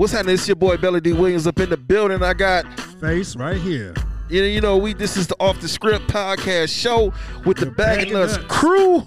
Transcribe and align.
What's 0.00 0.14
happening? 0.14 0.32
It's 0.32 0.48
your 0.48 0.56
boy 0.56 0.78
Belly 0.78 1.02
D 1.02 1.12
Williams 1.12 1.46
up 1.46 1.60
in 1.60 1.68
the 1.68 1.76
building. 1.76 2.22
I 2.22 2.32
got 2.32 2.64
Faice 2.64 3.38
right 3.38 3.58
here. 3.58 3.92
You 4.30 4.40
know, 4.40 4.46
you 4.46 4.60
know, 4.62 4.78
we 4.78 4.94
this 4.94 5.18
is 5.18 5.26
the 5.26 5.36
Off 5.38 5.60
the 5.60 5.68
Script 5.68 6.06
podcast 6.06 6.70
show 6.70 7.12
with 7.44 7.58
the 7.58 7.66
Bag 7.66 8.06
of 8.06 8.12
Nuts 8.14 8.38
crew. 8.48 9.06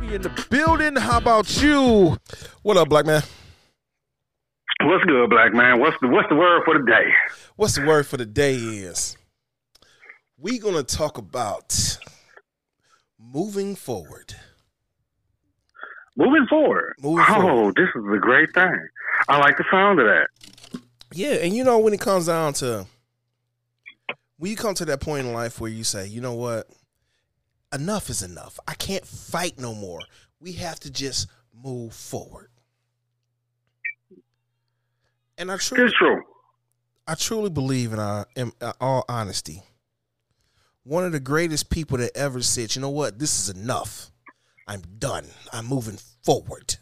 We 0.00 0.14
in 0.14 0.22
the 0.22 0.46
building. 0.48 0.96
How 0.96 1.18
about 1.18 1.60
you? 1.60 2.16
What 2.62 2.78
up, 2.78 2.88
black 2.88 3.04
man? 3.04 3.22
What's 4.82 5.04
good, 5.04 5.28
black 5.28 5.52
man? 5.52 5.78
What's 5.78 5.98
the 6.00 6.08
what's 6.08 6.30
the 6.30 6.36
word 6.36 6.62
for 6.64 6.78
the 6.78 6.86
day? 6.86 7.12
What's 7.56 7.74
the 7.74 7.84
word 7.84 8.06
for 8.06 8.16
the 8.16 8.24
day 8.24 8.54
is 8.54 9.18
we 10.38 10.58
gonna 10.58 10.84
talk 10.84 11.18
about 11.18 11.98
moving 13.18 13.76
forward. 13.76 14.36
Moving 16.16 16.46
forward. 16.46 16.94
Moving 16.98 17.26
oh, 17.28 17.40
forward. 17.42 17.76
this 17.76 17.88
is 17.94 18.04
a 18.10 18.18
great 18.18 18.54
thing. 18.54 18.88
I 19.28 19.38
like 19.38 19.56
the 19.56 19.64
sound 19.70 20.00
of 20.00 20.06
that. 20.06 20.28
Yeah, 21.12 21.34
and 21.34 21.54
you 21.54 21.64
know 21.64 21.78
when 21.78 21.92
it 21.92 22.00
comes 22.00 22.26
down 22.26 22.52
to 22.54 22.86
when 24.38 24.50
you 24.50 24.56
come 24.56 24.74
to 24.74 24.84
that 24.86 25.00
point 25.00 25.26
in 25.26 25.32
life 25.32 25.60
where 25.60 25.70
you 25.70 25.84
say, 25.84 26.06
you 26.06 26.20
know 26.20 26.34
what, 26.34 26.66
enough 27.74 28.08
is 28.08 28.22
enough. 28.22 28.58
I 28.66 28.74
can't 28.74 29.06
fight 29.06 29.58
no 29.58 29.74
more. 29.74 30.00
We 30.40 30.52
have 30.52 30.80
to 30.80 30.90
just 30.90 31.28
move 31.52 31.92
forward. 31.92 32.48
And 35.36 35.50
I 35.50 35.56
truly, 35.56 35.84
It's 35.84 35.94
true. 35.96 36.22
I 37.06 37.14
truly 37.14 37.50
believe 37.50 37.92
in, 37.92 37.98
our, 37.98 38.26
in 38.36 38.52
uh, 38.60 38.72
all 38.80 39.04
honesty, 39.08 39.62
one 40.84 41.04
of 41.04 41.12
the 41.12 41.20
greatest 41.20 41.68
people 41.70 41.98
that 41.98 42.16
ever 42.16 42.40
said, 42.42 42.74
you 42.74 42.80
know 42.80 42.90
what, 42.90 43.18
this 43.18 43.38
is 43.40 43.54
enough. 43.54 44.10
I'm 44.66 44.82
done. 44.98 45.26
I'm 45.52 45.66
moving 45.66 45.98
forward. 46.22 46.76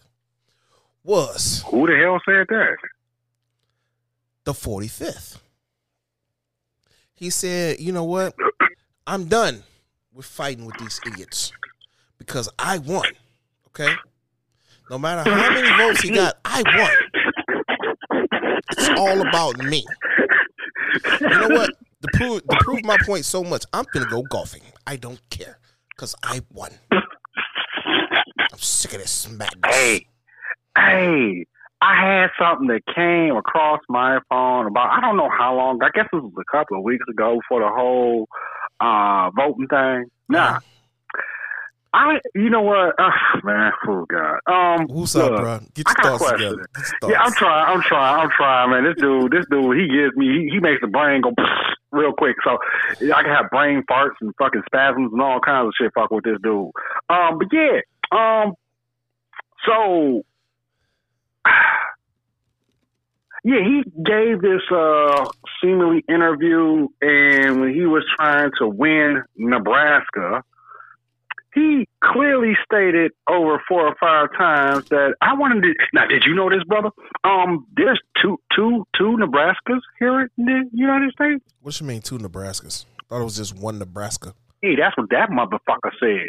Was 1.02 1.65
Who 1.68 1.87
the 1.87 1.96
hell 1.96 2.20
said 2.24 2.46
that? 2.51 2.76
The 4.49 4.54
45th. 4.54 5.37
He 7.13 7.29
said, 7.29 7.80
you 7.80 7.93
know 7.93 8.04
what? 8.04 8.35
I'm 9.07 9.27
done 9.27 9.63
with 10.15 10.24
fighting 10.24 10.65
with 10.65 10.79
these 10.79 10.99
idiots 11.07 11.52
because 12.16 12.49
I 12.59 12.79
won. 12.79 13.05
Okay? 13.66 13.93
No 14.88 14.99
matter 14.99 15.30
how 15.30 15.51
many 15.51 15.68
votes 15.77 16.01
he 16.01 16.09
got, 16.09 16.38
I 16.46 16.63
won. 16.79 16.90
It's 18.71 18.88
all 18.99 19.21
about 19.21 19.59
me. 19.65 19.85
You 21.21 21.29
know 21.29 21.49
what? 21.49 21.71
To 22.01 22.09
prove, 22.15 22.49
to 22.49 22.57
prove 22.60 22.83
my 22.85 22.96
point 23.05 23.27
so 23.27 23.45
much, 23.45 23.66
I'm 23.74 23.85
going 23.93 24.07
to 24.07 24.10
go 24.10 24.23
golfing. 24.30 24.62
I 24.87 24.96
don't 24.96 25.21
care 25.29 25.59
because 25.90 26.15
I 26.23 26.40
won. 26.55 26.71
I'm 26.90 28.59
sick 28.59 28.95
of 28.95 29.01
this 29.01 29.29
madness. 29.29 29.59
Hey, 29.66 30.07
hey, 30.74 31.45
I 31.80 31.95
had 32.04 32.30
something 32.40 32.66
that 32.68 32.82
came 32.93 33.37
across 33.37 33.80
my 33.88 34.18
phone 34.29 34.66
about 34.66 34.90
I 34.90 35.01
don't 35.01 35.16
know 35.16 35.30
how 35.30 35.54
long. 35.57 35.80
I 35.82 35.90
guess 35.95 36.07
it 36.12 36.16
was 36.16 36.32
a 36.38 36.51
couple 36.57 36.76
of 36.79 36.82
weeks 36.82 37.04
ago 37.09 37.40
for 37.48 37.60
the 37.60 37.68
whole 37.68 38.29
uh 38.80 39.30
voting 39.37 39.68
thing. 39.68 40.04
Nah. 40.30 40.59
I 41.95 42.18
you 42.34 42.51
know 42.51 42.60
what? 42.60 42.95
Uh, 43.01 43.10
man, 43.45 43.73
oh 43.88 44.04
god. 44.10 44.40
Um 44.46 44.88
Who's 44.88 45.16
up, 45.16 45.30
look, 45.30 45.40
bro? 45.40 45.59
Get 45.74 45.87
your 45.88 46.18
thoughts 46.18 46.30
together. 46.32 46.66
Get 46.74 46.84
your 47.02 47.10
Yeah, 47.12 47.18
I'm 47.21 47.24
thoughts. 47.30 47.38
trying. 47.38 47.66
I'm 47.76 47.82
trying. 47.82 48.21
I'm 48.24 48.30
trying, 48.37 48.71
man. 48.71 48.84
This 48.84 48.96
dude, 49.01 49.32
this 49.32 49.46
dude, 49.51 49.76
he 49.79 49.88
gives 49.88 50.15
me. 50.16 50.26
He, 50.26 50.51
he 50.52 50.60
makes 50.60 50.82
the 50.82 50.87
brain 50.88 51.23
go 51.23 51.32
real 51.93 52.12
quick. 52.12 52.37
So 52.45 52.59
I 53.15 53.23
can 53.23 53.30
have 53.32 53.49
brain 53.51 53.82
farts 53.90 54.10
and 54.21 54.34
fucking 54.38 54.62
spasms 54.66 55.12
and 55.15 55.23
all 55.23 55.40
kinds 55.40 55.68
of 55.68 55.73
shit. 55.80 55.90
Fuck 55.95 56.10
with 56.10 56.24
this 56.24 56.37
dude. 56.43 56.71
Um, 57.09 57.38
but 57.38 57.49
yeah. 57.52 57.80
Um. 58.12 58.52
So. 59.65 60.23
Yeah, 63.44 63.60
he 63.64 63.82
gave 64.04 64.42
this 64.42 64.60
uh 64.70 65.25
seemingly 65.62 66.04
interview, 66.08 66.88
and 67.00 67.60
when 67.60 67.72
he 67.72 67.87
was 67.87 68.04
trying 68.19 68.50
to 68.59 68.69
win 68.69 69.22
Nebraska, 69.37 70.43
he 71.54 71.88
clearly 72.03 72.54
stated 72.65 73.12
over 73.28 73.62
four 73.69 73.87
or 73.87 73.97
five 74.00 74.28
times 74.37 74.88
that 74.91 75.15
I 75.21 75.34
wanted 75.34 75.62
to. 75.62 75.75
Now, 75.93 76.06
did 76.06 76.25
you 76.27 76.34
know 76.34 76.50
this, 76.50 76.65
brother? 76.65 76.91
Um, 77.25 77.66
there's 77.77 78.00
two, 78.21 78.38
two, 78.54 78.87
two 78.97 79.16
Nebraskas 79.16 79.81
here 79.98 80.22
in 80.37 80.44
the 80.44 80.69
United 80.72 81.12
States. 81.12 81.44
What 81.62 81.81
you 81.81 81.87
mean 81.87 82.03
two 82.03 82.19
Nebraskas? 82.19 82.84
Thought 83.09 83.21
it 83.21 83.25
was 83.25 83.37
just 83.37 83.56
one 83.56 83.78
Nebraska. 83.78 84.34
Hey, 84.60 84.77
that's 84.77 84.97
what 84.97 85.10
that 85.10 85.31
motherfucker 85.31 85.93
said. 85.98 86.28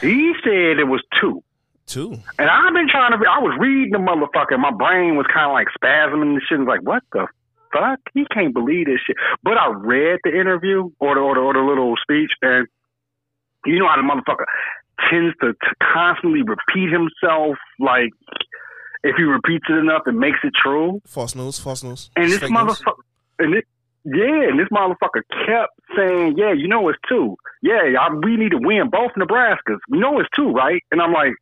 He 0.00 0.32
said 0.42 0.78
it 0.78 0.88
was 0.88 1.02
two. 1.20 1.42
Two. 1.88 2.12
And 2.38 2.50
I've 2.50 2.74
been 2.74 2.88
trying 2.88 3.12
to. 3.12 3.18
I 3.26 3.40
was 3.40 3.56
reading 3.58 3.92
the 3.92 3.98
motherfucker. 3.98 4.52
and 4.52 4.62
My 4.62 4.70
brain 4.70 5.16
was 5.16 5.26
kind 5.32 5.48
of 5.48 5.54
like 5.54 5.68
spasming 5.72 6.22
and 6.22 6.42
shit. 6.46 6.58
And 6.58 6.66
was 6.66 6.76
like, 6.76 6.86
what 6.86 7.02
the 7.12 7.26
fuck? 7.72 7.98
He 8.12 8.26
can't 8.26 8.52
believe 8.52 8.86
this 8.86 9.00
shit. 9.06 9.16
But 9.42 9.56
I 9.56 9.72
read 9.72 10.20
the 10.22 10.38
interview 10.38 10.90
or 11.00 11.14
the 11.14 11.20
or 11.20 11.34
the, 11.34 11.40
or 11.40 11.54
the 11.54 11.60
little 11.60 11.94
speech, 12.02 12.30
and 12.42 12.68
you 13.64 13.78
know 13.78 13.88
how 13.88 13.96
the 13.96 14.02
motherfucker 14.02 14.44
tends 15.10 15.34
to, 15.40 15.52
to 15.52 15.74
constantly 15.80 16.42
repeat 16.42 16.92
himself. 16.92 17.56
Like, 17.80 18.10
if 19.02 19.16
he 19.16 19.22
repeats 19.22 19.64
it 19.70 19.78
enough, 19.78 20.02
it 20.06 20.12
makes 20.12 20.38
it 20.44 20.52
true. 20.54 21.00
False 21.06 21.34
news. 21.34 21.58
False 21.58 21.82
news. 21.82 22.10
And 22.16 22.26
It's 22.26 22.40
this 22.40 22.50
motherfucker, 22.50 23.00
and 23.38 23.54
it, 23.54 23.64
yeah, 24.04 24.48
and 24.48 24.58
this 24.58 24.68
motherfucker 24.68 25.22
kept 25.46 25.72
saying, 25.96 26.36
"Yeah, 26.36 26.52
you 26.52 26.68
know 26.68 26.88
it's 26.88 26.98
two. 27.08 27.36
Yeah, 27.62 27.80
I, 27.98 28.12
we 28.14 28.36
need 28.36 28.50
to 28.50 28.58
win 28.60 28.90
both 28.90 29.12
Nebraskas. 29.16 29.78
We 29.88 29.98
know 29.98 30.20
it's 30.20 30.28
two, 30.34 30.50
right?" 30.50 30.82
And 30.90 31.00
I'm 31.00 31.12
like, 31.12 31.32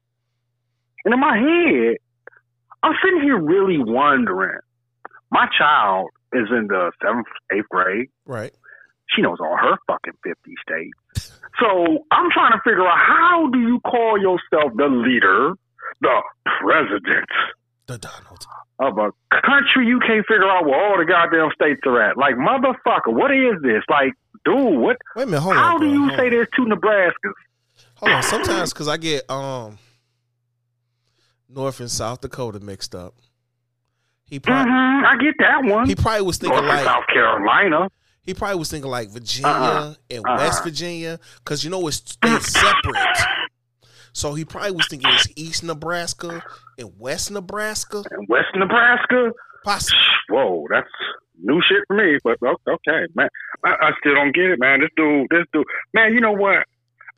and 1.07 1.15
in 1.15 1.21
my 1.21 1.39
head, 1.39 1.97
I'm 2.83 2.93
sitting 3.03 3.23
here 3.23 3.39
really 3.41 3.79
wondering. 3.79 4.59
My 5.31 5.47
child 5.59 6.11
is 6.35 6.49
in 6.51 6.67
the 6.69 6.93
seventh, 7.03 7.27
eighth 7.53 7.69
grade. 7.71 8.09
Right. 8.27 8.53
She 9.15 9.23
knows 9.23 9.39
all 9.41 9.57
her 9.57 9.77
fucking 9.87 10.15
fifty 10.23 10.55
states. 10.63 11.33
So 11.59 12.05
I'm 12.11 12.29
trying 12.33 12.53
to 12.53 12.61
figure 12.65 12.87
out 12.87 12.99
how 12.99 13.49
do 13.51 13.59
you 13.59 13.81
call 13.81 14.19
yourself 14.21 14.73
the 14.77 14.89
leader, 14.89 15.55
the 16.03 16.23
president 16.61 17.25
The 17.87 17.97
Donald. 17.97 18.47
of 18.79 18.99
a 18.99 19.41
country 19.41 19.87
you 19.87 19.99
can't 20.01 20.27
figure 20.27 20.47
out 20.51 20.67
where 20.67 20.79
all 20.79 20.99
the 20.99 21.07
goddamn 21.07 21.49
states 21.55 21.81
are 21.87 22.03
at. 22.03 22.19
Like, 22.19 22.35
motherfucker, 22.35 23.11
what 23.15 23.31
is 23.31 23.55
this? 23.63 23.83
Like, 23.89 24.13
dude, 24.45 24.79
what? 24.79 24.99
Wait 25.15 25.23
a 25.23 25.27
minute. 25.27 25.41
Hold 25.41 25.55
how 25.57 25.77
on. 25.77 25.81
do 25.81 25.87
bro. 25.89 25.95
you 26.05 26.11
say 26.19 26.25
on. 26.27 26.31
there's 26.31 26.49
two 26.55 26.65
Nebraskas? 26.67 27.33
Hold 27.95 28.13
on. 28.13 28.23
Sometimes 28.23 28.75
because 28.75 28.89
I 28.89 28.99
get 28.99 29.25
um 29.31 29.79
North 31.49 31.81
and 31.81 31.91
South 31.91 32.21
Dakota 32.21 32.61
mixed 32.61 32.95
up. 32.95 33.15
He 34.25 34.41
probably 34.41 34.71
hmm 34.73 35.05
I 35.07 35.17
get 35.21 35.35
that 35.39 35.63
one. 35.65 35.87
he 35.87 35.95
probably 35.95 36.23
was 36.27 36.39
thinking 36.39 36.59
North 36.59 36.69
like 36.69 36.85
South 36.85 37.07
Carolina. 37.13 37.89
he 38.23 38.35
probably 38.35 38.59
was 38.59 38.71
thinking 38.71 38.91
like 38.91 39.09
Virginia 39.11 39.49
Uh-uh. 39.49 39.95
and 40.11 40.25
Uh-uh. 40.27 40.37
West 40.39 40.65
Virginia 40.65 41.21
because 41.39 41.63
you 41.63 41.71
know 41.71 41.87
it's 41.87 42.01
they 42.23 42.39
separate. 42.41 43.19
So 44.13 44.33
he 44.35 44.45
probably 44.45 44.73
was 44.73 44.89
thinking 44.89 45.11
it's 45.13 45.29
East 45.37 45.63
Nebraska 45.63 46.43
and 46.79 46.91
West 46.99 47.31
Nebraska. 47.31 48.03
And 48.11 48.27
West 48.29 48.49
Nebraska. 48.55 49.31
Possibly. 49.63 49.99
Whoa, 50.31 50.67
that's 50.71 50.89
new 51.43 51.61
shit 51.69 51.85
for 51.87 51.97
me. 51.97 52.19
But 52.25 52.39
okay, 52.43 53.07
man, 53.15 53.29
I, 53.65 53.75
I 53.81 53.91
still 54.01 54.15
don't 54.15 54.35
get 54.35 54.47
it, 54.47 54.59
man. 54.59 54.81
This 54.81 54.89
dude, 54.97 55.27
this 55.31 55.45
dude, 55.53 55.67
man. 55.93 56.15
You 56.15 56.21
know 56.21 56.33
what? 56.33 56.67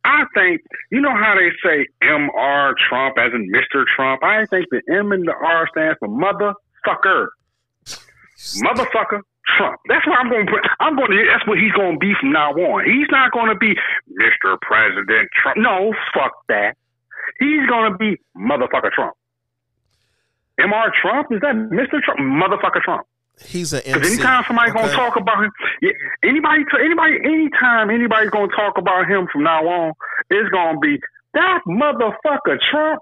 I 0.09 0.25
think 0.33 0.63
you 0.91 1.01
know 1.01 1.13
how 1.13 1.37
they 1.37 1.53
say 1.63 1.87
M.R. 2.01 2.75
Trump 2.89 3.19
as 3.19 3.33
in 3.35 3.53
Mr. 3.53 3.85
Trump. 3.95 4.23
I 4.25 4.47
think 4.47 4.67
the 4.71 4.81
M 4.89 5.13
and 5.13 5.29
the 5.29 5.35
R 5.35 5.69
stands 5.71 5.99
for 6.01 6.09
motherfucker. 6.09 7.29
motherfucker 8.65 9.21
Trump. 9.57 9.81
That's 9.89 10.07
what 10.07 10.19
I'm 10.19 10.31
going 10.31 10.47
to 10.47 10.53
put. 10.53 10.65
I'm 10.81 10.97
going 10.97 11.11
to. 11.11 11.25
That's 11.29 11.47
what 11.47 11.59
he's 11.59 11.73
going 11.73 11.95
to 11.95 11.99
be 11.99 12.15
from 12.19 12.33
now 12.33 12.53
on. 12.53 12.85
He's 12.85 13.09
not 13.11 13.33
going 13.33 13.53
to 13.53 13.57
be 13.57 13.75
Mr. 14.17 14.57
President 14.63 15.29
Trump. 15.37 15.59
No, 15.59 15.93
fuck 16.15 16.33
that. 16.49 16.77
He's 17.39 17.67
going 17.69 17.93
to 17.93 17.99
be 17.99 18.17
motherfucker 18.37 18.91
Trump. 18.91 19.15
Mr. 20.59 20.91
Trump 21.03 21.29
is 21.32 21.41
that 21.41 21.55
Mr. 21.55 22.00
Trump? 22.03 22.21
Motherfucker 22.21 22.81
Trump. 22.82 23.06
He's 23.44 23.73
an 23.73 23.82
Because 23.85 24.02
MC. 24.02 24.12
anytime 24.14 24.44
somebody's 24.46 24.75
okay? 24.75 24.82
gonna 24.82 24.93
talk 24.96 25.17
about 25.17 25.44
him, 25.44 25.50
anybody, 26.25 26.64
anybody, 26.82 27.17
anytime 27.25 27.90
anybody's 27.90 28.31
gonna 28.31 28.49
talk 28.55 28.79
about 28.79 29.08
him 29.08 29.26
from 29.32 29.44
now 29.44 29.67
on, 29.67 29.93
it's 30.31 30.49
gonna 30.50 30.79
be 30.81 30.99
that 31.35 31.61
motherfucker 31.67 32.58
Trump. 32.70 33.00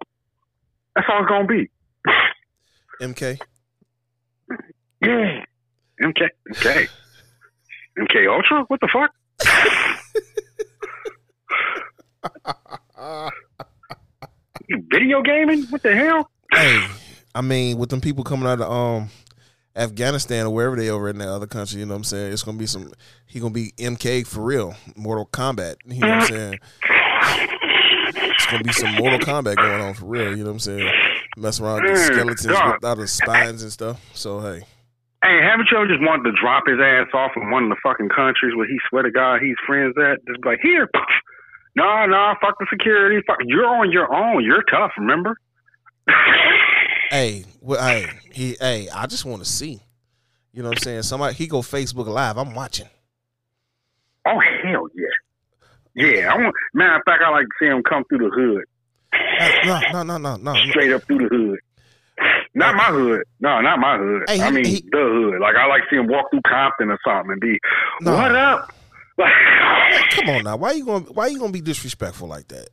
That's 0.94 1.06
all 1.10 1.22
it's 1.22 1.28
gonna 1.28 1.46
be. 1.46 1.70
MK. 3.00 3.38
Yeah. 5.02 5.44
MK, 6.02 6.28
MK, 6.52 6.88
MK 7.98 8.28
Ultra. 8.34 8.64
What 8.68 8.80
the 8.80 8.88
fuck? 8.92 9.10
Video 14.90 15.22
gaming? 15.22 15.64
What 15.64 15.82
the 15.82 15.94
hell? 15.94 16.30
Hey, 16.52 16.84
I 17.34 17.40
mean, 17.40 17.78
with 17.78 17.90
them 17.90 18.00
people 18.00 18.24
coming 18.24 18.46
out 18.48 18.60
of 18.60 18.70
um 18.70 19.10
Afghanistan 19.76 20.46
or 20.46 20.54
wherever 20.54 20.74
they 20.76 20.88
over 20.88 21.08
in 21.08 21.18
that 21.18 21.28
other 21.28 21.46
country, 21.46 21.80
you 21.80 21.86
know 21.86 21.94
what 21.94 21.98
I'm 21.98 22.04
saying? 22.04 22.32
It's 22.32 22.42
gonna 22.42 22.58
be 22.58 22.66
some 22.66 22.90
he 23.26 23.38
gonna 23.40 23.52
be 23.52 23.72
MK 23.78 24.26
for 24.26 24.40
real. 24.42 24.74
Mortal 24.96 25.26
Kombat. 25.26 25.76
You 25.84 26.00
know 26.00 26.08
what 26.08 26.22
I'm 26.22 26.26
saying? 26.28 26.58
It's 28.08 28.46
gonna 28.46 28.64
be 28.64 28.72
some 28.72 28.94
Mortal 28.94 29.18
Kombat 29.20 29.56
going 29.56 29.80
on 29.82 29.94
for 29.94 30.06
real, 30.06 30.30
you 30.30 30.38
know 30.44 30.50
what 30.50 30.52
I'm 30.52 30.58
saying? 30.60 30.90
Mess 31.36 31.60
around 31.60 31.82
with 31.82 31.92
Mm, 31.92 32.06
skeletons 32.06 32.46
God. 32.46 32.70
ripped 32.72 32.84
out 32.84 32.98
of 32.98 33.10
spines 33.10 33.62
and 33.62 33.70
stuff. 33.72 34.00
So 34.14 34.40
hey. 34.40 34.62
Hey, 35.24 35.40
haven't 35.42 35.68
you 35.70 35.76
ever 35.78 35.86
just 35.88 36.00
wanted 36.00 36.30
to 36.30 36.32
drop 36.40 36.64
his 36.66 36.78
ass 36.80 37.08
off 37.12 37.32
in 37.36 37.50
one 37.50 37.64
of 37.64 37.68
the 37.70 37.76
fucking 37.82 38.08
countries 38.10 38.54
where 38.56 38.66
he 38.68 38.78
swear 38.88 39.02
to 39.02 39.10
God 39.10 39.40
he's 39.42 39.56
friends 39.66 39.94
at? 39.98 40.24
Just 40.26 40.40
be 40.40 40.48
like, 40.50 40.60
here, 40.62 40.88
no, 41.74 42.06
no, 42.06 42.34
fuck 42.40 42.58
the 42.60 42.66
security. 42.70 43.22
Fuck, 43.26 43.38
you're 43.44 43.66
on 43.66 43.90
your 43.90 44.12
own. 44.14 44.44
You're 44.44 44.62
tough. 44.70 44.92
Remember? 44.98 45.36
Hey, 47.10 47.44
well, 47.60 47.84
hey, 47.86 48.06
he, 48.32 48.56
hey, 48.60 48.88
I 48.94 49.06
just 49.06 49.24
want 49.24 49.42
to 49.44 49.48
see. 49.48 49.80
You 50.52 50.62
know 50.62 50.70
what 50.70 50.78
I'm 50.78 50.82
saying? 50.82 51.02
Somebody 51.02 51.34
he 51.34 51.46
go 51.46 51.58
Facebook 51.60 52.06
Live. 52.06 52.38
I'm 52.38 52.54
watching. 52.54 52.88
Oh 54.26 54.40
hell 54.62 54.88
yeah, 54.94 55.06
yeah. 55.94 56.32
I 56.32 56.36
want. 56.36 56.54
Matter 56.74 56.96
of 56.96 57.02
fact, 57.04 57.22
I 57.24 57.30
like 57.30 57.44
to 57.44 57.52
see 57.60 57.66
him 57.66 57.82
come 57.82 58.04
through 58.08 58.18
the 58.18 58.30
hood, 58.34 58.64
Hey, 59.12 59.60
no, 59.66 59.80
no, 59.92 60.02
no, 60.02 60.18
no, 60.18 60.36
no. 60.36 60.54
straight 60.70 60.92
up 60.92 61.02
through 61.04 61.18
the 61.18 61.28
hood. 61.28 61.58
Not 62.54 62.74
my 62.74 62.84
hood. 62.84 63.22
No, 63.40 63.60
not 63.60 63.78
my 63.78 63.98
hood. 63.98 64.22
Hey, 64.28 64.40
I 64.40 64.46
he- 64.46 64.52
mean 64.52 64.64
he- 64.64 64.88
the 64.90 64.98
hood. 64.98 65.40
Like 65.40 65.54
I 65.56 65.66
like 65.66 65.82
to 65.82 65.88
see 65.90 65.96
him 65.96 66.08
walk 66.08 66.30
through 66.30 66.40
Compton 66.48 66.90
or 66.90 66.98
something 67.06 67.32
and 67.32 67.40
be, 67.40 67.58
No. 68.00 68.14
"What 68.16 68.34
up?" 68.34 68.72
Come 69.18 70.28
on 70.30 70.44
now. 70.44 70.56
Why 70.56 70.72
you 70.72 70.84
going? 70.84 71.04
to 71.06 71.12
Why 71.12 71.26
you 71.28 71.38
gonna 71.38 71.52
be 71.52 71.60
disrespectful 71.60 72.28
like 72.28 72.48
that? 72.48 72.68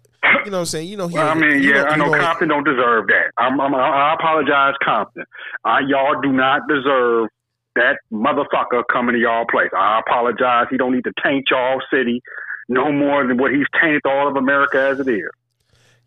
You 0.45 0.51
know 0.51 0.57
what 0.57 0.61
I'm 0.61 0.65
saying? 0.65 0.87
You 0.89 0.97
know 0.97 1.07
he. 1.07 1.15
Well, 1.15 1.29
I 1.29 1.35
mean, 1.35 1.63
yeah, 1.63 1.83
I 1.83 1.95
know 1.95 2.11
Compton 2.11 2.49
don't 2.49 2.63
deserve 2.65 3.07
that. 3.07 3.31
I'm, 3.37 3.59
I'm, 3.61 3.73
I 3.75 4.13
apologize, 4.13 4.73
Compton. 4.83 5.23
Uh, 5.63 5.77
y'all 5.87 6.19
do 6.21 6.31
not 6.31 6.61
deserve 6.67 7.29
that 7.75 7.97
motherfucker 8.11 8.83
coming 8.91 9.13
to 9.15 9.19
y'all 9.21 9.45
place. 9.49 9.69
I 9.75 9.99
apologize. 10.05 10.67
He 10.69 10.77
don't 10.77 10.93
need 10.93 11.05
to 11.05 11.13
taint 11.23 11.47
y'all 11.49 11.81
city 11.91 12.21
no 12.67 12.91
more 12.91 13.25
than 13.25 13.37
what 13.37 13.51
he's 13.51 13.65
tainted 13.81 14.01
all 14.05 14.27
of 14.27 14.35
America 14.35 14.79
as 14.79 14.99
it 14.99 15.07
is. 15.07 15.29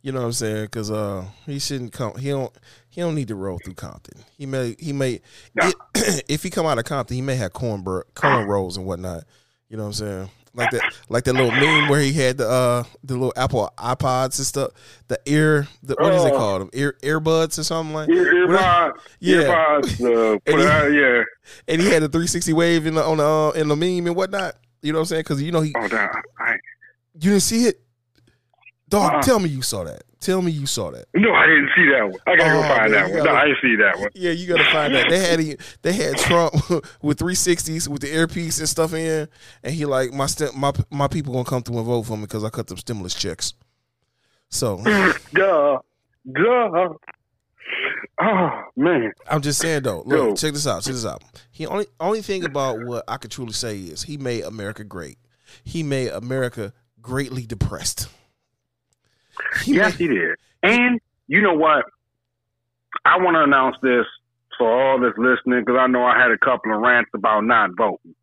You 0.02 0.12
know 0.12 0.20
what 0.20 0.26
I'm 0.26 0.32
saying? 0.32 0.64
Because 0.66 0.90
uh, 0.90 1.24
he 1.46 1.58
shouldn't 1.58 1.92
come. 1.92 2.16
He 2.16 2.28
don't. 2.28 2.52
He 2.90 3.00
don't 3.00 3.14
need 3.14 3.28
to 3.28 3.34
roll 3.34 3.58
through 3.58 3.74
Compton. 3.74 4.20
He 4.36 4.46
may. 4.46 4.76
He 4.78 4.92
may. 4.92 5.20
No. 5.54 5.68
it- 5.94 6.24
if 6.28 6.42
he 6.42 6.50
come 6.50 6.66
out 6.66 6.78
of 6.78 6.84
Compton, 6.84 7.14
he 7.16 7.22
may 7.22 7.36
have 7.36 7.52
corn 7.52 7.84
corn 8.14 8.46
rolls 8.48 8.76
and 8.76 8.86
whatnot. 8.86 9.24
You 9.68 9.76
know 9.76 9.82
what 9.84 9.88
I'm 9.88 9.92
saying? 9.94 10.30
Like 10.54 10.70
that. 10.70 10.94
Like 11.10 11.24
that 11.24 11.34
little 11.34 11.50
meme 11.50 11.88
where 11.90 12.00
he 12.00 12.12
had 12.12 12.38
the 12.38 12.48
uh 12.48 12.84
the 13.04 13.14
little 13.14 13.32
Apple 13.36 13.70
iPods 13.76 14.38
and 14.38 14.46
stuff. 14.46 14.70
The 15.08 15.18
ear. 15.26 15.68
The, 15.82 15.96
what 15.98 16.14
is 16.14 16.24
it 16.24 16.32
Oh. 16.32 16.36
called? 16.38 16.60
Them 16.62 16.70
ear 16.72 16.96
earbuds 17.02 17.58
or 17.58 17.64
something 17.64 17.94
like. 17.94 18.08
Ear, 18.08 18.46
earpods, 18.46 18.92
Yeah. 19.20 19.36
earpods, 19.42 20.00
uh, 20.00 20.38
And 20.46 20.60
he- 20.60 20.66
out, 20.66 20.86
yeah. 20.92 21.22
And 21.68 21.80
he 21.82 21.88
had 21.88 22.02
the 22.02 22.08
360 22.08 22.52
wave 22.54 22.86
in 22.86 22.94
the 22.94 23.04
on 23.04 23.18
the 23.18 23.24
uh, 23.24 23.50
in 23.50 23.68
the 23.68 23.76
meme 23.76 24.06
and 24.06 24.16
whatnot. 24.16 24.54
You 24.82 24.92
know 24.92 24.98
what 24.98 25.02
I'm 25.02 25.06
saying? 25.06 25.20
Because 25.24 25.42
you 25.42 25.52
know 25.52 25.60
he. 25.60 25.72
Oh, 25.76 25.88
damn. 25.88 26.08
I, 26.38 26.52
You 27.14 27.30
didn't 27.32 27.40
see 27.40 27.64
it. 27.66 27.80
Dog, 28.88 29.14
Uh-uh. 29.14 29.22
tell 29.22 29.40
me 29.40 29.48
you 29.48 29.62
saw 29.62 29.82
that. 29.84 30.04
Tell 30.26 30.42
me 30.42 30.50
you 30.50 30.66
saw 30.66 30.90
that. 30.90 31.04
no, 31.14 31.32
I 31.32 31.46
didn't 31.46 31.70
see 31.76 31.84
that 31.92 32.02
one. 32.02 32.20
I 32.26 32.36
gotta 32.36 32.50
Oh, 32.50 32.62
go 32.62 32.68
find 32.68 32.80
man, 32.82 32.90
that 32.92 33.02
one. 33.04 33.16
gotta- 33.18 33.30
No, 33.32 33.36
I 33.36 33.44
didn't 33.44 33.58
see 33.62 33.76
that 33.76 33.98
one. 34.00 34.08
Yeah, 34.14 34.30
you 34.32 34.48
gotta 34.48 34.64
find 34.72 34.92
that. 34.94 35.08
They 35.08 35.18
had 35.20 35.60
they 35.82 35.92
had 35.92 36.16
Trump 36.18 36.52
with 37.02 37.18
360s 37.20 37.86
with 37.86 38.02
the 38.02 38.12
earpiece 38.12 38.58
and 38.58 38.68
stuff 38.68 38.92
in, 38.92 39.28
and 39.62 39.72
he 39.74 39.84
like 39.84 40.12
my 40.12 40.26
st- 40.26 40.56
my 40.56 40.72
my 40.90 41.06
people 41.06 41.32
gonna 41.32 41.44
come 41.44 41.62
through 41.62 41.76
and 41.78 41.86
vote 41.86 42.02
for 42.02 42.16
me 42.16 42.22
because 42.24 42.42
I 42.42 42.48
cut 42.50 42.66
them 42.66 42.76
stimulus 42.76 43.14
checks. 43.14 43.54
So 44.48 44.82
Duh. 45.32 45.78
Duh. 46.32 46.88
Oh, 48.20 48.62
man. 48.76 49.12
I'm 49.30 49.42
just 49.42 49.60
saying 49.60 49.82
though. 49.82 50.02
Look, 50.06 50.18
Yo. 50.18 50.34
check 50.34 50.54
this 50.54 50.66
out. 50.66 50.82
Check 50.82 50.94
this 50.94 51.06
out. 51.06 51.22
He 51.52 51.66
only 51.66 51.86
only 52.00 52.22
thing 52.22 52.44
about 52.44 52.84
what 52.84 53.04
I 53.06 53.16
could 53.18 53.30
truly 53.30 53.52
say 53.52 53.78
is 53.78 54.02
he 54.02 54.16
made 54.16 54.42
America 54.44 54.82
great. 54.84 55.18
He 55.62 55.82
made 55.82 56.08
America 56.08 56.72
greatly 57.00 57.46
depressed. 57.46 58.08
He 59.64 59.74
yes, 59.74 59.94
he 59.96 60.08
did. 60.08 60.36
And 60.62 61.00
you 61.28 61.42
know 61.42 61.54
what? 61.54 61.84
I 63.04 63.18
want 63.18 63.34
to 63.36 63.42
announce 63.42 63.76
this 63.82 64.06
for 64.58 64.70
all 64.70 65.00
that's 65.00 65.18
listening 65.18 65.60
because 65.64 65.78
I 65.78 65.86
know 65.86 66.04
I 66.04 66.18
had 66.20 66.30
a 66.30 66.38
couple 66.38 66.74
of 66.74 66.80
rants 66.80 67.10
about 67.14 67.44
not 67.44 67.70
voting. 67.76 68.14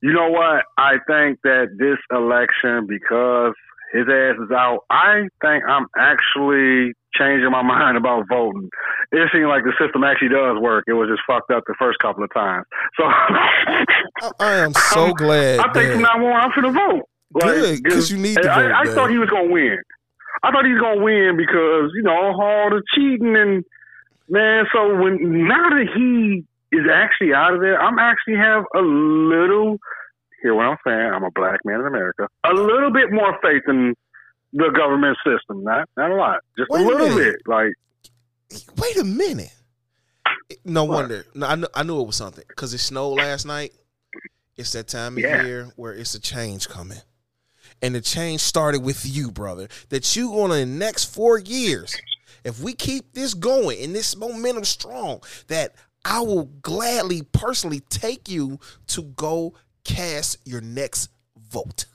You 0.00 0.12
know 0.12 0.30
what? 0.30 0.64
I 0.76 0.98
think 1.06 1.40
that 1.42 1.68
this 1.78 1.98
election, 2.10 2.86
because 2.86 3.54
his 3.92 4.06
ass 4.08 4.34
is 4.44 4.50
out, 4.50 4.80
I 4.90 5.28
think 5.40 5.64
I'm 5.68 5.86
actually 5.96 6.92
changing 7.14 7.50
my 7.50 7.62
mind 7.74 7.96
about 7.96 8.26
voting. 8.28 8.68
It 9.12 9.28
seems 9.32 9.46
like 9.46 9.64
the 9.64 9.72
system 9.80 10.04
actually 10.04 10.28
does 10.28 10.58
work. 10.60 10.84
It 10.86 10.92
was 10.92 11.08
just 11.08 11.22
fucked 11.26 11.50
up 11.50 11.64
the 11.66 11.74
first 11.78 11.98
couple 12.00 12.22
of 12.22 12.32
times. 12.34 12.66
So 12.96 13.04
I, 13.06 13.84
I 14.40 14.52
am 14.58 14.74
so 14.74 15.06
I'm- 15.06 15.14
glad. 15.14 15.60
I 15.66 15.72
think 15.72 15.92
from 15.92 16.02
now 16.02 16.26
on, 16.26 16.40
I'm 16.40 16.50
going 16.62 16.74
to 16.74 16.78
vote. 16.78 17.08
Good, 17.40 17.82
because 17.82 18.10
you 18.10 18.18
need 18.18 18.36
to 18.36 18.50
I, 18.50 18.62
vote, 18.62 18.72
I 18.72 18.84
man. 18.84 18.94
thought 18.94 19.10
he 19.10 19.18
was 19.18 19.28
going 19.28 19.48
to 19.48 19.52
win. 19.52 19.78
I 20.42 20.50
thought 20.52 20.64
he 20.64 20.72
was 20.72 20.80
going 20.80 20.98
to 20.98 21.04
win 21.04 21.36
because, 21.36 21.90
you 21.94 22.02
know, 22.02 22.12
all 22.40 22.70
the 22.70 22.82
cheating 22.94 23.36
and, 23.36 23.64
man, 24.28 24.64
so 24.72 24.94
when 24.96 25.46
now 25.48 25.68
that 25.70 25.86
he 25.94 26.44
is 26.76 26.86
actually 26.92 27.34
out 27.34 27.54
of 27.54 27.60
there, 27.60 27.80
I'm 27.80 27.98
actually 27.98 28.36
have 28.36 28.64
a 28.74 28.80
little, 28.80 29.78
hear 30.42 30.54
what 30.54 30.66
I'm 30.66 30.76
saying, 30.86 30.98
I'm 31.14 31.24
a 31.24 31.30
black 31.30 31.60
man 31.64 31.80
in 31.80 31.86
America, 31.86 32.28
a 32.44 32.52
little 32.54 32.92
bit 32.92 33.10
more 33.12 33.38
faith 33.42 33.62
in 33.68 33.94
the 34.52 34.70
government 34.70 35.16
system. 35.26 35.64
Not, 35.64 35.88
not 35.96 36.10
a 36.10 36.14
lot, 36.14 36.40
just 36.58 36.70
Wait 36.70 36.82
a 36.82 36.84
a 36.84 36.86
little 36.86 37.08
minute. 37.16 37.36
bit. 37.44 37.48
Like, 37.52 37.72
Wait 38.78 38.96
a 38.98 39.04
minute. 39.04 39.54
No 40.64 40.84
What? 40.84 40.94
wonder. 40.94 41.26
No, 41.34 41.46
I, 41.46 41.54
knew, 41.56 41.66
I 41.74 41.82
knew 41.82 42.00
it 42.00 42.06
was 42.06 42.16
something 42.16 42.44
because 42.48 42.72
it 42.72 42.78
snowed 42.78 43.18
last 43.18 43.44
night. 43.44 43.72
It's 44.56 44.72
that 44.72 44.88
time 44.88 45.14
of 45.14 45.18
Yeah. 45.22 45.42
year 45.42 45.66
where 45.76 45.92
it's 45.92 46.14
a 46.14 46.20
change 46.20 46.68
coming. 46.68 46.98
And 47.80 47.94
the 47.94 48.00
change 48.00 48.40
started 48.40 48.82
with 48.82 49.04
you, 49.06 49.30
brother. 49.30 49.68
That 49.90 50.16
you 50.16 50.30
going 50.30 50.50
to 50.50 50.56
the 50.56 50.66
next 50.66 51.14
four 51.14 51.38
years, 51.38 51.96
if 52.44 52.60
we 52.60 52.72
keep 52.74 53.12
this 53.12 53.34
going 53.34 53.82
and 53.82 53.94
this 53.94 54.16
momentum 54.16 54.64
strong, 54.64 55.20
that 55.46 55.74
I 56.04 56.20
will 56.20 56.46
gladly 56.62 57.22
personally 57.22 57.80
take 57.88 58.28
you 58.28 58.58
to 58.88 59.02
go 59.02 59.54
cast 59.84 60.38
your 60.44 60.60
next 60.60 61.10
vote. 61.50 61.86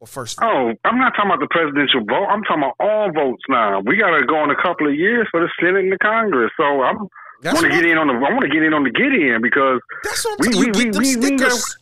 Or 0.00 0.06
first 0.06 0.40
vote. 0.40 0.46
Oh, 0.46 0.72
I'm 0.84 0.98
not 0.98 1.14
talking 1.14 1.30
about 1.30 1.40
the 1.40 1.48
presidential 1.50 2.00
vote. 2.04 2.26
I'm 2.26 2.42
talking 2.44 2.62
about 2.62 2.76
all 2.80 3.10
votes 3.12 3.42
now. 3.48 3.80
We 3.80 3.96
got 3.96 4.10
to 4.18 4.24
go 4.26 4.42
in 4.44 4.50
a 4.50 4.56
couple 4.62 4.86
of 4.88 4.94
years 4.94 5.26
for 5.30 5.40
the 5.40 5.48
Senate 5.60 5.84
and 5.84 5.92
the 5.92 5.98
Congress. 5.98 6.50
So 6.56 6.82
I'm 6.82 6.96
want 7.44 7.60
to 7.60 7.68
get 7.70 7.84
in 7.84 7.98
on 7.98 8.06
the. 8.06 8.14
I 8.14 8.32
want 8.32 8.42
to 8.42 8.48
get 8.48 8.62
in 8.62 8.72
on 8.72 8.84
the 8.84 8.90
get 8.90 9.12
in 9.12 9.40
because 9.42 9.80
that's 10.02 10.24
what 10.24 10.46
I'm 10.46 10.58
we- 10.58 10.70
we- 10.70 10.90
we- 10.90 10.98
we 10.98 11.04
stickers. 11.04 11.78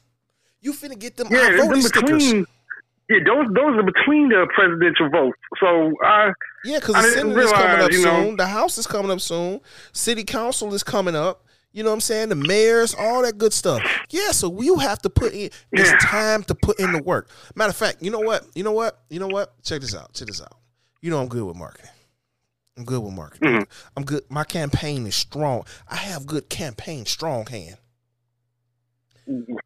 You 0.61 0.73
finna 0.73 0.99
get 0.99 1.17
them 1.17 1.29
yeah, 1.31 1.51
them 1.57 1.69
voted 1.69 1.85
stickers. 1.85 2.33
Yeah, 3.12 3.19
those 3.26 3.47
those 3.55 3.76
are 3.79 3.82
between 3.82 4.29
the 4.29 4.47
presidential 4.55 5.09
votes. 5.11 5.38
So 5.61 5.93
I 6.05 6.32
Yeah, 6.64 6.79
because 6.79 6.94
the 6.94 7.03
Senate 7.03 7.37
is 7.38 7.53
coming 7.53 7.81
up 7.85 7.93
you 7.93 8.05
know- 8.05 8.23
soon. 8.25 8.37
The 8.37 8.47
House 8.47 8.79
is 8.79 8.87
coming 8.87 9.11
up 9.11 9.20
soon. 9.20 9.61
City 9.93 10.25
Council 10.25 10.73
is 10.75 10.83
coming 10.83 11.14
up. 11.16 11.45
You 11.73 11.83
know 11.83 11.88
what 11.90 11.95
I'm 11.95 12.00
saying? 12.00 12.28
The 12.28 12.35
mayors, 12.35 12.95
all 12.99 13.23
that 13.23 13.38
good 13.38 13.52
stuff. 13.52 13.83
Yeah, 14.11 14.31
so 14.33 14.61
you 14.61 14.76
have 14.76 15.00
to 15.02 15.11
put 15.11 15.33
in. 15.33 15.50
It's 15.73 15.90
Yeah. 15.90 15.99
time 16.02 16.42
to 16.45 16.54
put 16.54 16.78
in 16.78 16.92
the 16.92 17.02
work. 17.02 17.28
Matter 17.54 17.71
of 17.71 17.76
fact, 17.76 18.02
you 18.02 18.11
know 18.11 18.21
what? 18.21 18.45
You 18.54 18.62
know 18.62 18.73
what? 18.73 19.00
You 19.09 19.21
know 19.21 19.28
what? 19.28 19.54
Check 19.62 19.81
this 19.81 19.95
out. 19.95 20.12
Check 20.12 20.28
this 20.28 20.40
out. 20.42 20.54
You 21.00 21.11
know 21.11 21.19
I'm 21.21 21.28
good 21.28 21.45
with 21.45 21.57
marketing. 21.57 21.90
I'm 22.76 22.85
good 22.85 23.00
with 23.02 23.12
marketing. 23.14 23.61
Mhm. 23.61 23.66
I'm 23.97 24.04
good. 24.04 24.23
My 24.31 24.45
campaign 24.45 25.07
is 25.07 25.16
strong. 25.16 25.64
I 25.88 25.97
have 25.97 26.26
good 26.26 26.49
campaign, 26.50 27.04
strong 27.07 27.47
hand. 27.47 27.76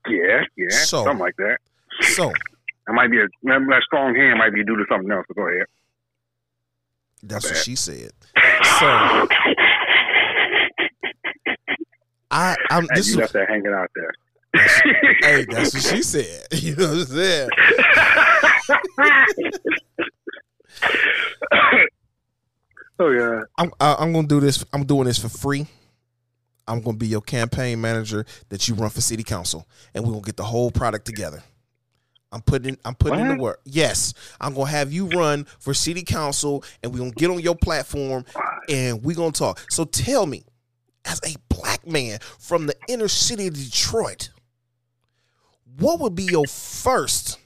yeah 0.09 0.43
yeah 0.57 0.69
So- 0.71 1.05
something 1.05 1.19
like 1.19 1.37
that. 1.37 1.59
So 2.03 2.33
That 2.87 2.93
might 2.93 3.11
be 3.11 3.19
a 3.19 3.27
that, 3.43 3.83
strong 3.85 4.15
hand 4.15 4.39
might 4.39 4.55
be 4.55 4.63
due 4.65 4.77
to 4.77 4.85
something 4.89 5.11
else. 5.11 5.25
But 5.29 5.37
go 5.37 5.49
ahead. 5.49 5.67
that's 7.23 7.47
what 7.47 7.57
she 7.57 7.77
said. 7.77 8.13
So 8.79 8.87
I, 12.31 12.55
I'm. 12.71 12.87
This 12.95 13.11
you 13.11 13.17
left 13.17 13.33
that 13.33 13.49
hanging 13.49 13.73
out 13.73 13.91
there. 13.95 14.13
hey, 15.23 15.47
that's 15.49 15.73
what 15.73 15.83
she 15.83 16.03
said. 16.03 16.47
You 16.53 16.77
know 16.77 16.89
what 16.89 16.99
I'm 16.99 17.07
saying? 17.07 17.49
oh 22.99 23.11
yeah. 23.11 23.43
I'm 23.57 23.73
I, 23.81 23.97
I'm 23.99 24.13
gonna 24.13 24.27
do 24.27 24.41
this. 24.41 24.65
I'm 24.73 24.85
doing 24.85 25.05
this 25.05 25.19
for 25.19 25.29
free. 25.29 25.67
I'm 26.69 26.81
gonna 26.81 26.97
be 26.97 27.07
your 27.07 27.21
campaign 27.21 27.81
manager 27.81 28.25
that 28.49 28.69
you 28.69 28.75
run 28.75 28.91
for 28.91 29.01
city 29.01 29.23
council, 29.23 29.67
and 29.95 30.05
we're 30.05 30.13
gonna 30.13 30.23
get 30.23 30.37
the 30.37 30.45
whole 30.45 30.71
product 30.71 31.07
together. 31.07 31.43
I'm 32.33 32.43
putting 32.43 32.77
I'm 32.85 32.95
putting 32.95 33.21
in 33.21 33.29
the 33.29 33.43
work. 33.43 33.61
Yes, 33.65 34.13
I'm 34.41 34.55
gonna 34.55 34.71
have 34.71 34.93
you 34.93 35.09
run 35.09 35.45
for 35.59 35.73
city 35.75 36.03
council, 36.03 36.65
and 36.83 36.93
we're 36.93 36.99
gonna 36.99 37.11
get 37.13 37.31
on 37.31 37.41
your 37.41 37.57
platform, 37.57 38.25
and 38.69 39.03
we're 39.03 39.17
gonna 39.17 39.33
talk. 39.33 39.65
So 39.71 39.85
tell 39.85 40.27
me, 40.27 40.45
as 41.05 41.21
a 41.25 41.37
black 41.49 41.87
man 41.87 42.19
from 42.39 42.67
the 42.67 42.77
inner 42.89 43.09
city 43.09 43.47
of 43.47 43.55
Detroit, 43.55 44.31
what 45.79 46.01
would 46.01 46.15
be 46.15 46.25
your 46.25 46.47
first 46.47 47.39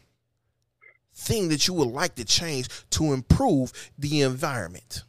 thing 1.14 1.48
that 1.50 1.68
you 1.68 1.74
would 1.74 1.88
like 1.88 2.14
to 2.14 2.24
change 2.24 2.68
to 2.90 3.12
improve 3.12 3.72
the 3.98 4.22
environment? 4.22 5.04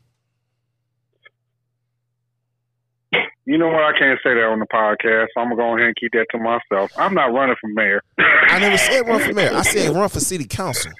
You 3.52 3.58
know 3.58 3.68
what? 3.68 3.84
I 3.84 3.92
can't 4.00 4.18
say 4.24 4.34
that 4.34 4.46
on 4.46 4.60
the 4.60 4.66
podcast. 4.66 5.28
So 5.34 5.42
I'm 5.42 5.50
gonna 5.50 5.58
go 5.58 5.76
ahead 5.76 5.88
and 5.88 5.96
keep 5.98 6.14
that 6.14 6.26
to 6.32 6.38
myself. 6.38 6.90
I'm 6.98 7.14
not 7.14 7.34
running 7.34 7.58
for 7.60 7.68
mayor. 7.68 8.02
I 8.18 8.60
never 8.60 8.78
said 8.78 9.06
run 9.06 9.20
for 9.20 9.34
mayor. 9.34 9.52
I 9.54 9.64
said 9.64 9.90
run 9.94 10.08
for 10.08 10.22
city 10.22 10.46
council. 10.46 10.94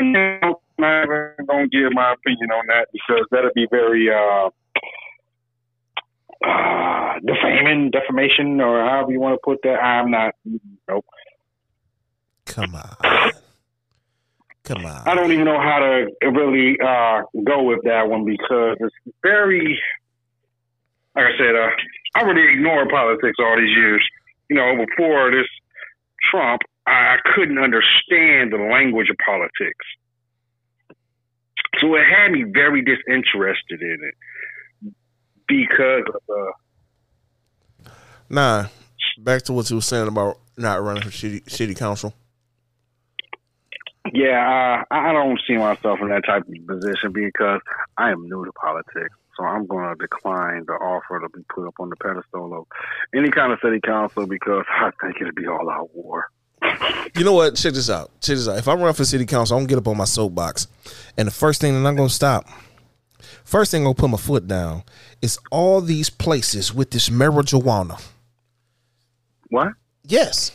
I'm 0.00 0.12
not 0.12 0.56
gonna 0.78 1.68
give 1.68 1.92
my 1.92 2.14
opinion 2.14 2.50
on 2.52 2.66
that 2.68 2.86
because 2.94 3.26
that'll 3.30 3.50
be 3.54 3.66
very 3.70 4.08
uh 4.10 4.48
uh, 6.48 7.18
defaming, 7.26 7.90
defamation, 7.90 8.58
or 8.62 8.80
however 8.80 9.12
you 9.12 9.20
want 9.20 9.34
to 9.34 9.40
put 9.44 9.58
that. 9.64 9.82
I'm 9.82 10.10
not. 10.10 10.34
Nope. 10.88 11.04
Come 12.46 12.74
on. 12.74 13.32
Come 14.64 14.86
on. 14.86 15.02
I 15.06 15.14
don't 15.14 15.30
even 15.30 15.44
know 15.44 15.60
how 15.60 15.78
to 15.78 16.06
really 16.30 16.78
uh, 16.80 17.22
go 17.44 17.64
with 17.64 17.80
that 17.84 18.08
one 18.08 18.24
because 18.24 18.76
it's 18.80 19.16
very, 19.22 19.78
like 21.14 21.26
I 21.26 21.38
said, 21.38 21.54
uh, 21.54 21.68
I 22.14 22.22
really 22.22 22.52
ignored 22.52 22.88
politics 22.88 23.36
all 23.38 23.56
these 23.56 23.76
years. 23.76 24.02
You 24.48 24.56
know, 24.56 24.84
before 24.86 25.30
this 25.30 25.46
Trump, 26.30 26.62
I 26.86 27.16
couldn't 27.34 27.58
understand 27.58 28.52
the 28.52 28.68
language 28.70 29.08
of 29.10 29.16
politics. 29.24 29.86
So 31.78 31.94
it 31.94 32.04
had 32.04 32.32
me 32.32 32.44
very 32.44 32.82
disinterested 32.82 33.80
in 33.80 33.98
it 34.02 34.94
because 35.46 36.04
of 36.14 36.20
the. 36.28 36.52
Nah, 38.28 38.66
back 39.18 39.42
to 39.42 39.52
what 39.52 39.68
you 39.70 39.76
were 39.76 39.82
saying 39.82 40.08
about 40.08 40.38
not 40.56 40.82
running 40.82 41.02
for 41.02 41.10
city, 41.10 41.42
city 41.48 41.74
council. 41.74 42.14
Yeah, 44.12 44.84
uh, 44.90 44.94
I 44.94 45.12
don't 45.12 45.40
see 45.46 45.56
myself 45.56 46.00
in 46.02 46.08
that 46.08 46.24
type 46.26 46.42
of 46.42 46.66
position 46.66 47.12
because 47.12 47.60
I 47.96 48.10
am 48.10 48.28
new 48.28 48.44
to 48.44 48.52
politics. 48.52 49.14
So 49.36 49.44
I'm 49.44 49.66
going 49.66 49.88
to 49.88 49.94
decline 49.96 50.64
the 50.66 50.74
offer 50.74 51.18
to 51.20 51.28
be 51.30 51.42
put 51.54 51.66
up 51.66 51.74
on 51.80 51.88
the 51.88 51.96
pedestal 51.96 52.54
of 52.58 52.66
any 53.14 53.30
kind 53.30 53.52
of 53.52 53.58
city 53.62 53.80
council 53.84 54.26
because 54.26 54.64
I 54.70 54.90
think 55.00 55.16
it'll 55.20 55.32
be 55.32 55.46
all 55.46 55.70
out 55.70 55.90
war. 55.94 56.26
You 57.16 57.24
know 57.24 57.32
what? 57.32 57.56
Check 57.56 57.74
this 57.74 57.90
out. 57.90 58.10
Check 58.20 58.36
this 58.36 58.46
out. 58.48 58.56
If 58.58 58.68
I 58.68 58.74
run 58.74 58.94
for 58.94 59.04
city 59.04 59.26
council, 59.26 59.56
I'm 59.56 59.62
gonna 59.64 59.68
get 59.70 59.78
up 59.78 59.88
on 59.88 59.96
my 59.96 60.04
soapbox, 60.04 60.68
and 61.18 61.26
the 61.26 61.32
first 61.32 61.60
thing 61.60 61.72
that 61.74 61.88
I'm 61.88 61.96
gonna 61.96 62.08
stop, 62.08 62.46
first 63.44 63.72
thing 63.72 63.80
I'm 63.80 63.86
gonna 63.86 63.94
put 63.96 64.10
my 64.10 64.16
foot 64.16 64.46
down, 64.46 64.84
is 65.20 65.38
all 65.50 65.80
these 65.80 66.08
places 66.08 66.72
with 66.72 66.90
this 66.92 67.08
marijuana. 67.08 68.00
What? 69.50 69.72
Yes, 70.04 70.52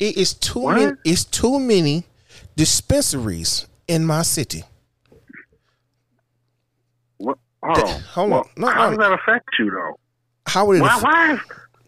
it 0.00 0.16
is 0.16 0.34
too 0.34 0.60
What? 0.60 0.76
many. 0.76 0.92
It's 1.04 1.24
too 1.24 1.60
many 1.60 2.04
dispensaries 2.56 3.66
in 3.86 4.04
my 4.04 4.22
city. 4.22 4.64
Hold 7.62 7.78
on. 7.78 8.00
hold 8.00 8.32
on. 8.32 8.44
No, 8.56 8.66
how 8.68 8.90
no. 8.90 8.96
does 8.96 8.98
that 8.98 9.12
affect 9.12 9.48
you, 9.58 9.70
though? 9.70 9.98
How 10.46 10.66
would 10.66 10.78
it? 10.78 10.80
Why? 10.80 10.88
affect- 10.88 11.04
Why? 11.04 11.38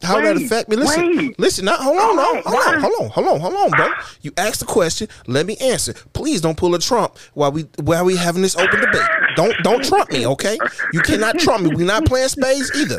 How 0.02 0.16
would 0.16 0.24
that 0.24 0.36
affect 0.36 0.68
me? 0.68 0.76
Listen, 0.76 1.16
wait. 1.16 1.38
listen. 1.38 1.64
Now, 1.64 1.76
hold 1.76 1.96
on, 1.96 2.16
no, 2.16 2.42
Hold 2.42 2.46
on, 2.46 2.80
hold 2.80 2.92
on, 3.00 3.10
hold 3.10 3.28
on, 3.28 3.40
hold 3.40 3.54
on, 3.54 3.70
bro. 3.70 3.88
You 4.22 4.32
asked 4.36 4.60
the 4.60 4.66
question. 4.66 5.06
Let 5.28 5.46
me 5.46 5.56
answer. 5.58 5.94
Please 6.12 6.40
don't 6.40 6.56
pull 6.56 6.74
a 6.74 6.78
Trump 6.78 7.16
while 7.34 7.52
we 7.52 7.62
while 7.80 8.04
we 8.04 8.16
having 8.16 8.42
this 8.42 8.56
open 8.56 8.80
debate. 8.80 9.08
Don't 9.36 9.54
don't 9.62 9.84
Trump 9.84 10.10
me, 10.10 10.26
okay? 10.26 10.58
You 10.92 11.00
cannot 11.02 11.38
Trump 11.38 11.64
me. 11.64 11.74
We're 11.74 11.86
not 11.86 12.04
playing 12.04 12.28
spades 12.28 12.72
either. 12.76 12.98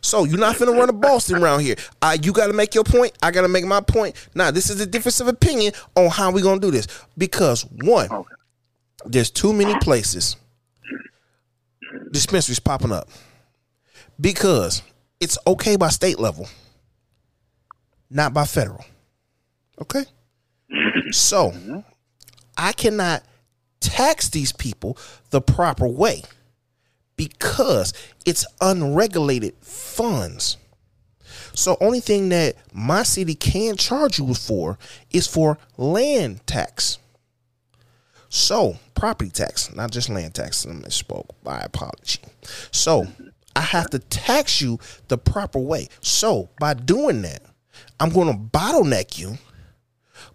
So 0.00 0.24
you're 0.24 0.38
not 0.38 0.54
finna 0.54 0.78
run 0.78 0.88
a 0.88 0.92
Boston 0.92 1.42
around 1.42 1.60
here. 1.60 1.74
Uh, 2.00 2.16
you 2.22 2.32
got 2.32 2.46
to 2.46 2.52
make 2.52 2.74
your 2.74 2.84
point. 2.84 3.12
I 3.22 3.32
got 3.32 3.42
to 3.42 3.48
make 3.48 3.64
my 3.64 3.80
point. 3.80 4.14
Now 4.34 4.52
this 4.52 4.70
is 4.70 4.80
a 4.80 4.86
difference 4.86 5.20
of 5.20 5.26
opinion 5.26 5.72
on 5.96 6.10
how 6.10 6.30
we 6.30 6.42
gonna 6.42 6.60
do 6.60 6.70
this 6.70 6.86
because 7.18 7.62
one, 7.82 8.08
there's 9.04 9.30
too 9.30 9.52
many 9.52 9.76
places 9.80 10.36
dispensaries 12.12 12.60
popping 12.60 12.92
up 12.92 13.08
because 14.20 14.82
it's 15.20 15.38
okay 15.46 15.76
by 15.76 15.88
state 15.88 16.18
level, 16.18 16.48
not 18.10 18.32
by 18.32 18.44
federal. 18.44 18.84
Okay? 19.80 20.04
So, 21.10 21.84
I 22.56 22.72
cannot 22.72 23.22
tax 23.80 24.28
these 24.30 24.52
people 24.52 24.98
the 25.30 25.40
proper 25.40 25.86
way 25.86 26.22
because 27.16 27.92
it's 28.24 28.44
unregulated 28.60 29.54
funds. 29.60 30.56
So, 31.54 31.76
only 31.80 32.00
thing 32.00 32.28
that 32.30 32.56
my 32.72 33.02
city 33.02 33.34
can 33.34 33.76
charge 33.76 34.18
you 34.18 34.34
for 34.34 34.78
is 35.10 35.26
for 35.26 35.58
land 35.76 36.46
tax. 36.46 36.98
So, 38.28 38.76
property 38.94 39.30
tax, 39.30 39.74
not 39.74 39.90
just 39.90 40.08
land 40.08 40.34
tax. 40.34 40.66
I 40.66 40.70
misspoke. 40.70 41.30
My 41.44 41.60
apology. 41.60 42.20
So, 42.70 43.06
I 43.54 43.60
have 43.60 43.88
to 43.90 43.98
tax 43.98 44.60
you 44.60 44.78
the 45.08 45.16
proper 45.16 45.58
way. 45.58 45.88
So, 46.00 46.50
by 46.60 46.74
doing 46.74 47.22
that, 47.22 47.42
I'm 47.98 48.10
going 48.10 48.28
to 48.28 48.38
bottleneck 48.38 49.18
you, 49.18 49.38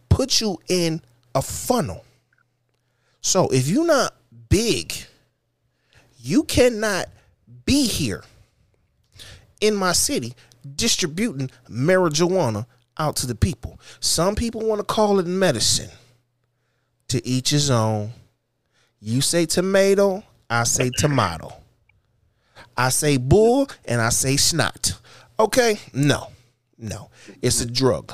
put 0.09 0.41
you 0.41 0.57
in 0.67 1.01
a 1.35 1.41
funnel. 1.41 2.05
So, 3.21 3.49
if 3.49 3.67
you're 3.67 3.85
not 3.85 4.15
big, 4.49 4.93
you 6.19 6.43
cannot 6.43 7.07
be 7.65 7.85
here 7.85 8.23
in 9.59 9.75
my 9.75 9.91
city 9.91 10.33
distributing 10.75 11.49
marijuana 11.69 12.65
out 12.97 13.15
to 13.17 13.27
the 13.27 13.35
people. 13.35 13.79
Some 13.99 14.35
people 14.35 14.61
want 14.61 14.79
to 14.79 14.85
call 14.85 15.19
it 15.19 15.27
medicine. 15.27 15.89
To 17.11 17.27
each 17.27 17.49
his 17.49 17.69
own. 17.69 18.11
You 19.01 19.19
say 19.19 19.45
tomato, 19.45 20.23
I 20.49 20.63
say 20.63 20.89
tomato. 20.97 21.51
I 22.77 22.87
say 22.87 23.17
bull 23.17 23.67
and 23.83 23.99
I 23.99 24.07
say 24.07 24.37
snot. 24.37 24.97
Okay? 25.37 25.77
No. 25.93 26.29
No. 26.77 27.09
It's 27.41 27.59
a 27.59 27.65
drug. 27.65 28.13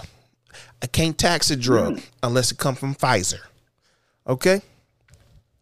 I 0.81 0.87
can't 0.87 1.15
tax 1.15 1.51
a 1.51 1.55
drug 1.55 2.01
unless 2.23 2.51
it 2.51 2.57
come 2.57 2.73
from 2.73 2.95
Pfizer. 2.95 3.41
Okay? 4.25 4.63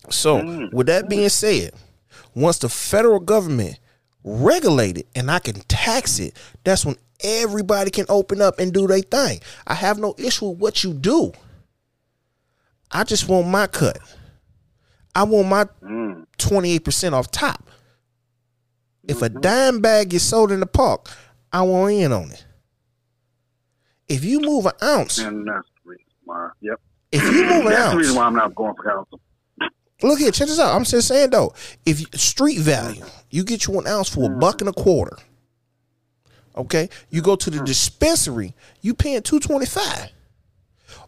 So, 0.09 0.69
with 0.71 0.87
that 0.87 1.09
being 1.09 1.27
said, 1.27 1.73
once 2.35 2.59
the 2.59 2.69
federal 2.69 3.19
government 3.19 3.79
regulate 4.23 4.99
it 4.99 5.07
and 5.13 5.29
I 5.29 5.39
can 5.39 5.55
tax 5.67 6.19
it, 6.19 6.37
that's 6.63 6.85
when 6.85 6.95
everybody 7.21 7.91
can 7.91 8.05
open 8.07 8.41
up 8.41 8.59
and 8.59 8.71
do 8.71 8.87
their 8.87 9.01
thing. 9.01 9.41
I 9.67 9.73
have 9.73 9.99
no 9.99 10.15
issue 10.17 10.45
with 10.45 10.59
what 10.59 10.83
you 10.85 10.93
do. 10.93 11.33
I 12.95 13.03
just 13.03 13.27
want 13.27 13.49
my 13.49 13.67
cut. 13.67 13.97
I 15.13 15.23
want 15.23 15.49
my 15.49 15.65
mm. 15.83 16.25
28% 16.37 17.11
off 17.11 17.29
top. 17.29 17.69
If 19.05 19.21
a 19.21 19.29
mm-hmm. 19.29 19.41
dime 19.41 19.81
bag 19.81 20.11
gets 20.11 20.23
sold 20.23 20.49
in 20.49 20.61
the 20.61 20.65
park, 20.65 21.09
I 21.51 21.63
want 21.63 21.91
in 21.91 22.13
on 22.13 22.31
it. 22.31 22.45
If 24.07 24.23
you 24.23 24.39
move 24.39 24.65
an 24.65 24.71
ounce, 24.81 25.17
And 25.17 25.45
that's 25.45 25.67
the 25.83 25.89
reason 25.89 26.05
why. 26.23 26.49
Yep. 26.61 26.79
if 27.11 27.21
you 27.21 27.43
move 27.43 27.65
an 27.65 27.71
That's 27.73 27.91
the 27.91 27.97
reason 27.97 28.15
why 28.15 28.27
I'm 28.27 28.35
not 28.35 28.55
going 28.55 28.75
for 28.75 28.83
council. 28.83 29.19
look 30.01 30.19
here, 30.19 30.31
check 30.31 30.47
this 30.47 30.57
out. 30.57 30.73
I'm 30.73 30.85
just 30.85 31.09
saying 31.09 31.31
though, 31.31 31.53
if 31.85 31.99
you, 31.99 32.05
street 32.13 32.59
value, 32.59 33.03
you 33.29 33.43
get 33.43 33.67
you 33.67 33.77
an 33.77 33.87
ounce 33.87 34.07
for 34.07 34.31
a 34.31 34.37
buck 34.37 34.61
and 34.61 34.69
a 34.69 34.73
quarter. 34.73 35.17
Okay, 36.55 36.87
you 37.09 37.21
go 37.21 37.35
to 37.35 37.49
the 37.49 37.57
mm. 37.57 37.65
dispensary, 37.65 38.53
you 38.79 38.93
paying 38.93 39.21
two 39.21 39.41
twenty 39.41 39.65
five 39.65 40.11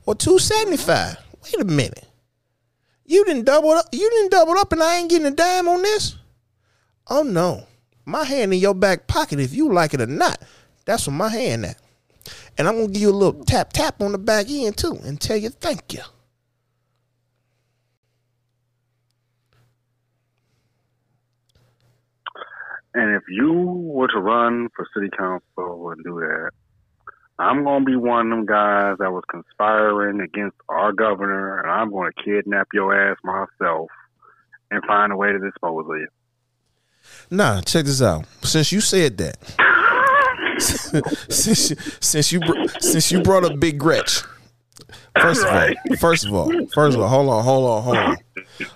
or 0.06 0.16
two 0.16 0.38
seventy 0.38 0.76
five. 0.76 1.18
Wait 1.54 1.62
a 1.62 1.66
minute, 1.66 2.06
you 3.06 3.24
didn't 3.26 3.46
double 3.46 3.72
up. 3.72 3.86
You 3.92 4.10
didn't 4.10 4.32
double 4.32 4.58
up, 4.58 4.72
and 4.74 4.84
I 4.84 4.98
ain't 4.98 5.10
getting 5.10 5.28
a 5.28 5.32
dime 5.32 5.68
on 5.68 5.82
this. 5.82 6.18
Oh 7.10 7.24
no, 7.24 7.68
my 8.06 8.26
hand 8.26 8.54
in 8.54 8.60
your 8.60 8.74
back 8.74 9.08
pocket, 9.08 9.40
if 9.40 9.54
you 9.54 9.72
like 9.72 9.94
it 9.94 10.02
or 10.02 10.08
not. 10.08 10.42
That's 10.86 11.08
where 11.08 11.16
my 11.16 11.30
hand 11.30 11.66
at, 11.66 11.78
and 12.58 12.68
I'm 12.68 12.76
gonna 12.76 12.88
give 12.88 13.02
you 13.02 13.12
a 13.12 13.12
little 13.12 13.44
tap 13.46 13.72
tap 13.72 14.02
on 14.02 14.12
the 14.12 14.18
back 14.18 14.48
end 14.50 14.78
too, 14.78 15.00
and 15.04 15.22
tell 15.22 15.38
you 15.38 15.50
thank 15.50 15.94
you. 15.94 16.02
And 22.94 23.16
if 23.16 23.24
you 23.30 23.54
were 23.54 24.08
to 24.08 24.20
run 24.20 24.70
for 24.76 24.88
city 24.94 25.10
council 25.16 25.92
and 25.92 26.04
do 26.04 26.20
that, 26.20 26.52
I'm 27.40 27.64
going 27.64 27.86
to 27.86 27.86
be 27.86 27.96
one 27.96 28.32
of 28.32 28.38
them 28.38 28.46
guys 28.46 28.98
that 29.00 29.12
was 29.12 29.24
conspiring 29.30 30.22
against 30.22 30.58
our 30.70 30.92
governor, 30.92 31.60
and 31.60 31.70
I'm 31.70 31.92
going 31.92 32.12
to 32.12 32.24
kidnap 32.24 32.68
your 32.74 32.96
ass 32.96 33.18
myself 33.24 33.90
and 34.72 34.84
find 34.86 35.12
a 35.12 35.16
way 35.16 35.32
to 35.32 35.40
dispose 35.40 35.86
of 35.88 35.98
you. 35.98 36.08
Nah, 37.30 37.62
check 37.62 37.86
this 37.86 38.02
out. 38.02 38.26
Since 38.42 38.72
you 38.72 38.82
said 38.82 39.18
that, 39.18 39.38
since 41.30 41.70
you, 41.70 41.76
since 42.00 42.32
you 42.32 42.42
since 42.80 43.12
you 43.12 43.22
brought 43.22 43.46
up 43.46 43.60
Big 43.60 43.78
Gretch, 43.78 44.24
first 45.22 45.46
of 45.46 45.54
all, 45.54 45.98
first 46.00 46.26
of 46.26 46.34
all, 46.34 46.52
first 46.74 46.98
of 46.98 47.04
all, 47.04 47.08
hold 47.08 47.30
on, 47.30 47.44
hold 47.44 47.70
on, 47.70 47.84
hold 47.84 47.98
on, 47.98 48.18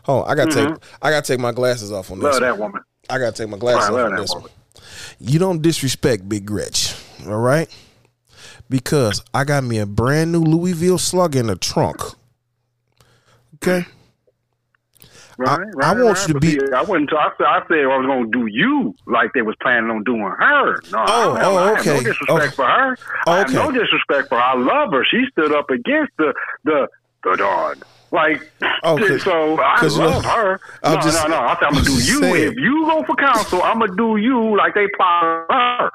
hold 0.03 0.23
on. 0.25 0.31
I 0.31 0.35
gotta 0.35 0.51
take 0.51 0.67
mm-hmm. 0.67 0.95
I 1.05 1.09
gotta 1.09 1.27
take 1.27 1.39
my 1.39 1.51
glasses 1.51 1.91
off 1.91 2.11
on 2.11 2.19
this. 2.19 2.23
Love 2.23 2.33
one. 2.33 2.41
that 2.41 2.57
woman. 2.57 2.81
I 3.09 3.17
gotta 3.17 3.35
take 3.35 3.49
my 3.49 3.57
glasses 3.57 3.89
I 3.89 3.93
off 3.93 4.11
on 4.11 4.15
this 4.15 4.33
woman. 4.33 4.43
one. 4.43 4.51
You 5.19 5.39
don't 5.39 5.61
disrespect 5.61 6.27
Big 6.27 6.45
Gretch, 6.45 6.95
all 7.27 7.39
right? 7.39 7.69
Because 8.71 9.21
I 9.33 9.43
got 9.43 9.65
me 9.65 9.77
a 9.79 9.85
brand 9.85 10.31
new 10.31 10.39
Louisville 10.41 10.97
slug 10.97 11.35
in 11.35 11.47
the 11.47 11.55
trunk. 11.57 12.01
Okay. 13.55 13.85
Right, 15.37 15.49
I- 15.59 15.63
right, 15.63 15.85
I 15.97 16.01
want 16.03 16.17
right. 16.19 16.27
you 16.27 16.33
to 16.35 16.39
be- 16.39 16.51
see, 16.51 16.73
I 16.75 16.81
wouldn't. 16.81 17.11
I 17.13 17.29
said 17.37 17.47
I 17.47 17.61
said 17.67 17.79
I 17.83 17.97
was 17.97 18.05
going 18.05 18.31
to 18.31 18.39
do 18.39 18.45
you 18.47 18.95
like 19.07 19.33
they 19.33 19.41
was 19.41 19.55
planning 19.61 19.89
on 19.89 20.03
doing 20.03 20.21
her. 20.21 20.79
No, 20.91 21.03
Oh, 21.07 21.35
have, 21.35 21.45
oh, 21.47 21.57
I 21.57 21.67
have 21.69 21.79
okay. 21.79 21.89
no 21.93 21.99
disrespect 21.99 22.29
Okay. 22.31 22.49
for 22.55 22.65
her. 22.65 22.97
I 23.27 23.37
have 23.39 23.53
no 23.53 23.71
disrespect 23.71 24.29
for 24.29 24.35
her. 24.37 24.41
I 24.43 24.55
love 24.55 24.91
her. 24.93 25.03
She 25.09 25.25
stood 25.31 25.51
up 25.53 25.69
against 25.69 26.11
the 26.17 26.33
the 26.63 26.87
the 27.23 27.35
Don. 27.37 27.75
Like, 28.11 28.51
Oh, 28.83 28.97
'cause- 28.97 29.23
so 29.23 29.59
I 29.61 29.75
'cause 29.79 29.97
know, 29.97 30.05
uh, 30.05 30.09
love 30.11 30.25
her. 30.25 30.59
I'm 30.83 30.95
no, 30.95 31.01
just- 31.01 31.27
no, 31.27 31.35
no. 31.35 31.39
I 31.45 31.55
said 31.55 31.63
I'm 31.67 31.73
gonna 31.73 31.85
do 31.85 31.93
you. 31.93 32.19
saying. 32.19 32.51
If 32.51 32.55
you 32.57 32.85
go 32.87 33.03
for 33.03 33.15
counsel, 33.15 33.61
I'm 33.63 33.79
gonna 33.79 33.95
do 33.95 34.17
you 34.17 34.55
like 34.57 34.75
they 34.75 34.87
plot 34.95 35.45
her. 35.49 35.91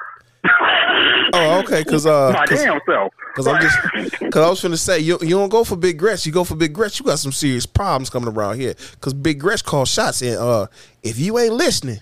Oh, 1.33 1.61
okay, 1.65 1.83
because 1.83 2.07
uh, 2.07 2.33
my 2.33 2.47
cause, 2.47 2.63
damn 2.63 2.81
self. 2.87 3.13
'cause 3.35 3.47
I'm 3.47 3.61
just 3.61 3.79
because 4.21 4.47
I 4.47 4.49
was 4.49 4.63
finna 4.63 4.79
say 4.79 5.01
you 5.01 5.19
you 5.21 5.31
don't 5.31 5.49
go 5.51 5.65
for 5.65 5.77
Big 5.77 5.99
Gretch, 5.99 6.25
you 6.25 6.33
go 6.33 6.45
for 6.45 6.55
Big 6.55 6.73
Gretch. 6.73 6.99
You 7.01 7.05
got 7.07 7.19
some 7.19 7.33
serious 7.33 7.67
problems 7.67 8.09
coming 8.11 8.29
around 8.29 8.59
here. 8.61 8.75
Because 8.93 9.13
Big 9.13 9.41
Gretch 9.41 9.65
calls 9.65 9.89
shots, 9.91 10.23
and 10.23 10.37
uh, 10.37 10.67
if 11.03 11.19
you 11.19 11.39
ain't 11.39 11.53
listening, 11.55 12.01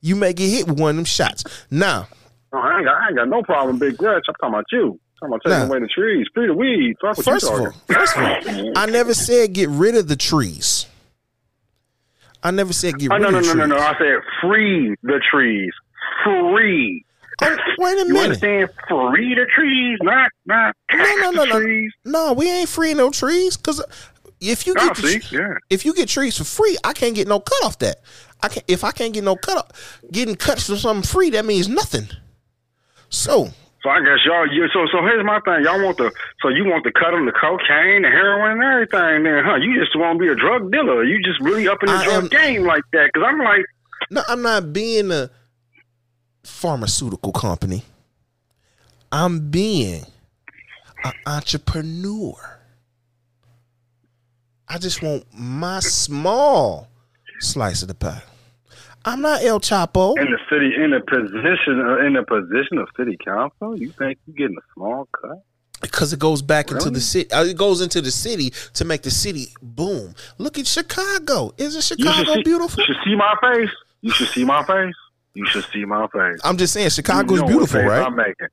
you 0.00 0.16
may 0.16 0.32
get 0.32 0.48
hit 0.48 0.66
with 0.68 0.78
one 0.80 0.90
of 0.90 0.96
them 0.96 1.04
shots. 1.04 1.44
Now, 1.70 2.08
Oh, 2.52 2.58
I, 2.58 2.76
ain't 2.78 2.86
got, 2.86 2.94
I 2.96 3.06
ain't 3.08 3.16
got 3.16 3.28
no 3.28 3.42
problem, 3.42 3.78
Big 3.78 3.96
Gretch. 3.96 4.22
I'm 4.28 4.34
talking 4.34 4.54
about 4.54 4.64
you. 4.70 5.00
I'm 5.22 5.28
talking 5.30 5.34
about 5.34 5.42
taking 5.44 5.58
Nah. 5.58 5.66
away 5.66 5.80
the 5.80 5.88
trees, 5.88 6.26
free 6.32 6.46
the 6.46 6.54
weeds. 6.54 6.98
Fuck 7.00 7.16
what 7.16 7.24
first 7.26 7.44
you 7.46 7.52
of 7.52 7.60
all, 7.60 7.72
first 7.88 8.16
of 8.16 8.22
all, 8.22 8.72
I 8.76 8.86
never 8.86 9.12
said 9.12 9.52
get 9.52 9.68
rid 9.70 9.96
of 9.96 10.06
the 10.08 10.16
trees. 10.16 10.86
I 12.42 12.50
never 12.52 12.72
said 12.72 12.98
get 12.98 13.10
Oh, 13.10 13.14
rid 13.14 13.22
no, 13.22 13.28
of 13.28 13.34
no, 13.34 13.40
the 13.40 13.46
no, 13.46 13.52
trees. 13.54 13.68
no, 13.68 13.76
no. 13.76 13.82
I 13.82 13.98
said 13.98 14.14
free 14.40 14.94
the 15.02 15.20
trees. 15.30 15.72
Free. 16.22 17.04
Oh, 17.42 17.56
wait 17.78 17.94
a 17.94 17.98
You 18.06 18.12
minute. 18.12 18.22
understand? 18.24 18.70
Free 18.88 19.34
the 19.34 19.46
trees, 19.56 19.98
not 20.02 20.30
not 20.46 20.74
No, 20.92 20.98
no, 20.98 21.30
no, 21.30 21.40
the 21.44 21.46
no. 21.46 21.60
trees. 21.60 21.92
No, 22.04 22.32
we 22.32 22.50
ain't 22.50 22.68
freeing 22.68 22.96
no 22.98 23.10
trees 23.10 23.56
because 23.56 23.82
if 24.40 24.66
you 24.66 24.74
get 24.74 24.96
the 24.96 25.02
see, 25.20 25.36
yeah. 25.36 25.54
if 25.70 25.84
you 25.84 25.94
get 25.94 26.08
trees 26.08 26.36
for 26.36 26.44
free, 26.44 26.76
I 26.84 26.92
can't 26.92 27.14
get 27.14 27.26
no 27.28 27.40
cut 27.40 27.64
off 27.64 27.78
that. 27.80 27.96
I 28.42 28.48
can 28.48 28.62
if 28.68 28.84
I 28.84 28.90
can't 28.92 29.12
get 29.14 29.24
no 29.24 29.36
cut 29.36 29.56
off, 29.56 30.00
getting 30.12 30.36
cuts 30.36 30.68
for 30.68 30.76
something 30.76 31.02
free 31.02 31.30
that 31.30 31.44
means 31.44 31.68
nothing. 31.68 32.08
So 33.08 33.48
So 33.82 33.90
I 33.90 34.00
guess 34.00 34.18
y'all. 34.26 34.46
You, 34.52 34.68
so 34.72 34.86
so 34.92 35.00
here's 35.02 35.24
my 35.24 35.40
thing. 35.44 35.64
Y'all 35.64 35.82
want 35.82 35.96
the 35.98 36.12
so 36.42 36.48
you 36.48 36.64
want 36.64 36.84
to 36.84 36.92
cut 36.92 37.12
them 37.12 37.26
the 37.26 37.32
cocaine, 37.32 38.02
the 38.02 38.08
heroin, 38.08 38.60
and 38.60 38.62
everything. 38.62 39.24
Then, 39.24 39.44
huh? 39.44 39.56
You 39.56 39.78
just 39.80 39.96
want 39.96 40.18
to 40.18 40.22
be 40.24 40.30
a 40.30 40.34
drug 40.34 40.70
dealer. 40.72 41.04
You 41.04 41.22
just 41.22 41.40
really 41.40 41.68
up 41.68 41.78
in 41.82 41.86
the 41.88 41.96
I 41.96 42.04
drug 42.04 42.22
am- 42.24 42.28
game 42.28 42.64
like 42.64 42.82
that? 42.92 43.10
Because 43.12 43.26
I'm 43.28 43.38
like, 43.38 43.64
no, 44.10 44.22
I'm 44.28 44.42
not 44.42 44.72
being 44.72 45.10
a 45.10 45.30
pharmaceutical 46.44 47.32
company. 47.32 47.82
I'm 49.10 49.50
being 49.50 50.04
an 51.04 51.12
entrepreneur. 51.26 52.34
I 54.68 54.78
just 54.78 55.02
want 55.02 55.24
my 55.32 55.80
small 55.80 56.88
slice 57.40 57.82
of 57.82 57.88
the 57.88 57.94
pie. 57.94 58.22
I'm 59.04 59.20
not 59.20 59.42
El 59.42 59.60
Chapo. 59.60 60.18
in 60.18 60.30
the 60.30 60.38
city, 60.48 60.72
in 60.82 60.90
the 60.90 61.00
position, 61.00 61.80
in 62.06 62.14
the 62.14 62.22
position 62.26 62.78
of 62.78 62.88
city 62.96 63.18
council, 63.22 63.78
you 63.78 63.90
think 63.92 64.18
you're 64.26 64.34
getting 64.36 64.56
a 64.56 64.72
small 64.74 65.08
cut? 65.20 65.42
because 65.82 66.14
it 66.14 66.18
goes 66.18 66.40
back 66.40 66.70
into 66.70 66.88
the 66.88 67.00
city. 67.00 67.30
uh, 67.30 67.44
It 67.44 67.58
goes 67.58 67.82
into 67.82 68.00
the 68.00 68.10
city 68.10 68.54
to 68.72 68.86
make 68.86 69.02
the 69.02 69.10
city 69.10 69.48
boom. 69.60 70.14
Look 70.38 70.58
at 70.58 70.66
Chicago. 70.66 71.52
Isn't 71.58 71.98
You 71.98 72.04
Chicago 72.06 72.34
see, 72.36 72.42
beautiful? 72.42 72.80
You 72.82 72.86
should 72.86 73.04
see 73.04 73.14
my 73.14 73.34
face. 73.42 73.68
You 74.00 74.10
should 74.12 74.28
see 74.28 74.44
my 74.46 74.64
face. 74.64 74.94
You 75.34 75.46
should 75.46 75.64
see 75.72 75.84
my 75.84 76.06
face. 76.08 76.38
I'm 76.44 76.56
just 76.56 76.72
saying, 76.72 76.84
You 76.84 76.90
Chicago's 76.90 77.40
know 77.40 77.46
beautiful, 77.46 77.82
what 77.82 77.88
right? 77.90 78.06
I'm 78.06 78.14
making. 78.16 78.46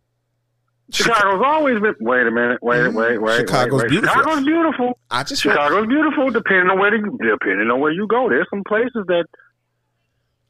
Chicago's 0.91 1.41
always 1.45 1.79
been. 1.79 1.95
Wait 2.01 2.27
a 2.27 2.31
minute. 2.31 2.59
Wait. 2.61 2.77
Mhm. 2.79 2.93
Wait. 2.95 3.17
Wait. 3.21 3.37
Chicago's 3.37 3.71
wait, 3.73 3.81
wait. 3.83 3.89
beautiful. 3.91 4.13
Chicago's 4.21 4.45
beautiful. 4.45 4.99
I 5.09 5.23
just 5.23 5.41
Chicago's 5.41 5.87
beautiful. 5.87 6.29
Depending 6.31 6.69
on 6.69 6.79
where 6.79 6.93
you, 6.93 7.17
depending 7.21 7.69
on 7.71 7.79
where 7.79 7.91
you 7.91 8.07
go, 8.07 8.27
there's 8.29 8.47
some 8.49 8.63
places 8.67 9.05
that 9.07 9.25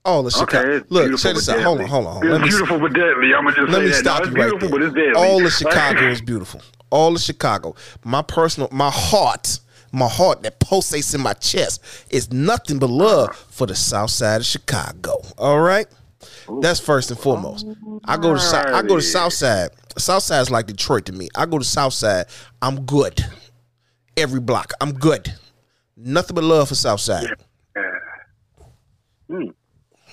Oh, 0.04 0.20
okay. 0.26 0.30
Chicago. 0.40 0.76
It's 0.78 0.90
Look, 0.92 1.20
check 1.20 1.36
this 1.36 1.48
out. 1.48 1.62
Hold 1.62 1.82
on, 1.82 1.88
hold 1.88 2.08
on. 2.08 2.18
It's 2.24 2.26
Let 2.32 2.42
me 2.42 2.48
beautiful 2.50 2.80
but 2.80 2.94
deadly. 2.94 3.34
I'm 3.38 3.44
gonna 3.44 3.56
just 3.56 3.70
let 3.70 3.78
say 3.78 3.82
me 3.84 3.88
that. 3.90 3.96
stop 3.98 4.24
no, 4.24 4.30
you 4.32 4.36
right 4.52 4.60
there. 4.60 4.70
but 4.72 4.82
it's 4.82 4.96
deadly. 4.96 5.14
All 5.16 5.46
of 5.46 5.52
Chicago 5.54 6.08
is 6.08 6.22
beautiful. 6.22 6.62
All 6.90 7.16
of 7.16 7.22
Chicago. 7.22 7.76
My 8.04 8.24
personal, 8.24 8.68
my 8.72 8.90
heart, 8.92 9.60
my 9.92 10.08
heart 10.08 10.42
that 10.42 10.60
pulsates 10.60 11.14
in 11.14 11.22
my 11.22 11.34
chest 11.34 11.84
is 12.10 12.34
nothing 12.34 12.80
but 12.80 12.90
love 12.90 13.36
for 13.52 13.68
the 13.68 13.76
South 13.76 14.10
Side 14.10 14.38
of 14.42 14.46
Chicago. 14.48 15.22
All 15.38 15.60
right, 15.62 15.86
that's 16.60 16.80
first 16.80 17.12
and 17.12 17.20
foremost. 17.20 17.66
I 18.06 18.18
go 18.18 18.34
to 18.34 18.40
South. 18.40 18.66
I 18.68 18.82
go 18.82 18.90
to 18.90 18.94
Alrighty. 18.96 19.02
South 19.04 19.34
Side. 19.34 19.70
South 19.98 20.24
Side 20.24 20.42
is 20.42 20.52
like 20.52 20.68
Detroit 20.68 21.06
to 21.06 21.14
me. 21.14 21.30
I 21.36 21.46
go 21.46 21.58
to 21.60 21.66
South 21.66 21.94
Side. 21.94 22.26
I'm 22.62 22.86
good. 22.86 23.24
Every 24.18 24.40
block, 24.40 24.74
I'm 24.82 24.94
good. 24.94 25.34
Nothing 25.96 26.36
but 26.36 26.44
love 26.44 26.70
for 26.70 26.76
South 26.76 27.00
Side. 27.00 27.28
Hmm. 29.30 29.50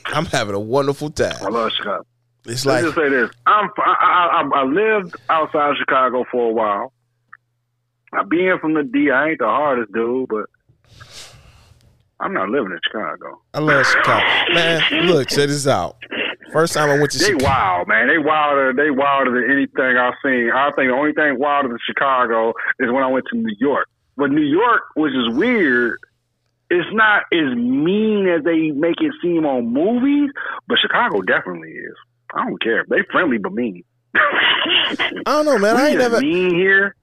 I'm 0.07 0.27
having 0.27 0.55
a 0.55 0.61
wonderful 0.61 1.11
time. 1.11 1.37
I 1.43 1.49
love 1.49 1.73
Chicago. 1.73 2.05
It's 2.47 2.65
like 2.65 2.85
just 2.85 2.97
say 2.97 3.09
this: 3.09 3.31
I'm 3.47 3.69
I, 3.79 3.95
I, 4.01 4.43
I, 4.43 4.61
I 4.61 4.65
lived 4.65 5.17
outside 5.29 5.75
Chicago 5.79 6.25
for 6.31 6.51
a 6.51 6.53
while. 6.53 6.93
I 8.13 8.23
being 8.23 8.59
from 8.61 8.75
the 8.75 8.85
D, 8.85 9.11
I 9.11 9.31
ain't 9.31 9.39
the 9.39 9.47
hardest 9.47 9.93
dude, 9.93 10.29
but 10.29 10.47
I'm 12.21 12.33
not 12.33 12.49
living 12.49 12.73
in 12.73 12.79
Chicago. 12.85 13.41
I 13.53 13.59
love 13.59 13.87
Chicago. 13.87 14.55
Man, 14.55 15.07
look, 15.07 15.29
check 15.29 15.49
this 15.49 15.67
out. 15.67 15.97
First 16.53 16.75
time 16.75 16.89
I 16.91 16.99
went 16.99 17.11
to 17.13 17.19
Chicago. 17.19 17.39
They 17.39 17.45
Chicago. 17.45 17.61
wild, 17.61 17.89
man. 17.89 18.09
They 18.09 18.19
wilder. 18.19 18.73
They 18.73 18.91
wilder 18.91 19.31
than 19.41 19.51
anything 19.51 19.97
I've 19.97 20.15
seen. 20.25 20.51
I 20.55 20.71
think 20.77 20.89
the 20.91 20.95
only 20.97 21.13
thing 21.13 21.39
wilder 21.39 21.69
than 21.69 21.79
Chicago 21.87 22.55
is 22.81 22.91
when 22.91 23.03
I 23.03 23.07
went 23.09 23.27
to 23.33 23.37
New 23.39 23.55
York. 23.59 23.89
But 24.17 24.31
New 24.31 24.43
York, 24.43 24.83
which 24.97 25.13
is 25.13 25.35
weird, 25.37 25.99
it's 26.71 26.89
not 26.93 27.23
as 27.33 27.55
mean 27.57 28.29
as 28.29 28.45
they 28.45 28.71
make 28.73 29.01
it 29.01 29.13
seem 29.23 29.47
on 29.47 29.73
movies. 29.73 30.31
But 30.67 30.79
Chicago 30.81 31.21
definitely 31.23 31.71
is. 31.71 31.95
I 32.35 32.45
don't 32.47 32.61
care. 32.63 32.85
They 32.89 33.03
friendly 33.13 33.39
but 33.39 33.53
mean. 33.53 33.85
I 34.15 35.23
don't 35.27 35.45
know, 35.47 35.59
man. 35.59 35.77
we 35.77 35.83
I 35.83 35.89
ain't 35.89 35.99
never. 35.99 36.21
mean 36.21 36.55
here. 36.55 36.95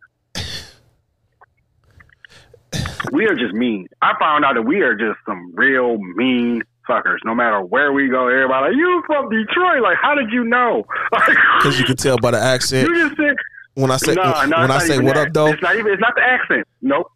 we 3.12 3.26
are 3.28 3.36
just 3.36 3.54
mean. 3.54 3.88
I 4.02 4.14
found 4.20 4.44
out 4.44 4.56
that 4.56 4.64
we 4.64 4.82
are 4.82 4.96
just 4.96 5.20
some 5.26 5.54
real 5.56 5.98
mean 5.98 6.64
fuckers. 6.90 7.18
No 7.24 7.36
matter 7.36 7.62
where 7.62 7.92
we 7.92 8.08
go, 8.10 8.28
everybody 8.28 8.68
like 8.68 8.78
you 8.78 9.04
from 9.06 9.30
Detroit. 9.30 9.82
Like, 9.82 9.98
how 10.02 10.16
did 10.16 10.32
you 10.32 10.44
know? 10.44 10.84
Because 11.58 11.80
you 11.80 11.86
can 11.86 11.96
tell 11.96 12.18
by 12.18 12.32
the 12.32 12.40
accent 12.40 12.88
you 12.88 12.96
just 12.96 13.18
said 13.18 13.36
when 13.74 13.92
I 13.92 13.98
say 13.98 14.14
no, 14.14 14.24
no. 14.46 14.60
when 14.60 14.72
I 14.72 14.80
say 14.80 15.00
what 15.00 15.16
that. 15.16 15.28
up 15.28 15.34
though. 15.34 15.48
It's 15.48 15.62
not 15.62 15.76
even. 15.76 15.92
It's 15.92 16.02
not 16.02 16.16
the 16.16 16.22
accent. 16.22 16.68
Nope. 16.82 17.12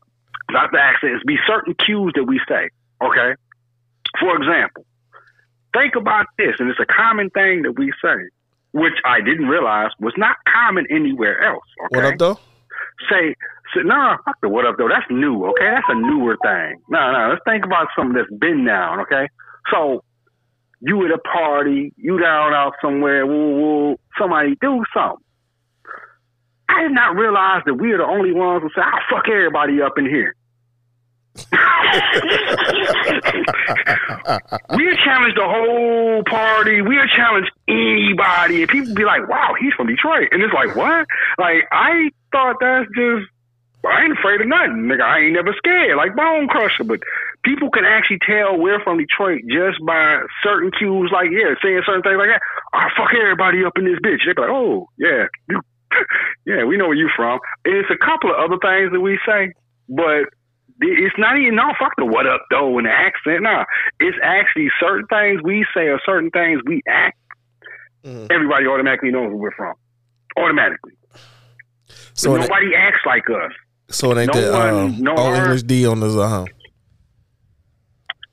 It's 0.48 0.54
not 0.54 0.72
the 0.72 0.80
accent. 0.80 1.14
It's 1.14 1.24
be 1.24 1.38
certain 1.48 1.76
cues 1.86 2.14
that 2.16 2.24
we 2.24 2.40
say. 2.48 2.70
Okay. 3.04 3.36
For 4.20 4.36
example, 4.36 4.86
think 5.74 5.96
about 5.96 6.26
this, 6.38 6.56
and 6.60 6.70
it's 6.70 6.80
a 6.80 6.86
common 6.86 7.30
thing 7.30 7.62
that 7.62 7.78
we 7.78 7.94
say, 8.04 8.16
which 8.72 8.98
I 9.06 9.22
didn't 9.22 9.48
realize 9.48 9.92
was 10.00 10.14
not 10.18 10.38
common 10.52 10.88
anywhere 10.90 11.44
else. 11.44 11.66
Okay. 11.86 11.96
What 11.96 12.06
up 12.06 12.18
though? 12.18 12.40
say, 13.08 13.36
say 13.74 13.84
no, 13.84 14.18
fuck 14.26 14.36
the 14.42 14.50
what 14.50 14.66
up 14.66 14.76
though. 14.78 14.90
That's 14.90 15.06
new, 15.10 15.46
okay? 15.52 15.72
That's 15.72 15.88
a 15.90 15.96
newer 15.96 16.38
thing. 16.44 16.82
No, 16.90 17.12
no, 17.12 17.30
let's 17.30 17.42
think 17.46 17.66
about 17.66 17.88
something 17.96 18.16
that's 18.16 18.32
been 18.40 18.66
down, 18.66 19.00
okay? 19.02 19.30
So 19.72 20.04
you 20.82 21.06
at 21.06 21.12
a 21.12 21.18
party, 21.18 21.94
you 21.98 22.20
down 22.20 22.54
out 22.54 22.74
somewhere, 22.82 23.26
woo 23.26 23.60
woo, 23.60 23.96
somebody 24.18 24.56
do 24.62 24.84
something. 24.94 25.24
I 26.70 26.84
did 26.84 26.92
not 26.92 27.16
realize 27.16 27.64
that 27.66 27.74
we 27.74 27.92
are 27.92 27.98
the 27.98 28.06
only 28.06 28.32
ones 28.32 28.62
who 28.62 28.70
say, 28.70 28.82
I'll 28.82 29.02
fuck 29.10 29.28
everybody 29.28 29.82
up 29.82 29.98
in 29.98 30.06
here. 30.06 30.36
we'll 34.72 34.96
challenge 35.04 35.36
the 35.36 35.48
whole 35.48 36.24
party. 36.24 36.82
We'll 36.82 37.08
challenge 37.16 37.48
anybody. 37.68 38.62
And 38.62 38.70
people 38.70 38.94
be 38.94 39.04
like, 39.04 39.28
wow, 39.28 39.56
he's 39.60 39.74
from 39.74 39.88
Detroit. 39.88 40.30
And 40.32 40.44
it's 40.44 40.54
like, 40.54 40.76
what? 40.76 41.08
Like, 41.38 41.68
I 41.72 42.12
thought 42.32 42.58
that's 42.60 42.88
just, 42.96 43.26
I 43.86 44.04
ain't 44.04 44.18
afraid 44.18 44.42
of 44.42 44.48
nothing. 44.48 44.92
Nigga, 44.92 45.02
I 45.02 45.20
ain't 45.20 45.34
never 45.34 45.54
scared. 45.58 45.96
Like 45.96 46.16
Bone 46.16 46.48
Crusher. 46.48 46.84
But 46.84 47.00
people 47.44 47.70
can 47.72 47.86
actually 47.86 48.20
tell 48.26 48.58
we're 48.58 48.84
from 48.84 48.98
Detroit 48.98 49.42
just 49.48 49.80
by 49.86 50.20
certain 50.44 50.72
cues, 50.72 51.12
like, 51.14 51.32
yeah, 51.32 51.56
saying 51.64 51.82
certain 51.86 52.04
things 52.04 52.20
like 52.20 52.28
that. 52.28 52.42
I 52.74 52.90
fuck 52.98 53.16
everybody 53.16 53.64
up 53.64 53.78
in 53.78 53.86
this 53.86 54.00
bitch. 54.04 54.26
They 54.26 54.34
be 54.34 54.42
like, 54.42 54.52
oh, 54.52 54.90
yeah, 54.98 55.28
you, 55.48 55.62
yeah, 56.46 56.64
we 56.66 56.76
know 56.76 56.88
where 56.88 57.00
you 57.00 57.10
from. 57.16 57.40
And 57.64 57.76
it's 57.76 57.90
a 57.90 57.98
couple 57.98 58.32
of 58.32 58.38
other 58.38 58.60
things 58.60 58.92
that 58.92 59.00
we 59.00 59.18
say, 59.26 59.54
but 59.88 60.28
it's 60.82 61.16
not 61.18 61.38
even 61.38 61.56
no 61.56 61.72
fuck 61.80 61.94
the 61.98 62.06
what 62.06 62.26
up 62.26 62.46
though 62.52 62.78
in 62.80 62.86
the 62.86 62.92
accent. 62.92 63.44
Nah, 63.44 63.66
it's 64.00 64.18
actually 64.24 64.70
certain 64.80 65.08
things 65.08 65.42
we 65.44 65.66
say 65.74 65.88
or 65.88 66.00
certain 66.06 66.32
things 66.32 66.62
we 66.66 66.82
act. 66.88 67.18
Mhm. 68.06 68.32
Everybody 68.32 68.66
automatically 68.68 69.12
knows 69.12 69.28
where 69.28 69.36
we're 69.36 69.52
from. 69.52 69.76
Automatically, 70.38 70.94
So 72.14 72.36
nobody 72.38 72.76
acts 72.76 73.06
like 73.06 73.30
us. 73.30 73.52
So 73.90 74.12
it 74.12 74.18
ain't 74.22 74.34
no 74.34 74.42
the 74.42 74.52
one- 74.52 74.70
um, 74.74 75.02
no 75.02 75.16
all 75.16 75.34
English 75.36 75.64
D 75.64 75.86
on 75.88 76.00
the 76.00 76.08
Uh 76.20 76.28
huh. 76.28 76.46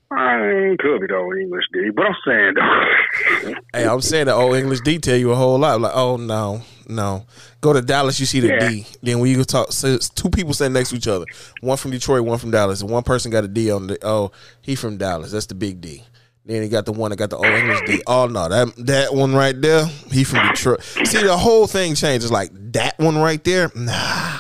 I 0.09 0.77
could 0.79 1.01
be 1.01 1.09
the 1.09 1.17
old 1.17 1.37
English 1.37 1.65
D, 1.73 1.91
but 1.95 2.07
I'm 2.07 2.15
saying 2.27 2.55
though. 2.55 3.55
Hey, 3.75 3.87
I'm 3.87 4.01
saying 4.01 4.27
that 4.27 4.35
old 4.35 4.57
English 4.57 4.81
D 4.83 4.99
tell 4.99 5.17
you 5.17 5.33
a 5.33 5.35
whole 5.35 5.59
lot. 5.59 5.81
Like, 5.81 5.93
oh 5.95 6.17
no, 6.17 6.63
no. 6.89 7.27
Go 7.61 7.73
to 7.73 7.83
Dallas, 7.83 8.21
you 8.21 8.27
see 8.27 8.41
the 8.41 8.49
Yeah. 8.49 8.69
D. 8.69 8.87
Then 9.03 9.19
when 9.19 9.31
you 9.31 9.37
go 9.39 9.43
talk, 9.43 9.73
so 9.73 9.89
it's 9.89 10.09
two 10.09 10.31
people 10.31 10.55
sitting 10.55 10.73
next 10.75 10.91
to 10.91 10.97
each 10.97 11.09
other. 11.09 11.25
One 11.61 11.77
from 11.77 11.91
Detroit, 11.91 12.25
one 12.25 12.39
from 12.39 12.53
Dallas, 12.53 12.81
and 12.83 12.91
one 12.91 13.03
person 13.03 13.31
got 13.33 13.45
a 13.45 13.49
D 13.49 13.71
on 13.71 13.89
the. 13.89 13.99
Oh, 14.07 14.31
he 14.63 14.77
from 14.77 14.97
Dallas. 14.97 15.33
That's 15.33 15.47
the 15.47 15.55
big 15.57 15.81
D. 15.81 16.05
Then 16.45 16.63
he 16.63 16.69
got 16.69 16.87
the 16.87 16.93
one 16.93 17.11
that 17.11 17.17
got 17.17 17.31
the 17.31 17.37
old 17.37 17.47
English 17.47 17.81
D. 17.87 18.03
Oh 18.07 18.27
no, 18.29 18.49
that 18.49 18.73
that 18.87 19.13
one 19.15 19.35
right 19.35 19.61
there, 19.61 19.87
he 20.13 20.23
from 20.23 20.47
Detroit. 20.47 20.81
See, 20.85 21.23
the 21.23 21.37
whole 21.37 21.67
thing 21.67 21.97
changes. 21.97 22.31
Like 22.31 22.51
that 22.73 22.97
one 23.01 23.19
right 23.19 23.43
there, 23.43 23.73
nah, 23.75 24.36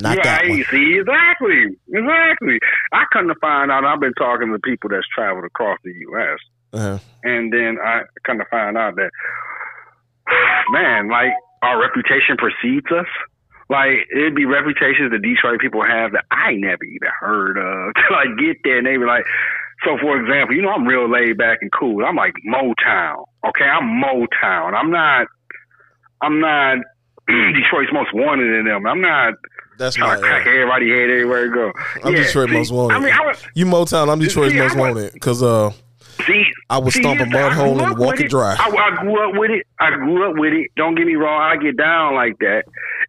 Not 0.00 0.22
that 0.22 0.48
one. 0.48 0.64
see, 0.70 0.98
exactly, 0.98 1.76
exactly. 1.92 2.58
I 2.92 3.04
come 3.12 3.28
to 3.28 3.34
find 3.40 3.70
out 3.70 3.84
I've 3.84 4.00
been 4.00 4.14
talking 4.14 4.52
to 4.52 4.58
people 4.58 4.90
that's 4.90 5.06
traveled 5.14 5.44
across 5.44 5.78
the 5.84 5.92
U.S. 5.92 6.38
Uh-huh. 6.72 6.98
and 7.24 7.52
then 7.52 7.78
I 7.82 8.02
kind 8.26 8.40
of 8.40 8.46
find 8.48 8.76
out 8.76 8.96
that, 8.96 9.10
man, 10.70 11.08
like 11.08 11.32
our 11.62 11.80
reputation 11.80 12.36
precedes 12.36 12.86
us. 12.92 13.08
Like 13.70 14.08
it'd 14.14 14.34
be 14.34 14.46
reputations 14.46 15.12
that 15.12 15.20
Detroit 15.20 15.60
people 15.60 15.84
have 15.84 16.12
that 16.12 16.24
I 16.30 16.52
never 16.54 16.84
even 16.84 17.08
heard 17.20 17.58
of. 17.58 17.94
Till 18.08 18.16
I 18.16 18.26
get 18.40 18.56
there 18.64 18.78
and 18.78 18.86
they 18.86 18.96
be 18.96 19.04
like, 19.04 19.24
so 19.84 19.98
for 20.00 20.18
example, 20.18 20.56
you 20.56 20.62
know, 20.62 20.70
I'm 20.70 20.86
real 20.86 21.10
laid 21.10 21.38
back 21.38 21.58
and 21.60 21.70
cool. 21.70 22.04
I'm 22.04 22.16
like 22.16 22.34
Motown. 22.48 23.24
Okay, 23.46 23.64
I'm 23.64 24.02
Motown. 24.02 24.74
I'm 24.74 24.90
not. 24.90 25.26
I'm 26.20 26.40
not 26.40 26.78
Detroit's 27.28 27.92
most 27.92 28.14
wanted 28.14 28.58
in 28.58 28.64
them. 28.64 28.86
I'm 28.86 29.00
not 29.00 29.34
That's 29.78 29.98
my. 29.98 30.16
crack 30.18 30.46
everybody 30.46 30.90
head 30.90 31.10
everywhere 31.10 31.48
go. 31.48 31.72
I'm 32.04 32.14
Yeah, 32.14 32.22
Detroit 32.22 32.48
see, 32.50 32.54
most 32.56 32.72
wanted. 32.72 32.94
I 32.96 33.00
mean, 33.00 33.12
I 33.12 33.20
was, 33.26 33.42
you 33.54 33.64
Motown. 33.66 34.10
I'm 34.12 34.18
Detroit's 34.18 34.52
See, 34.52 34.58
I 34.58 34.62
most 34.62 34.74
was- 34.74 34.80
wanted 34.80 35.12
because 35.14 35.42
uh, 35.42 35.70
see, 36.26 36.44
I 36.68 36.78
would 36.78 36.92
stomp 36.92 37.20
a 37.20 37.26
mud 37.26 37.52
hole 37.52 37.80
and 37.82 37.96
walk 37.98 38.20
it 38.20 38.28
dry. 38.30 38.56
I, 38.58 38.68
I 38.68 39.02
grew 39.02 39.28
up 39.28 39.38
with 39.38 39.50
it. 39.50 39.66
I 39.80 39.90
grew 39.90 40.28
up 40.30 40.36
with 40.36 40.52
it. 40.52 40.70
Don't 40.76 40.94
get 40.94 41.06
me 41.06 41.14
wrong. 41.14 41.40
I 41.40 41.56
get 41.56 41.76
down 41.76 42.14
like 42.14 42.38
that. 42.40 42.64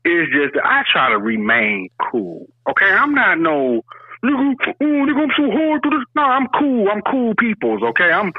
It's 0.06 0.32
just 0.32 0.56
I 0.64 0.84
try 0.92 1.10
to 1.10 1.18
remain 1.18 1.90
cool. 2.12 2.48
Okay, 2.70 2.90
I'm 2.92 3.14
not 3.14 3.40
no 3.40 3.84
nigga. 4.24 4.54
Oh, 4.82 4.86
nigga, 4.86 5.24
I'm 5.24 5.32
so 5.36 5.52
hard 5.52 5.84
to 5.84 5.90
this. 5.90 6.06
No, 6.16 6.22
I'm 6.24 6.48
cool. 6.60 6.88
I'm 6.90 7.02
cool 7.02 7.34
peoples. 7.36 7.82
Okay, 7.84 8.12
I'm 8.12 8.32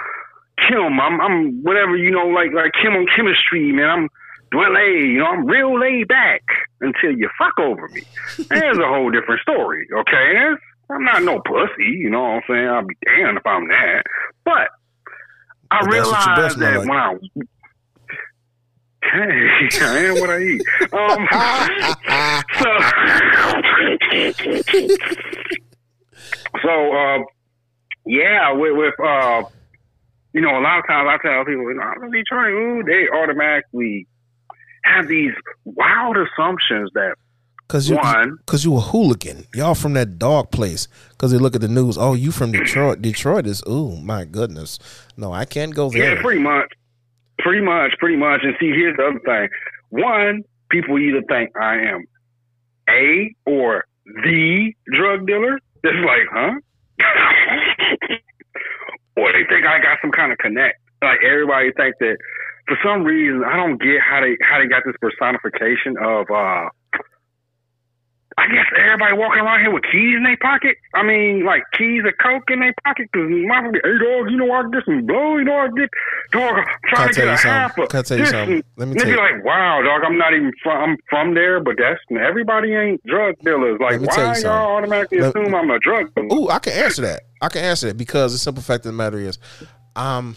Kim. 0.68 1.00
I'm 1.00 1.20
I'm 1.20 1.62
whatever 1.62 1.96
you 1.96 2.10
know, 2.10 2.26
like 2.28 2.52
like 2.52 2.72
Kim 2.80 2.92
on 2.94 3.06
chemistry, 3.16 3.72
man. 3.72 3.90
I'm 3.90 4.08
well. 4.52 4.72
You 4.72 5.18
know, 5.18 5.26
I'm 5.26 5.46
real 5.46 5.78
laid 5.78 6.08
back 6.08 6.42
until 6.80 7.12
you 7.12 7.28
fuck 7.38 7.58
over 7.58 7.88
me. 7.88 8.02
There's 8.48 8.78
a 8.78 8.86
whole 8.86 9.10
different 9.10 9.40
story. 9.42 9.86
Okay, 9.92 10.34
That's, 10.34 10.60
I'm 10.90 11.04
not 11.04 11.22
no 11.22 11.40
pussy. 11.40 11.84
You 11.84 12.10
know 12.10 12.20
what 12.20 12.28
I'm 12.28 12.42
saying? 12.48 12.68
I'll 12.68 12.86
be 12.86 12.96
damned 13.04 13.38
if 13.38 13.46
I'm 13.46 13.68
that. 13.68 14.02
But 14.44 14.68
I 15.70 15.82
what 15.82 15.92
realized 15.92 16.58
that 16.58 16.78
like. 16.78 16.88
when 16.88 16.98
I 16.98 17.18
Hey, 19.02 19.68
I 19.80 19.98
am 19.98 20.20
what 20.20 20.30
I 20.30 20.40
eat. 20.40 20.62
Um, 20.92 21.26
so, 22.60 22.68
so 26.62 26.92
uh, 26.92 27.18
yeah, 28.06 28.52
with, 28.52 28.76
with 28.76 28.94
uh, 29.00 29.42
you 30.32 30.40
know, 30.42 30.58
a 30.58 30.60
lot 30.60 30.78
of 30.78 30.86
times 30.86 31.08
I 31.08 31.18
tell 31.26 31.44
people, 31.44 31.70
you 31.70 31.74
know, 31.74 31.82
I'm 31.82 32.10
Detroit, 32.10 32.52
ooh, 32.52 32.82
they 32.84 33.08
automatically 33.08 34.06
have 34.94 35.08
these 35.08 35.32
wild 35.64 36.16
assumptions 36.16 36.90
that 36.94 37.14
Cause 37.68 37.88
you, 37.88 37.94
one, 37.96 38.36
cause 38.46 38.64
you 38.64 38.76
a 38.76 38.80
hooligan. 38.80 39.46
Y'all 39.54 39.76
from 39.76 39.92
that 39.92 40.18
dog 40.18 40.50
place. 40.50 40.88
Cause 41.18 41.30
they 41.30 41.38
look 41.38 41.54
at 41.54 41.60
the 41.60 41.68
news. 41.68 41.96
Oh, 41.96 42.14
you 42.14 42.32
from 42.32 42.50
Detroit? 42.50 43.00
Detroit 43.02 43.46
is. 43.46 43.62
Oh 43.64 43.94
my 43.96 44.24
goodness. 44.24 44.80
No, 45.16 45.32
I 45.32 45.44
can't 45.44 45.72
go 45.72 45.88
Yeah, 45.92 46.14
there. 46.14 46.22
pretty 46.22 46.40
much. 46.40 46.66
Pretty 47.38 47.64
much, 47.64 47.92
pretty 48.00 48.16
much. 48.16 48.40
And 48.42 48.54
see, 48.58 48.70
here's 48.70 48.96
the 48.96 49.04
other 49.04 49.20
thing. 49.24 49.48
One, 49.90 50.42
people 50.70 50.98
either 50.98 51.22
think 51.28 51.50
I 51.56 51.76
am 51.76 52.04
a 52.88 53.32
or 53.46 53.84
the 54.04 54.72
drug 54.92 55.26
dealer. 55.28 55.58
It's 55.84 56.04
like, 56.04 56.26
huh? 56.32 56.58
or 59.16 59.32
they 59.32 59.44
think 59.48 59.64
I 59.66 59.78
got 59.80 59.98
some 60.02 60.10
kind 60.12 60.32
of 60.32 60.38
connect. 60.38 60.78
Like 61.02 61.20
everybody 61.24 61.70
think 61.76 61.94
that 62.00 62.16
for 62.70 62.78
some 62.86 63.02
reason 63.02 63.42
I 63.42 63.56
don't 63.56 63.82
get 63.82 63.98
how 64.00 64.20
they 64.20 64.38
how 64.48 64.62
they 64.62 64.68
got 64.70 64.82
this 64.86 64.94
personification 65.02 65.98
of 65.98 66.30
uh 66.30 66.70
I 68.38 68.46
guess 68.46 68.64
everybody 68.78 69.18
walking 69.18 69.42
around 69.42 69.60
here 69.60 69.70
with 69.74 69.82
keys 69.92 70.16
in 70.16 70.22
their 70.22 70.36
pocket. 70.38 70.76
I 70.94 71.02
mean, 71.02 71.44
like 71.44 71.62
keys 71.76 72.02
of 72.06 72.14
coke 72.22 72.48
in 72.48 72.60
their 72.60 72.72
pocket. 72.84 73.08
Because 73.12 73.28
motherfucker, 73.28 73.80
hey 73.84 73.98
dog, 73.98 74.30
you 74.30 74.36
know 74.38 74.50
I 74.52 74.62
get 74.72 74.84
some 74.86 75.04
blow. 75.04 75.36
You 75.36 75.44
know 75.44 75.56
I 75.58 75.68
get 75.76 75.90
dog. 76.32 76.56
I'm 76.56 76.64
trying 76.88 77.08
to 77.08 77.14
tell 77.14 77.26
get 77.26 77.44
you 77.44 77.50
a 77.50 77.52
half 77.52 77.70
something? 77.74 77.84
of 77.84 77.90
Can 77.90 77.98
I 77.98 78.02
tell 78.02 78.16
you 78.18 78.22
this 78.24 78.30
something? 78.30 78.62
Let 78.76 78.88
me 78.88 78.94
tell 78.94 79.04
they 79.04 79.10
be 79.12 79.16
you. 79.18 79.18
like, 79.18 79.44
wow, 79.44 79.82
dog, 79.82 80.02
I'm 80.06 80.16
not 80.16 80.32
even 80.32 80.52
from. 80.62 80.90
I'm 80.90 80.96
from 81.10 81.34
there, 81.34 81.60
but 81.60 81.74
that's 81.76 82.00
everybody 82.18 82.72
ain't 82.72 83.04
drug 83.04 83.34
dealers. 83.44 83.78
Like, 83.78 84.00
you 84.00 84.06
why 84.06 84.14
something. 84.14 84.42
y'all 84.44 84.76
automatically 84.76 85.20
Let- 85.20 85.36
assume 85.36 85.54
I'm 85.54 85.70
a 85.70 85.78
drug 85.80 86.14
dealer? 86.14 86.28
Ooh, 86.32 86.48
I 86.48 86.60
can 86.60 86.72
answer 86.72 87.02
that. 87.02 87.24
I 87.42 87.48
can 87.50 87.62
answer 87.64 87.88
that 87.88 87.98
because 87.98 88.32
the 88.32 88.38
simple 88.38 88.62
fact 88.62 88.86
of 88.86 88.92
the 88.92 88.96
matter 88.96 89.18
is, 89.18 89.38
I'm 89.96 90.36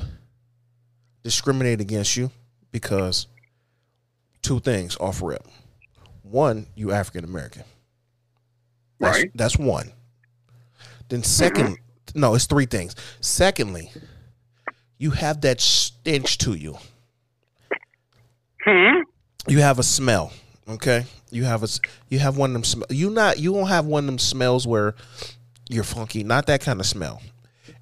discriminated 1.24 1.82
against 1.82 2.16
you 2.18 2.32
because 2.72 3.28
two 4.42 4.60
things 4.60 4.98
off 4.98 5.22
rip. 5.22 5.46
One, 6.22 6.68
you 6.76 6.92
African 6.92 7.24
American. 7.24 7.64
That's, 9.00 9.18
Right. 9.18 9.32
That's 9.36 9.58
one. 9.58 9.92
Then 11.10 11.22
2nd 11.22 11.78
no, 12.16 12.36
it's 12.36 12.46
three 12.46 12.66
things. 12.66 12.96
Secondly, 13.22 13.92
you 14.98 15.12
have 15.12 15.42
that 15.42 15.60
stench 15.60 16.38
to 16.40 16.54
you. 16.54 16.78
Hmm. 18.66 19.02
You 19.48 19.60
have 19.60 19.80
a 19.80 19.84
smell. 19.84 20.32
Okay, 20.68 21.06
you 21.30 21.44
have 21.44 21.64
a 21.64 21.68
you 22.08 22.20
have 22.20 22.38
one 22.38 22.52
of 22.52 22.54
them. 22.54 22.64
Sm- 22.64 22.84
you 22.90 23.10
not 23.10 23.38
you 23.38 23.52
won't 23.52 23.68
have 23.68 23.86
one 23.86 24.06
of 24.06 24.08
them 24.08 24.20
smells 24.20 24.66
where 24.66 24.96
you're 25.70 25.84
funky. 25.84 26.24
Not 26.24 26.46
that 26.46 26.62
kind 26.62 26.80
of 26.80 26.86
smell. 26.86 27.22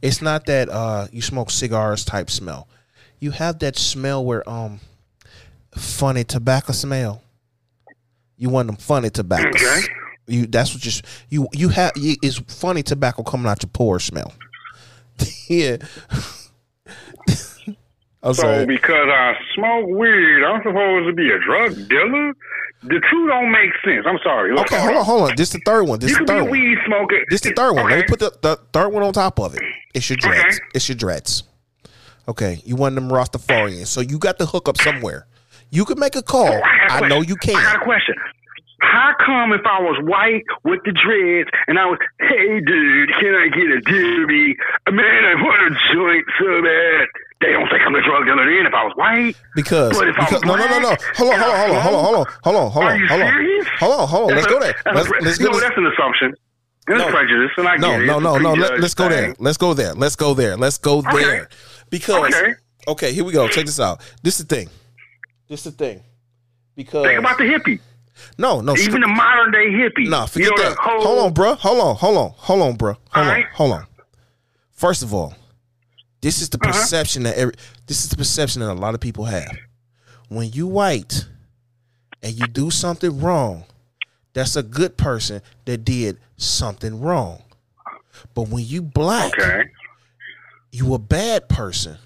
It's 0.02 0.22
not 0.22 0.48
that 0.48 0.70
uh 0.70 1.08
you 1.12 1.22
smoke 1.22 1.52
cigars 1.52 2.04
type 2.04 2.32
smell. 2.32 2.68
You 3.22 3.32
have 3.32 3.60
that 3.60 3.78
smell 3.78 4.26
where 4.26 4.48
um 4.50 4.82
funny 5.78 6.24
tobacco 6.26 6.74
smell. 6.74 7.22
You 8.36 8.50
want 8.50 8.68
them 8.68 8.76
funny 8.76 9.10
tobacco. 9.10 9.48
Okay. 9.50 9.82
You 10.28 10.46
that's 10.48 10.74
what 10.74 10.86
you 10.86 10.92
you 11.30 11.48
you 11.54 11.70
have. 11.70 11.92
You, 11.96 12.16
it's 12.22 12.40
funny 12.40 12.84
tobacco 12.84 13.24
coming 13.24 13.48
out 13.48 13.64
your 13.64 13.70
pores 13.70 14.04
smell. 14.04 14.34
yeah. 15.48 15.78
I'm 18.24 18.36
So 18.36 18.44
sorry. 18.44 18.66
because 18.68 19.08
I 19.10 19.34
smoke 19.56 19.88
weed, 19.88 20.44
I'm 20.46 20.62
supposed 20.62 21.08
to 21.08 21.14
be 21.14 21.30
a 21.32 21.40
drug 21.40 21.74
dealer? 21.90 22.34
The 22.84 23.02
two 23.12 23.28
don't 23.28 23.52
make 23.52 23.72
sense. 23.84 24.06
I'm 24.08 24.20
sorry. 24.24 24.54
Look, 24.54 24.68
Okay, 24.72 24.80
hold 24.80 24.96
on, 24.98 25.06
hold 25.06 25.30
on. 25.30 25.36
This 25.36 25.50
is 25.50 25.54
the 25.54 25.62
third 25.66 25.84
one. 25.88 26.00
This 26.00 26.12
You 26.12 26.20
the 26.20 26.26
third 26.26 26.42
one. 26.44 26.52
weed 26.52 26.78
smoker. 26.86 27.18
This 27.30 27.42
the 27.42 27.54
third 27.56 27.74
one. 27.74 27.90
Let 27.90 27.98
me 28.00 28.04
put 28.08 28.20
the, 28.20 28.32
the 28.42 28.60
third 28.74 28.90
one 28.90 29.02
on 29.04 29.12
top 29.14 29.40
of 29.40 29.56
it. 29.56 29.62
It's 29.96 30.08
your 30.10 30.18
dreads. 30.18 30.58
Okay. 30.58 30.66
It's 30.76 30.88
your 30.90 30.96
dreads. 30.96 31.44
Okay, 32.28 32.62
you 32.66 32.76
want 32.76 32.96
them 32.96 33.10
Rastafarians, 33.10 33.88
so 33.88 34.02
you 34.02 34.18
got 34.20 34.38
the 34.38 34.46
hook 34.46 34.70
up 34.70 34.78
somewhere. 34.78 35.26
You 35.72 35.86
can 35.86 36.00
make 36.00 36.16
a 36.16 36.22
call. 36.22 36.46
Got 36.48 36.62
a 36.62 37.06
I 37.06 37.08
know 37.08 37.22
you 37.22 37.36
can. 37.36 37.56
I 37.56 37.64
got 37.64 37.76
a 37.78 37.84
question. 37.84 38.16
How 38.82 39.14
come 39.26 39.54
if 39.54 39.62
I 39.66 39.80
was 39.80 39.98
white 40.04 40.44
with 40.64 40.80
the 40.86 40.92
dreads 40.92 41.50
and 41.68 41.78
I 41.78 41.86
was, 41.86 42.00
hey 42.20 42.60
dude, 42.62 43.10
can 43.20 43.36
I 43.36 43.48
get 43.48 43.70
a 43.70 43.80
doobie? 43.86 44.54
Man, 44.92 45.24
I 45.26 45.36
want 45.36 45.62
a 45.72 45.94
joint 45.94 46.26
so 46.40 46.62
bad. 46.64 47.08
They 47.42 47.54
don't 47.54 47.70
think 47.70 47.82
I'm 47.86 47.94
a 47.96 48.02
drug 48.02 48.26
dealer 48.26 48.46
then 48.46 48.66
if 48.66 48.74
I 48.74 48.84
was 48.84 48.94
white. 48.96 49.36
Because, 49.56 49.98
But 49.98 50.08
if 50.10 50.16
because 50.16 50.44
no, 50.44 50.56
no, 50.56 50.66
no, 50.66 50.80
no. 50.80 50.88
black, 50.90 51.02
Hold 51.16 51.34
on, 51.34 51.40
hold 51.40 51.54
on, 51.54 51.60
I 51.60 51.80
hold 51.80 51.96
on, 51.96 52.04
hold 52.04 52.16
on, 52.16 52.26
hold 52.44 52.56
on, 52.56 52.72
hold 52.72 52.86
on. 52.86 52.92
Are 52.92 52.94
on, 52.94 53.00
you 53.00 53.08
hold 53.08 53.22
on, 53.22 53.28
serious? 53.30 53.68
hold 53.80 53.94
on, 54.02 54.08
hold 54.08 54.32
on. 54.32 54.36
Let's 54.38 54.48
That's 54.48 54.52
go 54.54 54.58
a- 54.58 54.62
there. 54.62 54.76
that's 54.84 54.96
Let's 54.96 55.10
a- 55.10 55.26
let's 55.26 55.40
no, 55.40 55.52
go. 55.52 55.60
that's 55.60 55.78
an 55.78 55.86
assumption. 55.88 56.34
That's 56.88 57.00
No. 57.00 57.10
prejudice, 57.10 57.52
and 57.58 57.68
I 57.68 57.78
No, 57.78 57.92
get 57.92 58.02
it. 58.02 58.06
no, 58.08 58.20
no, 58.20 58.36
a 58.36 58.40
no. 58.42 58.54
Let, 58.54 58.80
let's 58.80 58.94
go 58.96 59.08
there. 59.10 59.22
thing. 59.28 59.36
Let's 59.40 59.58
go 59.58 59.74
there. 59.76 59.94
Let's 59.94 60.16
go 60.16 60.34
there. 60.34 60.58
Let's 60.58 60.78
go 60.80 60.98
Okay. 61.00 61.24
there. 61.24 61.50
Because 61.92 62.34
Okay. 62.34 62.54
okay, 62.88 63.14
here 63.14 63.24
we 63.24 63.32
go. 63.34 63.48
Check 63.48 63.68
this 63.68 63.80
out. 63.80 64.02
This 64.24 64.40
is 64.40 64.48
the 64.48 64.56
thing. 64.56 64.70
This 65.48 65.66
is 65.68 65.76
the 65.76 65.86
thing. 65.86 66.02
Because 66.76 67.06
Think 67.06 67.20
about 67.20 67.38
the 67.38 67.44
hippie. 67.44 67.80
no, 68.40 68.62
no. 68.62 68.76
Even 68.78 69.02
the 69.02 69.08
modern 69.08 69.52
day 69.52 69.68
hippie. 69.70 70.10
No, 70.10 70.26
forget 70.26 70.50
you 70.50 70.56
know, 70.58 70.64
that. 70.70 70.78
whole- 70.80 71.02
hold 71.04 71.20
on, 71.20 71.34
bro. 71.34 71.54
Hold 71.56 71.80
on, 71.82 71.96
hold 71.98 72.18
on, 72.18 72.34
hold 72.38 72.62
on, 72.64 72.76
bro. 72.76 72.94
Hold 72.94 73.04
All 73.14 73.22
on, 73.24 73.28
right. 73.28 73.46
hold 73.54 73.72
on. 73.74 73.86
First 74.72 75.04
of 75.04 75.14
all, 75.14 75.36
this 76.22 76.42
is 76.42 76.50
the 76.50 76.58
Uh-huh. 76.64 76.72
perception 76.72 77.24
that 77.24 77.36
every 77.38 77.54
this 77.88 78.04
is 78.04 78.10
the 78.10 78.16
perception 78.18 78.62
that 78.62 78.72
a 78.72 78.74
lot 78.74 78.96
of 78.96 79.00
people 79.02 79.26
have. 79.26 79.52
When 80.30 80.50
you 80.52 80.66
white 80.66 81.26
and 82.24 82.34
you 82.34 82.48
do 82.48 82.72
something 82.72 83.20
wrong, 83.20 83.66
that's 84.34 84.56
a 84.56 84.64
good 84.64 84.96
person 84.98 85.42
that 85.66 85.84
did 85.84 86.18
something 86.38 87.02
wrong. 87.02 87.44
But 88.34 88.44
when 88.48 88.66
you 88.66 88.82
black, 88.82 89.34
Okay. 89.38 89.64
You 90.72 90.94
a 90.94 91.00
bad 91.00 91.50
person. 91.50 91.98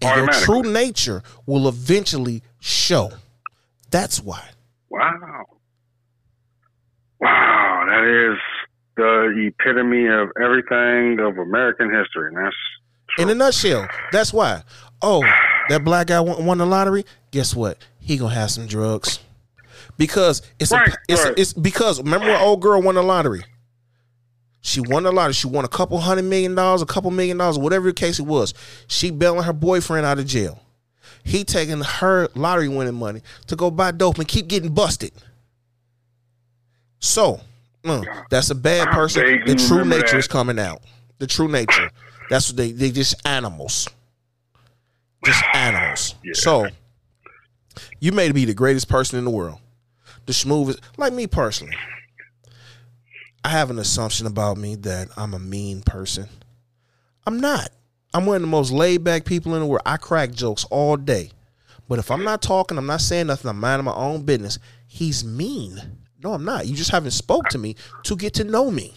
And 0.00 0.26
your 0.26 0.28
true 0.28 0.62
nature 0.62 1.22
will 1.46 1.68
eventually 1.68 2.42
show. 2.60 3.12
That's 3.90 4.20
why. 4.20 4.48
Wow. 4.90 5.44
Wow, 7.20 7.84
that 7.86 8.32
is 8.32 8.38
the 8.96 9.46
epitome 9.46 10.06
of 10.08 10.30
everything 10.42 11.20
of 11.20 11.38
American 11.38 11.94
history. 11.94 12.28
And 12.28 12.36
that's 12.36 12.56
In 13.18 13.30
a 13.30 13.34
nutshell, 13.34 13.86
that's 14.10 14.32
why. 14.32 14.62
Oh, 15.00 15.22
that 15.68 15.84
black 15.84 16.08
guy 16.08 16.20
won, 16.20 16.44
won 16.44 16.58
the 16.58 16.66
lottery. 16.66 17.04
Guess 17.30 17.54
what? 17.54 17.78
He 18.00 18.16
gonna 18.16 18.34
have 18.34 18.50
some 18.50 18.66
drugs 18.66 19.20
because 19.96 20.42
it's 20.58 20.72
Right, 20.72 20.88
a 20.88 20.96
it's 21.08 21.24
right. 21.24 21.38
It's 21.38 21.52
because 21.52 22.00
remember 22.00 22.26
when 22.26 22.40
old 22.40 22.60
girl 22.60 22.82
won 22.82 22.96
the 22.96 23.02
lottery. 23.02 23.44
She 24.62 24.80
won 24.80 25.02
the 25.02 25.12
lottery. 25.12 25.34
She 25.34 25.48
won 25.48 25.64
a 25.64 25.68
couple 25.68 25.98
hundred 25.98 26.22
million 26.22 26.54
dollars, 26.54 26.82
a 26.82 26.86
couple 26.86 27.10
million 27.10 27.36
dollars, 27.36 27.58
whatever 27.58 27.86
the 27.86 27.92
case 27.92 28.20
it 28.20 28.26
was. 28.26 28.54
She 28.86 29.10
bailing 29.10 29.42
her 29.42 29.52
boyfriend 29.52 30.06
out 30.06 30.20
of 30.20 30.26
jail. 30.26 30.60
He 31.24 31.44
taking 31.44 31.80
her 31.80 32.28
lottery 32.34 32.68
winning 32.68 32.94
money 32.94 33.22
to 33.48 33.56
go 33.56 33.70
buy 33.70 33.90
dope 33.90 34.18
and 34.18 34.26
keep 34.26 34.46
getting 34.46 34.72
busted. 34.72 35.12
So 37.00 37.40
mm, 37.82 38.04
that's 38.30 38.50
a 38.50 38.54
bad 38.54 38.88
person. 38.88 39.42
The 39.44 39.56
true 39.56 39.84
nature 39.84 40.12
that. 40.12 40.18
is 40.18 40.28
coming 40.28 40.58
out. 40.58 40.80
The 41.18 41.26
true 41.26 41.48
nature. 41.48 41.90
That's 42.30 42.48
what 42.48 42.56
they 42.56 42.70
they 42.70 42.92
just 42.92 43.14
animals. 43.26 43.88
Just 45.24 45.44
animals. 45.54 46.14
Yeah. 46.24 46.32
So 46.34 46.66
you 47.98 48.12
may 48.12 48.30
be 48.30 48.44
the 48.44 48.54
greatest 48.54 48.88
person 48.88 49.18
in 49.18 49.24
the 49.24 49.30
world. 49.30 49.58
The 50.26 50.32
smoothest 50.32 50.80
like 50.96 51.12
me 51.12 51.26
personally. 51.26 51.76
I 53.44 53.48
have 53.48 53.70
an 53.70 53.78
assumption 53.78 54.26
about 54.26 54.56
me 54.56 54.76
that 54.76 55.08
I'm 55.16 55.34
a 55.34 55.38
mean 55.38 55.82
person. 55.82 56.28
I'm 57.26 57.40
not. 57.40 57.70
I'm 58.14 58.26
one 58.26 58.36
of 58.36 58.42
the 58.42 58.48
most 58.48 58.70
laid 58.72 59.04
back 59.04 59.24
people 59.24 59.54
in 59.54 59.60
the 59.60 59.66
world. 59.66 59.82
I 59.86 59.96
crack 59.96 60.32
jokes 60.32 60.64
all 60.70 60.96
day. 60.96 61.30
But 61.88 61.98
if 61.98 62.10
I'm 62.10 62.24
not 62.24 62.42
talking, 62.42 62.78
I'm 62.78 62.86
not 62.86 63.00
saying 63.00 63.26
nothing, 63.26 63.48
I'm 63.48 63.58
minding 63.60 63.84
my 63.84 63.94
own 63.94 64.22
business. 64.22 64.58
He's 64.86 65.24
mean. 65.24 65.80
No, 66.22 66.34
I'm 66.34 66.44
not. 66.44 66.66
You 66.66 66.76
just 66.76 66.90
haven't 66.90 67.10
spoke 67.12 67.48
to 67.48 67.58
me 67.58 67.76
to 68.04 68.16
get 68.16 68.34
to 68.34 68.44
know 68.44 68.70
me. 68.70 68.94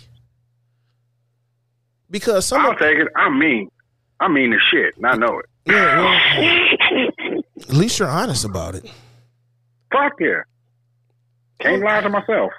Because 2.10 2.46
some 2.46 2.62
I'll 2.62 2.72
of, 2.72 2.78
take 2.80 2.98
it. 2.98 3.08
I'm 3.16 3.40
mean. 3.40 3.70
I'm 4.20 4.34
mean 4.34 4.52
the 4.52 4.60
shit, 4.72 4.96
and 4.96 5.08
I 5.08 5.16
know 5.16 5.40
it. 5.40 5.46
yeah, 5.66 6.00
well, 6.00 7.42
at 7.70 7.74
least 7.74 8.00
you're 8.00 8.08
honest 8.08 8.46
about 8.46 8.76
it. 8.76 8.86
Fuck 9.92 10.14
yeah. 10.20 10.42
Can't 11.60 11.82
lie 11.84 12.02
to 12.02 12.10
myself. 12.10 12.52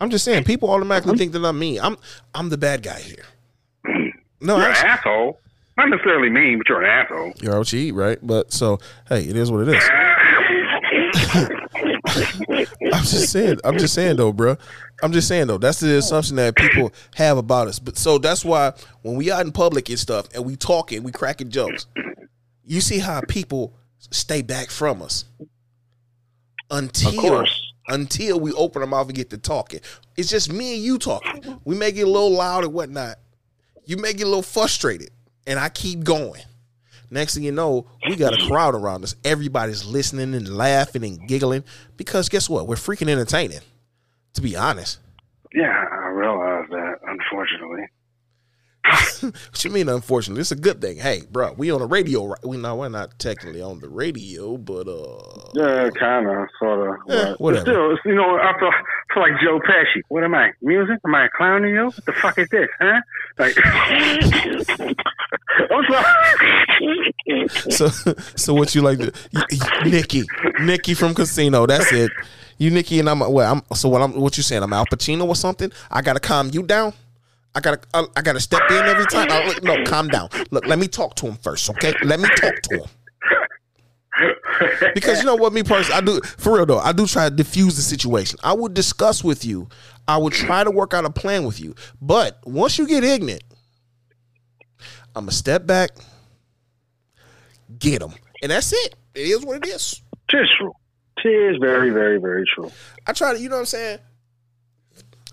I'm 0.00 0.10
just 0.10 0.24
saying, 0.24 0.44
people 0.44 0.70
automatically 0.70 1.16
think 1.16 1.32
that 1.32 1.44
I'm 1.44 1.58
mean. 1.58 1.80
I'm 1.80 1.96
I'm 2.34 2.48
the 2.48 2.58
bad 2.58 2.82
guy 2.82 3.00
here. 3.00 3.24
No, 4.40 4.58
You're 4.58 4.66
an 4.68 4.74
asshole. 4.74 5.40
Not 5.78 5.88
necessarily 5.88 6.28
mean, 6.28 6.58
but 6.58 6.68
you're 6.68 6.82
an 6.82 6.90
asshole. 6.90 7.32
you're 7.40 7.56
what 7.58 7.72
you 7.72 7.78
eat, 7.78 7.92
right? 7.92 8.18
But 8.22 8.52
so, 8.52 8.78
hey, 9.08 9.22
it 9.22 9.36
is 9.36 9.50
what 9.50 9.66
it 9.66 9.74
is. 9.74 9.82
I'm 12.92 13.02
just 13.04 13.32
saying. 13.32 13.58
I'm 13.64 13.78
just 13.78 13.94
saying 13.94 14.16
though, 14.16 14.32
bro. 14.32 14.56
I'm 15.02 15.12
just 15.12 15.28
saying 15.28 15.46
though. 15.46 15.58
That's 15.58 15.80
the 15.80 15.96
assumption 15.96 16.36
that 16.36 16.56
people 16.56 16.92
have 17.14 17.38
about 17.38 17.68
us. 17.68 17.78
But 17.78 17.96
so 17.96 18.18
that's 18.18 18.44
why 18.44 18.72
when 19.02 19.16
we 19.16 19.30
out 19.32 19.44
in 19.44 19.52
public 19.52 19.88
and 19.88 19.98
stuff, 19.98 20.28
and 20.34 20.44
we 20.44 20.56
talking, 20.56 21.02
we 21.02 21.12
cracking 21.12 21.50
jokes. 21.50 21.86
You 22.64 22.80
see 22.80 22.98
how 22.98 23.20
people 23.22 23.74
stay 23.98 24.42
back 24.42 24.70
from 24.70 25.02
us 25.02 25.24
until 26.70 27.20
course. 27.20 27.72
Until 27.88 28.40
we 28.40 28.52
open 28.52 28.82
our 28.82 28.88
mouth 28.88 29.06
and 29.08 29.16
get 29.16 29.30
to 29.30 29.38
talking. 29.38 29.80
It's 30.16 30.28
just 30.28 30.52
me 30.52 30.74
and 30.74 30.82
you 30.82 30.98
talking. 30.98 31.60
We 31.64 31.74
may 31.76 31.92
get 31.92 32.06
a 32.06 32.10
little 32.10 32.30
loud 32.30 32.64
and 32.64 32.72
whatnot. 32.72 33.16
You 33.84 33.96
may 33.96 34.12
get 34.12 34.22
a 34.24 34.28
little 34.28 34.42
frustrated, 34.42 35.10
and 35.46 35.58
I 35.58 35.68
keep 35.68 36.04
going. 36.04 36.42
Next 37.10 37.34
thing 37.34 37.44
you 37.44 37.52
know, 37.52 37.86
we 38.08 38.16
got 38.16 38.32
a 38.32 38.46
crowd 38.48 38.74
around 38.74 39.04
us. 39.04 39.14
Everybody's 39.24 39.84
listening 39.84 40.34
and 40.34 40.48
laughing 40.56 41.04
and 41.04 41.28
giggling 41.28 41.62
because 41.96 42.28
guess 42.28 42.48
what? 42.48 42.66
We're 42.66 42.76
freaking 42.76 43.08
entertaining. 43.08 43.60
To 44.34 44.40
be 44.40 44.56
honest, 44.56 44.98
Yeah, 45.52 45.70
I 45.70 46.08
realize 46.08 46.68
that, 46.70 46.94
unfortunately. 47.06 47.86
what 49.20 49.64
you 49.64 49.70
mean? 49.70 49.88
Unfortunately, 49.88 50.40
it's 50.40 50.52
a 50.52 50.56
good 50.56 50.80
thing. 50.80 50.98
Hey, 50.98 51.22
bro, 51.30 51.52
we 51.56 51.70
on 51.70 51.80
the 51.80 51.86
radio. 51.86 52.26
Right? 52.26 52.44
We 52.44 52.56
know 52.58 52.76
we're 52.76 52.88
not 52.90 53.18
technically 53.18 53.62
on 53.62 53.80
the 53.80 53.88
radio, 53.88 54.56
but 54.58 54.86
uh, 54.86 55.50
Yeah, 55.54 55.88
kind 55.90 56.28
of, 56.28 56.48
sort 56.58 56.90
of. 56.90 56.96
But 57.06 57.40
whatever. 57.40 57.64
Still, 57.64 57.92
it's, 57.92 58.02
you 58.04 58.14
know, 58.14 58.36
I 58.36 58.52
feel, 58.58 58.70
feel 59.12 59.22
like 59.22 59.40
Joe 59.42 59.58
Pesci. 59.60 60.02
What 60.08 60.22
am 60.24 60.34
I? 60.34 60.52
Music? 60.60 60.98
Am 61.06 61.14
I 61.14 61.26
a 61.26 61.28
clown 61.34 61.62
to 61.62 61.68
you? 61.70 61.86
What 61.86 62.04
the 62.04 62.12
fuck 62.12 62.38
is 62.38 62.48
this, 62.50 62.68
huh? 62.78 63.00
Like, 63.38 63.56
I'm 65.70 65.84
sorry. 65.90 66.08
so 67.70 67.88
so 68.36 68.54
what 68.54 68.74
you 68.74 68.82
like 68.82 68.98
to 68.98 69.12
Nikki, 69.84 70.24
Nikki 70.60 70.94
from 70.94 71.14
Casino. 71.14 71.66
That's 71.66 71.92
it. 71.92 72.12
You 72.58 72.70
Nicky 72.70 73.00
and 73.00 73.08
I'm 73.08 73.20
what 73.20 73.46
I'm 73.46 73.62
so 73.74 73.88
what 73.88 74.02
I'm 74.02 74.12
what 74.20 74.36
you 74.36 74.42
saying? 74.42 74.62
I'm 74.62 74.72
Al 74.72 74.86
Pacino 74.86 75.26
or 75.26 75.36
something? 75.36 75.72
I 75.90 76.02
gotta 76.02 76.20
calm 76.20 76.50
you 76.52 76.62
down. 76.62 76.92
I 77.54 77.60
gotta 77.60 77.80
I, 77.94 78.04
I 78.16 78.22
gotta 78.22 78.40
step 78.40 78.62
in 78.70 78.84
every 78.84 79.06
time. 79.06 79.28
I, 79.30 79.58
no, 79.62 79.84
calm 79.84 80.08
down. 80.08 80.28
Look, 80.50 80.66
let 80.66 80.78
me 80.78 80.88
talk 80.88 81.14
to 81.16 81.26
him 81.26 81.36
first, 81.36 81.70
okay? 81.70 81.92
Let 82.02 82.20
me 82.20 82.28
talk 82.36 82.54
to 82.62 82.76
him. 82.78 82.88
Because 84.94 85.18
you 85.18 85.26
know 85.26 85.34
what, 85.34 85.52
me 85.52 85.62
personally, 85.62 85.98
I 85.98 86.00
do 86.00 86.20
for 86.20 86.54
real 86.56 86.66
though. 86.66 86.78
I 86.78 86.92
do 86.92 87.06
try 87.06 87.28
to 87.28 87.34
diffuse 87.34 87.76
the 87.76 87.82
situation. 87.82 88.38
I 88.42 88.52
would 88.52 88.74
discuss 88.74 89.24
with 89.24 89.44
you. 89.44 89.68
I 90.06 90.16
would 90.18 90.32
try 90.32 90.64
to 90.64 90.70
work 90.70 90.94
out 90.94 91.04
a 91.04 91.10
plan 91.10 91.44
with 91.44 91.60
you. 91.60 91.74
But 92.00 92.38
once 92.44 92.78
you 92.78 92.86
get 92.86 93.02
ignorant, 93.04 93.42
I'm 95.16 95.24
gonna 95.24 95.32
step 95.32 95.66
back, 95.66 95.90
get 97.78 98.00
them, 98.00 98.14
and 98.42 98.50
that's 98.50 98.72
it. 98.72 98.94
It 99.14 99.28
is 99.28 99.44
what 99.44 99.56
it 99.58 99.66
is. 99.66 100.02
Tis 100.28 100.48
true. 100.58 100.72
Tis 101.22 101.56
very, 101.60 101.90
very, 101.90 102.18
very 102.18 102.44
true. 102.54 102.70
I 103.06 103.12
try 103.12 103.32
to, 103.32 103.40
you 103.40 103.48
know 103.48 103.56
what 103.56 103.60
I'm 103.60 103.66
saying. 103.66 103.98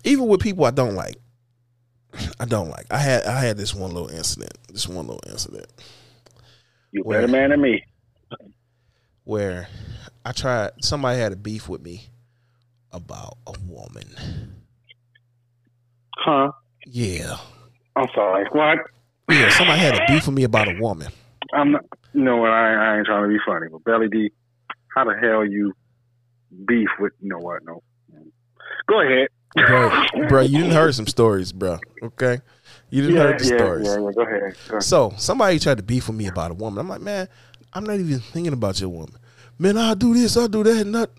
Even 0.04 0.26
with 0.28 0.40
people 0.40 0.64
I 0.64 0.70
don't 0.70 0.94
like, 0.94 1.16
I 2.40 2.44
don't 2.44 2.68
like. 2.68 2.86
I 2.90 2.98
had 2.98 3.24
I 3.24 3.40
had 3.40 3.56
this 3.56 3.74
one 3.74 3.92
little 3.92 4.08
incident. 4.10 4.52
This 4.68 4.86
one 4.88 5.06
little 5.06 5.22
incident 5.26 5.66
You 6.92 7.02
Where? 7.02 7.20
better 7.20 7.32
man 7.32 7.50
than 7.50 7.60
me. 7.60 7.82
where 9.24 9.68
I 10.24 10.32
tried. 10.32 10.72
Somebody 10.82 11.18
had 11.18 11.32
a 11.32 11.36
beef 11.36 11.68
with 11.68 11.82
me 11.82 12.08
about 12.92 13.38
a 13.46 13.54
woman. 13.66 14.06
Huh? 16.16 16.52
Yeah, 16.86 17.36
I'm 17.96 18.06
sorry. 18.14 18.46
What? 18.52 18.78
yeah. 19.30 19.50
Somebody 19.50 19.80
had 19.80 19.94
a 19.96 20.06
beef 20.06 20.26
with 20.26 20.36
me 20.36 20.44
about 20.44 20.68
a 20.68 20.78
woman. 20.80 21.08
I'm 21.54 21.72
not, 21.72 21.84
what? 22.14 22.50
I, 22.50 22.74
I 22.94 22.96
ain't 22.98 23.06
trying 23.06 23.22
to 23.24 23.28
be 23.28 23.38
funny, 23.46 23.66
but 23.70 23.84
Belly 23.84 24.08
D, 24.08 24.30
how 24.94 25.04
the 25.04 25.14
hell 25.20 25.44
you 25.44 25.72
beef 26.66 26.88
with, 26.98 27.12
you 27.20 27.28
know 27.28 27.38
what? 27.38 27.64
No. 27.64 27.82
Go 28.88 29.00
ahead. 29.00 29.28
Bro, 29.54 30.04
bro, 30.28 30.40
you 30.40 30.58
didn't 30.58 30.72
heard 30.72 30.94
some 30.94 31.06
stories, 31.06 31.52
bro. 31.52 31.78
Okay, 32.02 32.40
you 32.90 33.02
didn't 33.02 33.16
heard 33.16 33.38
the 33.38 33.44
yeah, 33.44 33.56
stories. 33.56 33.86
yeah, 33.86 33.94
yeah. 33.94 34.10
Go 34.12 34.22
ahead. 34.22 34.56
Go 34.68 34.76
ahead. 34.76 34.82
So 34.82 35.12
somebody 35.18 35.58
tried 35.58 35.76
to 35.76 35.82
beef 35.82 36.08
with 36.08 36.16
me 36.16 36.26
about 36.26 36.50
a 36.50 36.54
woman. 36.54 36.78
I'm 36.78 36.88
like, 36.88 37.00
man, 37.02 37.28
I'm 37.72 37.84
not 37.84 37.98
even 38.00 38.20
thinking 38.20 38.52
about 38.52 38.80
your 38.80 38.88
woman. 38.88 39.16
Man, 39.58 39.76
I'll 39.76 39.94
do 39.94 40.14
this, 40.14 40.36
I'll 40.36 40.48
do 40.48 40.62
that, 40.64 40.90
that. 40.92 41.10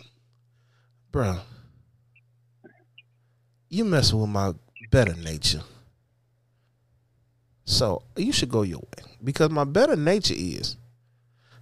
Bro, 1.11 1.37
you 3.69 3.85
messing 3.85 4.19
with 4.19 4.29
my 4.29 4.53
better 4.91 5.13
nature. 5.13 5.61
So 7.65 8.03
you 8.15 8.31
should 8.31 8.49
go 8.49 8.63
your 8.63 8.79
way. 8.79 9.03
Because 9.23 9.49
my 9.49 9.63
better 9.63 9.95
nature 9.95 10.35
is 10.37 10.75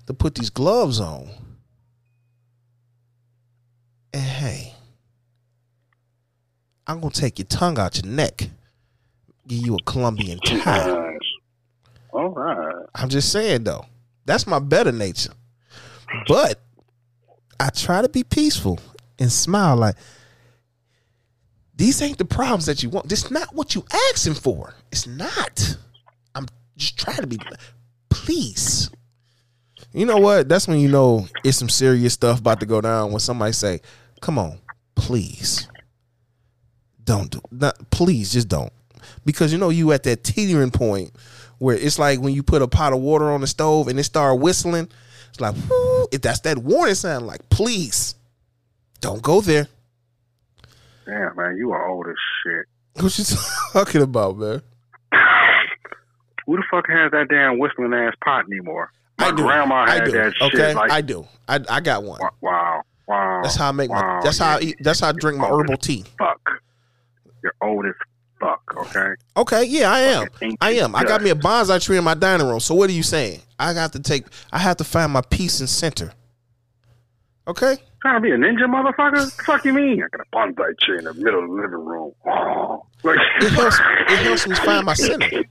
to 0.07 0.13
put 0.13 0.35
these 0.35 0.49
gloves 0.49 0.99
on. 0.99 1.29
And 4.13 4.23
hey, 4.23 4.73
I'm 6.87 6.99
gonna 6.99 7.11
take 7.11 7.39
your 7.39 7.47
tongue 7.47 7.79
out 7.79 8.01
your 8.01 8.11
neck, 8.11 8.49
give 9.47 9.65
you 9.65 9.75
a 9.75 9.83
Colombian 9.83 10.39
tie. 10.39 11.17
All 12.11 12.29
right. 12.29 12.85
I'm 12.95 13.09
just 13.09 13.31
saying 13.31 13.63
though, 13.63 13.85
that's 14.25 14.47
my 14.47 14.59
better 14.59 14.91
nature. 14.91 15.33
But 16.27 16.59
I 17.59 17.69
try 17.69 18.01
to 18.01 18.09
be 18.09 18.23
peaceful 18.23 18.79
and 19.19 19.31
smile 19.31 19.77
like 19.77 19.95
these 21.75 22.01
ain't 22.01 22.17
the 22.17 22.25
problems 22.25 22.65
that 22.65 22.83
you 22.83 22.89
want. 22.89 23.09
This 23.09 23.31
not 23.31 23.55
what 23.55 23.73
you 23.75 23.85
asking 24.09 24.35
for. 24.35 24.73
It's 24.91 25.07
not. 25.07 25.77
I'm 26.35 26.47
just 26.77 26.97
trying 26.97 27.21
to 27.21 27.27
be 27.27 27.39
please. 28.09 28.91
You 29.93 30.05
know 30.05 30.17
what? 30.17 30.47
That's 30.47 30.67
when 30.67 30.79
you 30.79 30.89
know 30.89 31.27
it's 31.43 31.57
some 31.57 31.69
serious 31.69 32.13
stuff 32.13 32.39
about 32.39 32.59
to 32.59 32.65
go 32.65 32.81
down 32.81 33.11
when 33.11 33.19
somebody 33.19 33.53
say, 33.53 33.81
"Come 34.21 34.37
on, 34.37 34.59
please." 34.95 35.67
Don't 37.05 37.29
do 37.31 37.41
not 37.51 37.89
please 37.91 38.31
just 38.33 38.47
don't. 38.47 38.71
Because 39.25 39.51
you 39.51 39.57
know 39.57 39.69
you 39.69 39.91
at 39.91 40.03
that 40.03 40.23
teetering 40.23 40.71
point 40.71 41.11
where 41.57 41.75
it's 41.75 41.99
like 41.99 42.19
when 42.19 42.33
you 42.33 42.43
put 42.43 42.61
a 42.61 42.67
pot 42.67 42.93
of 42.93 42.99
water 42.99 43.29
on 43.31 43.41
the 43.41 43.47
stove 43.47 43.87
and 43.87 43.99
it 43.99 44.03
start 44.03 44.39
whistling, 44.39 44.87
it's 45.29 45.39
like 45.41 45.55
whoo, 45.69 46.07
if 46.11 46.21
that's 46.21 46.39
that 46.41 46.57
warning 46.59 46.95
sign 46.95 47.25
like 47.25 47.47
please 47.49 48.15
don't 48.99 49.21
go 49.21 49.41
there. 49.41 49.67
Damn, 51.05 51.35
man, 51.35 51.57
you 51.57 51.71
are 51.71 51.87
old 51.87 52.07
as 52.07 52.15
shit. 52.43 52.65
What 53.03 53.17
you 53.17 53.25
talking 53.73 54.01
about, 54.01 54.37
man? 54.37 54.61
Who 56.45 56.57
the 56.57 56.63
fuck 56.69 56.85
has 56.89 57.11
that 57.11 57.27
damn 57.29 57.57
whistling 57.59 57.93
ass 57.93 58.13
pot 58.23 58.45
anymore? 58.51 58.91
My 59.19 59.27
I 59.27 59.31
do. 59.31 59.43
grandma 59.43 59.75
I 59.87 59.91
had 59.95 60.05
do. 60.05 60.11
that 60.11 60.33
shit. 60.35 60.75
like, 60.75 60.91
I 60.91 61.01
do. 61.01 61.27
I 61.47 61.59
I 61.69 61.79
got 61.79 62.03
one. 62.03 62.19
wow, 62.41 62.81
wow. 63.07 63.39
That's 63.43 63.55
how 63.55 63.69
I 63.69 63.71
make 63.71 63.89
my. 63.89 64.01
wow, 64.01 64.19
That's 64.23 64.37
how 64.37 64.57
I 64.57 64.61
eat. 64.61 64.75
That's 64.81 64.99
how 64.99 65.09
I 65.09 65.11
drink 65.13 65.37
my 65.37 65.47
herbal 65.47 65.77
tea. 65.77 66.03
Fuck. 66.17 66.50
You're 67.43 67.53
old 67.61 67.85
as 67.85 67.93
fuck. 68.39 68.61
Okay. 68.77 69.13
Okay, 69.37 69.63
yeah, 69.65 69.91
I 69.91 69.99
am. 69.99 70.27
I 70.61 70.71
am. 70.73 70.95
I 70.95 71.03
got 71.03 71.21
me 71.21 71.29
a 71.29 71.35
bonsai 71.35 71.83
tree 71.83 71.97
in 71.97 72.03
my 72.03 72.13
dining 72.13 72.47
room. 72.47 72.59
So 72.59 72.75
what 72.75 72.89
are 72.89 72.93
you 72.93 73.03
saying? 73.03 73.41
I 73.59 73.73
got 73.73 73.93
to 73.93 73.99
take. 73.99 74.25
I 74.51 74.59
have 74.59 74.77
to 74.77 74.83
find 74.83 75.11
my 75.11 75.21
peace 75.21 75.59
and 75.59 75.69
center. 75.69 76.13
Okay. 77.47 77.77
Trying 78.01 78.15
to 78.15 78.19
be 78.21 78.31
a 78.31 78.37
ninja, 78.37 78.65
motherfucker? 78.65 79.35
The 79.35 79.43
fuck 79.43 79.65
you 79.65 79.73
mean? 79.73 80.03
I 80.03 80.07
got 80.15 80.25
a 80.25 80.35
bonsai 80.35 80.77
tree 80.79 80.97
in 80.99 81.03
the 81.05 81.13
middle 81.13 81.43
of 81.43 81.49
the 81.49 81.55
living 81.55 81.85
room. 81.85 82.13
Oh. 82.27 82.85
Like, 83.03 83.17
It 83.41 83.51
helps. 83.53 83.79
It 84.09 84.17
helps 84.19 84.47
me 84.47 84.55
find 84.57 84.85
my 84.85 84.93
center. 84.93 85.41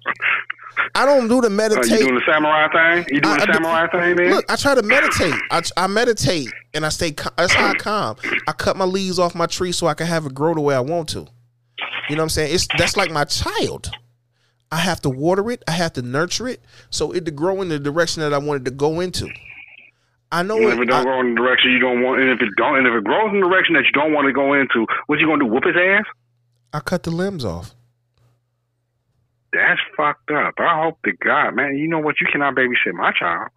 I 0.94 1.04
don't 1.04 1.26
do 1.26 1.40
the 1.40 1.48
Uh, 1.48 1.50
you 1.50 1.56
meditate. 1.56 1.98
doing 1.98 2.14
the 2.14 2.22
samurai 2.24 2.68
thing? 3.02 3.06
You 3.12 3.20
doing 3.20 3.40
I- 3.40 3.42
I 3.42 3.46
the 3.46 3.52
samurai 3.54 3.86
thing, 3.88 4.16
man? 4.16 4.30
Look, 4.36 4.44
I 4.48 4.54
try 4.54 4.76
to 4.76 4.82
meditate. 4.84 5.34
I, 5.50 5.60
I 5.76 5.86
meditate 5.88 6.48
and 6.74 6.86
I 6.86 6.90
stay. 6.90 7.10
That's 7.36 7.52
how 7.52 7.70
I 7.70 7.74
calm. 7.74 8.16
I 8.46 8.52
cut 8.52 8.76
my 8.76 8.84
leaves 8.84 9.18
off 9.18 9.34
my 9.34 9.46
tree 9.46 9.72
so 9.72 9.88
I 9.88 9.94
can 9.94 10.06
have 10.06 10.26
it 10.26 10.34
grow 10.34 10.54
the 10.54 10.60
way 10.60 10.76
I 10.76 10.80
want 10.80 11.08
to. 11.10 11.26
You 12.10 12.16
know 12.16 12.22
what 12.22 12.24
I'm 12.24 12.28
saying? 12.30 12.54
It's 12.54 12.66
that's 12.76 12.96
like 12.96 13.10
my 13.10 13.24
child. 13.24 13.90
I 14.72 14.76
have 14.76 15.00
to 15.02 15.10
water 15.10 15.50
it. 15.50 15.62
I 15.66 15.72
have 15.72 15.92
to 15.94 16.02
nurture 16.02 16.48
it 16.48 16.60
so 16.90 17.12
it 17.12 17.24
to 17.24 17.30
grow 17.30 17.62
in 17.62 17.68
the 17.68 17.78
direction 17.78 18.20
that 18.22 18.34
I 18.34 18.38
wanted 18.38 18.64
to 18.66 18.70
go 18.72 19.00
into. 19.00 19.28
I 20.32 20.42
know 20.42 20.56
And 20.56 20.66
if 20.66 20.74
it. 20.78 20.82
it 20.82 20.84
don't 20.86 21.00
I, 21.00 21.04
go 21.04 21.20
in 21.20 21.34
the 21.34 21.40
direction 21.40 21.72
you 21.72 21.78
don't 21.80 22.02
want, 22.02 22.20
and 22.20 22.30
if 22.30 22.40
it 22.40 22.48
don't, 22.56 22.78
and 22.78 22.86
if 22.86 22.94
it 22.94 23.02
grows 23.04 23.30
in 23.32 23.40
the 23.40 23.48
direction 23.48 23.74
that 23.74 23.84
you 23.84 23.92
don't 23.92 24.12
want 24.12 24.26
to 24.26 24.32
go 24.32 24.54
into, 24.54 24.86
what 25.06 25.18
you 25.18 25.26
gonna 25.26 25.44
do? 25.44 25.50
Whoop 25.50 25.64
his 25.64 25.74
ass? 25.76 26.04
I 26.72 26.80
cut 26.80 27.02
the 27.02 27.10
limbs 27.10 27.44
off. 27.44 27.74
That's 29.52 29.80
fucked 29.96 30.30
up. 30.30 30.54
I 30.58 30.82
hope 30.84 30.98
to 31.04 31.12
God, 31.12 31.56
man. 31.56 31.76
You 31.76 31.88
know 31.88 31.98
what? 31.98 32.20
You 32.20 32.28
cannot 32.30 32.54
babysit 32.54 32.94
my 32.94 33.12
child. 33.18 33.48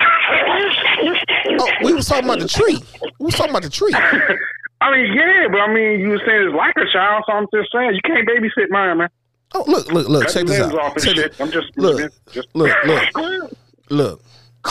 Oh, 0.00 1.70
we 1.84 1.92
was 1.92 2.06
talking 2.06 2.24
about 2.24 2.38
the 2.40 2.48
tree. 2.48 2.78
We 3.18 3.26
was 3.26 3.34
talking 3.34 3.50
about 3.50 3.62
the 3.62 3.70
tree. 3.70 3.92
I 4.82 4.90
mean, 4.96 5.12
yeah, 5.14 5.46
but 5.50 5.60
I 5.60 5.72
mean, 5.72 6.00
you 6.00 6.08
were 6.08 6.22
saying 6.26 6.48
it's 6.48 6.56
like 6.56 6.74
a 6.76 6.90
child, 6.92 7.24
so 7.26 7.32
I'm 7.32 7.46
just 7.54 7.70
saying 7.72 7.94
you 7.94 8.00
can't 8.04 8.28
babysit 8.28 8.68
mine, 8.70 8.98
man. 8.98 9.08
Oh, 9.54 9.64
look, 9.66 9.86
look, 9.92 10.08
look. 10.08 10.22
Cut 10.24 10.32
Check 10.32 10.46
this 10.46 10.60
out. 10.60 10.74
off 10.74 10.96
Check 10.96 11.16
this, 11.16 11.40
I'm 11.40 11.50
just 11.50 11.66
look, 11.76 12.12
just 12.32 12.48
look, 12.54 12.74
look. 12.84 13.52
look. 13.90 14.22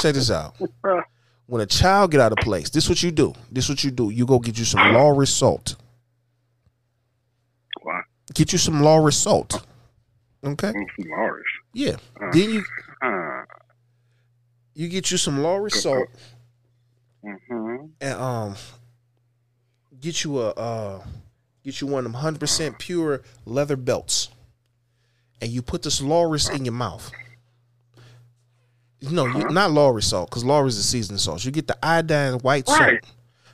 Check 0.01 0.15
this 0.15 0.31
out. 0.31 0.55
When 1.47 1.61
a 1.61 1.65
child 1.65 2.11
get 2.11 2.21
out 2.21 2.31
of 2.31 2.37
place, 2.37 2.69
this 2.69 2.87
what 2.87 3.03
you 3.03 3.11
do. 3.11 3.33
This 3.51 3.67
what 3.67 3.83
you 3.83 3.91
do. 3.91 4.09
You 4.09 4.25
go 4.25 4.39
get 4.39 4.57
you 4.57 4.63
some 4.63 4.93
law 4.93 5.21
salt. 5.25 5.75
What? 7.81 8.05
Get 8.33 8.53
you 8.53 8.57
some 8.57 8.81
law 8.81 9.09
salt. 9.09 9.61
Okay. 10.45 10.69
I'm. 10.69 11.43
Yeah. 11.73 11.97
Uh. 12.21 12.31
Then 12.31 12.51
you 12.51 12.63
Uh, 13.03 13.43
you 14.75 14.87
get 14.87 15.11
you 15.11 15.17
some 15.17 15.43
law 15.43 15.67
salt 15.67 16.07
hmm 17.21 17.75
and 17.99 18.13
um 18.13 18.55
get 20.01 20.23
you 20.23 20.39
a 20.41 20.49
uh 20.51 21.03
get 21.63 21.79
you 21.79 21.87
one 21.87 21.99
of 22.05 22.11
them 22.11 22.21
hundred 22.21 22.39
percent 22.39 22.77
pure 22.79 23.21
leather 23.45 23.75
belts, 23.77 24.29
and 25.41 25.51
you 25.51 25.61
put 25.61 25.83
this 25.83 26.01
Lawry's 26.01 26.49
in 26.49 26.65
your 26.65 26.73
mouth. 26.73 27.11
No, 29.03 29.25
you, 29.25 29.49
not 29.49 29.71
Lawry's 29.71 30.05
salt 30.05 30.29
because 30.29 30.43
Lawry's 30.43 30.77
is 30.77 30.87
seasoned 30.87 31.19
salt. 31.19 31.43
You 31.43 31.51
get 31.51 31.67
the 31.67 31.77
iodine 31.83 32.33
white 32.39 32.67
Right. 32.67 33.01
salt. 33.01 33.13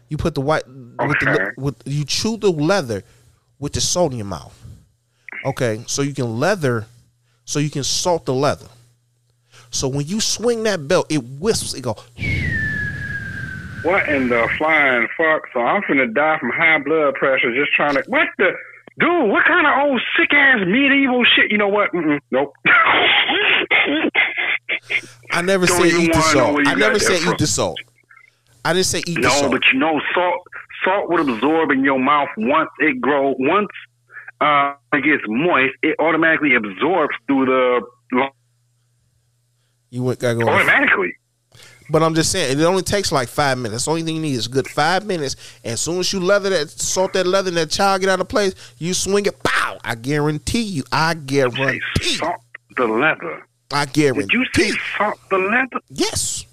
You 0.09 0.17
put 0.17 0.35
the 0.35 0.41
white 0.41 0.67
with 0.67 1.19
the 1.19 1.53
with 1.57 1.75
you 1.85 2.03
chew 2.05 2.37
the 2.37 2.51
leather 2.51 3.03
with 3.59 3.73
the 3.73 3.81
salt 3.81 4.11
in 4.11 4.17
your 4.17 4.27
mouth. 4.27 4.57
Okay, 5.45 5.83
so 5.87 6.01
you 6.01 6.13
can 6.13 6.39
leather, 6.39 6.85
so 7.45 7.59
you 7.59 7.69
can 7.69 7.83
salt 7.83 8.25
the 8.25 8.33
leather. 8.33 8.67
So 9.69 9.87
when 9.87 10.05
you 10.07 10.19
swing 10.19 10.63
that 10.63 10.87
belt, 10.87 11.07
it 11.09 11.17
whistles. 11.23 11.73
It 11.73 11.81
go. 11.81 11.95
What 13.87 14.09
in 14.09 14.27
the 14.27 14.49
flying 14.57 15.07
fuck? 15.15 15.43
So 15.53 15.61
I'm 15.61 15.81
finna 15.83 16.13
die 16.13 16.37
from 16.39 16.49
high 16.49 16.79
blood 16.79 17.13
pressure 17.15 17.55
just 17.55 17.71
trying 17.71 17.95
to. 17.95 18.03
What 18.07 18.27
the? 18.37 18.51
Dude, 18.99 19.29
what 19.29 19.45
kind 19.45 19.65
of 19.65 19.73
old 19.87 20.01
sick 20.19 20.33
ass 20.33 20.59
medieval 20.67 21.23
shit? 21.23 21.49
You 21.51 21.57
know 21.57 21.69
what? 21.69 21.93
Mm-mm, 21.93 22.19
nope. 22.31 22.53
I 25.31 25.41
never 25.41 25.65
Don't 25.67 25.77
said 25.89 26.01
eat 26.01 26.11
the 26.11 26.21
salt. 26.21 26.67
I 26.67 26.75
never 26.75 26.99
said 26.99 27.19
from. 27.19 27.33
eat 27.33 27.39
the 27.39 27.47
salt. 27.47 27.79
I 28.65 28.73
didn't 28.73 28.87
say 28.87 29.03
eat 29.07 29.21
the 29.21 29.29
salt. 29.29 29.43
no, 29.43 29.51
but 29.51 29.61
you 29.71 29.79
know, 29.79 30.01
salt 30.13 30.41
salt 30.83 31.09
would 31.09 31.21
absorb 31.21 31.71
in 31.71 31.85
your 31.85 31.99
mouth 31.99 32.27
once 32.35 32.69
it 32.79 32.99
grow 32.99 33.35
once 33.39 33.69
uh, 34.41 34.73
it 34.91 35.03
gets 35.05 35.23
moist. 35.27 35.75
It 35.81 35.95
automatically 35.99 36.55
absorbs 36.55 37.15
through 37.27 37.45
the 37.45 37.87
you 39.91 40.03
went 40.03 40.19
gotta 40.19 40.35
go. 40.35 40.49
automatically. 40.49 41.13
But 41.89 42.03
I'm 42.03 42.13
just 42.15 42.31
saying, 42.31 42.59
it 42.59 42.63
only 42.63 42.83
takes 42.83 43.11
like 43.11 43.29
five 43.29 43.57
minutes. 43.57 43.85
The 43.85 43.91
only 43.91 44.03
thing 44.03 44.15
you 44.15 44.21
need 44.21 44.33
is 44.35 44.47
a 44.47 44.49
good 44.49 44.67
five 44.67 45.05
minutes. 45.05 45.35
And 45.63 45.73
as 45.73 45.81
soon 45.81 45.99
as 45.99 46.11
you 46.11 46.19
leather 46.19 46.49
that, 46.49 46.69
salt 46.69 47.13
that 47.13 47.25
leather, 47.25 47.47
and 47.47 47.57
that 47.57 47.69
child 47.69 48.01
get 48.01 48.09
out 48.09 48.19
of 48.19 48.27
place, 48.27 48.53
you 48.77 48.93
swing 48.93 49.25
it, 49.25 49.41
pow! 49.43 49.77
I 49.83 49.95
guarantee 49.95 50.63
you. 50.63 50.83
I 50.91 51.13
Say 51.13 51.19
guarantee. 51.25 51.79
salt 52.03 52.41
the 52.75 52.87
leather. 52.87 53.45
I 53.71 53.85
guarantee. 53.85 54.21
Did 54.27 54.33
you 54.33 54.45
say 54.53 54.77
salt 54.97 55.17
the 55.29 55.37
leather? 55.37 55.79
Yes. 55.89 56.45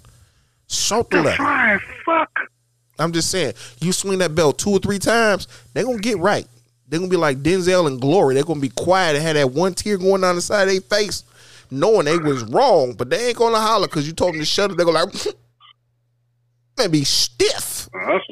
Salt 0.66 1.10
the 1.10 1.16
The 1.18 1.22
leather. 1.24 1.82
fuck. 2.04 2.30
I'm 2.98 3.12
just 3.12 3.30
saying, 3.30 3.54
you 3.80 3.92
swing 3.92 4.18
that 4.20 4.34
bell 4.36 4.52
two 4.52 4.70
or 4.70 4.78
three 4.78 5.00
times, 5.00 5.48
they're 5.72 5.84
gonna 5.84 5.98
get 5.98 6.18
right. 6.18 6.46
They're 6.88 7.00
gonna 7.00 7.10
be 7.10 7.16
like 7.16 7.42
Denzel 7.42 7.88
and 7.88 8.00
Glory. 8.00 8.34
They're 8.34 8.44
gonna 8.44 8.60
be 8.60 8.68
quiet 8.68 9.16
and 9.16 9.24
have 9.24 9.34
that 9.34 9.50
one 9.50 9.74
tear 9.74 9.98
going 9.98 10.20
down 10.20 10.36
the 10.36 10.40
side 10.42 10.68
of 10.68 10.68
their 10.68 10.80
face, 10.80 11.24
knowing 11.74 12.06
they 12.06 12.18
was 12.18 12.44
wrong, 12.44 12.94
but 12.94 13.10
they 13.10 13.28
ain't 13.28 13.36
gonna 13.36 13.60
holler 13.60 13.86
because 13.86 14.06
you 14.06 14.12
told 14.12 14.34
them 14.34 14.40
to 14.40 14.46
shut 14.46 14.70
up. 14.70 14.76
They 14.76 14.84
go 14.84 14.90
like, 14.90 15.12
they 16.76 16.88
be 16.88 17.04
stiff. 17.04 17.88
Us, 17.94 18.22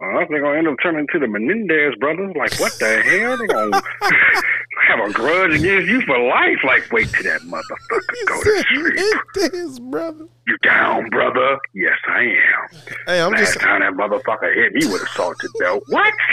us, 0.00 0.26
they're 0.30 0.40
gonna 0.40 0.58
end 0.58 0.68
up 0.68 0.76
turning 0.82 1.00
into 1.00 1.18
the 1.18 1.26
Menendez 1.26 1.94
brothers. 1.98 2.34
Like, 2.36 2.58
what 2.60 2.72
the 2.78 3.02
hell? 3.02 3.36
They're 3.36 3.46
gonna 3.48 3.82
have 4.88 5.00
a 5.08 5.12
grudge 5.12 5.54
against 5.54 5.88
you 5.88 6.00
for 6.02 6.18
life. 6.18 6.58
Like, 6.64 6.90
wait 6.92 7.08
till 7.10 7.24
that 7.24 7.40
motherfucker 7.42 8.26
go 8.26 8.42
to 8.42 8.64
sleep. 8.74 9.20
It 9.36 9.54
is, 9.54 9.80
brother. 9.80 10.26
You 10.46 10.56
down, 10.62 11.10
brother? 11.10 11.58
Yes, 11.74 11.98
I 12.08 12.20
am. 12.22 12.78
Hey, 13.06 13.20
I'm 13.20 13.32
Last 13.32 13.40
just 13.54 13.60
time 13.60 13.80
that 13.80 13.92
motherfucker 13.94 14.54
hit 14.54 14.72
me 14.72 14.86
with 14.90 15.02
a 15.02 15.06
salted 15.08 15.50
belt. 15.58 15.82
What? 15.88 16.14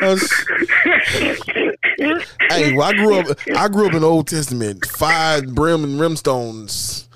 I 0.00 0.08
was- 0.08 0.44
hey, 2.50 2.72
well, 2.74 2.82
I 2.88 2.92
grew 2.94 3.14
up. 3.18 3.26
I 3.56 3.68
grew 3.68 3.86
up 3.86 3.94
in 3.94 4.00
the 4.02 4.08
Old 4.08 4.28
Testament. 4.28 4.84
Five 4.86 5.54
brim 5.54 5.84
and 5.84 6.00
rimstones. 6.00 7.06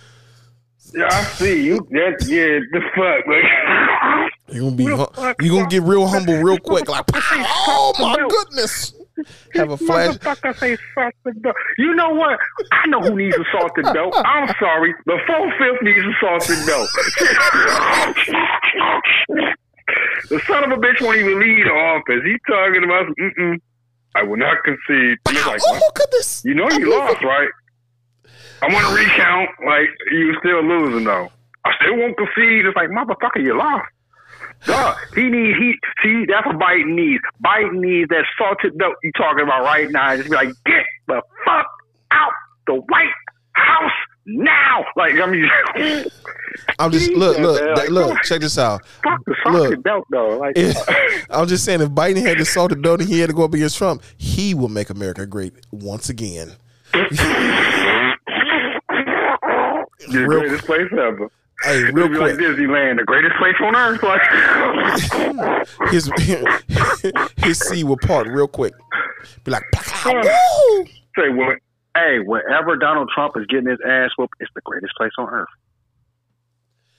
Yeah, 0.94 1.08
I 1.10 1.22
see 1.24 1.64
you. 1.64 1.78
That 1.90 2.24
yeah, 2.26 2.60
the 2.72 2.80
fuck, 2.94 3.26
man. 3.26 4.30
You 4.50 4.62
gonna 4.62 4.76
be. 4.76 4.86
Real 4.86 4.96
hu- 4.96 5.12
fuck, 5.12 5.42
You 5.42 5.50
gonna 5.50 5.68
get 5.68 5.82
real 5.82 6.06
humble 6.06 6.40
real 6.40 6.58
quick. 6.58 6.88
Like, 6.88 7.04
oh 7.14 7.92
my 7.98 8.16
goodness. 8.30 8.94
Have 9.54 9.70
a 9.70 9.76
flash. 9.76 10.16
Say 10.58 10.78
salted 10.94 11.42
belt. 11.42 11.56
You 11.76 11.94
know 11.94 12.10
what? 12.10 12.38
I 12.72 12.86
know 12.86 13.00
who 13.00 13.16
needs 13.16 13.36
a 13.36 13.44
salted 13.52 13.84
belt. 13.92 14.14
I'm 14.16 14.48
sorry. 14.58 14.94
The 15.06 15.18
four 15.26 15.52
fifth 15.58 15.82
needs 15.82 15.98
a 15.98 16.12
salted 16.20 16.66
belt. 16.66 16.88
the 20.30 20.40
son 20.46 20.64
of 20.64 20.78
a 20.78 20.80
bitch 20.80 21.00
won't 21.02 21.18
even 21.18 21.40
leave 21.40 21.64
the 21.64 21.72
office. 21.72 22.22
He's 22.24 22.40
talking 22.46 22.84
about 22.84 23.06
mm-mm. 23.18 23.60
I 24.14 24.22
will 24.22 24.36
not 24.36 24.62
concede. 24.64 25.18
And 25.26 25.36
it's 25.36 25.46
like, 25.46 25.60
oh 25.64 25.72
what? 25.72 25.80
my 25.80 25.88
goodness. 25.94 26.42
You 26.44 26.54
know 26.54 26.64
I 26.64 26.76
you 26.78 26.90
lost, 26.90 27.22
right? 27.22 27.48
I 28.62 28.72
want 28.72 28.86
to 28.86 28.94
recount. 28.94 29.50
Like 29.66 29.88
you 30.10 30.34
still 30.40 30.62
losing 30.62 31.04
though. 31.04 31.30
I 31.64 31.70
still 31.80 31.96
won't 31.98 32.16
concede. 32.16 32.66
It's 32.66 32.76
like 32.76 32.88
motherfucker, 32.90 33.42
you 33.42 33.56
lost. 33.56 33.86
Duh. 34.66 34.94
He 35.14 35.28
need 35.28 35.54
he 35.56 35.74
see 36.02 36.26
that's 36.26 36.46
what 36.46 36.56
Biden 36.56 36.94
needs. 36.94 37.22
Biden 37.44 37.80
needs 37.80 38.08
that 38.08 38.24
salted 38.36 38.76
belt 38.78 38.94
you 39.02 39.12
talking 39.16 39.44
about 39.44 39.64
right 39.64 39.90
now. 39.90 40.16
Just 40.16 40.30
be 40.30 40.36
like, 40.36 40.48
get 40.66 40.84
the 41.06 41.22
fuck 41.44 41.66
out 42.10 42.32
the 42.66 42.74
White 42.74 43.12
House 43.52 43.92
now. 44.26 44.84
Like 44.96 45.14
I 45.14 45.26
mean, 45.26 45.48
I'm 46.78 46.90
just 46.90 47.10
look, 47.12 47.38
look, 47.38 47.76
like, 47.76 47.88
look. 47.90 48.22
Check 48.22 48.40
this 48.40 48.58
out. 48.58 48.84
fuck 49.02 49.20
the 49.26 49.34
salted 49.44 49.70
Look. 49.70 49.82
belt 49.82 50.04
though. 50.10 50.38
Like 50.38 50.56
I'm 51.30 51.46
just 51.46 51.64
saying, 51.64 51.80
if 51.80 51.90
Biden 51.90 52.22
had 52.22 52.38
the 52.38 52.44
salted 52.44 52.82
belt 52.82 53.00
and 53.00 53.08
he 53.08 53.20
had 53.20 53.30
to 53.30 53.34
go 53.34 53.44
up 53.44 53.54
against 53.54 53.78
Trump, 53.78 54.02
he 54.16 54.54
will 54.54 54.68
make 54.68 54.90
America 54.90 55.26
great 55.26 55.54
once 55.70 56.08
again. 56.08 56.52
the 60.12 60.26
real- 60.26 60.40
greatest 60.40 60.64
place 60.64 60.88
ever. 60.92 61.30
Hey, 61.62 61.82
real 61.90 62.08
be 62.08 62.16
like 62.18 62.34
Disneyland, 62.34 62.98
the 62.98 63.04
greatest 63.04 63.34
place 63.36 63.56
on 63.60 63.74
earth. 63.74 64.02
Like 64.02 64.22
his 65.90 66.08
his 67.44 67.58
C 67.58 67.82
will 67.82 67.96
part 67.98 68.28
real 68.28 68.46
quick. 68.46 68.72
Be 69.42 69.50
like, 69.50 69.64
woo! 70.04 70.86
say 71.16 71.30
what? 71.30 71.58
Hey, 71.96 72.20
wherever 72.20 72.76
Donald 72.76 73.10
Trump 73.12 73.36
is 73.36 73.44
getting 73.46 73.68
his 73.68 73.80
ass 73.84 74.10
whooped, 74.16 74.34
it's 74.38 74.50
the 74.54 74.60
greatest 74.60 74.94
place 74.96 75.10
on 75.18 75.28
earth. 75.28 75.48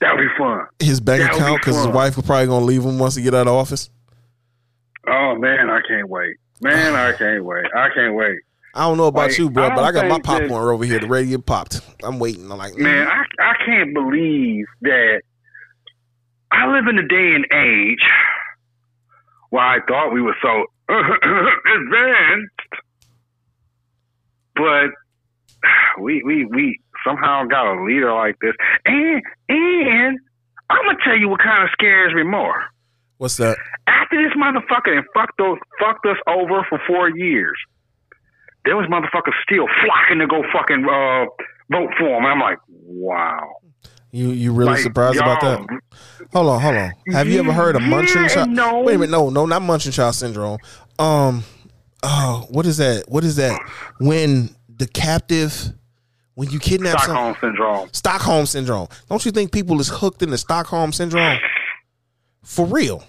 That'll 0.01 0.17
be 0.17 0.27
fun. 0.37 0.65
his 0.79 0.99
bank 0.99 1.21
That 1.21 1.33
would 1.33 1.41
account 1.41 1.61
because 1.61 1.77
his 1.77 1.87
wife 1.87 2.15
will 2.17 2.23
probably 2.23 2.47
gonna 2.47 2.65
leave 2.65 2.83
him 2.83 2.99
once 2.99 3.15
he 3.15 3.23
get 3.23 3.33
out 3.33 3.47
of 3.47 3.53
office. 3.53 3.89
Oh 5.07 5.35
man, 5.35 5.69
I 5.69 5.79
can't 5.87 6.09
wait. 6.09 6.35
Man, 6.61 6.95
I 6.95 7.13
can't 7.13 7.45
wait. 7.45 7.65
I 7.73 7.89
can't 7.93 8.13
wait. 8.13 8.39
I 8.75 8.81
don't 8.87 8.97
know 8.97 9.07
about 9.07 9.29
Like, 9.29 9.37
you, 9.37 9.49
bro, 9.49 9.65
I 9.67 9.75
but 9.75 9.83
I 9.83 9.91
got 9.91 10.05
my 10.07 10.15
think 10.15 10.25
that- 10.25 10.39
popcorn 10.41 10.73
over 10.73 10.85
here. 10.85 10.99
The 10.99 11.07
radio 11.07 11.37
popped. 11.39 11.81
I'm 12.03 12.19
waiting. 12.19 12.51
I'm 12.51 12.57
like, 12.57 12.75
Man, 12.77 13.07
mm. 13.07 13.09
I 13.09 13.23
I 13.51 13.53
can't 13.65 13.93
believe 13.93 14.65
that 14.81 15.21
I 16.51 16.67
live 16.71 16.87
in 16.87 16.97
a 16.97 17.07
day 17.07 17.33
and 17.35 17.45
age 17.53 18.03
where 19.49 19.63
I 19.63 19.79
thought 19.87 20.11
we 20.13 20.21
were 20.21 20.35
so 20.41 20.65
advanced, 20.89 22.83
but 24.55 24.89
we 26.01 26.21
we 26.23 26.45
we 26.45 26.79
somehow 27.05 27.45
got 27.45 27.65
a 27.73 27.83
leader 27.83 28.13
like 28.13 28.35
this, 28.41 28.53
and 28.85 29.21
and 29.49 30.19
I'm 30.69 30.85
gonna 30.85 30.97
tell 31.03 31.17
you 31.17 31.29
what 31.29 31.39
kind 31.41 31.63
of 31.63 31.69
scares 31.71 32.13
me 32.13 32.23
more. 32.23 32.63
what's 33.17 33.37
that? 33.37 33.57
After 33.87 34.21
this 34.23 34.33
motherfucker 34.37 34.95
and 34.97 35.05
fucked 35.13 35.37
those 35.37 35.57
fucked 35.79 36.05
us 36.05 36.17
over 36.27 36.65
for 36.69 36.79
four 36.87 37.09
years, 37.09 37.57
there 38.65 38.75
was 38.77 38.87
motherfuckers 38.87 39.33
still 39.43 39.65
flocking 39.83 40.19
to 40.19 40.27
go 40.27 40.43
fucking 40.53 40.85
uh, 40.85 41.25
vote 41.71 41.89
for 41.97 42.07
him. 42.17 42.23
And 42.25 42.27
I'm 42.27 42.39
like, 42.39 42.57
wow. 42.67 43.55
You 44.11 44.29
you 44.29 44.51
really 44.53 44.71
Like, 44.71 44.81
surprised 44.81 45.17
about 45.17 45.41
that? 45.41 45.59
Hold 46.33 46.47
on, 46.49 46.61
hold 46.61 46.75
on. 46.75 46.91
Have 47.11 47.27
you 47.27 47.39
ever 47.39 47.53
heard 47.53 47.75
of 47.75 47.83
Yeah, 47.83 47.89
munching 47.89 48.27
child? 48.27 48.49
no. 48.49 48.79
Wait 48.81 48.95
a 48.95 48.97
minute, 48.97 49.11
no, 49.11 49.29
no, 49.29 49.45
not 49.45 49.61
munching 49.61 49.91
child 49.91 50.15
syndrome. 50.15 50.57
Um, 50.97 51.43
oh, 52.01 52.47
what 52.49 52.65
is 52.65 52.77
that? 52.77 53.05
What 53.07 53.23
is 53.23 53.35
that? 53.35 53.59
When 53.99 54.49
the 54.67 54.87
captive, 54.87 55.53
when 56.33 56.49
you 56.49 56.57
kidnap 56.59 56.99
some 57.01 57.11
Stockholm 57.11 57.35
syndrome. 57.39 57.89
Stockholm 57.93 58.45
syndrome. 58.47 58.87
Don't 59.09 59.23
you 59.25 59.31
think 59.31 59.51
people 59.51 59.79
is 59.79 59.89
hooked 59.89 60.23
in 60.23 60.31
the 60.31 60.37
Stockholm 60.39 60.91
syndrome? 60.91 61.37
For 62.43 62.65
real, 62.65 63.03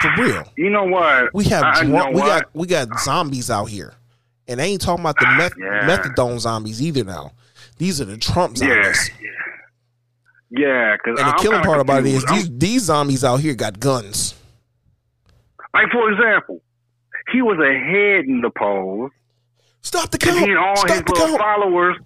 for 0.00 0.10
real. 0.18 0.44
You 0.56 0.70
know 0.70 0.84
what? 0.84 1.34
We 1.34 1.44
have 1.46 1.64
I, 1.64 1.82
know 1.82 2.06
we 2.08 2.14
what? 2.22 2.26
got 2.26 2.44
we 2.54 2.66
got 2.66 2.98
zombies 3.00 3.50
out 3.50 3.66
here, 3.66 3.92
and 4.50 4.60
they 4.60 4.64
ain't 4.66 4.80
talking 4.82 5.02
about 5.04 5.16
the 5.18 5.26
meth, 5.38 5.52
Yeah. 5.58 5.86
methadone 5.88 6.38
zombies 6.40 6.82
either. 6.82 7.04
Now, 7.04 7.32
these 7.78 8.00
are 8.00 8.04
the 8.04 8.16
Trump 8.18 8.56
yeah, 8.58 8.82
zombies. 8.82 9.10
yeah. 10.50 10.96
Because 10.96 11.20
And 11.20 11.28
the 11.28 11.38
killing 11.40 11.62
part 11.62 11.80
about 11.80 12.00
it 12.06 12.12
is 12.14 12.24
these 12.26 12.50
these 12.58 12.82
zombies 12.82 13.24
out 13.24 13.40
here 13.40 13.54
got 13.54 13.80
guns. 13.80 14.34
like 15.74 15.90
for 15.92 16.10
example, 16.10 16.60
he 17.32 17.42
was 17.42 17.58
ahead 17.58 18.24
in 18.24 18.40
the 18.40 18.50
polls, 18.50 19.12
Stop 19.82 20.10
the 20.10 20.18
count! 20.18 20.38
he 20.40 20.44
and 20.50 20.58
all 20.58 20.70
his 20.74 20.80
Stop 20.80 21.08
little 21.08 21.26
count! 21.28 21.38
followers. 21.40 21.96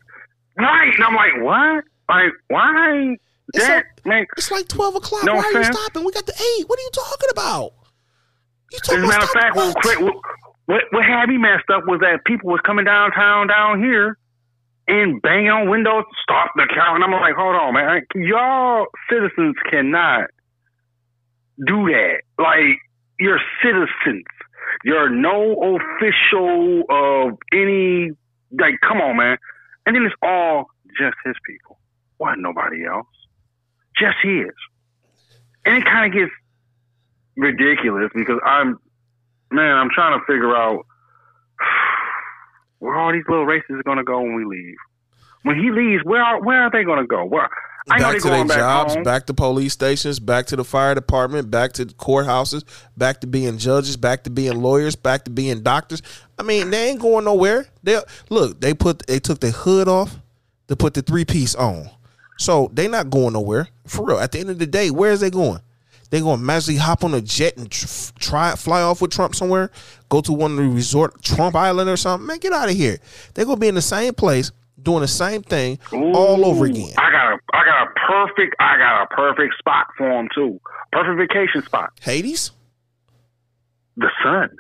Right, 0.56 0.92
and 0.94 1.02
I'm 1.04 1.14
like, 1.16 1.32
what? 1.42 1.84
Like, 2.08 2.32
why? 2.48 3.16
It's 3.54 3.66
That 3.66 3.74
like- 3.76 4.06
makes 4.06 4.32
It's 4.36 4.50
like 4.50 4.68
twelve 4.68 4.94
o'clock. 4.94 5.24
No 5.24 5.34
Why 5.34 5.42
are 5.42 5.58
you 5.58 5.64
stopping? 5.64 6.04
We 6.04 6.12
got 6.12 6.26
the 6.26 6.32
eight. 6.34 6.68
What 6.68 6.78
are 6.78 6.82
you 6.82 6.90
talking 6.92 7.28
about? 7.32 7.72
You 8.70 8.78
As 8.80 8.80
talking 8.88 9.02
a 9.02 9.06
about 9.06 9.34
matter 9.34 9.60
of 9.60 9.74
fact? 9.84 10.16
What, 10.66 10.82
what 10.90 11.04
had 11.04 11.28
me 11.28 11.36
messed 11.38 11.70
up 11.72 11.84
was 11.86 12.00
that 12.00 12.24
people 12.24 12.50
was 12.50 12.60
coming 12.64 12.84
downtown 12.84 13.48
down 13.48 13.82
here 13.82 14.16
and 14.86 15.20
banging 15.22 15.50
on 15.50 15.68
windows, 15.68 16.04
stop 16.22 16.52
the 16.56 16.66
count. 16.74 16.96
And 16.96 17.04
I'm 17.04 17.12
like, 17.12 17.34
hold 17.34 17.56
on, 17.56 17.74
man. 17.74 18.02
Y'all 18.14 18.86
citizens 19.10 19.56
cannot 19.70 20.30
do 21.66 21.86
that. 21.86 22.20
Like, 22.38 22.78
you're 23.18 23.40
citizens. 23.62 24.24
You're 24.84 25.08
no 25.08 25.76
official 25.76 26.82
of 26.90 27.38
any, 27.52 28.10
like, 28.58 28.74
come 28.86 29.00
on, 29.00 29.16
man. 29.16 29.38
And 29.86 29.94
then 29.96 30.04
it's 30.04 30.14
all 30.22 30.66
just 30.98 31.16
his 31.24 31.34
people. 31.46 31.78
Why 32.18 32.34
nobody 32.36 32.84
else? 32.86 33.06
Just 33.98 34.16
his. 34.22 34.52
And 35.64 35.76
it 35.76 35.84
kind 35.84 36.12
of 36.12 36.18
gets 36.18 36.32
ridiculous 37.36 38.10
because 38.14 38.40
I'm, 38.44 38.78
man, 39.54 39.76
I'm 39.76 39.90
trying 39.94 40.18
to 40.18 40.24
figure 40.26 40.54
out 40.54 40.84
where 42.78 42.96
all 42.96 43.12
these 43.12 43.24
little 43.28 43.46
races 43.46 43.70
are 43.70 43.82
going 43.82 43.98
to 43.98 44.04
go 44.04 44.20
when 44.20 44.34
we 44.34 44.44
leave. 44.44 44.76
When 45.42 45.56
he 45.56 45.70
leaves, 45.70 46.02
where 46.04 46.22
are, 46.22 46.42
where 46.42 46.62
are 46.62 46.70
they 46.70 46.84
going 46.84 47.00
to 47.00 47.06
go? 47.06 47.24
Where 47.24 47.48
I 47.90 47.98
back 47.98 48.16
to 48.16 48.22
their 48.22 48.32
going 48.32 48.48
back 48.48 48.56
jobs, 48.56 48.96
back 49.04 49.26
to 49.26 49.34
police 49.34 49.74
stations, 49.74 50.18
back 50.18 50.46
to 50.46 50.56
the 50.56 50.64
fire 50.64 50.94
department, 50.94 51.50
back 51.50 51.74
to 51.74 51.84
courthouses, 51.84 52.64
back 52.96 53.20
to 53.20 53.26
being 53.26 53.58
judges, 53.58 53.98
back 53.98 54.24
to 54.24 54.30
being 54.30 54.62
lawyers, 54.62 54.96
back 54.96 55.24
to 55.24 55.30
being 55.30 55.62
doctors. 55.62 56.00
I 56.38 56.44
mean, 56.44 56.70
they 56.70 56.90
ain't 56.90 57.00
going 57.00 57.26
nowhere. 57.26 57.66
They 57.82 58.00
look, 58.30 58.60
they 58.60 58.72
put 58.72 59.06
they 59.06 59.20
took 59.20 59.40
their 59.40 59.50
hood 59.50 59.86
off 59.86 60.16
to 60.68 60.76
put 60.76 60.94
the 60.94 61.02
three 61.02 61.26
piece 61.26 61.54
on. 61.54 61.90
So 62.38 62.70
they 62.72 62.88
not 62.88 63.10
going 63.10 63.34
nowhere. 63.34 63.68
For 63.86 64.06
real. 64.06 64.18
At 64.18 64.32
the 64.32 64.40
end 64.40 64.50
of 64.50 64.58
the 64.58 64.66
day, 64.66 64.90
where 64.90 65.12
is 65.12 65.20
they 65.20 65.30
going? 65.30 65.60
They 66.14 66.20
going 66.20 66.38
to 66.38 66.44
magically 66.44 66.76
hop 66.76 67.02
on 67.02 67.12
a 67.12 67.20
jet 67.20 67.56
and 67.56 67.68
tr- 67.68 68.12
try 68.20 68.54
fly 68.54 68.82
off 68.82 69.02
with 69.02 69.10
Trump 69.10 69.34
somewhere, 69.34 69.72
go 70.08 70.20
to 70.20 70.32
one 70.32 70.52
of 70.52 70.58
the 70.58 70.68
resort 70.68 71.20
Trump 71.24 71.56
Island 71.56 71.90
or 71.90 71.96
something. 71.96 72.24
Man, 72.24 72.38
get 72.38 72.52
out 72.52 72.70
of 72.70 72.76
here. 72.76 72.98
They 73.34 73.44
gonna 73.44 73.56
be 73.56 73.66
in 73.66 73.74
the 73.74 73.82
same 73.82 74.14
place 74.14 74.52
doing 74.80 75.00
the 75.00 75.08
same 75.08 75.42
thing 75.42 75.80
all 75.90 76.46
over 76.46 76.66
again. 76.66 76.94
I 76.98 77.10
got 77.10 77.32
a, 77.32 77.38
I 77.52 77.64
got 77.64 77.88
a 77.88 77.90
perfect, 78.06 78.54
I 78.60 78.78
got 78.78 79.02
a 79.02 79.06
perfect 79.08 79.58
spot 79.58 79.88
for 79.98 80.08
him 80.08 80.28
too. 80.32 80.60
Perfect 80.92 81.18
vacation 81.18 81.64
spot. 81.64 81.90
Hades. 82.00 82.52
The 83.96 84.08
sun. 84.22 84.56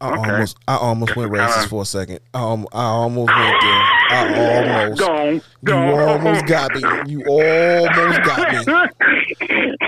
I 0.00 0.10
Okay. 0.12 0.30
almost 0.30 0.56
I 0.68 0.76
almost 0.76 1.16
went 1.16 1.32
racist 1.32 1.68
for 1.68 1.82
a 1.82 1.84
second. 1.84 2.20
I, 2.32 2.38
um, 2.40 2.68
I 2.72 2.84
almost 2.84 3.32
went 3.34 3.60
there. 3.60 3.82
I 4.10 4.84
almost. 4.86 5.00
Don't, 5.00 5.42
You 5.66 5.74
almost 5.74 6.46
got 6.46 6.72
me. 6.74 6.82
You 7.12 7.24
almost 7.26 8.22
got 8.22 8.52
me. 8.52 8.58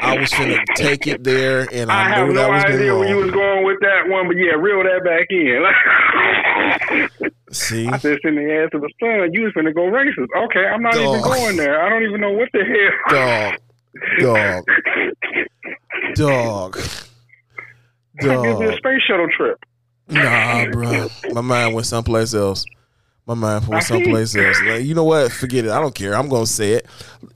I 0.03 0.17
was 0.19 0.31
gonna 0.33 0.59
take 0.77 1.07
it 1.07 1.23
there, 1.23 1.69
and 1.73 1.93
I, 1.93 2.01
I 2.01 2.05
have 2.09 2.27
that 2.29 2.35
no 2.35 2.49
was 2.51 2.65
idea 2.65 2.97
where 2.97 3.09
you 3.09 3.17
was 3.17 3.31
going 3.31 3.65
with 3.65 3.79
that 3.83 4.09
one, 4.09 4.27
but 4.27 4.37
yeah, 4.37 4.53
reel 4.53 4.83
that 4.83 5.05
back 5.05 5.27
in. 5.31 5.65
See, 7.53 7.87
I 7.87 7.99
said, 7.99 8.19
in 8.25 8.35
the 8.37 8.53
ass 8.63 8.71
of 8.75 8.81
the 8.81 8.91
sun. 9.01 9.33
You 9.33 9.43
was 9.43 9.53
gonna 9.53 9.73
go 9.73 9.83
racist. 9.83 10.27
Okay, 10.47 10.67
I'm 10.67 10.83
not 10.83 10.97
even 10.97 11.21
going 11.23 11.57
there. 11.57 11.81
I 11.85 11.89
don't 11.89 12.03
even 12.03 12.21
know 12.21 12.33
what 12.33 12.49
the 12.53 12.65
hell. 12.65 13.53
dog, 14.21 14.65
dog, 16.15 16.15
dog, 16.15 16.79
Give 18.21 18.59
me 18.59 18.67
a 18.67 18.77
space 18.77 19.03
shuttle 19.07 19.29
trip. 19.37 19.59
Nah, 20.11 20.67
bro. 20.71 21.09
My 21.33 21.41
mind 21.41 21.75
went 21.75 21.87
someplace 21.87 22.35
else. 22.35 22.65
My 23.27 23.35
mind 23.35 23.67
went 23.69 23.85
someplace 23.85 24.35
else. 24.35 24.61
Like, 24.67 24.85
you 24.85 24.95
know 24.95 25.05
what? 25.05 25.31
Forget 25.33 25.65
it. 25.65 25.71
I 25.71 25.81
don't 25.81 25.95
care. 25.95 26.15
I'm 26.15 26.29
gonna 26.29 26.47
say 26.47 26.73
it. 26.73 26.87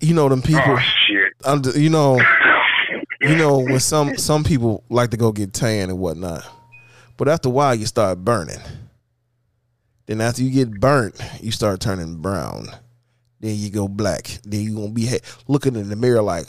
You 0.00 0.14
know 0.14 0.28
them 0.28 0.42
people. 0.42 0.62
Oh 0.66 0.78
shit. 0.78 1.32
I'm, 1.44 1.62
you 1.76 1.90
know. 1.90 2.20
you 3.20 3.36
know 3.36 3.58
when 3.64 3.80
some 3.80 4.16
some 4.16 4.44
people 4.44 4.82
like 4.88 5.10
to 5.10 5.16
go 5.16 5.32
get 5.32 5.52
tan 5.52 5.90
and 5.90 5.98
whatnot, 5.98 6.44
but 7.16 7.28
after 7.28 7.48
a 7.48 7.52
while 7.52 7.74
you 7.74 7.86
start 7.86 8.24
burning. 8.24 8.60
Then 10.06 10.20
after 10.20 10.42
you 10.42 10.50
get 10.50 10.80
burnt, 10.80 11.18
you 11.40 11.50
start 11.50 11.80
turning 11.80 12.16
brown. 12.16 12.66
Then 13.40 13.56
you 13.56 13.70
go 13.70 13.88
black. 13.88 14.38
Then 14.44 14.60
you 14.60 14.74
gonna 14.74 14.90
be 14.90 15.06
he- 15.06 15.20
looking 15.48 15.76
in 15.76 15.88
the 15.88 15.96
mirror 15.96 16.22
like, 16.22 16.46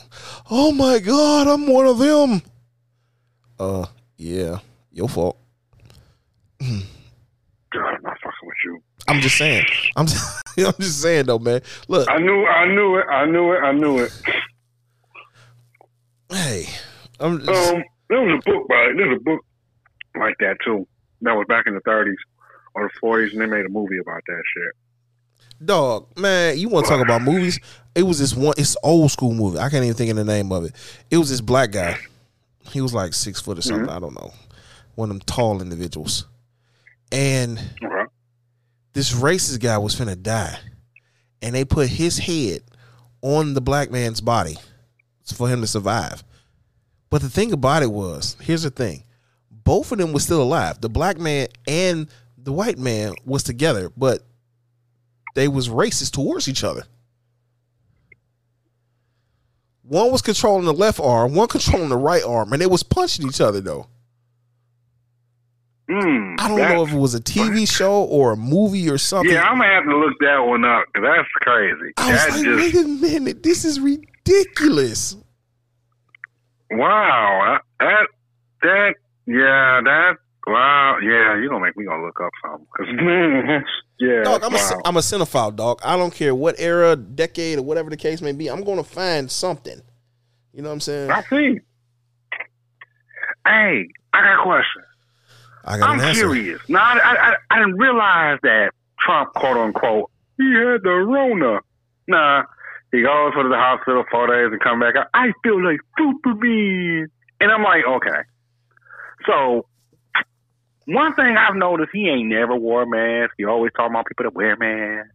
"Oh 0.50 0.72
my 0.72 1.00
God, 1.00 1.48
I'm 1.48 1.68
one 1.68 1.86
of 1.88 1.98
them." 2.00 2.42
Uh, 3.60 3.86
yeah, 4.18 4.60
your 4.92 5.08
fault. 5.08 5.38
God, 6.62 7.96
I'm 7.96 8.02
not 8.04 8.18
fucking 8.20 8.44
with 8.44 8.56
you. 8.64 8.82
I'm 9.08 9.20
just 9.22 9.38
saying. 9.38 9.66
I'm 9.96 10.08
just, 10.08 10.42
I'm 10.58 10.74
just 10.80 11.02
saying 11.02 11.26
though, 11.26 11.40
man. 11.40 11.62
Look, 11.88 12.08
I 12.10 12.18
knew, 12.20 12.46
I 12.46 12.68
knew 12.68 12.98
it. 12.98 13.06
I 13.10 13.26
knew 13.26 13.52
it. 13.54 13.60
I 13.60 13.72
knew 13.72 14.00
it. 14.00 14.12
hey, 16.30 16.66
I'm 17.20 17.40
just, 17.40 17.74
Um, 17.74 17.84
there 18.10 18.22
was 18.22 18.42
a 18.46 18.50
book 18.52 18.68
by 18.68 18.92
there's 18.96 19.18
a 19.18 19.24
book 19.24 19.42
like 20.20 20.36
that 20.40 20.58
too. 20.64 20.88
That 21.22 21.34
was 21.34 21.46
back 21.48 21.66
in 21.68 21.74
the 21.76 21.82
30s 21.82 22.14
or 22.74 22.90
the 22.94 23.00
40s, 23.08 23.32
and 23.32 23.42
they 23.42 23.46
made 23.46 23.66
a 23.66 23.70
movie 23.70 23.98
about 23.98 24.22
that 24.28 24.44
shit. 24.54 25.66
Dog, 25.66 26.08
man, 26.18 26.58
you 26.58 26.68
want 26.68 26.86
to 26.86 26.92
talk 26.92 27.02
about 27.02 27.22
movies? 27.22 27.60
It 27.96 28.04
was 28.04 28.20
this 28.20 28.36
one. 28.36 28.54
It's 28.58 28.76
old 28.84 29.10
school 29.12 29.34
movie. 29.34 29.58
I 29.58 29.70
can't 29.70 29.84
even 29.86 29.96
think 29.96 30.12
of 30.12 30.18
the 30.18 30.26
name 30.26 30.52
of 30.52 30.66
it. 30.66 30.74
It 31.10 31.18
was 31.18 31.30
this 31.30 31.40
black 31.40 31.72
guy. 31.72 31.98
He 32.70 32.82
was 32.82 32.94
like 32.94 33.14
six 33.14 33.40
foot 33.40 33.58
or 33.58 33.62
something. 33.62 33.90
I 33.90 34.00
don't 34.00 34.14
know. 34.16 34.34
One 34.96 35.10
of 35.10 35.18
them 35.18 35.26
tall 35.26 35.62
individuals. 35.62 36.26
And 37.12 37.58
Okay. 37.84 38.06
this 38.94 39.14
racist 39.14 39.60
guy 39.60 39.78
was 39.78 39.96
finna 39.96 40.22
die, 40.22 40.58
and 41.42 41.56
they 41.56 41.66
put 41.66 41.88
his 41.88 42.18
head 42.18 42.62
on 43.22 43.54
the 43.54 43.62
black 43.62 43.92
man's 43.92 44.22
body 44.22 44.58
for 45.34 45.48
him 45.48 45.62
to 45.62 45.68
survive. 45.68 46.24
But 47.10 47.22
the 47.22 47.30
thing 47.30 47.54
about 47.54 47.84
it 47.84 47.92
was, 47.92 48.36
here's 48.42 48.64
the 48.64 48.70
thing: 48.72 49.04
both 49.50 49.92
of 49.92 49.98
them 50.00 50.12
were 50.14 50.20
still 50.20 50.42
alive. 50.42 50.82
The 50.82 50.90
black 50.90 51.18
man 51.18 51.48
and 51.68 52.10
the 52.38 52.52
white 52.52 52.78
man 52.78 53.14
was 53.24 53.44
together, 53.44 53.90
but 53.96 54.22
they 55.36 55.48
was 55.48 55.70
racist 55.70 56.12
towards 56.12 56.48
each 56.48 56.64
other. 56.64 56.84
One 59.84 60.12
was 60.12 60.22
controlling 60.24 60.66
the 60.66 60.74
left 60.74 61.00
arm, 61.00 61.36
one 61.36 61.48
controlling 61.48 61.90
the 61.90 61.98
right 61.98 62.24
arm, 62.24 62.52
and 62.54 62.62
they 62.62 62.66
was 62.68 62.84
punching 62.84 63.28
each 63.28 63.40
other 63.42 63.62
though. 63.62 63.88
Mm, 65.90 66.40
I 66.40 66.48
don't 66.48 66.58
know 66.58 66.84
if 66.84 66.92
it 66.92 66.98
was 66.98 67.14
a 67.14 67.20
TV 67.22 67.72
show 67.72 68.04
or 68.06 68.32
a 68.32 68.36
movie 68.36 68.90
or 68.90 68.98
something. 68.98 69.32
Yeah, 69.32 69.44
I'm 69.44 69.60
gonna 69.60 69.72
have 69.72 69.84
to 69.84 69.96
look 69.98 70.14
that 70.20 70.40
one 70.40 70.66
up 70.66 70.86
because 70.94 71.08
that's 71.08 71.30
crazy. 71.42 71.94
I 71.98 72.12
was 72.12 72.22
That 72.22 72.32
like, 72.32 72.44
just 72.44 72.76
wait 72.76 72.84
a 72.84 72.88
minute, 72.88 73.44
this 73.44 73.64
is 73.66 73.80
ridiculous. 73.80 75.16
wow. 76.72 77.60
That 77.80 78.08
that 78.64 78.96
yeah 79.28 79.82
that 79.84 80.14
wow 80.48 80.98
yeah. 81.04 81.40
You 81.40 81.50
gonna 81.50 81.64
make 81.64 81.78
me 81.78 81.86
gonna 81.86 82.04
look 82.04 82.20
up 82.20 82.32
something 82.44 82.66
yeah. 84.00 84.24
Dog, 84.24 84.44
I'm 84.44 84.54
wow. 84.54 84.72
a, 84.84 84.88
I'm 84.88 84.98
a 84.98 85.02
cinephile, 85.02 85.56
dog. 85.56 85.82
I 85.84 85.96
don't 85.98 86.14
care 86.14 86.34
what 86.34 86.56
era, 86.58 86.96
decade, 86.96 87.60
or 87.60 87.62
whatever 87.62 87.90
the 87.92 87.98
case 87.98 88.22
may 88.22 88.32
be. 88.32 88.50
I'm 88.50 88.64
going 88.64 88.78
to 88.78 88.84
find 88.84 89.30
something. 89.32 89.80
You 90.52 90.62
know 90.64 90.70
what 90.70 90.74
I'm 90.74 90.80
saying? 90.82 91.12
I 91.12 91.22
see. 91.24 91.60
Hey, 93.46 93.88
I 94.14 94.22
got 94.22 94.40
a 94.42 94.44
question. 94.44 94.82
I 95.66 95.78
got 95.80 95.90
I'm 95.90 96.00
an 96.00 96.14
curious. 96.14 96.62
Now, 96.70 96.80
I, 96.82 97.00
I, 97.00 97.36
I, 97.50 97.60
didn't 97.60 97.78
realize 97.78 98.40
that 98.44 98.72
Trump, 99.00 99.34
quote 99.34 99.58
unquote, 99.58 100.12
he 100.38 100.46
had 100.54 100.84
the 100.84 100.90
Rona. 100.90 101.60
Nah, 102.08 102.44
he 102.92 103.02
goes 103.02 103.34
to 103.34 103.50
the 103.50 103.58
hospital 103.58 104.04
four 104.12 104.28
days 104.28 104.52
and 104.52 104.62
come 104.62 104.80
back. 104.80 104.94
I 105.14 105.32
feel 105.44 105.64
like 105.64 105.80
Superman. 105.98 107.10
And 107.40 107.52
And 107.52 107.52
I'm 107.52 107.64
like, 107.64 107.84
okay. 107.86 108.22
So 109.26 109.66
one 110.86 111.16
thing 111.16 111.36
I've 111.36 111.56
noticed, 111.56 111.90
he 111.94 112.08
ain't 112.08 112.30
never 112.30 112.56
wore 112.56 112.84
a 112.84 112.88
mask. 112.88 113.34
He 113.38 113.46
always 113.46 113.72
talking 113.76 113.92
about 113.92 114.06
people 114.06 114.26
that 114.26 114.36
wear 114.36 114.56
masks. 114.56 115.12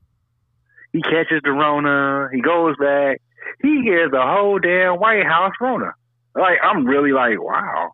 He 0.93 1.01
catches 1.03 1.41
the 1.45 1.53
Rona. 1.53 2.29
He 2.33 2.41
goes 2.41 2.75
back. 2.77 3.23
He 3.63 3.85
gets 3.85 4.11
the 4.11 4.23
whole 4.23 4.59
damn 4.59 4.99
White 4.99 5.25
House 5.25 5.53
Rona. 5.61 5.93
Like 6.35 6.59
I'm 6.63 6.85
really 6.85 7.13
like, 7.13 7.41
wow. 7.41 7.93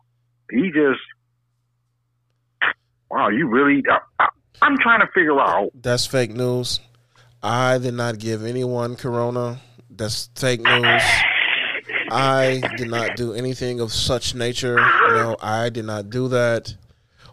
He 0.49 0.71
just, 0.71 1.01
wow. 3.09 3.29
You 3.29 3.47
really. 3.47 3.83
I, 4.19 4.27
I'm 4.61 4.77
trying 4.79 5.01
to 5.01 5.07
figure 5.07 5.39
out. 5.39 5.71
That's 5.75 6.05
fake 6.05 6.31
news. 6.31 6.79
I 7.43 7.77
did 7.77 7.93
not 7.93 8.17
give 8.19 8.43
anyone 8.43 8.95
corona. 8.95 9.61
That's 9.89 10.29
fake 10.35 10.61
news. 10.61 11.01
I 12.09 12.61
did 12.77 12.89
not 12.89 13.15
do 13.15 13.33
anything 13.33 13.79
of 13.79 13.91
such 13.91 14.33
nature. 14.33 14.75
No, 14.75 15.35
I 15.41 15.69
did 15.69 15.85
not 15.85 16.09
do 16.09 16.27
that. 16.29 16.75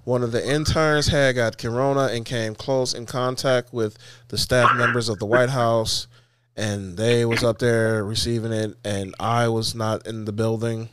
One 0.05 0.23
of 0.23 0.33
the 0.33 0.47
interns 0.47 1.09
had 1.09 1.37
got 1.37 1.57
corona 1.57 2.09
and 2.13 2.27
came 2.27 2.55
close 2.55 2.93
in 2.93 3.07
contact 3.07 3.73
with 3.73 3.97
the 4.29 4.37
staff 4.37 4.77
members 4.77 5.09
of 5.09 5.19
the 5.19 5.27
White 5.27 5.51
House, 5.51 6.09
and 6.57 6.97
they 6.99 7.25
was 7.25 7.43
up 7.43 7.59
there 7.59 8.05
receiving 8.05 8.53
it, 8.53 8.77
and 8.85 9.15
I 9.19 9.49
was 9.49 9.75
not 9.75 10.07
in 10.07 10.27
the 10.27 10.33
building. 10.33 10.91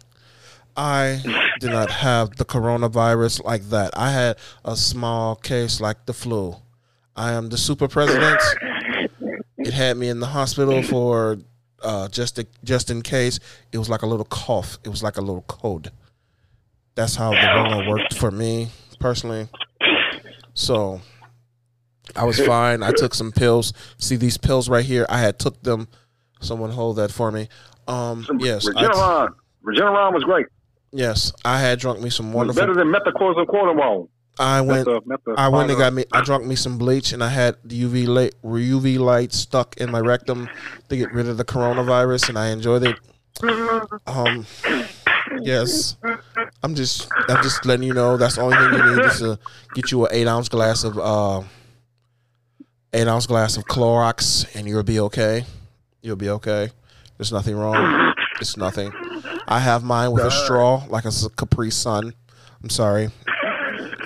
I 0.81 1.21
did 1.59 1.69
not 1.69 1.91
have 1.91 2.37
the 2.37 2.45
coronavirus 2.45 3.43
like 3.43 3.61
that. 3.69 3.91
I 3.95 4.09
had 4.09 4.37
a 4.65 4.75
small 4.75 5.35
case 5.35 5.79
like 5.79 6.07
the 6.07 6.13
flu. 6.13 6.55
I 7.15 7.33
am 7.33 7.49
the 7.49 7.57
super 7.57 7.87
president. 7.87 8.41
It 9.59 9.73
had 9.73 9.97
me 9.97 10.09
in 10.09 10.19
the 10.19 10.25
hospital 10.25 10.81
for 10.81 11.37
uh, 11.83 12.07
just 12.07 12.39
just 12.63 12.89
in 12.89 13.03
case. 13.03 13.39
It 13.71 13.77
was 13.77 13.89
like 13.89 14.01
a 14.01 14.07
little 14.07 14.25
cough. 14.25 14.79
It 14.83 14.89
was 14.89 15.03
like 15.03 15.17
a 15.17 15.21
little 15.21 15.43
cold. 15.43 15.91
That's 16.95 17.15
how 17.15 17.29
the 17.29 17.47
Rona 17.55 17.87
worked 17.87 18.15
for 18.15 18.31
me 18.31 18.69
personally. 18.99 19.49
So 20.55 20.99
I 22.15 22.23
was 22.23 22.39
fine. 22.39 22.81
I 22.81 22.91
took 22.91 23.13
some 23.13 23.31
pills. 23.31 23.71
See 23.99 24.15
these 24.15 24.39
pills 24.39 24.67
right 24.67 24.83
here? 24.83 25.05
I 25.09 25.19
had 25.19 25.37
took 25.37 25.61
them. 25.61 25.89
Someone 26.39 26.71
hold 26.71 26.95
that 26.95 27.11
for 27.11 27.31
me. 27.31 27.49
Um, 27.87 28.25
yes, 28.39 28.67
I, 28.67 28.71
Regeneron. 28.71 29.35
Regeneron 29.63 30.13
was 30.13 30.23
great. 30.23 30.47
Yes, 30.91 31.31
I 31.43 31.59
had 31.59 31.79
drunk 31.79 32.01
me 32.01 32.09
some 32.09 32.33
wonderful. 32.33 32.61
better 32.61 32.73
than 32.73 32.91
methaqualone. 32.91 34.07
I 34.39 34.61
went. 34.61 34.87
Metha, 34.87 35.01
metha, 35.01 35.35
I 35.37 35.49
went 35.49 35.69
and 35.69 35.77
got 35.77 35.93
me. 35.93 36.05
I 36.11 36.21
drunk 36.21 36.45
me 36.45 36.55
some 36.55 36.77
bleach, 36.77 37.13
and 37.13 37.23
I 37.23 37.29
had 37.29 37.57
the 37.63 37.83
UV 37.83 38.07
light, 38.07 38.35
UV 38.43 38.97
light 38.99 39.33
stuck 39.33 39.77
in 39.77 39.91
my 39.91 39.99
rectum 39.99 40.49
to 40.89 40.97
get 40.97 41.13
rid 41.13 41.27
of 41.27 41.37
the 41.37 41.45
coronavirus, 41.45 42.29
and 42.29 42.39
I 42.39 42.49
enjoyed 42.49 42.83
it. 42.83 42.97
Um, 44.07 44.45
yes, 45.41 45.97
I'm 46.63 46.75
just, 46.75 47.09
I'm 47.27 47.43
just 47.43 47.65
letting 47.65 47.87
you 47.87 47.93
know 47.93 48.17
that's 48.17 48.35
the 48.35 48.41
only 48.41 48.57
thing 48.57 48.73
you 48.73 48.95
need 48.95 49.05
is 49.05 49.19
to 49.19 49.39
get 49.73 49.91
you 49.91 50.05
an 50.05 50.11
eight 50.13 50.27
ounce 50.27 50.49
glass 50.49 50.83
of, 50.83 50.97
uh, 50.97 51.41
eight 52.93 53.07
ounce 53.07 53.27
glass 53.27 53.57
of 53.57 53.65
Clorox, 53.65 54.55
and 54.55 54.67
you'll 54.67 54.83
be 54.83 54.99
okay. 54.99 55.45
You'll 56.01 56.15
be 56.15 56.29
okay. 56.29 56.69
There's 57.17 57.31
nothing 57.31 57.55
wrong. 57.55 58.13
It's 58.39 58.57
nothing. 58.57 58.91
I 59.47 59.59
have 59.59 59.83
mine 59.83 60.11
with 60.11 60.23
a 60.23 60.31
straw, 60.31 60.83
like 60.89 61.05
a 61.05 61.11
Capri 61.35 61.71
Sun. 61.71 62.13
I'm 62.63 62.69
sorry. 62.69 63.09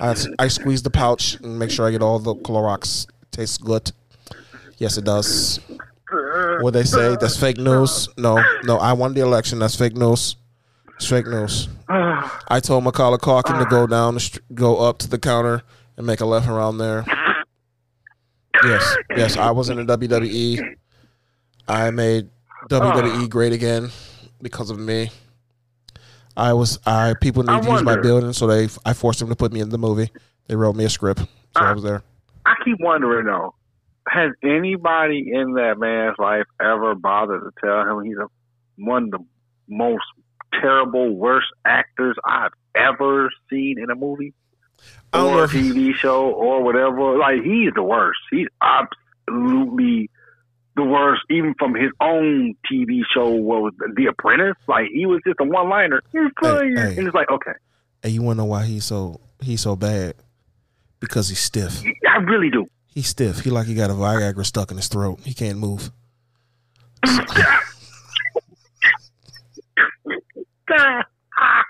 I, 0.00 0.14
I 0.38 0.48
squeeze 0.48 0.82
the 0.82 0.90
pouch 0.90 1.38
and 1.40 1.58
make 1.58 1.70
sure 1.70 1.86
I 1.86 1.90
get 1.90 2.02
all 2.02 2.18
the 2.18 2.34
Clorox. 2.34 3.06
Tastes 3.30 3.58
good. 3.58 3.92
Yes, 4.78 4.98
it 4.98 5.04
does. 5.04 5.60
What 6.60 6.72
they 6.72 6.84
say? 6.84 7.16
That's 7.20 7.36
fake 7.38 7.58
news. 7.58 8.08
No, 8.16 8.42
no. 8.64 8.78
I 8.78 8.92
won 8.92 9.14
the 9.14 9.20
election. 9.20 9.58
That's 9.58 9.74
fake 9.74 9.96
news. 9.96 10.36
It's 10.96 11.08
fake 11.08 11.26
news. 11.26 11.68
I 11.88 12.60
told 12.60 12.84
Macaulay 12.84 13.18
Culkin 13.18 13.58
to 13.62 13.68
go 13.68 13.86
down, 13.86 14.18
go 14.54 14.78
up 14.78 14.98
to 14.98 15.08
the 15.08 15.18
counter 15.18 15.62
and 15.96 16.06
make 16.06 16.20
a 16.20 16.26
left 16.26 16.48
around 16.48 16.78
there. 16.78 17.04
Yes, 18.64 18.96
yes. 19.16 19.36
I 19.36 19.50
was 19.50 19.68
in 19.68 19.84
the 19.84 19.96
WWE. 19.96 20.76
I 21.68 21.90
made 21.90 22.28
WWE 22.70 23.28
great 23.28 23.52
again 23.52 23.90
because 24.40 24.70
of 24.70 24.78
me. 24.78 25.10
I 26.36 26.52
was 26.52 26.78
I 26.86 27.14
people 27.20 27.42
need 27.42 27.52
I 27.52 27.60
to 27.60 27.70
use 27.70 27.82
my 27.82 27.96
building, 27.96 28.32
so 28.32 28.46
they 28.46 28.68
I 28.84 28.92
forced 28.92 29.20
them 29.20 29.28
to 29.28 29.36
put 29.36 29.52
me 29.52 29.60
in 29.60 29.70
the 29.70 29.78
movie. 29.78 30.10
They 30.48 30.56
wrote 30.56 30.76
me 30.76 30.84
a 30.84 30.90
script, 30.90 31.20
so 31.20 31.26
I 31.54 31.72
was 31.72 31.82
there. 31.82 32.02
I 32.44 32.54
keep 32.64 32.78
wondering 32.80 33.26
though, 33.26 33.54
has 34.08 34.32
anybody 34.42 35.30
in 35.32 35.54
that 35.54 35.78
man's 35.78 36.16
life 36.18 36.46
ever 36.60 36.94
bothered 36.94 37.42
to 37.42 37.50
tell 37.60 37.80
him 37.98 38.04
he's 38.04 38.16
a, 38.18 38.26
one 38.76 39.04
of 39.04 39.10
the 39.12 39.24
most 39.68 40.04
terrible, 40.60 41.16
worst 41.16 41.48
actors 41.64 42.16
I've 42.24 42.52
ever 42.74 43.30
seen 43.50 43.78
in 43.78 43.90
a 43.90 43.94
movie 43.94 44.32
I 45.12 45.24
or 45.24 45.44
if- 45.44 45.50
TV 45.50 45.94
show 45.94 46.30
or 46.30 46.62
whatever? 46.62 47.18
Like 47.18 47.42
he's 47.42 47.72
the 47.74 47.82
worst. 47.82 48.20
He's 48.30 48.48
absolutely 48.62 50.10
the 50.76 50.84
worst, 50.84 51.22
even 51.30 51.54
from 51.58 51.74
his 51.74 51.90
own 52.00 52.54
TV 52.70 53.00
show. 53.12 53.30
Was 53.30 53.72
The 53.94 54.06
Apprentice? 54.06 54.56
Like 54.68 54.86
he 54.92 55.06
was 55.06 55.20
just 55.26 55.40
a 55.40 55.44
one-liner. 55.44 56.02
He's 56.12 56.30
playing, 56.38 56.76
hey. 56.76 56.96
and 56.96 57.06
it's 57.06 57.14
like 57.14 57.30
okay, 57.30 57.52
And 58.02 58.12
you 58.12 58.22
wanna 58.22 58.38
know 58.38 58.44
why 58.44 58.64
he's 58.64 58.84
so 58.84 59.20
he's 59.40 59.60
so 59.60 59.74
bad? 59.76 60.14
Because 61.00 61.28
he's 61.28 61.40
stiff. 61.40 61.82
I 62.08 62.18
really 62.18 62.50
do. 62.50 62.66
He's 62.86 63.08
stiff. 63.08 63.40
He 63.40 63.50
like 63.50 63.66
he 63.66 63.74
got 63.74 63.90
a 63.90 63.94
Viagra 63.94 64.44
stuck 64.44 64.70
in 64.70 64.76
his 64.76 64.88
throat. 64.88 65.20
He 65.24 65.34
can't 65.34 65.58
move. 65.58 65.90
Ah. 71.38 71.62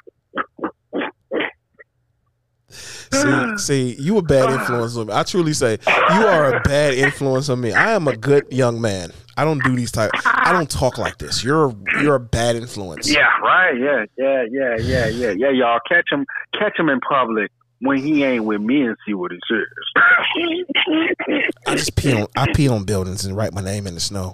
See, 3.23 3.59
see, 3.95 4.03
you 4.03 4.19
a 4.19 4.23
bad 4.23 4.51
influence 4.51 4.97
on 4.97 5.07
me. 5.09 5.13
I 5.15 5.23
truly 5.23 5.53
say 5.53 5.79
you 5.87 6.27
are 6.27 6.55
a 6.55 6.61
bad 6.61 6.95
influence 6.95 7.49
on 7.49 7.61
me. 7.61 7.73
I 7.73 7.93
am 7.93 8.09
a 8.09 8.17
good 8.17 8.47
young 8.51 8.81
man. 8.81 9.13
I 9.39 9.45
don't 9.45 9.63
do 9.65 9.77
these 9.77 9.93
type. 9.93 10.11
I 10.25 10.53
don't 10.53 10.71
talk 10.71 10.97
like 10.99 11.19
this. 11.19 11.45
You're 11.45 11.75
you're 12.01 12.15
a 12.15 12.21
bad 12.21 12.57
influence. 12.57 13.11
Yeah, 13.13 13.27
right. 13.43 13.79
Yeah, 13.79 14.05
yeah, 14.17 14.45
yeah, 14.51 14.77
yeah, 14.79 15.07
yeah, 15.09 15.31
yeah. 15.37 15.51
Y'all 15.51 15.81
catch 15.89 16.11
him, 16.11 16.25
catch 16.59 16.79
him 16.79 16.89
in 16.89 17.01
public 17.01 17.51
when 17.81 17.99
he 17.99 18.25
ain't 18.25 18.45
with 18.45 18.63
me 18.63 18.81
and 18.83 18.97
see 19.07 19.13
what 19.13 19.31
he 19.33 19.39
says. 19.51 19.67
I 21.67 21.75
just 21.75 21.95
pee 21.97 22.15
on 22.15 22.27
I 22.35 22.51
pee 22.55 22.69
on 22.69 22.85
buildings 22.85 23.27
and 23.27 23.37
write 23.37 23.53
my 23.53 23.61
name 23.63 23.87
in 23.87 23.95
the 23.95 24.01
snow. 24.01 24.33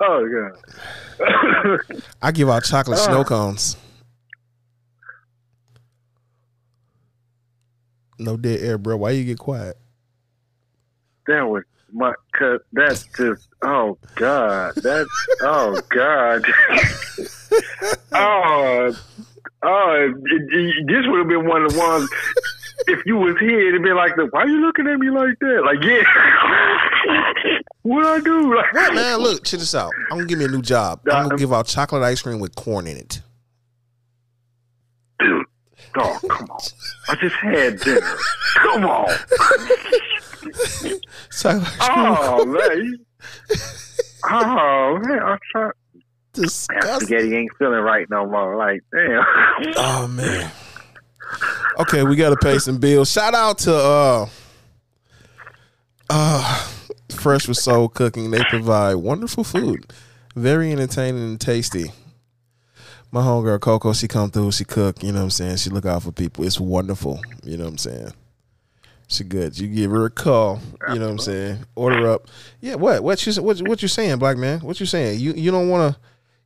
oh 0.00 0.26
yeah. 1.20 1.76
I 2.20 2.32
give 2.32 2.48
out 2.48 2.64
chocolate 2.64 2.98
Ah. 2.98 3.04
snow 3.04 3.22
cones. 3.24 3.76
No 8.22 8.36
dead 8.36 8.60
air, 8.60 8.78
bro. 8.78 8.96
Why 8.96 9.10
you 9.10 9.24
get 9.24 9.38
quiet? 9.38 9.76
that 11.26 11.42
was 11.42 11.64
my. 11.92 12.12
Cause 12.32 12.60
that's 12.72 13.04
just. 13.16 13.48
Oh 13.62 13.98
God. 14.16 14.74
That's. 14.76 15.08
Oh 15.42 15.80
God. 15.90 16.44
oh. 18.12 18.92
Oh, 19.64 20.12
this 20.48 21.06
would 21.06 21.18
have 21.18 21.28
been 21.28 21.46
one 21.46 21.62
of 21.64 21.72
the 21.72 21.78
ones. 21.78 22.10
If 22.88 23.06
you 23.06 23.16
was 23.16 23.36
here, 23.38 23.68
it'd 23.68 23.82
be 23.82 23.92
like, 23.92 24.16
the, 24.16 24.26
"Why 24.30 24.44
you 24.44 24.60
looking 24.60 24.88
at 24.88 24.98
me 24.98 25.08
like 25.08 25.38
that?" 25.38 25.62
Like, 25.64 25.80
yeah, 25.84 26.02
what 27.82 28.04
I 28.04 28.18
do? 28.18 28.56
Like, 28.56 28.94
man? 28.94 29.18
Look, 29.18 29.44
check 29.44 29.60
this 29.60 29.74
out. 29.76 29.92
I'm 30.10 30.18
gonna 30.18 30.28
give 30.28 30.40
me 30.40 30.46
a 30.46 30.48
new 30.48 30.62
job. 30.62 31.02
I'm 31.08 31.28
gonna 31.28 31.36
give 31.36 31.52
out 31.52 31.66
chocolate 31.66 32.02
ice 32.02 32.22
cream 32.22 32.40
with 32.40 32.56
corn 32.56 32.88
in 32.88 32.96
it. 32.96 33.22
dude. 35.20 35.46
Oh, 35.96 36.18
come 36.28 36.50
on. 36.50 36.60
I 37.08 37.14
just 37.16 37.34
had 37.36 37.80
dinner. 37.80 38.16
Come 38.56 38.84
on. 38.84 39.08
so. 41.30 41.60
cream 41.60 41.66
Oh, 41.80 42.44
man. 42.46 42.98
Oh, 44.24 44.98
man. 45.04 45.22
I'm 45.22 45.38
trying. 45.50 45.72
Disgusting. 46.32 47.06
spaghetti 47.06 47.36
ain't 47.36 47.52
feeling 47.58 47.80
right 47.80 48.08
no 48.08 48.26
more. 48.26 48.56
Like, 48.56 48.82
damn. 48.90 49.22
Oh 49.76 50.08
man. 50.08 50.50
Okay, 51.78 52.04
we 52.04 52.16
gotta 52.16 52.36
pay 52.36 52.58
some 52.58 52.78
bills. 52.78 53.10
Shout 53.10 53.34
out 53.34 53.58
to 53.58 53.74
uh 53.74 54.26
uh 56.08 56.66
Fresh 57.10 57.48
with 57.48 57.58
Soul 57.58 57.88
Cooking. 57.88 58.30
They 58.30 58.42
provide 58.44 58.94
wonderful 58.94 59.44
food. 59.44 59.92
Very 60.34 60.72
entertaining 60.72 61.22
and 61.22 61.40
tasty. 61.40 61.92
My 63.14 63.20
homegirl 63.20 63.60
Coco, 63.60 63.92
she 63.92 64.08
come 64.08 64.30
through, 64.30 64.52
she 64.52 64.64
cook, 64.64 65.02
you 65.02 65.12
know 65.12 65.18
what 65.18 65.24
I'm 65.24 65.30
saying? 65.30 65.56
She 65.58 65.68
look 65.70 65.84
out 65.84 66.02
for 66.02 66.12
people. 66.12 66.44
It's 66.46 66.58
wonderful. 66.58 67.20
You 67.44 67.58
know 67.58 67.64
what 67.64 67.70
I'm 67.72 67.78
saying? 67.78 68.12
She 69.06 69.24
good. 69.24 69.58
You 69.58 69.68
give 69.68 69.90
her 69.90 70.06
a 70.06 70.10
call. 70.10 70.60
You 70.88 70.98
know 70.98 71.04
what 71.06 71.12
I'm 71.12 71.18
saying? 71.18 71.58
Order 71.74 72.08
up. 72.10 72.28
Yeah, 72.62 72.76
what? 72.76 73.02
What 73.04 73.26
you 73.26 73.42
what, 73.42 73.60
what 73.62 73.82
you 73.82 73.88
saying, 73.88 74.18
black 74.18 74.38
man? 74.38 74.60
What 74.60 74.80
you 74.80 74.86
saying? 74.86 75.20
You 75.20 75.34
you 75.34 75.50
don't 75.50 75.68
wanna 75.68 75.98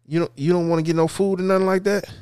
you 0.09 0.19
don't 0.19 0.33
you 0.35 0.53
don't 0.53 0.69
wanna 0.69 0.83
get 0.83 0.97
no 0.97 1.07
food 1.07 1.39
or 1.39 1.45
nothing 1.45 1.67
like 1.67 1.85
that? 1.85 2.13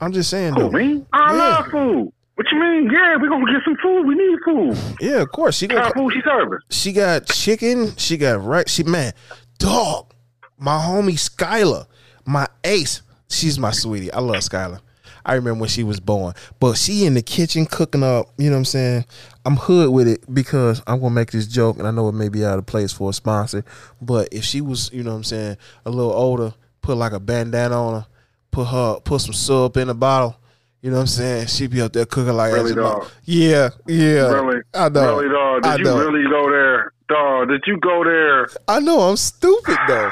I'm 0.00 0.12
just 0.12 0.30
saying 0.30 0.54
though. 0.54 0.70
me? 0.70 1.04
I 1.12 1.32
Yeah. 1.32 1.38
love 1.38 1.66
food. 1.72 2.12
What 2.36 2.46
you 2.52 2.58
mean? 2.60 2.90
Yeah, 2.90 3.16
we're 3.20 3.28
going 3.28 3.44
to 3.46 3.52
get 3.52 3.62
some 3.64 3.76
food. 3.82 4.06
We 4.06 4.14
need 4.14 4.38
food. 4.44 4.96
Yeah, 5.00 5.20
of 5.20 5.30
course. 5.30 5.56
She 5.56 5.66
got 5.66 5.94
food 5.94 6.12
she 6.14 6.20
serving? 6.24 6.58
she 6.70 6.92
got 6.92 7.26
chicken. 7.26 7.94
She 7.96 8.16
got 8.16 8.42
right. 8.42 8.68
She 8.68 8.84
man, 8.84 9.12
dog. 9.58 10.12
My 10.58 10.78
homie 10.78 11.12
Skylar, 11.18 11.86
My 12.24 12.46
ace, 12.64 13.02
she's 13.28 13.58
my 13.58 13.70
sweetie. 13.70 14.12
I 14.12 14.20
love 14.20 14.36
Skylar. 14.36 14.80
I 15.24 15.34
remember 15.34 15.60
when 15.60 15.68
she 15.68 15.84
was 15.84 16.00
born, 16.00 16.34
but 16.58 16.76
she 16.76 17.04
in 17.06 17.14
the 17.14 17.22
kitchen 17.22 17.64
cooking 17.66 18.02
up. 18.02 18.26
You 18.38 18.46
know 18.50 18.56
what 18.56 18.58
I'm 18.58 18.64
saying? 18.64 19.04
I'm 19.44 19.54
hood 19.56 19.90
with 19.90 20.08
it 20.08 20.22
because 20.32 20.82
I'm 20.86 20.98
gonna 21.00 21.14
make 21.14 21.30
this 21.30 21.46
joke, 21.46 21.78
and 21.78 21.86
I 21.86 21.92
know 21.92 22.08
it 22.08 22.12
may 22.12 22.28
be 22.28 22.44
out 22.44 22.58
of 22.58 22.66
place 22.66 22.92
for 22.92 23.10
a 23.10 23.12
sponsor, 23.12 23.64
but 24.00 24.28
if 24.32 24.42
she 24.44 24.60
was, 24.60 24.90
you 24.92 25.04
know 25.04 25.10
what 25.10 25.18
I'm 25.18 25.24
saying, 25.24 25.56
a 25.86 25.90
little 25.90 26.12
older, 26.12 26.54
put 26.80 26.96
like 26.96 27.12
a 27.12 27.20
bandana 27.20 27.80
on 27.80 28.00
her, 28.00 28.06
put 28.50 28.64
her, 28.66 28.98
put 29.00 29.20
some 29.20 29.32
syrup 29.32 29.76
in 29.76 29.88
a 29.88 29.94
bottle. 29.94 30.36
You 30.80 30.90
know 30.90 30.96
what 30.96 31.02
I'm 31.02 31.06
saying? 31.06 31.46
She'd 31.46 31.70
be 31.70 31.80
up 31.80 31.92
there 31.92 32.04
cooking 32.06 32.32
like 32.34 32.52
Really, 32.52 32.72
as 32.72 32.76
a 32.76 32.80
mo- 32.80 32.82
dog? 32.82 33.08
Yeah, 33.24 33.68
yeah. 33.86 34.22
Really? 34.32 34.62
I 34.74 34.88
know. 34.88 35.18
Really, 35.20 35.32
dog? 35.32 35.62
Did 35.62 35.70
I 35.70 35.76
you 35.76 35.84
know. 35.84 35.98
really 35.98 36.28
go 36.28 36.50
there? 36.50 36.92
Dog, 37.08 37.48
did 37.50 37.62
you 37.68 37.78
go 37.78 38.02
there? 38.02 38.48
I 38.66 38.80
know 38.80 38.98
I'm 39.02 39.16
stupid 39.16 39.76
though. 39.86 40.10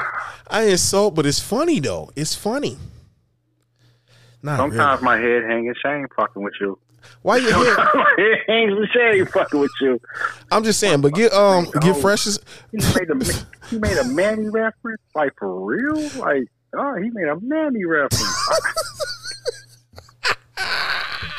I 0.51 0.63
insult, 0.63 1.15
but 1.15 1.25
it's 1.25 1.39
funny 1.39 1.79
though. 1.79 2.11
It's 2.15 2.35
funny. 2.35 2.77
Not 4.43 4.57
Sometimes 4.57 5.01
really. 5.01 5.17
my 5.17 5.17
head 5.17 5.43
hanging 5.43 5.73
shame 5.81 6.07
fucking 6.15 6.43
with 6.43 6.53
you. 6.59 6.77
Why 7.21 7.37
you 7.37 7.47
here? 7.47 7.75
my 7.93 8.15
head 8.17 8.37
hangs 8.47 8.73
with 8.77 8.89
shame 8.89 9.25
fucking 9.27 9.59
with 9.59 9.71
you. 9.79 9.99
I'm 10.51 10.63
just 10.63 10.79
saying, 10.79 11.01
but 11.01 11.13
get 11.13 11.31
um 11.31 11.67
get 11.79 11.95
fresh 11.97 12.27
as 12.27 12.39
He 12.71 12.77
made 12.77 13.09
a 13.09 13.45
he 13.69 13.79
made 13.79 13.97
a 13.97 14.03
mammy 14.03 14.49
reference, 14.49 15.01
like 15.15 15.31
for 15.39 15.63
real, 15.65 16.09
like 16.19 16.43
oh, 16.75 16.95
he 16.95 17.09
made 17.11 17.27
a 17.27 17.39
mammy 17.39 17.85
reference. 17.85 18.49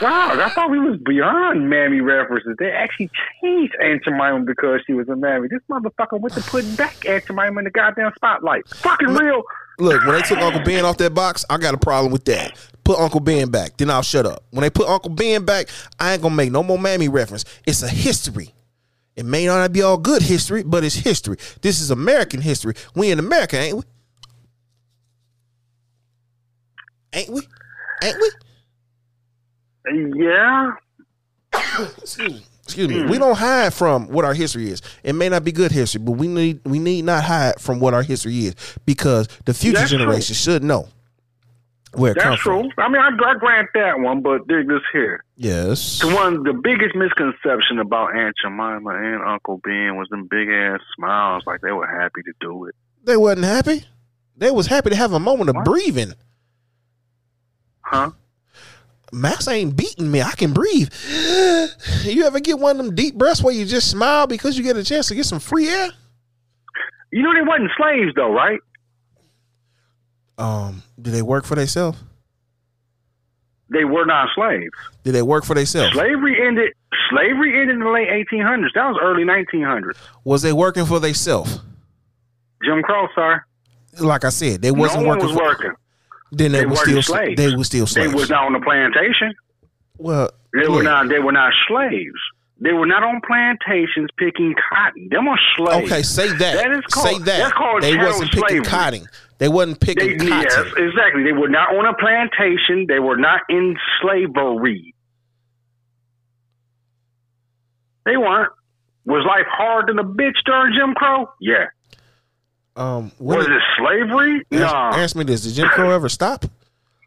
God, 0.02 0.40
I 0.40 0.48
thought 0.48 0.68
we 0.68 0.80
was 0.80 0.98
beyond 0.98 1.70
mammy 1.70 2.00
references. 2.00 2.56
They 2.58 2.72
actually 2.72 3.08
changed 3.40 3.72
Aunt 3.80 4.02
Jemima 4.02 4.40
because 4.40 4.80
she 4.84 4.94
was 4.94 5.08
a 5.08 5.14
mammy. 5.14 5.46
This 5.46 5.60
motherfucker 5.70 6.18
went 6.18 6.34
to 6.34 6.40
put 6.40 6.76
back 6.76 7.06
Aunt 7.06 7.24
Jemima 7.24 7.60
in 7.60 7.64
the 7.66 7.70
goddamn 7.70 8.10
spotlight. 8.16 8.68
Fucking 8.68 9.14
real. 9.14 9.44
look, 9.78 10.04
when 10.04 10.16
they 10.16 10.22
took 10.22 10.38
Uncle 10.38 10.60
Ben 10.64 10.84
off 10.84 10.96
that 10.96 11.14
box, 11.14 11.44
I 11.48 11.56
got 11.56 11.74
a 11.74 11.78
problem 11.78 12.12
with 12.12 12.24
that. 12.24 12.50
Put 12.82 12.98
Uncle 12.98 13.20
Ben 13.20 13.48
back, 13.48 13.76
then 13.76 13.90
I'll 13.90 14.02
shut 14.02 14.26
up. 14.26 14.42
When 14.50 14.62
they 14.62 14.70
put 14.70 14.88
Uncle 14.88 15.10
Ben 15.10 15.44
back, 15.44 15.68
I 16.00 16.14
ain't 16.14 16.22
gonna 16.22 16.34
make 16.34 16.50
no 16.50 16.64
more 16.64 16.80
mammy 16.80 17.08
reference. 17.08 17.44
It's 17.64 17.84
a 17.84 17.88
history. 17.88 18.52
It 19.14 19.24
may 19.24 19.46
not 19.46 19.72
be 19.72 19.82
all 19.82 19.98
good 19.98 20.22
history, 20.22 20.64
but 20.64 20.82
it's 20.82 20.96
history. 20.96 21.36
This 21.60 21.80
is 21.80 21.92
American 21.92 22.40
history. 22.40 22.74
We 22.96 23.12
in 23.12 23.20
America, 23.20 23.56
ain't 23.56 23.76
we? 23.76 23.82
Ain't 27.12 27.30
we? 27.30 27.42
Ain't 28.02 28.16
we? 28.20 28.30
Yeah, 29.90 30.72
excuse 32.02 32.18
me. 32.32 32.46
Excuse 32.64 32.88
me. 32.88 33.02
We 33.04 33.18
don't 33.18 33.36
hide 33.36 33.74
from 33.74 34.06
what 34.08 34.24
our 34.24 34.34
history 34.34 34.70
is. 34.70 34.80
It 35.02 35.14
may 35.14 35.28
not 35.28 35.42
be 35.44 35.50
good 35.52 35.72
history, 35.72 36.00
but 36.00 36.12
we 36.12 36.28
need 36.28 36.60
we 36.64 36.78
need 36.78 37.04
not 37.04 37.24
hide 37.24 37.60
from 37.60 37.80
what 37.80 37.92
our 37.92 38.02
history 38.04 38.46
is 38.46 38.54
because 38.86 39.26
the 39.44 39.52
future 39.52 39.78
That's 39.78 39.90
true. 39.90 39.98
generation 39.98 40.34
should 40.36 40.62
know 40.62 40.88
where 41.94 42.12
it 42.12 42.14
that's 42.14 42.24
comes 42.24 42.38
true. 42.40 42.70
from. 42.74 42.84
I 42.84 42.88
mean, 42.88 43.02
I, 43.02 43.08
I 43.08 43.34
grant 43.38 43.68
that 43.74 43.98
one, 43.98 44.22
but 44.22 44.46
dig 44.46 44.68
this 44.68 44.80
here. 44.92 45.24
Yes. 45.36 45.98
The 46.00 46.06
one, 46.14 46.44
the 46.44 46.52
biggest 46.54 46.94
misconception 46.94 47.80
about 47.80 48.16
Aunt 48.16 48.34
Jemima 48.42 48.90
and 48.90 49.22
Uncle 49.24 49.60
Ben 49.64 49.96
was 49.96 50.08
them 50.10 50.28
big 50.30 50.48
ass 50.48 50.80
smiles, 50.96 51.42
like 51.46 51.60
they 51.62 51.72
were 51.72 51.86
happy 51.86 52.22
to 52.22 52.32
do 52.40 52.66
it. 52.66 52.74
They 53.04 53.16
wasn't 53.16 53.44
happy. 53.44 53.84
They 54.36 54.52
was 54.52 54.68
happy 54.68 54.90
to 54.90 54.96
have 54.96 55.12
a 55.12 55.20
moment 55.20 55.50
of 55.50 55.56
What? 55.56 55.64
breathing. 55.66 56.14
Huh? 57.82 58.12
Max 59.12 59.46
ain't 59.46 59.76
beating 59.76 60.10
me. 60.10 60.22
I 60.22 60.32
can 60.32 60.52
breathe. 60.52 60.88
You 62.02 62.24
ever 62.24 62.40
get 62.40 62.58
one 62.58 62.78
of 62.80 62.84
them 62.86 62.94
deep 62.94 63.14
breaths 63.16 63.42
where 63.42 63.54
you 63.54 63.66
just 63.66 63.90
smile 63.90 64.26
because 64.26 64.56
you 64.56 64.64
get 64.64 64.76
a 64.76 64.82
chance 64.82 65.08
to 65.08 65.14
get 65.14 65.26
some 65.26 65.38
free 65.38 65.68
air? 65.68 65.90
You 67.10 67.22
know 67.22 67.34
they 67.34 67.46
wasn't 67.46 67.70
slaves 67.76 68.12
though, 68.16 68.32
right? 68.32 68.58
Um, 70.38 70.82
do 71.00 71.10
they 71.10 71.22
work 71.22 71.44
for 71.44 71.54
themselves? 71.54 71.98
They 73.68 73.84
were 73.84 74.04
not 74.06 74.28
slaves. 74.34 74.72
Did 75.04 75.12
they 75.12 75.22
work 75.22 75.44
for 75.44 75.54
themselves? 75.54 75.92
Slavery 75.92 76.46
ended. 76.46 76.72
Slavery 77.10 77.60
ended 77.60 77.76
in 77.76 77.80
the 77.80 77.90
late 77.90 78.08
1800s. 78.08 78.68
That 78.74 78.88
was 78.88 78.98
early 79.02 79.24
1900s. 79.24 79.96
Was 80.24 80.42
they 80.42 80.52
working 80.52 80.84
for 80.86 81.00
themselves? 81.00 81.60
Jim 82.64 82.82
Crow, 82.82 83.08
sir. 83.14 83.44
Like 84.00 84.24
I 84.24 84.30
said, 84.30 84.62
they 84.62 84.70
wasn't 84.70 85.02
no 85.02 85.08
working 85.08 85.26
was 85.26 85.34
for. 85.34 85.42
working. 85.42 85.72
Then 86.34 86.52
they, 86.52 86.60
They 86.60 86.66
were 86.66 86.76
still 86.76 87.02
slaves. 87.02 87.36
They 87.36 87.54
were 87.54 87.64
still 87.64 87.86
slaves. 87.86 88.10
They 88.10 88.14
was 88.18 88.30
not 88.30 88.44
on 88.46 88.54
the 88.54 88.60
plantation. 88.60 89.34
well, 89.98 90.30
They 90.54 90.66
were 90.66 90.82
not. 90.82 91.08
They 91.08 91.18
were 91.18 91.30
not 91.32 91.52
slaves. 91.68 92.18
They 92.58 92.72
were 92.72 92.86
not 92.86 93.02
on 93.02 93.20
plantations 93.26 94.08
picking 94.16 94.54
cotton. 94.70 95.08
Them 95.10 95.26
were 95.26 95.38
slaves. 95.56 95.90
Okay, 95.92 96.02
say 96.02 96.28
that. 96.28 96.38
That 96.54 96.72
is 96.72 96.84
called- 96.86 97.06
say 97.08 97.18
that. 97.18 97.24
that's 97.38 97.52
called 97.52 97.82
they 97.82 97.96
wasn't 97.96 98.30
picking 98.30 98.48
slavery. 98.48 98.64
cotton. 98.64 99.06
They 99.38 99.48
wasn't 99.48 99.80
They, 99.80 99.94
picking 99.94 100.28
yes, 100.28 100.54
exactly. 100.76 101.24
They 101.24 101.32
were 101.32 101.48
not 101.48 101.74
on 101.74 101.84
a 101.86 101.94
plantation. 101.94 102.86
They 102.88 103.00
were 103.00 103.16
not 103.16 103.40
in 103.48 103.76
slavery. 104.00 104.94
They 108.06 108.16
weren't. 108.16 108.52
Was 109.04 109.24
life 109.26 109.46
hard 109.50 109.88
than 109.88 109.98
a 109.98 110.04
bitch 110.04 110.36
during 110.46 110.74
Jim 110.74 110.94
Crow? 110.94 111.28
Yeah. 111.40 111.66
Um, 112.76 113.10
when 113.18 113.38
Was 113.38 113.46
did- 113.46 113.56
it 113.56 113.62
slavery? 113.78 114.46
ask, 114.52 114.60
Nah. 114.72 114.90
ask 114.96 115.16
me 115.16 115.24
this: 115.24 115.42
Did 115.42 115.54
Jim 115.54 115.68
Crow 115.68 115.90
ever 115.90 116.08
stop? 116.08 116.44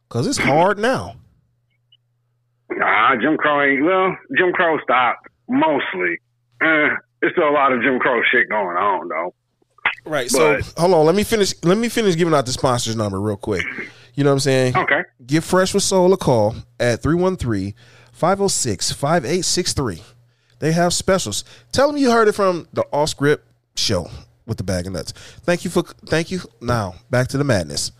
Because 0.08 0.28
it's 0.28 0.38
hard 0.38 0.78
now. 0.78 1.16
Nah, 2.70 3.16
Jim 3.22 3.38
Crow 3.38 3.62
ain't. 3.62 3.84
Well, 3.84 4.16
Jim 4.38 4.52
Crow 4.54 4.78
stopped 4.84 5.28
mostly. 5.50 6.20
Eh, 6.62 6.90
there's 7.22 7.34
still 7.34 7.50
a 7.50 7.52
lot 7.52 7.72
of 7.72 7.82
Jim 7.82 7.98
Crow 8.00 8.22
shit 8.32 8.48
going 8.50 8.78
on 8.78 9.08
though. 9.08 9.34
Right. 10.06 10.30
So 10.30 10.60
hold 10.78 10.94
on. 10.94 11.06
Let 11.06 11.16
me 11.16 11.24
finish. 11.24 11.54
Let 11.64 11.78
me 11.80 11.90
finish 11.90 12.16
giving 12.16 12.34
out 12.34 12.46
the 12.46 12.52
sponsors 12.52 12.96
number 12.96 13.20
real 13.20 13.38
quick. 13.38 13.66
You 14.14 14.24
know 14.24 14.30
what 14.30 14.34
I'm 14.36 14.40
saying? 14.42 14.78
Okay. 14.78 15.02
Give 15.26 15.44
Fresh 15.44 15.74
with 15.74 15.82
Soul 15.84 16.14
a 16.14 16.18
call 16.18 16.56
at 16.80 17.02
313-506-5863. 17.02 20.02
They 20.60 20.72
have 20.72 20.94
specials. 20.94 21.44
Tell 21.72 21.88
them 21.88 21.98
you 21.98 22.12
heard 22.12 22.28
it 22.28 22.34
from 22.34 22.68
the 22.74 22.84
off 22.94 23.10
script 23.10 23.46
show 23.76 24.08
with 24.46 24.58
the 24.58 24.64
bag 24.64 24.88
of 24.88 24.94
nuts. 24.94 25.12
Thank 25.44 25.64
you 25.66 25.70
for 25.72 25.84
thank 26.08 26.32
you. 26.32 26.42
Now 26.62 26.96
back 27.10 27.28
to 27.30 27.38
the 27.38 27.44
madness. 27.44 27.92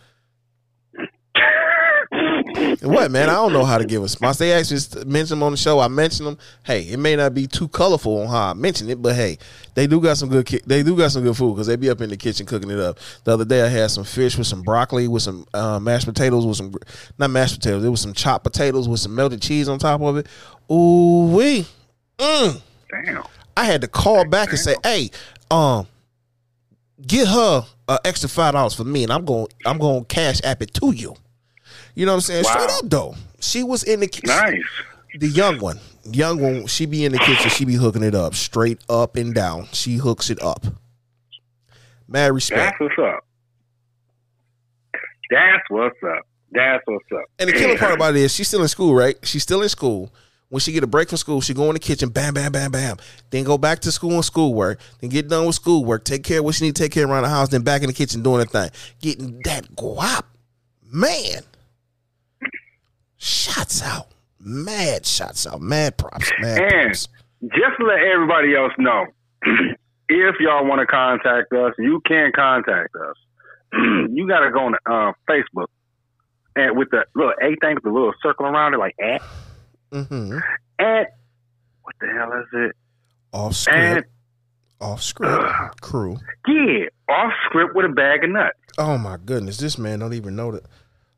What 2.82 3.10
man? 3.10 3.28
I 3.28 3.34
don't 3.34 3.52
know 3.52 3.64
how 3.64 3.76
to 3.78 3.84
give 3.84 4.02
a 4.02 4.08
sponsor. 4.08 4.44
They 4.44 4.52
asked 4.52 4.72
me 4.72 4.78
to 4.78 5.04
mention 5.06 5.38
them 5.38 5.42
on 5.42 5.52
the 5.52 5.58
show. 5.58 5.78
I 5.80 5.88
mentioned 5.88 6.26
them. 6.26 6.38
Hey, 6.64 6.82
it 6.82 6.98
may 6.98 7.14
not 7.14 7.34
be 7.34 7.46
too 7.46 7.68
colorful 7.68 8.22
on 8.22 8.28
how 8.28 8.50
I 8.50 8.54
mention 8.54 8.88
it, 8.88 9.02
but 9.02 9.14
hey, 9.14 9.38
they 9.74 9.86
do 9.86 10.00
got 10.00 10.16
some 10.16 10.28
good. 10.30 10.46
ki- 10.46 10.62
They 10.66 10.82
do 10.82 10.96
got 10.96 11.10
some 11.10 11.22
good 11.22 11.36
food 11.36 11.54
because 11.54 11.66
they 11.66 11.76
be 11.76 11.90
up 11.90 12.00
in 12.00 12.08
the 12.08 12.16
kitchen 12.16 12.46
cooking 12.46 12.70
it 12.70 12.78
up. 12.78 12.98
The 13.24 13.32
other 13.34 13.44
day 13.44 13.62
I 13.62 13.68
had 13.68 13.90
some 13.90 14.04
fish 14.04 14.38
with 14.38 14.46
some 14.46 14.62
broccoli 14.62 15.06
with 15.08 15.22
some 15.22 15.46
uh, 15.52 15.78
mashed 15.80 16.06
potatoes 16.06 16.46
with 16.46 16.56
some 16.56 16.72
not 17.18 17.30
mashed 17.30 17.56
potatoes. 17.56 17.84
It 17.84 17.90
was 17.90 18.00
some 18.00 18.14
chopped 18.14 18.44
potatoes 18.44 18.88
with 18.88 19.00
some 19.00 19.14
melted 19.14 19.42
cheese 19.42 19.68
on 19.68 19.78
top 19.78 20.00
of 20.00 20.16
it. 20.16 20.26
Ooh 20.70 21.32
wee. 21.36 21.66
Mm. 22.18 22.62
Damn. 23.04 23.22
I 23.56 23.64
had 23.64 23.82
to 23.82 23.88
call 23.88 24.24
back 24.26 24.50
and 24.50 24.58
say, 24.58 24.76
"Hey, 24.82 25.10
um, 25.50 25.86
get 27.04 27.28
her 27.28 27.66
an 27.88 27.98
extra 28.04 28.28
five 28.28 28.52
dollars 28.52 28.74
for 28.74 28.84
me, 28.84 29.02
and 29.02 29.12
I'm 29.12 29.24
going, 29.24 29.48
I'm 29.64 29.78
going 29.78 30.04
to 30.04 30.14
cash 30.14 30.40
app 30.44 30.62
it 30.62 30.74
to 30.74 30.92
you." 30.92 31.14
You 31.94 32.06
know 32.06 32.12
what 32.12 32.16
I'm 32.16 32.20
saying? 32.22 32.44
Wow. 32.44 32.52
Straight 32.52 32.70
up 32.70 32.90
though, 32.90 33.14
she 33.40 33.62
was 33.62 33.82
in 33.82 34.00
the 34.00 34.06
kitchen. 34.06 34.28
Nice. 34.28 34.62
The 35.18 35.28
young 35.28 35.58
one, 35.60 35.80
young 36.04 36.40
one, 36.40 36.66
she 36.66 36.86
be 36.86 37.04
in 37.04 37.12
the 37.12 37.18
kitchen. 37.18 37.50
She 37.50 37.64
be 37.64 37.74
hooking 37.74 38.02
it 38.02 38.14
up 38.14 38.34
straight 38.34 38.80
up 38.88 39.16
and 39.16 39.34
down. 39.34 39.68
She 39.72 39.96
hooks 39.96 40.30
it 40.30 40.42
up. 40.42 40.66
Mad 42.08 42.32
respect. 42.32 42.76
That's 42.78 42.80
what's 42.80 42.98
up. 42.98 43.24
That's 45.30 45.70
what's 45.70 45.96
up. 46.04 46.26
That's 46.52 46.82
what's 46.86 47.04
up. 47.12 47.24
And 47.38 47.48
the 47.48 47.54
killer 47.54 47.78
part 47.78 47.94
about 47.94 48.14
it 48.14 48.20
is 48.20 48.34
she's 48.34 48.48
still 48.48 48.62
in 48.62 48.68
school, 48.68 48.94
right? 48.94 49.16
She's 49.22 49.42
still 49.42 49.62
in 49.62 49.68
school. 49.68 50.12
When 50.48 50.60
she 50.60 50.70
get 50.72 50.84
a 50.84 50.86
break 50.86 51.08
from 51.08 51.18
school, 51.18 51.40
she 51.40 51.54
go 51.54 51.64
in 51.64 51.72
the 51.74 51.80
kitchen, 51.80 52.08
bam, 52.08 52.34
bam, 52.34 52.52
bam, 52.52 52.70
bam. 52.70 52.98
Then 53.30 53.42
go 53.42 53.58
back 53.58 53.80
to 53.80 53.90
school 53.90 54.12
and 54.12 54.24
schoolwork. 54.24 54.78
Then 55.00 55.10
get 55.10 55.28
done 55.28 55.44
with 55.46 55.56
schoolwork, 55.56 56.04
take 56.04 56.22
care 56.22 56.38
of 56.38 56.44
what 56.44 56.54
she 56.54 56.64
need 56.66 56.76
to 56.76 56.82
take 56.82 56.92
care 56.92 57.04
of 57.04 57.10
around 57.10 57.24
the 57.24 57.28
house. 57.28 57.48
Then 57.48 57.62
back 57.62 57.82
in 57.82 57.88
the 57.88 57.92
kitchen 57.92 58.22
doing 58.22 58.40
her 58.40 58.46
thing, 58.46 58.70
getting 59.00 59.40
that 59.44 59.64
guap, 59.74 60.22
man. 60.84 61.42
Shots 63.18 63.82
out, 63.82 64.08
mad 64.38 65.04
shots 65.06 65.46
out, 65.46 65.60
mad 65.60 65.96
props, 65.96 66.30
mad 66.40 66.58
And 66.58 66.86
props. 66.88 67.08
just 67.42 67.76
to 67.80 67.86
let 67.86 67.98
everybody 67.98 68.54
else 68.54 68.72
know, 68.78 69.06
if 70.08 70.36
y'all 70.38 70.64
want 70.66 70.80
to 70.80 70.86
contact 70.86 71.52
us, 71.52 71.72
you 71.78 72.00
can 72.06 72.30
contact 72.32 72.94
us. 72.94 73.16
you 74.12 74.28
got 74.28 74.40
to 74.40 74.50
go 74.52 74.66
on 74.66 74.74
uh, 74.86 75.12
Facebook 75.28 75.66
and 76.54 76.76
with 76.76 76.90
the 76.90 77.04
little 77.14 77.32
A 77.42 77.56
thing 77.60 77.74
with 77.74 77.84
the 77.84 77.90
little 77.90 78.14
circle 78.22 78.46
around 78.46 78.74
it, 78.74 78.78
like 78.78 78.94
at 79.02 79.22
Mm-hmm. 79.92 80.38
at 80.78 81.06
what 81.82 81.94
the 82.00 82.06
hell 82.08 82.32
is 82.32 82.46
it? 82.52 82.76
Off 83.32 83.46
And 83.48 83.54
script, 83.56 84.10
off 84.80 85.02
script, 85.02 85.80
crew. 85.80 86.16
yeah, 86.48 86.86
off 87.08 87.32
script 87.46 87.74
with 87.74 87.84
a 87.86 87.88
bag 87.90 88.24
of 88.24 88.30
nuts. 88.30 88.58
Oh 88.78 88.98
my 88.98 89.16
goodness, 89.24 89.58
this 89.58 89.78
man 89.78 90.00
don't 90.00 90.14
even 90.14 90.36
know 90.36 90.52
that. 90.52 90.64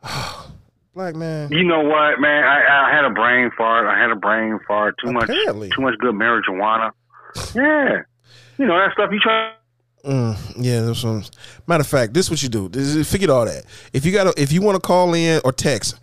Black 0.95 1.15
man. 1.15 1.51
You 1.53 1.65
know 1.65 1.81
what, 1.81 2.21
man? 2.21 2.45
I, 2.45 2.89
I 2.89 2.95
had 2.95 3.05
a 3.05 3.11
brain 3.11 3.51
fart. 3.57 3.87
I 3.87 3.99
had 4.01 4.11
a 4.11 4.17
brain 4.17 4.59
fart. 4.67 4.97
Too 5.03 5.11
Apparently. 5.17 5.69
much, 5.69 5.77
too 5.77 5.83
much 5.83 5.95
good 5.99 6.15
marijuana. 6.15 6.91
Yeah, 7.55 8.03
you 8.57 8.67
know 8.67 8.77
that 8.79 8.93
stuff. 8.95 9.11
You 9.13 9.21
try 9.21 9.53
Mm, 10.05 10.55
yeah, 10.57 10.81
that's 10.81 11.05
matter 11.67 11.81
of 11.83 11.87
fact, 11.87 12.15
this 12.15 12.27
is 12.27 12.31
what 12.31 12.43
you 12.43 12.49
do. 12.49 12.69
This 12.69 12.95
is, 12.95 13.11
forget 13.11 13.29
all 13.31 13.45
that. 13.45 13.65
If 13.93 14.07
you 14.07 14.13
got, 14.13 14.39
if 14.39 14.51
you 14.53 14.63
want 14.63 14.77
to 14.77 14.81
call 14.81 15.13
in 15.13 15.41
or 15.45 15.53
text, 15.53 15.99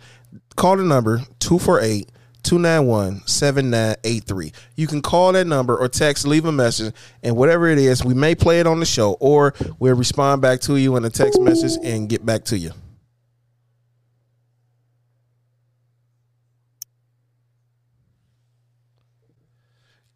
call 0.54 0.76
the 0.76 0.84
number 0.84 1.18
248 1.40 2.08
291 2.46 3.26
7983. 3.26 4.52
You 4.76 4.86
can 4.86 5.02
call 5.02 5.32
that 5.32 5.46
number 5.46 5.76
or 5.76 5.88
text, 5.88 6.26
leave 6.26 6.44
a 6.44 6.52
message, 6.52 6.94
and 7.22 7.36
whatever 7.36 7.68
it 7.68 7.78
is, 7.78 8.04
we 8.04 8.14
may 8.14 8.34
play 8.34 8.60
it 8.60 8.66
on 8.66 8.78
the 8.80 8.86
show 8.86 9.16
or 9.20 9.52
we'll 9.78 9.96
respond 9.96 10.42
back 10.42 10.60
to 10.62 10.76
you 10.76 10.96
in 10.96 11.04
a 11.04 11.10
text 11.10 11.40
message 11.40 11.72
and 11.84 12.08
get 12.08 12.24
back 12.24 12.44
to 12.44 12.58
you. 12.58 12.70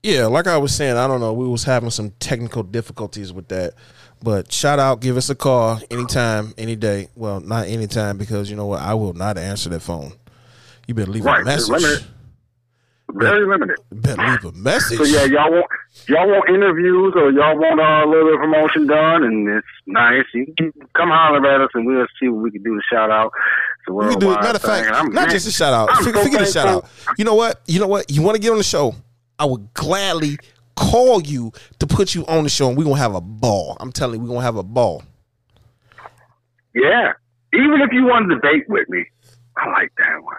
Yeah, 0.02 0.26
like 0.26 0.46
I 0.46 0.56
was 0.56 0.74
saying, 0.74 0.96
I 0.96 1.06
don't 1.06 1.20
know. 1.20 1.32
We 1.32 1.46
was 1.46 1.64
having 1.64 1.90
some 1.90 2.12
technical 2.20 2.62
difficulties 2.62 3.32
with 3.32 3.48
that. 3.48 3.74
But 4.22 4.52
shout 4.52 4.78
out, 4.78 5.00
give 5.00 5.16
us 5.16 5.28
a 5.30 5.34
call 5.34 5.80
anytime, 5.90 6.54
any 6.56 6.76
day. 6.76 7.08
Well, 7.16 7.40
not 7.40 7.66
anytime 7.66 8.16
because 8.18 8.50
you 8.50 8.56
know 8.56 8.66
what? 8.66 8.80
I 8.80 8.94
will 8.94 9.12
not 9.14 9.36
answer 9.36 9.68
that 9.70 9.80
phone. 9.80 10.12
You 10.86 10.94
better 10.94 11.10
leave 11.10 11.24
Right, 11.24 11.42
a 11.42 11.44
message. 11.44 12.04
Very 13.14 13.46
limited. 13.46 13.76
Better 13.90 14.22
leave 14.22 14.44
a 14.44 14.52
message. 14.52 14.98
So 14.98 15.04
yeah, 15.04 15.24
y'all 15.24 15.50
want 15.50 15.66
y'all 16.06 16.28
want 16.28 16.48
interviews 16.48 17.14
or 17.16 17.30
y'all 17.30 17.56
want 17.56 17.80
uh, 17.80 18.04
a 18.04 18.08
little 18.08 18.26
bit 18.26 18.34
of 18.34 18.40
promotion 18.40 18.86
done, 18.86 19.24
and 19.24 19.48
it's 19.48 19.66
nice. 19.86 20.24
You 20.34 20.52
can 20.56 20.72
come 20.94 21.08
holler 21.08 21.44
at 21.46 21.60
us, 21.60 21.70
and 21.74 21.86
we'll 21.86 22.06
see 22.20 22.28
what 22.28 22.42
we 22.42 22.50
can 22.50 22.62
do 22.62 22.74
to 22.74 22.82
shout 22.92 23.10
out. 23.10 23.32
We 23.88 24.10
can 24.10 24.18
do 24.18 24.30
matter 24.30 24.56
of 24.56 24.62
fact, 24.62 25.12
not 25.12 25.30
just 25.30 25.48
a 25.48 25.52
shout 25.52 25.72
out. 25.72 25.90
I'm 25.90 26.04
Forget, 26.04 26.22
so 26.22 26.22
forget 26.22 26.42
a 26.42 26.52
shout 26.52 26.68
out. 26.68 26.88
You 27.16 27.24
know 27.24 27.34
what? 27.34 27.60
You 27.66 27.80
know 27.80 27.88
what? 27.88 28.10
You 28.10 28.22
want 28.22 28.36
to 28.36 28.40
get 28.40 28.50
on 28.50 28.58
the 28.58 28.64
show? 28.64 28.94
I 29.38 29.44
would 29.46 29.72
gladly 29.74 30.38
call 30.76 31.22
you 31.22 31.52
to 31.78 31.86
put 31.86 32.14
you 32.14 32.24
on 32.26 32.44
the 32.44 32.50
show, 32.50 32.68
and 32.68 32.76
we're 32.76 32.84
gonna 32.84 32.96
have 32.96 33.14
a 33.14 33.20
ball. 33.20 33.76
I'm 33.80 33.92
telling 33.92 34.20
you, 34.20 34.26
we're 34.26 34.34
gonna 34.34 34.44
have 34.44 34.56
a 34.56 34.62
ball. 34.62 35.02
Yeah, 36.74 37.12
even 37.52 37.80
if 37.80 37.92
you 37.92 38.04
want 38.04 38.28
to 38.28 38.36
debate 38.36 38.68
with 38.68 38.88
me, 38.88 39.04
I 39.56 39.68
like 39.70 39.92
that 39.98 40.22
one. 40.22 40.36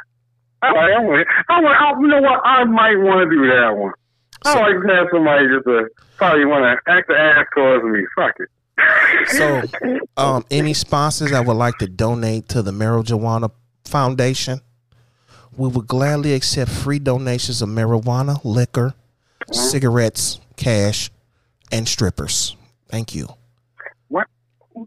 I 0.61 0.67
I 0.67 0.99
want. 0.99 1.27
I. 1.49 1.53
I, 1.61 1.99
you 1.99 2.07
know 2.07 2.21
what? 2.21 2.39
I 2.45 2.63
might 2.65 2.95
want 2.97 3.29
to 3.29 3.35
do 3.35 3.47
that 3.47 3.71
one. 3.75 3.93
I 4.45 4.53
So- 4.53 4.59
like 4.61 4.81
to 4.87 4.93
have 4.95 5.07
somebody 5.11 5.47
just 5.47 5.65
to 5.65 5.87
probably 6.17 6.45
want 6.45 6.63
to 6.63 6.91
act 6.91 7.07
the 7.07 7.15
ass 7.15 7.45
towards 7.55 7.83
me. 7.85 8.05
Fuck 8.15 8.35
it. 8.39 8.49
So, 9.27 9.61
um, 10.17 10.45
any 10.49 10.73
sponsors 10.73 11.31
that 11.31 11.45
would 11.45 11.53
like 11.57 11.77
to 11.79 11.87
donate 11.87 12.49
to 12.49 12.61
the 12.63 12.71
Marijuana 12.71 13.51
Foundation, 13.85 14.61
we 15.55 15.67
would 15.67 15.87
gladly 15.87 16.33
accept 16.33 16.71
free 16.71 16.97
donations 16.99 17.61
of 17.61 17.69
marijuana, 17.69 18.39
liquor, 18.43 18.93
cigarettes, 19.51 20.39
cash, 20.55 21.11
and 21.71 21.87
strippers. 21.87 22.55
Thank 22.89 23.13
you. 23.13 23.27
what? 24.07 24.27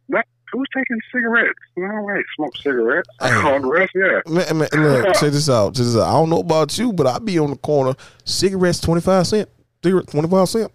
What? 0.07 0.25
Who's 0.55 0.69
taking 0.73 1.01
cigarettes? 1.13 1.59
All 1.77 1.83
right, 1.83 2.25
smoke 2.37 2.57
cigarettes. 2.57 3.09
Hey. 3.21 3.33
All 3.33 3.61
the 3.61 3.67
rest, 3.67 3.91
yeah. 3.93 4.21
Man, 4.27 4.59
man, 4.59 4.69
look, 4.73 5.07
check 5.15 5.33
this 5.33 5.51
out. 5.51 5.75
Check 5.75 5.85
this 5.85 5.97
out. 5.97 6.09
I 6.09 6.13
don't 6.13 6.31
know 6.31 6.39
about 6.39 6.79
you, 6.79 6.93
but 6.93 7.09
I 7.09 7.19
be 7.19 7.41
on 7.41 7.51
the 7.51 7.57
corner. 7.57 7.97
Cigarettes 8.25 8.79
twenty 8.79 9.01
five 9.01 9.27
cent. 9.27 9.49
Cigarette 9.83 10.07
twenty 10.07 10.29
five 10.29 10.49
cent. 10.49 10.71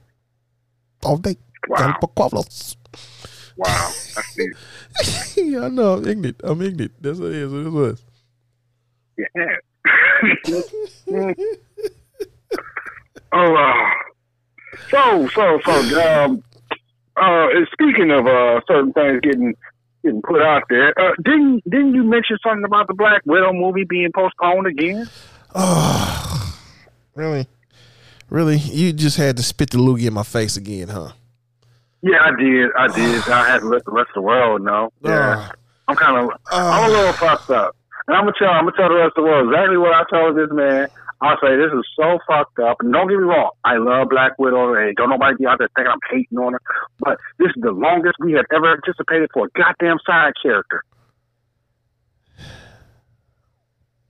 All 1.03 1.15
day. 1.15 1.37
Wow. 1.69 1.95
Wow. 3.55 3.65
I 3.65 4.21
see. 4.21 4.49
yeah, 5.37 5.61
I 5.61 5.69
know. 5.69 5.93
I'm 5.93 6.05
ignorant. 6.05 6.41
I'm 6.43 6.61
ignorant. 6.61 6.91
That's 7.01 7.17
what 7.19 7.31
it 7.31 7.35
is. 7.35 7.49
What 7.49 7.65
it 7.65 7.69
was. 7.69 8.03
Yeah. 9.17 9.55
oh, 13.31 13.55
uh, 13.55 13.89
so 14.89 15.27
so 15.29 15.59
so. 15.63 16.25
Um, 16.25 16.43
uh, 17.15 17.47
speaking 17.73 18.11
of 18.11 18.27
uh, 18.27 18.61
certain 18.67 18.93
things 18.93 19.19
getting 19.21 19.53
getting 20.03 20.21
put 20.21 20.41
out 20.41 20.63
there, 20.69 20.97
uh, 20.99 21.13
didn't 21.23 21.63
didn't 21.69 21.93
you 21.93 22.03
mention 22.03 22.37
something 22.43 22.63
about 22.63 22.87
the 22.87 22.93
Black 22.93 23.21
Widow 23.25 23.53
movie 23.53 23.83
being 23.83 24.11
postponed 24.13 24.67
again? 24.67 25.09
Oh, 25.53 26.57
really? 27.15 27.47
Really? 28.29 28.57
You 28.57 28.93
just 28.93 29.17
had 29.17 29.37
to 29.37 29.43
spit 29.43 29.71
the 29.71 29.77
loogie 29.77 30.05
in 30.05 30.13
my 30.13 30.23
face 30.23 30.55
again, 30.55 30.89
huh? 30.89 31.11
Yeah, 32.01 32.19
I 32.21 32.39
did. 32.39 32.69
I 32.77 32.87
did. 32.87 33.27
I 33.27 33.47
had 33.47 33.59
to 33.59 33.67
let 33.67 33.83
the 33.85 33.91
rest 33.91 34.09
of 34.09 34.15
the 34.15 34.21
world 34.21 34.61
know. 34.61 34.91
Yeah, 35.03 35.51
I'm 35.87 35.95
kind 35.95 36.17
of. 36.17 36.37
I'm 36.51 36.89
a 36.89 36.93
little 36.93 37.13
fucked 37.13 37.49
up, 37.49 37.75
and 38.07 38.15
I'm 38.15 38.23
gonna 38.25 38.33
tell. 38.37 38.49
I'm 38.49 38.65
gonna 38.65 38.77
tell 38.77 38.89
the 38.89 38.95
rest 38.95 39.13
of 39.17 39.23
the 39.23 39.29
world 39.29 39.49
exactly 39.49 39.77
what 39.77 39.93
I 39.93 40.03
told 40.09 40.37
this 40.37 40.49
man. 40.51 40.87
I'll 41.21 41.37
say 41.41 41.57
this 41.57 41.71
is 41.73 41.85
so 41.97 42.17
fucked 42.27 42.59
up. 42.59 42.77
And 42.79 42.93
don't 42.93 43.09
get 43.09 43.17
me 43.17 43.23
wrong, 43.23 43.51
I 43.65 43.77
love 43.77 44.09
Black 44.09 44.39
Widow. 44.39 44.73
And 44.73 44.95
don't 44.95 45.09
nobody 45.09 45.35
be 45.37 45.45
out 45.45 45.57
there 45.59 45.69
thinking 45.75 45.91
I'm 45.91 45.99
hating 46.09 46.37
on 46.37 46.53
her. 46.53 46.61
But 46.99 47.17
this 47.37 47.49
is 47.49 47.61
the 47.61 47.71
longest 47.71 48.15
we 48.19 48.33
have 48.33 48.45
ever 48.53 48.71
anticipated 48.73 49.29
for 49.33 49.47
a 49.47 49.49
goddamn 49.57 49.97
side 50.05 50.33
character. 50.41 50.83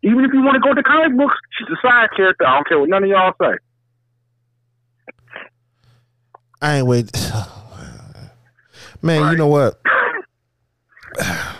Even 0.01 0.23
if 0.23 0.31
you 0.33 0.41
want 0.41 0.55
to 0.55 0.61
go 0.61 0.73
to 0.73 0.83
comic 0.83 1.17
books, 1.17 1.35
she's 1.57 1.67
a 1.67 1.81
side 1.81 2.09
character. 2.15 2.45
I 2.45 2.55
don't 2.55 2.67
care 2.67 2.79
what 2.79 2.89
none 2.89 3.03
of 3.03 3.09
y'all 3.09 3.33
say. 3.41 3.57
I 6.61 6.77
ain't 6.77 6.87
wait. 6.87 7.11
Man, 9.01 9.31
you 9.31 9.37
know 9.37 9.47
what? 9.47 9.79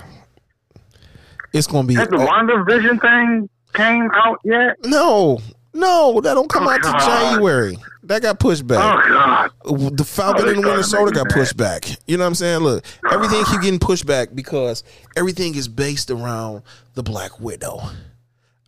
It's 1.52 1.66
gonna 1.66 1.88
be 1.88 1.96
Has 1.96 2.08
the 2.10 2.18
WandaVision 2.18 3.02
thing 3.02 3.50
came 3.74 4.10
out 4.14 4.40
yet? 4.44 4.78
no, 4.86 5.40
no. 5.74 6.20
That 6.22 6.34
don't 6.34 6.50
come 6.50 6.68
Oh, 6.68 6.72
out 6.72 6.84
to 6.84 7.06
January. 7.06 7.78
That 8.04 8.22
got 8.24 8.40
pushed 8.40 8.66
back. 8.66 8.80
Oh 8.80 9.52
God! 9.66 9.98
the 9.98 10.04
Falcon 10.04 10.46
Oh, 10.46 10.50
and 10.50 10.64
the 10.64 10.68
Winter 10.68 10.84
Soldier 10.84 11.12
got 11.14 11.30
pushed 11.30 11.56
back. 11.58 11.86
You 12.08 12.18
know 12.18 12.24
what 12.24 12.30
I'm 12.30 12.36
saying? 12.36 12.60
Look, 12.62 12.84
everything 13.12 13.44
keep 13.46 13.62
getting 13.62 13.80
pushed 13.80 14.06
back 14.08 14.30
because 14.34 14.84
everything 15.16 15.54
is 15.56 15.68
based 15.68 16.10
around 16.10 16.64
the 16.96 17.04
Black 17.04 17.40
Widow. 17.40 17.80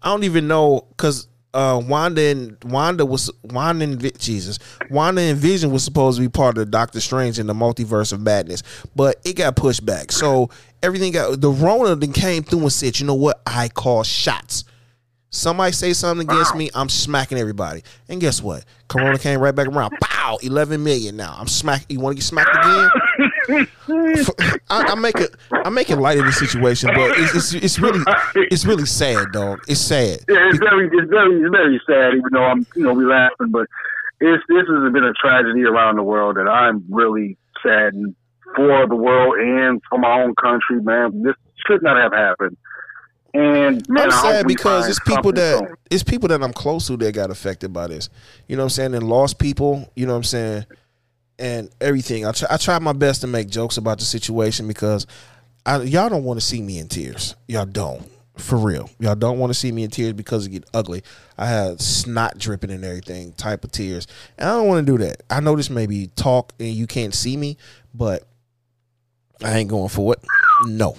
I 0.03 0.09
don't 0.09 0.23
even 0.25 0.47
know 0.47 0.85
because 0.89 1.27
uh, 1.53 1.81
Wanda 1.83 2.21
and 2.21 2.57
Wanda 2.65 3.05
was 3.05 3.31
Wanda 3.43 3.83
and 3.83 4.19
Jesus 4.19 4.59
Wanda 4.89 5.21
and 5.21 5.37
Vision 5.37 5.71
was 5.71 5.83
supposed 5.83 6.17
to 6.17 6.21
be 6.21 6.29
part 6.29 6.57
of 6.57 6.69
Doctor 6.71 7.01
Strange 7.01 7.39
in 7.39 7.47
the 7.47 7.53
Multiverse 7.53 8.13
of 8.13 8.21
Madness, 8.21 8.61
but 8.95 9.17
it 9.25 9.33
got 9.37 9.55
pushed 9.55 9.85
back. 9.85 10.11
So 10.11 10.49
everything 10.83 11.13
got 11.13 11.41
the 11.41 11.49
Rona 11.51 11.95
then 11.95 12.13
came 12.13 12.43
through 12.43 12.61
and 12.61 12.71
said, 12.73 12.99
you 12.99 13.05
know 13.07 13.15
what? 13.15 13.41
I 13.45 13.69
call 13.69 14.03
shots. 14.03 14.65
Somebody 15.33 15.71
say 15.71 15.93
something 15.93 16.29
against 16.29 16.55
me, 16.55 16.69
I'm 16.75 16.89
smacking 16.89 17.37
everybody. 17.37 17.83
And 18.09 18.19
guess 18.19 18.43
what? 18.43 18.65
Corona 18.89 19.17
came 19.17 19.39
right 19.39 19.55
back 19.55 19.67
around. 19.67 19.93
Pow! 20.01 20.37
11 20.43 20.83
million 20.83 21.15
now. 21.15 21.33
I'm 21.37 21.47
smack. 21.47 21.85
You 21.87 22.01
want 22.01 22.17
to 22.17 22.19
get 22.19 22.25
smacked 22.25 22.49
again? 22.53 22.89
I, 24.69 24.91
I 24.91 24.95
make 24.95 25.15
it. 25.15 25.33
I 25.51 25.69
make 25.69 25.89
it 25.89 25.95
light 25.95 26.19
of 26.19 26.25
the 26.25 26.33
situation, 26.33 26.89
but 26.93 27.17
it's, 27.17 27.33
it's 27.33 27.53
it's 27.53 27.79
really 27.79 28.03
it's 28.35 28.65
really 28.65 28.85
sad, 28.85 29.31
dog. 29.31 29.59
It's 29.67 29.79
sad. 29.79 30.19
Yeah, 30.27 30.49
it's 30.49 30.59
very, 30.59 30.87
it's 30.87 31.09
very, 31.09 31.41
it's 31.41 31.51
very 31.51 31.81
sad. 31.87 32.13
Even 32.13 32.29
though 32.31 32.43
I'm, 32.43 32.65
you 32.75 32.83
know, 32.83 32.93
we 32.93 33.05
laughing, 33.05 33.51
but 33.51 33.67
it's 34.19 34.43
this 34.49 34.63
has 34.67 34.93
been 34.93 35.03
a 35.03 35.13
tragedy 35.13 35.63
around 35.63 35.95
the 35.95 36.03
world 36.03 36.37
and 36.37 36.49
I'm 36.49 36.83
really 36.89 37.37
saddened 37.63 38.15
for 38.55 38.85
the 38.87 38.95
world 38.95 39.35
and 39.39 39.81
for 39.89 39.97
my 39.97 40.21
own 40.21 40.35
country, 40.35 40.81
man. 40.81 41.23
This 41.23 41.35
should 41.65 41.81
not 41.83 41.97
have 41.97 42.11
happened. 42.11 42.57
And 43.33 43.85
I'm 43.97 44.11
sad 44.11 44.47
because 44.47 44.89
it's 44.89 44.99
people 44.99 45.31
that 45.33 45.59
soon. 45.59 45.75
it's 45.89 46.03
people 46.03 46.27
that 46.29 46.43
I'm 46.43 46.53
close 46.53 46.87
to 46.87 46.97
that 46.97 47.13
got 47.13 47.31
affected 47.31 47.71
by 47.71 47.87
this. 47.87 48.09
You 48.47 48.57
know 48.57 48.63
what 48.63 48.65
I'm 48.65 48.69
saying? 48.71 48.95
And 48.95 49.07
lost 49.07 49.39
people. 49.39 49.89
You 49.95 50.05
know 50.05 50.13
what 50.13 50.17
I'm 50.17 50.23
saying? 50.23 50.65
And 51.39 51.69
everything. 51.79 52.25
I 52.25 52.33
try, 52.33 52.47
I 52.51 52.57
try 52.57 52.77
my 52.79 52.93
best 52.93 53.21
to 53.21 53.27
make 53.27 53.49
jokes 53.49 53.77
about 53.77 53.99
the 53.99 54.05
situation 54.05 54.67
because 54.67 55.07
I, 55.65 55.81
y'all 55.83 56.09
don't 56.09 56.23
want 56.23 56.39
to 56.39 56.45
see 56.45 56.61
me 56.61 56.79
in 56.79 56.87
tears. 56.87 57.35
Y'all 57.47 57.65
don't. 57.65 58.09
For 58.37 58.57
real. 58.57 58.89
Y'all 58.99 59.15
don't 59.15 59.39
want 59.39 59.51
to 59.51 59.53
see 59.53 59.71
me 59.71 59.83
in 59.83 59.91
tears 59.91 60.13
because 60.13 60.47
it 60.47 60.51
get 60.51 60.65
ugly. 60.73 61.03
I 61.37 61.45
had 61.45 61.79
snot 61.79 62.37
dripping 62.37 62.71
and 62.71 62.83
everything, 62.83 63.33
type 63.33 63.63
of 63.63 63.71
tears. 63.71 64.07
And 64.37 64.49
I 64.49 64.53
don't 64.53 64.67
want 64.67 64.85
to 64.85 64.91
do 64.91 64.97
that. 65.03 65.21
I 65.29 65.41
know 65.41 65.55
this 65.55 65.69
may 65.69 65.85
be 65.85 66.07
talk 66.07 66.53
and 66.59 66.69
you 66.69 66.87
can't 66.87 67.13
see 67.13 67.37
me, 67.37 67.57
but 67.93 68.23
I 69.43 69.57
ain't 69.57 69.69
going 69.69 69.89
for 69.89 70.13
it. 70.13 70.19
No. 70.65 70.95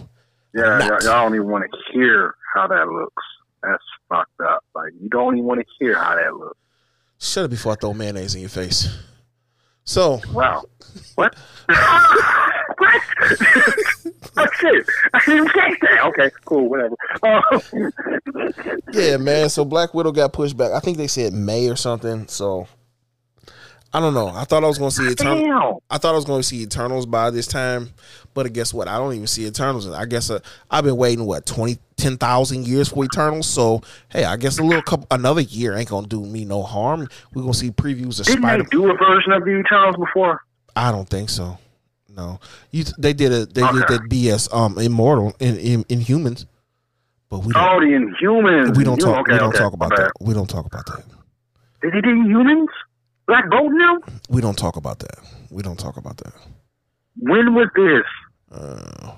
Yeah, 0.54 0.78
not. 0.78 1.02
y'all, 1.02 1.24
don't 1.24 1.34
even 1.34 1.48
want 1.48 1.64
to 1.70 1.78
hear 1.92 2.34
how 2.54 2.66
that 2.66 2.88
looks. 2.88 3.22
That's 3.62 3.82
fucked 4.08 4.40
up. 4.40 4.64
Like 4.74 4.92
you 5.00 5.08
don't 5.08 5.34
even 5.36 5.46
want 5.46 5.60
to 5.60 5.66
hear 5.78 5.96
how 5.96 6.14
that 6.16 6.34
looks. 6.34 6.58
Shut 7.18 7.44
up 7.44 7.50
before 7.50 7.72
I 7.72 7.76
throw 7.76 7.94
mayonnaise 7.94 8.34
in 8.34 8.40
your 8.40 8.50
face. 8.50 8.88
So, 9.84 10.20
Wow. 10.32 10.64
What? 11.16 11.34
what? 12.78 13.00
oh 14.36 14.46
shit! 14.58 14.86
I 15.14 15.20
didn't 15.26 15.48
catch 15.48 15.78
that. 15.80 16.04
Okay, 16.06 16.30
cool, 16.44 16.68
whatever. 16.68 16.94
Yeah, 18.92 19.16
man. 19.16 19.48
So 19.48 19.64
Black 19.64 19.94
Widow 19.94 20.12
got 20.12 20.32
pushed 20.32 20.56
back. 20.56 20.72
I 20.72 20.80
think 20.80 20.98
they 20.98 21.06
said 21.06 21.32
May 21.32 21.68
or 21.68 21.76
something. 21.76 22.26
So 22.28 22.66
I 23.92 24.00
don't 24.00 24.14
know. 24.14 24.28
I 24.28 24.44
thought 24.44 24.64
I 24.64 24.68
was 24.68 24.78
going 24.78 24.90
to 24.90 24.96
see 24.96 25.06
Eternal. 25.08 25.40
damn. 25.42 25.74
I 25.90 25.98
thought 25.98 26.12
I 26.12 26.16
was 26.16 26.24
going 26.24 26.40
to 26.42 26.46
see 26.46 26.62
Eternals 26.62 27.06
by 27.06 27.30
this 27.30 27.46
time, 27.46 27.90
but 28.34 28.52
guess 28.52 28.72
what? 28.74 28.88
I 28.88 28.98
don't 28.98 29.14
even 29.14 29.26
see 29.26 29.46
Eternals. 29.46 29.88
I 29.88 30.04
guess 30.06 30.30
uh, 30.30 30.40
I've 30.70 30.84
been 30.84 30.96
waiting 30.96 31.24
what 31.26 31.44
20, 31.46 31.78
10,000 31.96 32.66
years 32.66 32.88
for 32.88 33.04
Eternals. 33.04 33.46
So 33.46 33.82
hey, 34.10 34.24
I 34.24 34.36
guess 34.36 34.58
a 34.58 34.62
little 34.62 34.82
couple 34.82 35.06
another 35.10 35.40
year 35.42 35.76
ain't 35.76 35.88
gonna 35.88 36.06
do 36.06 36.24
me 36.24 36.44
no 36.44 36.62
harm. 36.62 37.08
We're 37.34 37.42
gonna 37.42 37.54
see 37.54 37.70
previews 37.70 38.20
of 38.20 38.26
Didn't 38.26 38.42
Spider. 38.42 38.62
they 38.64 38.68
do 38.70 38.90
a 38.90 38.96
version 38.96 39.32
of 39.32 39.44
the 39.44 39.50
Eternals 39.58 39.96
before? 39.96 40.42
I 40.74 40.90
don't 40.90 41.08
think 41.08 41.28
so. 41.30 41.58
no. 42.14 42.40
You 42.70 42.84
they 42.98 43.12
did 43.12 43.32
a 43.32 43.46
they 43.46 43.62
did 43.62 43.82
Okay. 43.84 43.96
that 43.98 44.08
BS 44.08 44.52
um 44.54 44.78
immortal 44.78 45.34
in 45.40 45.56
in, 45.58 45.84
in 45.88 46.00
humans, 46.00 46.46
but 47.28 47.40
we 47.44 47.52
don't 47.52 47.62
Oh, 47.62 47.80
the 47.80 47.86
Inhumans. 47.86 48.76
we 48.76 48.84
don't 48.84 48.98
talk 48.98 49.20
okay, 49.20 49.32
we 49.32 49.38
don't 49.38 49.48
okay, 49.50 49.58
talk 49.58 49.72
about 49.72 49.90
that. 49.96 50.12
We 50.20 50.32
don't 50.34 50.48
talk 50.48 50.64
about 50.66 50.86
that. 50.86 51.04
Did 51.82 51.94
he 51.94 52.00
do 52.00 52.08
Inhumans? 52.08 52.68
Black 53.26 53.48
Bolt 53.50 53.70
now? 53.72 53.98
We 54.28 54.40
don't 54.40 54.58
talk 54.58 54.76
about 54.76 54.98
that. 55.00 55.16
We 55.50 55.62
don't 55.62 55.78
talk 55.78 55.96
about 55.96 56.16
that. 56.18 56.32
When 57.18 57.54
was 57.54 57.68
this? 57.76 58.04
Uh, 58.50 59.12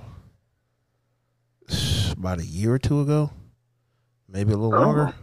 about 2.13 2.41
a 2.41 2.45
year 2.47 2.75
or 2.75 2.79
two 2.79 3.01
ago, 3.01 3.31
maybe 4.29 4.53
a 4.53 4.57
little 4.57 4.75
Oh. 4.75 4.81
longer. 4.81 5.15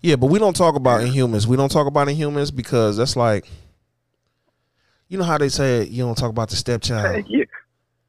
Yeah, 0.00 0.16
but 0.16 0.26
we 0.28 0.38
don't 0.38 0.54
talk 0.56 0.74
about 0.76 1.00
Inhumans. 1.02 1.46
We 1.46 1.56
don't 1.56 1.70
talk 1.70 1.86
about 1.86 2.08
Inhumans 2.08 2.54
because 2.54 2.96
that's 2.96 3.16
like, 3.16 3.46
you 5.08 5.18
know 5.18 5.24
how 5.24 5.38
they 5.38 5.48
say 5.48 5.84
you 5.84 6.04
don't 6.04 6.16
talk 6.16 6.30
about 6.30 6.50
the 6.50 6.56
stepchild. 6.56 7.24
Yeah. 7.28 7.44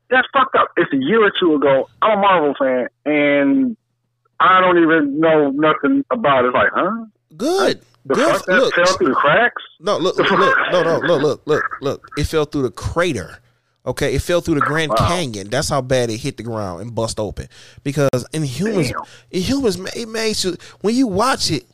That's 0.10 0.28
fucked 0.32 0.56
up. 0.56 0.70
It's 0.78 0.92
a 0.94 0.98
year 0.98 1.22
or 1.26 1.32
two 1.40 1.56
ago. 1.56 1.90
I'm 2.02 2.18
a 2.18 2.22
Marvel 2.22 2.54
fan, 2.58 2.88
and 3.06 3.78
I 4.40 4.62
don't 4.62 4.78
even 4.82 5.20
know 5.20 5.50
nothing 5.52 6.06
about 6.12 6.46
it. 6.46 6.54
Like, 6.54 6.70
huh? 6.74 7.06
Good, 7.36 7.82
The 8.08 8.16
fuck 8.16 8.46
that 8.46 8.56
Look, 8.58 8.74
fell 8.76 8.98
through 8.98 9.08
the 9.10 9.14
cracks? 9.16 9.62
no, 9.80 9.98
look, 9.98 10.18
look, 10.18 10.30
look, 10.32 10.58
no, 10.72 10.84
no, 10.84 11.00
look, 11.00 11.22
look, 11.22 11.42
look, 11.46 11.64
look. 11.82 12.08
It 12.18 12.24
fell 12.26 12.46
through 12.46 12.64
the 12.64 12.72
crater. 12.72 13.40
Okay, 13.86 14.16
it 14.16 14.22
fell 14.22 14.42
through 14.42 14.56
the 14.56 14.62
Grand 14.62 14.92
Wow. 14.92 15.08
Canyon. 15.08 15.50
That's 15.50 15.70
how 15.70 15.82
bad 15.82 16.10
it 16.10 16.18
hit 16.18 16.36
the 16.38 16.44
ground 16.44 16.82
and 16.82 16.94
bust 16.94 17.20
open. 17.20 17.48
Because 17.84 18.26
in 18.34 18.44
humans, 18.44 18.90
Damn. 18.92 19.02
in 19.32 19.42
humans, 19.42 19.80
it 19.96 20.10
makes 20.10 20.44
you 20.44 20.58
when 20.82 20.94
you 20.96 21.08
watch 21.08 21.52
it, 21.52 21.66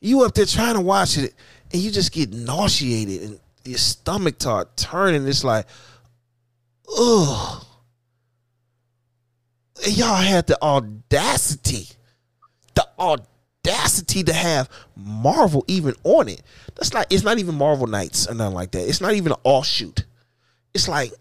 you 0.00 0.22
up 0.22 0.34
there 0.34 0.46
trying 0.46 0.74
to 0.74 0.80
watch 0.80 1.18
it, 1.18 1.34
and 1.72 1.82
you 1.82 1.90
just 1.90 2.12
get 2.12 2.32
nauseated 2.32 3.22
and 3.28 3.40
your 3.64 3.76
stomach 3.78 4.36
start 4.40 4.76
turning. 4.78 5.26
It's 5.28 5.44
like, 5.44 5.66
ugh. 6.98 7.64
And 9.84 9.96
y'all 9.96 10.16
had 10.16 10.46
the 10.46 10.60
audacity, 10.62 11.86
the 12.74 12.86
audacity 12.98 13.28
to 14.24 14.32
have 14.32 14.68
Marvel 14.96 15.64
even 15.68 15.94
on 16.04 16.28
it. 16.28 16.42
That's 16.76 16.94
like 16.94 17.06
it's 17.10 17.24
not 17.24 17.38
even 17.38 17.54
Marvel 17.54 17.86
Knights 17.86 18.28
or 18.28 18.34
nothing 18.34 18.54
like 18.54 18.70
that. 18.72 18.88
It's 18.88 19.00
not 19.00 19.14
even 19.14 19.32
an 19.32 19.38
offshoot. 19.44 20.04
It's 20.74 20.88
like 20.88 21.12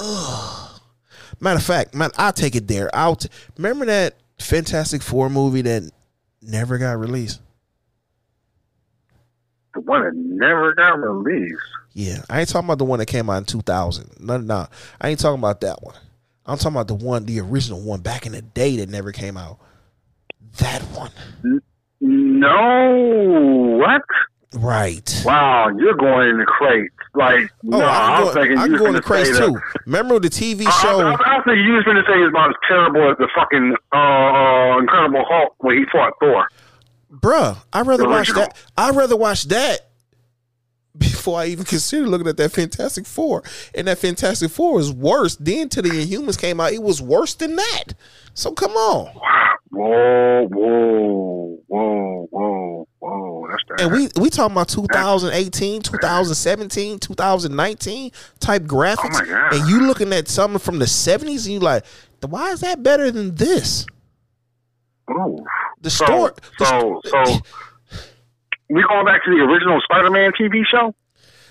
Ugh. 0.00 0.80
Matter 1.40 1.56
of 1.56 1.64
fact, 1.64 1.94
man, 1.94 2.10
I'll 2.18 2.32
take 2.32 2.54
it 2.54 2.68
there. 2.68 2.90
I'll 2.94 3.16
t- 3.16 3.28
remember 3.56 3.86
that 3.86 4.16
Fantastic 4.38 5.02
Four 5.02 5.30
movie 5.30 5.62
that 5.62 5.90
never 6.42 6.78
got 6.78 6.98
released. 6.98 7.40
The 9.74 9.80
one 9.80 10.02
that 10.02 10.14
never 10.14 10.74
got 10.74 10.98
released. 10.98 11.62
Yeah, 11.92 12.22
I 12.28 12.40
ain't 12.40 12.48
talking 12.48 12.66
about 12.66 12.78
the 12.78 12.84
one 12.84 12.98
that 12.98 13.06
came 13.06 13.30
out 13.30 13.38
in 13.38 13.44
two 13.44 13.62
thousand. 13.62 14.10
No, 14.20 14.38
no, 14.38 14.66
I 15.00 15.08
ain't 15.08 15.20
talking 15.20 15.38
about 15.38 15.60
that 15.62 15.82
one. 15.82 15.96
I'm 16.46 16.58
talking 16.58 16.76
about 16.76 16.88
the 16.88 16.94
one, 16.94 17.26
the 17.26 17.40
original 17.40 17.80
one 17.80 18.00
back 18.00 18.26
in 18.26 18.32
the 18.32 18.42
day 18.42 18.76
that 18.76 18.88
never 18.88 19.12
came 19.12 19.36
out. 19.36 19.58
That 20.58 20.82
one, 20.82 21.12
No. 22.40 23.76
What? 23.78 24.02
right? 24.56 25.22
Wow, 25.24 25.68
you're 25.78 25.94
going 25.94 26.30
in 26.30 26.38
the 26.38 26.44
crates. 26.44 26.92
Like, 27.14 27.50
Oh, 27.66 27.78
no, 27.78 27.80
I 27.82 28.16
I'm 28.16 28.22
going, 28.24 28.34
thinking 28.34 28.58
I'm 28.58 28.76
going 28.76 28.94
to 28.94 29.00
gonna 29.00 29.24
too. 29.24 29.32
that- 29.32 29.62
Remember 29.86 30.18
the 30.18 30.28
TV 30.28 30.62
show? 30.82 31.00
I, 31.00 31.12
I, 31.12 31.38
I 31.38 31.42
think 31.44 31.58
you 31.64 31.72
was 31.72 31.84
going 31.84 31.96
to 31.96 32.02
say 32.02 32.18
it's 32.18 32.30
about 32.30 32.50
as 32.50 32.56
terrible 32.66 33.10
as 33.10 33.16
the 33.18 33.28
fucking 33.34 33.76
uh, 33.92 33.96
uh, 33.96 34.78
Incredible 34.78 35.24
Hulk 35.28 35.54
when 35.58 35.78
he 35.78 35.84
fought 35.92 36.14
Thor. 36.20 36.48
Bruh, 37.12 37.58
I'd 37.72 37.86
rather 37.86 38.08
watch 38.08 38.28
that. 38.30 38.56
I'd 38.76 38.94
rather 38.96 39.16
watch 39.16 39.44
that 39.44 39.88
before 40.98 41.40
I 41.40 41.46
even 41.46 41.64
consider 41.64 42.06
looking 42.08 42.26
at 42.28 42.36
that 42.36 42.50
Fantastic 42.52 43.06
Four. 43.06 43.42
And 43.74 43.86
that 43.88 43.98
Fantastic 43.98 44.50
Four 44.50 44.74
was 44.74 44.92
worse. 44.92 45.36
Then 45.36 45.68
till 45.68 45.82
the 45.84 45.90
Inhumans 45.90 46.38
came 46.40 46.60
out, 46.60 46.72
it 46.72 46.82
was 46.82 47.00
worse 47.00 47.34
than 47.34 47.54
that. 47.56 47.84
So 48.34 48.52
come 48.52 48.72
on. 48.72 49.14
Whoa, 49.80 50.46
whoa, 50.48 51.58
whoa, 51.68 52.28
whoa, 52.30 52.88
whoa. 52.98 53.46
That's 53.50 53.62
that. 53.68 53.80
And 53.80 53.92
we 53.92 54.08
we 54.20 54.28
talking 54.28 54.52
about 54.52 54.68
2018, 54.68 55.80
2017, 55.82 56.98
2019 56.98 58.10
type 58.40 58.62
graphics. 58.64 58.98
Oh 59.04 59.08
my 59.10 59.24
God. 59.24 59.54
And 59.54 59.68
you 59.70 59.86
looking 59.86 60.12
at 60.12 60.28
something 60.28 60.58
from 60.58 60.78
the 60.80 60.84
70s 60.84 61.44
and 61.46 61.54
you 61.54 61.60
like, 61.60 61.84
why 62.28 62.50
is 62.50 62.60
that 62.60 62.82
better 62.82 63.10
than 63.10 63.34
this? 63.36 63.86
Ooh. 65.10 65.38
The 65.80 65.88
So, 65.90 66.04
story. 66.04 66.32
the 66.58 66.64
so, 66.66 67.00
sto- 67.06 67.24
so, 67.24 67.40
we 68.68 68.82
going 68.86 69.06
back 69.06 69.24
to 69.24 69.30
the 69.30 69.42
original 69.42 69.80
Spider-Man 69.82 70.32
TV 70.38 70.62
show? 70.70 70.94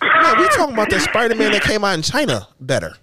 yeah, 0.03 0.39
we 0.39 0.47
talking 0.49 0.73
about 0.75 0.89
the 0.91 0.99
Spider-Man 0.99 1.51
that 1.53 1.61
came 1.63 1.83
out 1.83 1.95
in 1.95 2.03
China 2.03 2.47
better. 2.61 2.93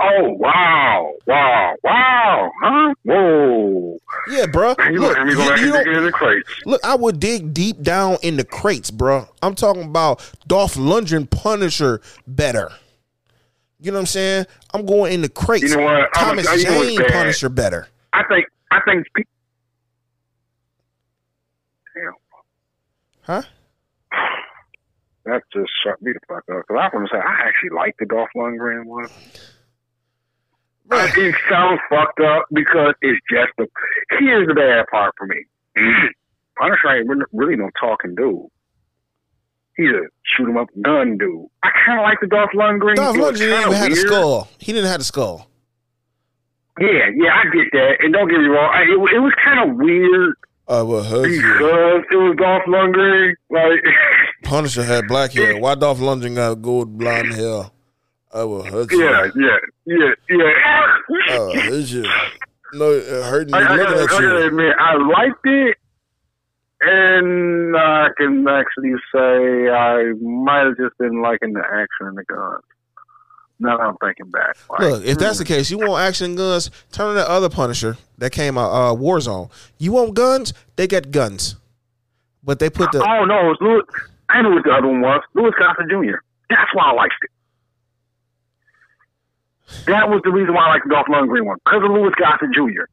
Oh, 0.00 0.30
wow, 0.38 1.12
wow, 1.26 1.74
wow, 1.82 2.50
huh? 2.62 2.94
Whoa. 3.02 3.98
Yeah, 4.30 4.46
bro. 4.46 4.68
Look, 4.68 4.78
gonna 4.78 5.14
have 5.16 5.26
me 5.26 5.34
go 5.34 5.54
you- 5.56 5.66
you 5.66 5.74
and 5.76 5.88
in 5.88 6.04
the 6.04 6.12
crates. 6.12 6.48
Look, 6.66 6.80
I 6.84 6.94
would 6.94 7.18
dig 7.18 7.52
deep 7.52 7.82
down 7.82 8.16
in 8.22 8.36
the 8.36 8.44
crates, 8.44 8.90
bro. 8.92 9.26
I'm 9.42 9.54
talking 9.56 9.82
about 9.82 10.20
Dolph 10.46 10.74
Lundgren 10.74 11.28
Punisher 11.28 12.00
better. 12.28 12.70
You 13.80 13.90
know 13.90 13.96
what 13.98 14.02
I'm 14.02 14.06
saying? 14.06 14.46
I'm 14.72 14.86
going 14.86 15.12
in 15.12 15.22
the 15.22 15.28
crates. 15.28 15.70
You 15.70 15.76
know 15.78 15.84
what? 15.84 16.08
I'm 16.16 16.36
Thomas 16.36 16.62
you 16.62 16.96
Jane. 16.96 17.10
Punisher 17.10 17.48
better. 17.48 17.88
I 18.12 18.22
think, 18.28 18.46
I 18.70 18.80
think, 18.84 19.06
pe- 19.16 19.22
damn, 21.94 22.12
Huh? 23.22 23.42
that 25.24 25.42
just 25.52 25.70
shut 25.84 26.00
me 26.00 26.12
the 26.12 26.20
fuck 26.28 26.38
up. 26.38 26.64
Because 26.66 26.66
I 26.70 26.84
was 26.84 26.90
going 26.92 27.06
to 27.06 27.10
say, 27.12 27.18
I 27.18 27.48
actually 27.48 27.70
like 27.76 27.94
the 27.98 28.06
Dolph 28.06 28.28
Lundgren 28.36 28.84
one. 28.86 29.08
Bro, 30.88 31.04
It 31.16 31.34
sounds 31.50 31.80
fucked 31.90 32.20
up 32.20 32.46
because 32.52 32.94
it's 33.02 33.20
just 33.30 33.52
the. 33.58 33.66
Here's 34.18 34.48
the 34.48 34.54
bad 34.54 34.86
part 34.90 35.14
for 35.18 35.26
me. 35.26 35.44
Punisher 36.58 36.88
ain't 36.96 37.08
really, 37.08 37.24
really 37.32 37.56
no 37.56 37.68
talking 37.80 38.14
dude. 38.14 38.46
He's 39.76 39.90
a 39.90 40.08
shoot 40.24 40.48
'em 40.48 40.56
up 40.56 40.66
gun 40.82 41.18
dude. 41.18 41.46
I 41.62 41.68
kind 41.86 42.00
of 42.00 42.04
like 42.04 42.18
the 42.20 42.26
Dolph 42.26 42.50
Lundgren. 42.54 42.96
Dolph 42.96 43.16
was 43.16 43.38
Lundgren 43.38 43.38
didn't 43.38 43.60
even 43.60 43.72
have 43.74 43.92
a 43.92 43.96
skull. 43.96 44.48
He 44.58 44.72
didn't 44.72 44.90
have 44.90 45.00
a 45.00 45.04
skull. 45.04 45.48
Yeah, 46.80 47.10
yeah, 47.14 47.30
I 47.34 47.44
get 47.54 47.70
that. 47.72 47.96
And 48.00 48.12
don't 48.12 48.28
get 48.28 48.38
me 48.38 48.46
wrong, 48.46 48.70
I, 48.74 48.82
it, 48.82 49.16
it 49.16 49.20
was 49.20 49.32
kind 49.44 49.68
of 49.70 49.76
weird 49.76 50.34
Uh, 50.68 50.84
well, 50.86 51.02
because 51.02 52.04
it 52.10 52.16
was 52.16 52.36
Dolph 52.38 52.62
Lundgren. 52.68 53.34
Like, 53.50 53.84
Punisher 54.44 54.82
had 54.84 55.06
black 55.08 55.32
hair. 55.32 55.58
Why 55.58 55.74
Dolph 55.74 55.98
Lundgren 55.98 56.34
got 56.36 56.54
gold 56.62 56.96
blonde 56.98 57.34
hair? 57.34 57.70
I 58.38 58.44
will 58.44 58.62
hurt 58.62 58.92
you. 58.92 59.04
yeah, 59.04 59.28
yeah, 59.34 59.56
yeah, 59.86 60.12
yeah. 60.30 61.34
Uh, 61.36 61.60
hurt 61.60 61.86
you. 61.86 62.04
No, 62.72 62.92
it 62.92 63.04
hurt 63.24 63.48
me 63.48 63.54
I, 63.54 63.58
I, 63.58 63.62
looking 63.62 63.84
gotta, 63.84 63.98
I 63.98 64.02
at 64.02 64.08
gotta 64.08 64.26
you. 64.26 64.46
admit, 64.46 64.74
I 64.78 64.96
liked 64.96 65.46
it, 65.46 65.76
and 66.82 67.76
I 67.76 68.08
can 68.16 68.46
actually 68.46 68.92
say 69.12 69.70
I 69.70 70.12
might 70.20 70.66
have 70.66 70.76
just 70.76 70.96
been 70.98 71.20
liking 71.22 71.52
the 71.54 71.60
action 71.64 72.06
and 72.06 72.16
the 72.16 72.24
guns. 72.24 72.62
Now 73.60 73.76
I'm 73.76 73.96
thinking 73.96 74.30
back, 74.30 74.56
like, 74.70 74.80
Look, 74.80 75.04
if 75.04 75.18
that's 75.18 75.38
the 75.38 75.44
case, 75.44 75.68
you 75.68 75.78
want 75.78 76.00
action 76.00 76.36
guns, 76.36 76.70
turn 76.92 77.08
on 77.08 77.14
that 77.16 77.26
other 77.26 77.48
Punisher 77.48 77.96
that 78.18 78.30
came 78.30 78.56
out, 78.56 78.70
uh, 78.70 78.94
Warzone. 78.94 79.50
You 79.78 79.90
want 79.92 80.14
guns? 80.14 80.54
They 80.76 80.86
got 80.86 81.10
guns. 81.10 81.56
But 82.44 82.60
they 82.60 82.70
put 82.70 82.92
the 82.92 82.98
oh 82.98 83.24
no, 83.24 83.40
it 83.40 83.48
was 83.48 83.58
Louis. 83.60 83.82
I 84.28 84.42
knew 84.42 84.54
what 84.54 84.62
the 84.62 84.70
other 84.70 84.86
one 84.86 85.00
was. 85.00 85.22
Louis 85.34 85.50
Gossett 85.58 85.88
Jr. 85.90 86.18
That's 86.48 86.72
why 86.72 86.84
I 86.84 86.92
liked 86.92 87.14
it. 87.22 87.30
That 89.88 90.08
was 90.08 90.20
the 90.24 90.30
reason 90.30 90.54
why 90.54 90.66
I 90.66 90.68
liked 90.74 90.84
the 90.88 90.94
Dolph 90.94 91.06
Lundgren 91.08 91.44
one 91.44 91.58
because 91.64 91.82
of 91.82 91.90
Louis 91.90 92.12
Gossett 92.18 92.52
Jr., 92.54 92.84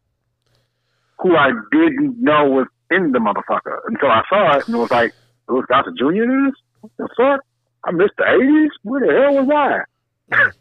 who 1.20 1.36
I 1.36 1.52
didn't 1.72 2.22
know 2.22 2.46
was 2.46 2.68
in 2.92 3.12
the 3.12 3.20
motherfucker 3.20 3.80
until 3.88 4.10
I 4.10 4.22
saw 4.30 4.58
it 4.58 4.68
and 4.68 4.76
it 4.76 4.80
was 4.80 4.92
like 4.92 5.14
Louis 5.48 5.66
Gossett 5.68 5.98
Jr. 5.98 6.24
in 6.24 6.46
this. 6.46 6.56
What 6.82 6.92
the 6.98 7.10
fuck? 7.18 7.42
I 7.84 7.92
missed 7.92 8.14
the 8.18 8.26
eighties. 8.28 8.72
Where 8.84 9.06
the 9.06 9.14
hell 9.14 9.46
was 9.46 9.50
I? 10.32 10.52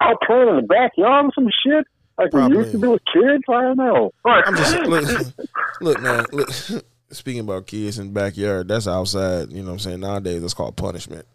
I 0.00 0.14
playing 0.26 0.48
in 0.48 0.56
the 0.56 0.62
backyard 0.62 1.26
or 1.26 1.30
some 1.34 1.50
shit 1.64 1.86
like 2.20 2.32
we 2.32 2.56
used 2.56 2.72
to 2.72 2.78
do 2.78 2.94
as 2.94 3.00
kids. 3.12 3.44
I 3.48 3.62
don't 3.62 3.76
know. 3.76 4.12
Right. 4.24 4.44
I'm 4.46 4.56
just 4.56 4.74
look, 4.86 5.34
look, 5.80 6.00
man. 6.00 6.26
Look, 6.32 6.50
speaking 7.10 7.40
about 7.40 7.66
kids 7.66 7.98
in 7.98 8.08
the 8.08 8.12
backyard, 8.12 8.68
that's 8.68 8.86
outside. 8.86 9.50
You 9.50 9.62
know 9.62 9.68
what 9.68 9.72
I'm 9.72 9.78
saying? 9.78 10.00
Nowadays, 10.00 10.40
that's 10.40 10.54
called 10.54 10.76
punishment. 10.76 11.26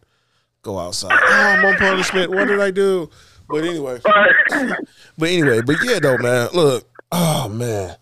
Go 0.61 0.79
outside. 0.79 1.11
Oh, 1.11 1.33
I'm 1.33 1.65
on 1.65 1.75
punishment. 1.75 2.31
What 2.31 2.47
did 2.47 2.59
I 2.59 2.71
do? 2.71 3.09
But 3.47 3.63
anyway, 3.63 3.99
but 5.17 5.29
anyway, 5.29 5.61
but 5.61 5.75
yeah, 5.83 5.99
though, 5.99 6.17
man. 6.17 6.49
Look, 6.53 6.87
oh 7.11 7.47
man, 7.49 7.95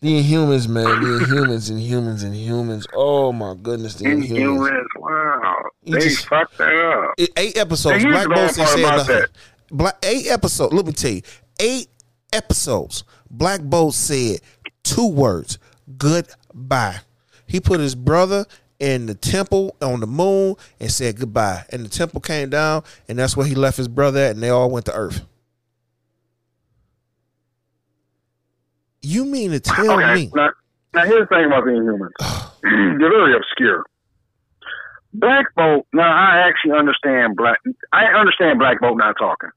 the 0.00 0.22
Inhumans, 0.22 0.68
man, 0.68 0.84
the 0.84 1.24
Inhumans, 1.24 1.70
and 1.70 2.34
humans. 2.34 2.86
Oh 2.94 3.32
my 3.32 3.54
goodness, 3.54 3.94
the 3.94 4.04
Inhumans. 4.04 4.28
Inhumans. 4.30 4.84
Wow. 4.96 5.56
They 5.84 6.00
just- 6.00 6.26
fucked 6.26 6.58
that 6.58 6.74
up. 6.74 7.14
Eight 7.36 7.56
episodes. 7.56 8.04
Black 8.04 8.28
Bolt 8.28 8.50
said 8.52 8.80
nothing. 8.80 9.22
Black 9.70 9.96
eight 10.04 10.26
episodes. 10.28 10.72
Let 10.74 10.86
me 10.86 10.92
tell 10.92 11.12
you, 11.12 11.22
eight 11.60 11.88
episodes. 12.32 13.04
Black 13.30 13.62
Bolt 13.62 13.94
said 13.94 14.40
two 14.82 15.08
words: 15.08 15.58
goodbye. 15.96 16.98
He 17.46 17.58
put 17.60 17.80
his 17.80 17.94
brother 17.94 18.46
in 18.80 19.06
the 19.06 19.14
temple 19.14 19.76
on 19.80 20.00
the 20.00 20.06
moon 20.06 20.56
and 20.80 20.90
said 20.90 21.18
goodbye. 21.18 21.64
And 21.70 21.84
the 21.84 21.88
temple 21.88 22.20
came 22.20 22.50
down, 22.50 22.82
and 23.08 23.18
that's 23.18 23.36
where 23.36 23.46
he 23.46 23.54
left 23.54 23.76
his 23.76 23.88
brother 23.88 24.20
at, 24.20 24.30
and 24.32 24.42
they 24.42 24.48
all 24.48 24.70
went 24.70 24.86
to 24.86 24.94
Earth. 24.94 25.24
You 29.02 29.24
mean 29.24 29.52
to 29.52 29.60
tell 29.60 29.90
okay, 29.92 30.14
me? 30.14 30.30
Now, 30.34 30.50
now 30.94 31.04
here's 31.04 31.28
the 31.28 31.34
thing 31.34 31.46
about 31.46 31.64
the 31.64 31.70
Inhumans. 31.70 32.10
They're 32.98 33.10
very 33.10 33.36
obscure. 33.36 33.84
Black 35.12 35.46
Bolt. 35.56 35.86
Now 35.92 36.10
I 36.10 36.46
actually 36.48 36.78
understand 36.78 37.36
black. 37.36 37.58
I 37.92 38.04
understand 38.04 38.58
Black 38.58 38.80
Bolt 38.80 38.96
not 38.96 39.16
talking. 39.18 39.50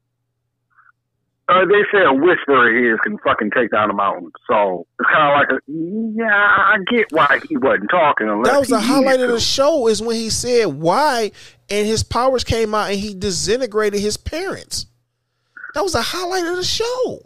Uh, 1.49 1.65
they 1.65 1.83
say 1.91 2.03
a 2.05 2.13
whisper 2.13 2.69
of 2.69 2.73
his 2.91 2.99
can 3.01 3.17
fucking 3.19 3.51
take 3.51 3.69
down 3.69 3.89
a 3.89 3.93
mountain. 3.93 4.31
So 4.49 4.87
it's 4.99 5.09
kind 5.09 5.29
of 5.29 5.39
like 5.39 5.49
a 5.49 5.71
yeah. 6.15 6.25
I 6.31 6.77
get 6.89 7.07
why 7.11 7.39
he 7.49 7.57
wasn't 7.57 7.89
talking. 7.89 8.27
That 8.43 8.59
was 8.59 8.69
the 8.69 8.79
highlight 8.79 9.19
of 9.19 9.29
the 9.29 9.41
show 9.41 9.87
is 9.87 10.01
when 10.01 10.15
he 10.15 10.29
said 10.29 10.67
why, 10.67 11.31
and 11.69 11.85
his 11.85 12.01
powers 12.01 12.45
came 12.45 12.73
out 12.73 12.91
and 12.91 12.99
he 12.99 13.13
disintegrated 13.13 13.99
his 13.99 14.15
parents. 14.15 14.85
That 15.73 15.83
was 15.83 15.93
the 15.93 16.01
highlight 16.01 16.45
of 16.45 16.55
the 16.55 16.63
show. 16.63 17.25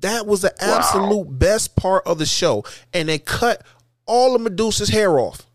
That 0.00 0.26
was 0.26 0.42
the 0.42 0.54
Wow. 0.60 0.76
absolute 0.78 1.38
best 1.38 1.76
part 1.76 2.06
of 2.06 2.18
the 2.18 2.26
show, 2.26 2.64
and 2.92 3.08
they 3.08 3.18
cut 3.18 3.62
all 4.06 4.34
of 4.34 4.40
Medusa's 4.40 4.88
hair 4.90 5.18
off. 5.18 5.46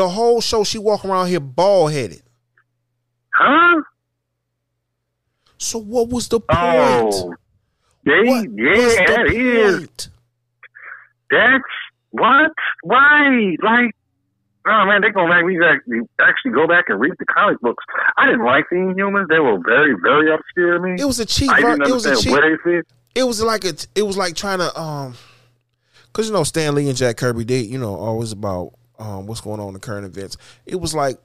The 0.00 0.08
whole 0.08 0.40
show, 0.40 0.64
she 0.64 0.78
walk 0.78 1.04
around 1.04 1.26
here 1.26 1.40
bald 1.40 1.92
headed. 1.92 2.22
Huh? 3.34 3.82
So 5.58 5.78
what 5.78 6.08
was 6.08 6.26
the 6.28 6.40
point? 6.40 6.50
Oh, 6.58 7.34
they, 8.06 8.22
What 8.24 8.48
yeah, 8.56 8.76
was 8.76 8.96
the 8.96 9.04
that 9.08 9.26
is. 9.30 9.76
point? 9.76 10.08
That's 11.30 11.64
what? 12.12 12.50
Why? 12.82 13.56
Like, 13.62 13.94
oh 14.66 14.84
man, 14.86 15.02
they're 15.02 15.12
gonna 15.12 15.34
make 15.36 15.44
me 15.44 15.58
actually 15.62 16.00
actually 16.18 16.52
go 16.52 16.66
back 16.66 16.86
and 16.88 16.98
read 16.98 17.12
the 17.18 17.26
comic 17.26 17.60
books. 17.60 17.84
I 18.16 18.24
didn't 18.24 18.46
like 18.46 18.64
the 18.70 18.76
Inhumans. 18.76 19.28
They 19.28 19.38
were 19.38 19.58
very, 19.58 19.94
very 20.02 20.32
obscure 20.32 20.78
to 20.78 20.80
me. 20.80 20.96
It 20.98 21.04
was 21.04 21.20
a 21.20 21.26
cheap. 21.26 21.50
I 21.50 21.60
didn't 21.60 21.82
It 21.82 21.92
was 21.92 22.06
a 22.06 22.16
cheap. 22.16 22.32
where 22.32 22.56
they 22.56 22.62
fit. 22.64 22.86
it 23.14 23.24
was 23.24 23.42
like 23.42 23.66
a 23.66 23.74
it 23.94 24.06
was 24.06 24.16
like 24.16 24.34
trying 24.34 24.60
to 24.60 24.80
um 24.80 25.14
because 26.06 26.26
you 26.26 26.32
know 26.32 26.42
Stan 26.44 26.74
Lee 26.74 26.88
and 26.88 26.96
Jack 26.96 27.18
Kirby 27.18 27.44
they 27.44 27.60
you 27.60 27.78
know 27.78 27.94
always 27.96 28.32
about 28.32 28.72
um 29.00 29.26
what's 29.26 29.40
going 29.40 29.58
on 29.60 29.68
in 29.68 29.74
the 29.74 29.80
current 29.80 30.06
events. 30.06 30.36
It 30.66 30.76
was 30.76 30.94
like 30.94 31.18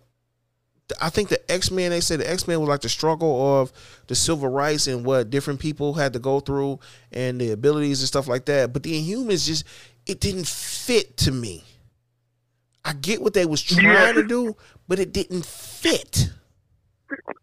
I 1.02 1.10
think 1.10 1.30
the 1.30 1.52
X 1.52 1.72
Men 1.72 1.90
they 1.92 2.00
said 2.02 2.20
the 2.20 2.30
X 2.30 2.48
Men 2.48 2.60
was 2.60 2.70
like 2.70 2.82
the 2.82 2.90
struggle 2.90 3.60
of 3.60 3.72
the 4.08 4.16
civil 4.16 4.50
rights 4.50 4.88
and 4.88 5.04
what 5.06 5.30
different 5.30 5.60
people 5.60 5.94
had 5.96 6.14
to 6.14 6.20
go 6.20 6.40
through 6.40 6.80
and 7.12 7.42
the 7.42 7.52
abilities 7.52 8.02
and 8.02 8.08
stuff 8.08 8.28
like 8.28 8.46
that. 8.46 8.72
But 8.72 8.84
the 8.84 8.94
Inhumans 8.94 9.48
just 9.48 9.66
it 10.06 10.20
didn't 10.20 10.48
fit 10.48 11.18
to 11.18 11.32
me. 11.32 11.64
I 12.84 12.94
get 12.94 13.22
what 13.24 13.34
they 13.34 13.46
was 13.48 13.64
trying 13.64 13.86
Yeah. 13.86 14.12
to 14.12 14.24
do, 14.28 14.56
but 14.88 15.00
it 15.00 15.12
didn't 15.12 15.44
fit. 15.46 16.30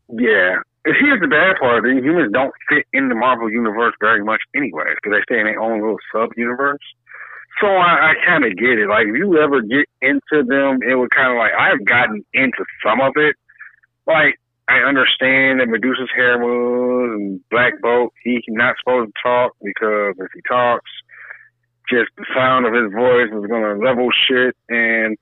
Yeah. 0.08 0.56
Here's 0.84 1.20
the 1.20 1.28
bad 1.28 1.56
part: 1.60 1.82
the 1.82 1.88
Inhumans 1.90 2.32
don't 2.32 2.52
fit 2.68 2.86
in 2.92 3.08
the 3.08 3.14
Marvel 3.14 3.50
universe 3.50 3.94
very 4.00 4.22
much, 4.22 4.40
anyways, 4.54 4.96
because 5.02 5.16
they 5.18 5.22
stay 5.34 5.40
in 5.40 5.46
their 5.46 5.60
own 5.60 5.80
little 5.80 5.98
sub 6.12 6.30
universe. 6.36 6.80
So 7.60 7.66
I, 7.66 8.12
I 8.12 8.26
kind 8.26 8.44
of 8.44 8.56
get 8.56 8.78
it. 8.78 8.88
Like, 8.88 9.06
if 9.06 9.16
you 9.16 9.38
ever 9.38 9.60
get 9.62 9.86
into 10.00 10.44
them, 10.44 10.80
it 10.82 10.94
would 10.94 11.10
kind 11.10 11.32
of 11.32 11.38
like 11.38 11.52
I've 11.52 11.84
gotten 11.84 12.24
into 12.32 12.64
some 12.84 13.00
of 13.00 13.12
it. 13.16 13.36
Like, 14.06 14.40
I 14.68 14.78
understand 14.88 15.60
that 15.60 15.68
Medusa's 15.68 16.10
hair 16.14 16.38
moves 16.38 17.14
and 17.14 17.40
Black 17.50 17.74
Bolt. 17.82 18.12
He's 18.24 18.42
not 18.48 18.76
supposed 18.78 19.12
to 19.12 19.22
talk 19.22 19.52
because 19.62 20.14
if 20.18 20.30
he 20.34 20.40
talks, 20.48 20.90
just 21.90 22.10
the 22.16 22.24
sound 22.34 22.66
of 22.66 22.72
his 22.72 22.92
voice 22.92 23.28
is 23.28 23.50
gonna 23.50 23.76
level 23.76 24.08
shit. 24.10 24.56
And 24.68 25.16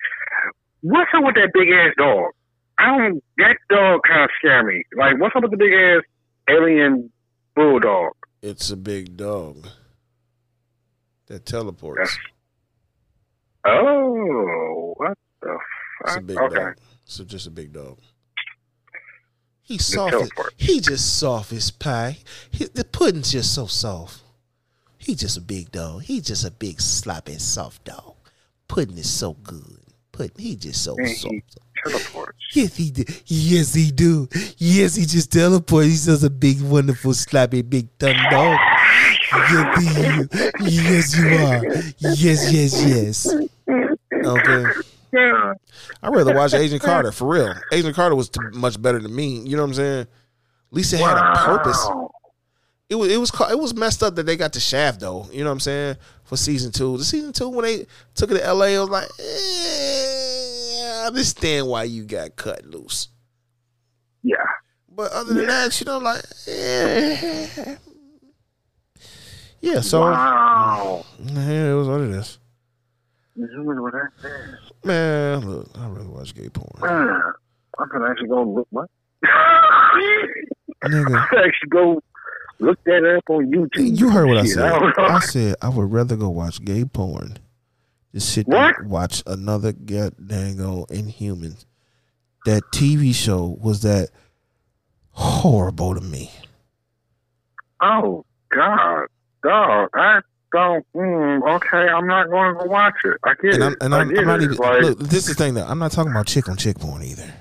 what's 0.82 1.10
up 1.16 1.24
with 1.24 1.34
that 1.34 1.50
big 1.52 1.68
ass 1.70 1.94
dog? 1.96 2.30
I 2.78 2.86
don't. 2.96 3.22
That 3.38 3.56
dog 3.68 4.02
kind 4.06 4.24
of 4.24 4.30
scare 4.38 4.64
me. 4.64 4.84
Like, 4.96 5.18
what's 5.18 5.34
up 5.34 5.42
with 5.42 5.50
the 5.50 5.56
big 5.56 5.72
ass 5.72 6.02
alien 6.48 7.10
bulldog? 7.56 8.12
It's 8.42 8.70
a 8.70 8.76
big 8.76 9.16
dog 9.16 9.66
that 11.30 11.46
teleports. 11.46 12.18
Oh, 13.66 14.94
what 14.96 15.16
the 15.42 15.56
It's 16.02 16.12
a 16.12 16.14
fuck? 16.16 16.26
big 16.26 16.38
okay. 16.38 16.54
dog. 16.56 16.76
It's 17.06 17.18
just 17.18 17.46
a 17.46 17.50
big 17.50 17.72
dog. 17.72 17.98
He's 19.62 19.86
soft. 19.86 20.14
as-. 20.14 20.30
He 20.56 20.80
just 20.80 21.18
soft 21.18 21.52
as 21.52 21.70
pie. 21.70 22.18
He, 22.50 22.64
the 22.64 22.84
pudding's 22.84 23.32
just 23.32 23.54
so 23.54 23.66
soft. 23.66 24.22
He 24.98 25.14
just 25.14 25.38
a 25.38 25.40
big 25.40 25.70
dog. 25.70 26.02
He 26.02 26.20
just 26.20 26.44
a 26.44 26.50
big 26.50 26.80
sloppy 26.80 27.38
soft 27.38 27.84
dog. 27.84 28.16
Pudding 28.68 28.98
is 28.98 29.08
so 29.10 29.34
good. 29.34 29.78
Pudding, 30.12 30.32
he 30.38 30.56
just 30.56 30.82
so 30.82 30.96
And 30.98 31.08
soft. 31.08 31.32
he 31.32 31.42
teleports. 31.86 32.38
Yes, 32.54 32.76
he 32.76 32.90
do. 32.90 33.04
Yes, 33.26 33.74
he 33.74 33.90
do. 33.92 34.28
Yes, 34.58 34.96
he 34.96 35.06
just 35.06 35.32
teleports. 35.32 35.86
He's 35.86 36.06
just 36.06 36.24
a 36.24 36.30
big, 36.30 36.60
wonderful, 36.60 37.14
sloppy, 37.14 37.62
big 37.62 37.96
tongue 37.98 38.16
dog. 38.30 38.58
Yes, 39.32 39.78
he, 39.78 40.70
yes, 40.70 41.16
you 41.16 41.26
are. 41.28 41.66
Yes, 42.14 42.52
yes, 42.52 42.84
yes. 42.84 43.34
Okay. 44.12 44.64
Yeah. 45.12 45.54
I'd 46.02 46.14
rather 46.14 46.34
watch 46.34 46.54
Agent 46.54 46.82
Carter 46.82 47.12
for 47.12 47.28
real. 47.28 47.54
Agent 47.72 47.94
Carter 47.96 48.14
was 48.14 48.28
t- 48.28 48.40
much 48.54 48.80
better 48.80 48.98
than 48.98 49.14
me. 49.14 49.40
You 49.40 49.56
know 49.56 49.62
what 49.62 49.68
I'm 49.68 49.74
saying? 49.74 50.00
At 50.02 50.08
least 50.70 50.92
it 50.92 51.00
had 51.00 51.16
a 51.16 51.44
purpose. 51.44 51.88
It 52.88 52.94
was 52.96 53.08
it 53.10 53.16
was 53.18 53.32
it 53.50 53.58
was 53.58 53.74
messed 53.74 54.02
up 54.02 54.16
that 54.16 54.26
they 54.26 54.36
got 54.36 54.52
the 54.52 54.60
shaft 54.60 55.00
though. 55.00 55.26
You 55.32 55.44
know 55.44 55.50
what 55.50 55.54
I'm 55.54 55.60
saying? 55.60 55.96
For 56.24 56.36
season 56.36 56.72
two, 56.72 56.96
the 56.96 57.04
season 57.04 57.32
two 57.32 57.48
when 57.48 57.64
they 57.64 57.86
took 58.14 58.30
it 58.30 58.34
to 58.34 58.44
L.A., 58.44 58.76
I 58.76 58.80
was 58.80 58.88
like, 58.88 59.08
eh, 59.18 61.02
I 61.02 61.06
understand 61.06 61.66
why 61.68 61.84
you 61.84 62.04
got 62.04 62.36
cut 62.36 62.64
loose. 62.66 63.08
Yeah. 64.22 64.36
But 64.88 65.12
other 65.12 65.34
than 65.34 65.46
that, 65.46 65.80
you 65.80 65.86
know, 65.86 65.98
like, 65.98 66.22
eh. 66.46 67.76
Yeah. 69.61 69.80
So 69.80 70.00
wow. 70.02 71.04
yeah, 71.18 71.70
it 71.72 71.74
was 71.74 71.88
what 71.88 72.00
it 72.00 72.11
is. 72.11 72.38
Inhumans 73.38 73.80
were 73.80 73.90
that 73.92 74.22
bad. 74.22 74.58
Man, 74.84 75.48
look, 75.48 75.68
I 75.78 75.86
really 75.88 76.06
watch 76.08 76.34
gay 76.34 76.48
porn. 76.48 76.68
Man, 76.82 77.22
I'm 77.78 77.88
gonna 77.88 78.11
actually 78.11 78.28
go 78.28 78.42
look 78.42 78.66
what? 78.70 78.90
Nigga. 79.24 80.26
I'm 80.82 80.90
gonna 81.04 81.26
actually 81.46 81.68
go 81.70 82.02
look 82.58 82.82
that 82.84 83.16
up 83.16 83.24
on 83.30 83.50
YouTube. 83.50 83.98
You 83.98 84.11
heard 84.11 84.26
what 84.26 84.38
I 84.38 84.44
said. 84.44 84.68
don't. 84.68 84.98
I 84.98 85.20
said 85.20 85.54
I 85.62 85.68
would 85.68 85.90
rather 85.92 86.16
go 86.16 86.28
watch 86.30 86.62
gay 86.64 86.84
porn 86.84 87.38
than 88.12 88.20
sit 88.20 88.46
What? 88.46 88.56
there 88.56 88.74
and 88.80 88.90
watch 88.90 89.22
another 89.26 89.72
goddamn 89.72 90.61
on 90.61 90.84
Inhumans. 90.86 91.64
That 92.46 92.62
TV 92.72 93.14
show 93.14 93.56
was 93.61 93.82
that 93.82 94.08
horrible 95.12 95.94
to 95.94 96.00
me. 96.00 96.30
Oh 97.82 98.24
God, 98.50 99.06
dog! 99.43 99.88
I 99.95 100.20
don't. 100.53 100.84
Mm, 100.95 101.57
okay, 101.57 101.76
I'm 101.93 102.07
not 102.07 102.28
going 102.30 102.59
to 102.59 102.66
watch 102.66 102.95
it. 103.05 103.16
I 103.24 103.34
get 103.41 103.55
And 103.55 103.64
I'm, 103.64 103.76
and 103.80 103.95
I'm, 103.95 104.09
I'm 104.18 104.26
not 104.26 104.41
it. 104.41 104.45
even 104.45 104.57
like, 104.57 104.82
look. 104.82 104.99
This 104.99 105.28
is 105.28 105.34
the 105.36 105.43
thing 105.43 105.55
though. 105.55 105.64
I'm 105.64 105.78
not 105.78 105.93
talking 105.93 106.11
about 106.11 106.26
chick 106.26 106.49
on 106.49 106.57
chick 106.57 106.78
porn 106.78 107.03
either. 107.03 107.32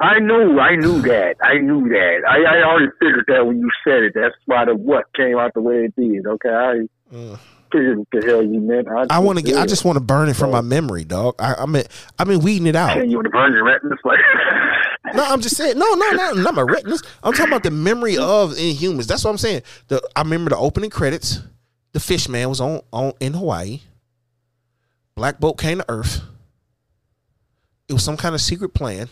I 0.00 0.20
knew, 0.20 0.58
I 0.60 0.76
knew 0.76 1.00
that. 1.10 1.36
I 1.42 1.58
knew 1.58 1.88
that. 1.88 2.18
I, 2.28 2.58
I 2.58 2.62
already 2.62 2.92
figured 3.00 3.24
that 3.28 3.46
when 3.46 3.58
you 3.58 3.70
said 3.84 4.02
it. 4.04 4.12
That's 4.14 4.34
why 4.46 4.64
the 4.64 4.74
what 4.74 5.04
came 5.14 5.36
out 5.38 5.54
the 5.54 5.60
way 5.60 5.84
it 5.86 5.94
did. 5.96 6.26
Okay, 6.26 6.48
I 6.50 6.80
Uh, 7.16 7.36
figured 7.72 7.98
what 7.98 8.08
the 8.12 8.26
hell 8.26 8.42
you 8.42 8.60
meant. 8.60 8.88
I, 8.88 9.16
I 9.16 9.18
want 9.20 9.38
to 9.38 9.44
get. 9.44 9.56
I 9.56 9.66
just 9.66 9.84
want 9.84 9.96
to 9.96 10.00
burn 10.04 10.28
it 10.28 10.34
from 10.34 10.50
my 10.50 10.60
memory, 10.60 11.04
dog. 11.04 11.34
I, 11.38 11.54
I 11.54 11.66
mean, 11.66 11.84
I 12.18 12.24
mean, 12.24 12.40
weeding 12.40 12.66
it 12.66 12.76
out. 12.76 12.96
you 13.08 13.16
want 13.16 13.26
to 13.26 13.30
burn 13.30 13.52
your 13.52 13.64
retinas 13.64 13.98
like. 14.04 14.18
No, 15.14 15.24
I'm 15.24 15.40
just 15.40 15.56
saying. 15.56 15.78
No, 15.78 15.94
no, 15.94 16.10
no, 16.10 16.32
not 16.34 16.54
my 16.54 16.62
retinas. 16.62 17.02
I'm 17.22 17.32
talking 17.32 17.52
about 17.52 17.62
the 17.62 17.70
memory 17.70 18.16
of 18.18 18.52
Inhumans. 18.52 19.06
That's 19.06 19.24
what 19.24 19.30
I'm 19.30 19.38
saying. 19.38 19.62
The 19.88 20.02
I 20.14 20.20
remember 20.22 20.50
the 20.50 20.56
opening 20.56 20.90
credits. 20.90 21.40
The 21.92 22.00
fish 22.00 22.28
man 22.28 22.48
was 22.48 22.60
on 22.60 22.80
on 22.92 23.12
in 23.20 23.32
Hawaii. 23.34 23.80
Black 25.14 25.40
Bolt 25.40 25.58
came 25.58 25.78
to 25.78 25.84
Earth. 25.88 26.20
It 27.88 27.92
was 27.94 28.04
some 28.04 28.16
kind 28.16 28.34
of 28.34 28.40
secret 28.40 28.74
plan. 28.74 29.08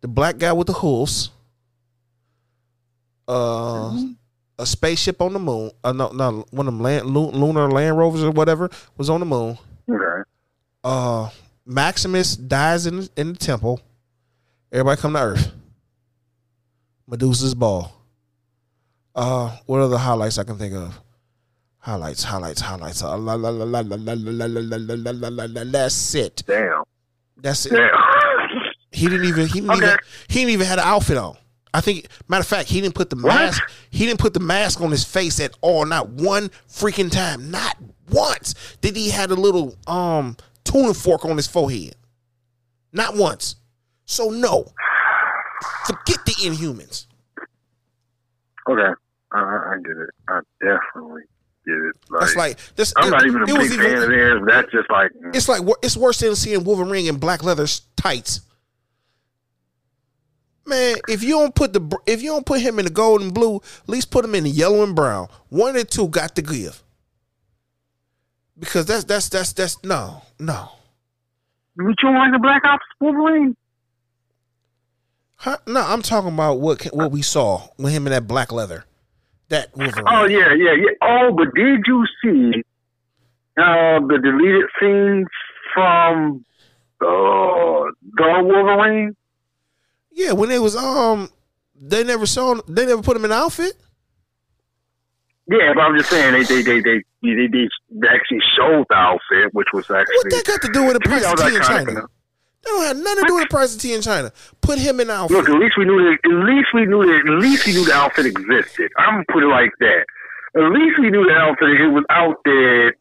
The 0.00 0.08
black 0.08 0.38
guy 0.38 0.52
with 0.52 0.68
the 0.68 0.72
hooves. 0.72 1.30
Uh, 3.28 4.04
a 4.58 4.64
spaceship 4.64 5.20
on 5.20 5.32
the 5.32 5.38
moon. 5.38 5.70
Uh, 5.82 5.92
no, 5.92 6.10
no, 6.12 6.46
one 6.50 6.68
of 6.68 6.74
them 6.74 6.80
land, 6.80 7.06
lu- 7.06 7.30
lunar 7.32 7.68
land 7.70 7.98
rovers 7.98 8.22
or 8.22 8.30
whatever 8.30 8.70
was 8.96 9.10
on 9.10 9.20
the 9.20 9.26
moon. 9.26 9.58
okay. 9.90 10.22
Uh, 10.84 11.28
Maximus 11.66 12.36
dies 12.36 12.86
in 12.86 13.08
in 13.16 13.32
the 13.32 13.38
temple. 13.38 13.80
Everybody 14.76 15.00
come 15.00 15.14
to 15.14 15.22
Earth. 15.22 15.52
Medusa's 17.08 17.54
Ball. 17.54 17.90
Uh, 19.14 19.56
what 19.64 19.80
are 19.80 19.88
the 19.88 19.96
highlights 19.96 20.36
I 20.36 20.44
can 20.44 20.58
think 20.58 20.74
of? 20.74 21.00
Highlights, 21.78 22.22
highlights, 22.22 22.60
highlights. 22.60 23.00
That's 25.72 26.14
it. 26.14 26.42
Damn. 26.46 26.82
That's 27.38 27.64
it. 27.64 27.90
He 28.92 29.08
didn't 29.08 29.24
even 29.24 29.46
he 29.46 29.60
didn't 29.60 29.70
okay. 29.70 29.86
even 29.86 29.98
he 30.28 30.34
didn't 30.40 30.50
even 30.50 30.66
had 30.66 30.78
an 30.78 30.84
outfit 30.84 31.16
on. 31.16 31.38
I 31.72 31.80
think 31.80 32.08
matter 32.28 32.42
of 32.42 32.46
fact, 32.46 32.68
he 32.68 32.82
didn't 32.82 32.96
put 32.96 33.08
the 33.08 33.16
mask 33.16 33.62
he 33.88 34.04
didn't 34.04 34.20
put 34.20 34.34
the 34.34 34.40
mask 34.40 34.82
on 34.82 34.90
his 34.90 35.04
face 35.04 35.40
at 35.40 35.52
all, 35.62 35.86
not 35.86 36.10
one 36.10 36.50
freaking 36.68 37.10
time. 37.10 37.50
Not 37.50 37.78
once 38.10 38.54
did 38.82 38.94
he 38.94 39.08
had 39.08 39.30
a 39.30 39.36
little 39.36 39.74
um 39.86 40.36
tuning 40.64 40.92
fork 40.92 41.24
on 41.24 41.38
his 41.38 41.46
forehead. 41.46 41.96
Not 42.92 43.16
once. 43.16 43.56
So 44.06 44.30
no. 44.30 44.64
Forget 45.86 46.24
the 46.24 46.32
Inhumans. 46.44 47.06
Okay, 48.68 48.92
I, 49.32 49.38
I 49.38 49.74
get 49.84 49.96
it. 49.96 50.10
I 50.28 50.40
definitely 50.60 51.22
get 51.66 51.74
it. 51.74 51.94
Like, 52.10 52.20
That's 52.20 52.36
like 52.36 52.58
this. 52.76 52.92
I'm 52.96 53.08
it- 53.08 53.10
not 53.10 53.26
even 53.26 53.42
a 53.42 53.46
big 53.46 53.56
fan 53.70 53.80
even- 53.80 54.02
of 54.02 54.08
theirs. 54.08 54.42
That's 54.46 54.72
just 54.72 54.90
like 54.90 55.10
mm, 55.12 55.34
It's 55.36 55.48
like 55.48 55.62
it's 55.82 55.96
worse 55.96 56.18
than 56.20 56.34
seeing 56.34 56.64
Wolverine 56.64 57.06
in 57.06 57.16
black 57.18 57.44
leather 57.44 57.66
tights. 57.96 58.40
Man, 60.68 60.96
if 61.08 61.22
you 61.22 61.30
don't 61.30 61.54
put 61.54 61.72
the 61.72 61.98
if 62.06 62.22
you 62.22 62.30
don't 62.30 62.44
put 62.44 62.60
him 62.60 62.80
in 62.80 62.86
the 62.86 62.90
gold 62.90 63.22
and 63.22 63.32
blue, 63.32 63.56
at 63.56 63.88
least 63.88 64.10
put 64.10 64.24
him 64.24 64.34
in 64.34 64.44
the 64.44 64.50
yellow 64.50 64.82
and 64.82 64.96
brown. 64.96 65.28
One 65.48 65.76
or 65.76 65.84
two 65.84 66.08
got 66.08 66.34
to 66.36 66.42
give. 66.42 66.82
Because 68.58 68.86
that's 68.86 69.04
that's 69.04 69.28
that's 69.28 69.52
that's 69.52 69.84
no 69.84 70.22
no. 70.40 70.70
you 71.78 71.94
don't 72.02 72.14
like 72.14 72.32
the 72.32 72.40
Black 72.40 72.62
Ops 72.64 72.84
Wolverine? 73.00 73.56
Huh? 75.36 75.58
No, 75.66 75.80
I'm 75.80 76.02
talking 76.02 76.32
about 76.32 76.60
what 76.60 76.82
what 76.86 77.12
we 77.12 77.22
saw 77.22 77.68
with 77.78 77.92
him 77.92 78.06
in 78.06 78.12
that 78.12 78.26
black 78.26 78.52
leather. 78.52 78.84
That 79.48 79.76
Wolverine. 79.76 80.04
Oh 80.08 80.24
yeah, 80.24 80.52
yeah, 80.54 80.72
yeah. 80.72 80.90
Oh, 81.02 81.32
but 81.36 81.54
did 81.54 81.82
you 81.86 82.04
see 82.22 82.62
uh, 83.58 84.00
the 84.00 84.18
deleted 84.22 84.68
scenes 84.80 85.26
from 85.72 86.44
uh, 87.00 87.90
the 88.16 88.42
Wolverine? 88.42 89.14
Yeah, 90.10 90.32
when 90.32 90.50
it 90.50 90.60
was 90.60 90.74
um, 90.74 91.30
they 91.80 92.02
never 92.02 92.26
saw 92.26 92.60
they 92.66 92.86
never 92.86 93.02
put 93.02 93.16
him 93.16 93.24
in 93.24 93.30
an 93.30 93.38
outfit. 93.38 93.74
Yeah, 95.48 95.74
but 95.74 95.82
I'm 95.82 95.96
just 95.96 96.10
saying 96.10 96.32
they 96.32 96.42
they 96.42 96.62
they 96.62 96.80
they 96.80 97.02
they, 97.22 97.48
they, 97.48 98.08
actually 98.08 98.40
showed 98.58 98.84
the 98.88 98.96
outfit, 98.96 99.52
which 99.52 99.68
was 99.72 99.84
actually 99.84 100.16
What 100.16 100.30
that 100.30 100.44
got 100.44 100.62
to 100.62 100.72
do 100.72 100.84
with 100.84 100.94
the 100.94 101.00
price 101.00 101.24
of 101.24 101.38
tea 101.38 101.54
in 101.54 101.62
China? 101.62 102.06
That 102.66 102.72
don't 102.74 102.86
have 102.86 102.96
nothing 102.98 103.22
to 103.24 103.28
do 103.28 103.34
with 103.36 103.44
the 103.44 103.48
price 103.54 103.74
of 103.74 103.80
tea 103.80 103.94
in 103.94 104.02
China. 104.02 104.32
Put 104.60 104.78
him 104.78 104.98
in 105.00 105.08
an 105.08 105.16
outfit. 105.16 105.36
Look, 105.38 105.48
at 105.48 105.54
least 105.58 105.78
we 105.78 105.84
knew 105.86 106.02
that. 106.02 106.18
At 106.24 106.36
least 106.50 106.68
we 106.74 106.84
knew 106.86 107.06
that. 107.06 107.22
At 107.30 107.38
least 107.40 107.66
we 107.66 107.72
knew 107.74 107.84
the 107.84 107.94
outfit 107.94 108.26
existed. 108.26 108.90
I'm 108.98 109.14
gonna 109.22 109.24
put 109.30 109.42
it 109.42 109.46
like 109.46 109.70
that. 109.80 110.04
At 110.56 110.72
least 110.72 110.98
we 110.98 111.10
knew 111.10 111.24
the 111.24 111.32
outfit. 111.34 111.68
It 111.80 111.88
was 111.92 112.04
out 112.10 112.36
there. 112.44 112.94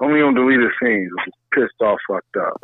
Only 0.00 0.22
on 0.22 0.34
deleted 0.34 0.70
scenes. 0.80 1.10
Was 1.12 1.28
pissed 1.52 1.80
off, 1.82 1.98
fucked 2.08 2.36
up. 2.36 2.56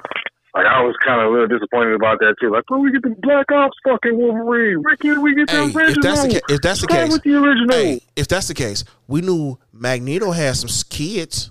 Like 0.54 0.64
I 0.64 0.80
was 0.80 0.94
kind 1.04 1.20
of 1.20 1.28
a 1.28 1.30
little 1.30 1.48
disappointed 1.48 1.94
about 1.94 2.18
that 2.20 2.36
too. 2.40 2.50
Like, 2.50 2.64
oh, 2.70 2.78
we 2.78 2.90
get 2.92 3.02
the 3.02 3.14
Black 3.20 3.50
Ops 3.52 3.76
fucking 3.84 4.16
Wolverine. 4.16 4.82
Why 4.82 4.96
can't 4.96 5.20
we 5.20 5.34
get 5.34 5.48
the 5.48 5.52
Hey, 5.52 5.64
original? 5.64 5.88
if 5.90 6.00
that's 6.02 6.22
the 6.22 6.28
ca- 6.40 6.54
if 6.54 6.60
that's 6.62 6.80
the 6.80 6.86
case, 6.86 7.12
with 7.12 7.22
the 7.24 7.34
original. 7.34 7.76
Hey, 7.76 8.00
if 8.14 8.28
that's 8.28 8.48
the 8.48 8.54
case, 8.54 8.84
we 9.06 9.20
knew 9.20 9.58
Magneto 9.72 10.30
had 10.30 10.56
some 10.56 10.70
kids. 10.88 11.50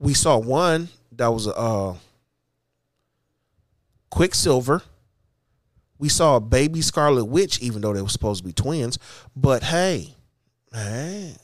We 0.00 0.14
saw 0.14 0.38
one 0.38 0.88
that 1.12 1.28
was 1.28 1.46
a 1.46 1.54
uh, 1.54 1.94
Quicksilver. 4.12 4.82
We 5.98 6.10
saw 6.10 6.36
a 6.36 6.40
baby 6.40 6.82
Scarlet 6.82 7.24
Witch, 7.24 7.58
even 7.60 7.80
though 7.80 7.94
they 7.94 8.02
were 8.02 8.10
supposed 8.10 8.42
to 8.42 8.46
be 8.46 8.52
twins. 8.52 8.98
But 9.34 9.62
hey, 9.62 10.14
hey, 10.70 11.34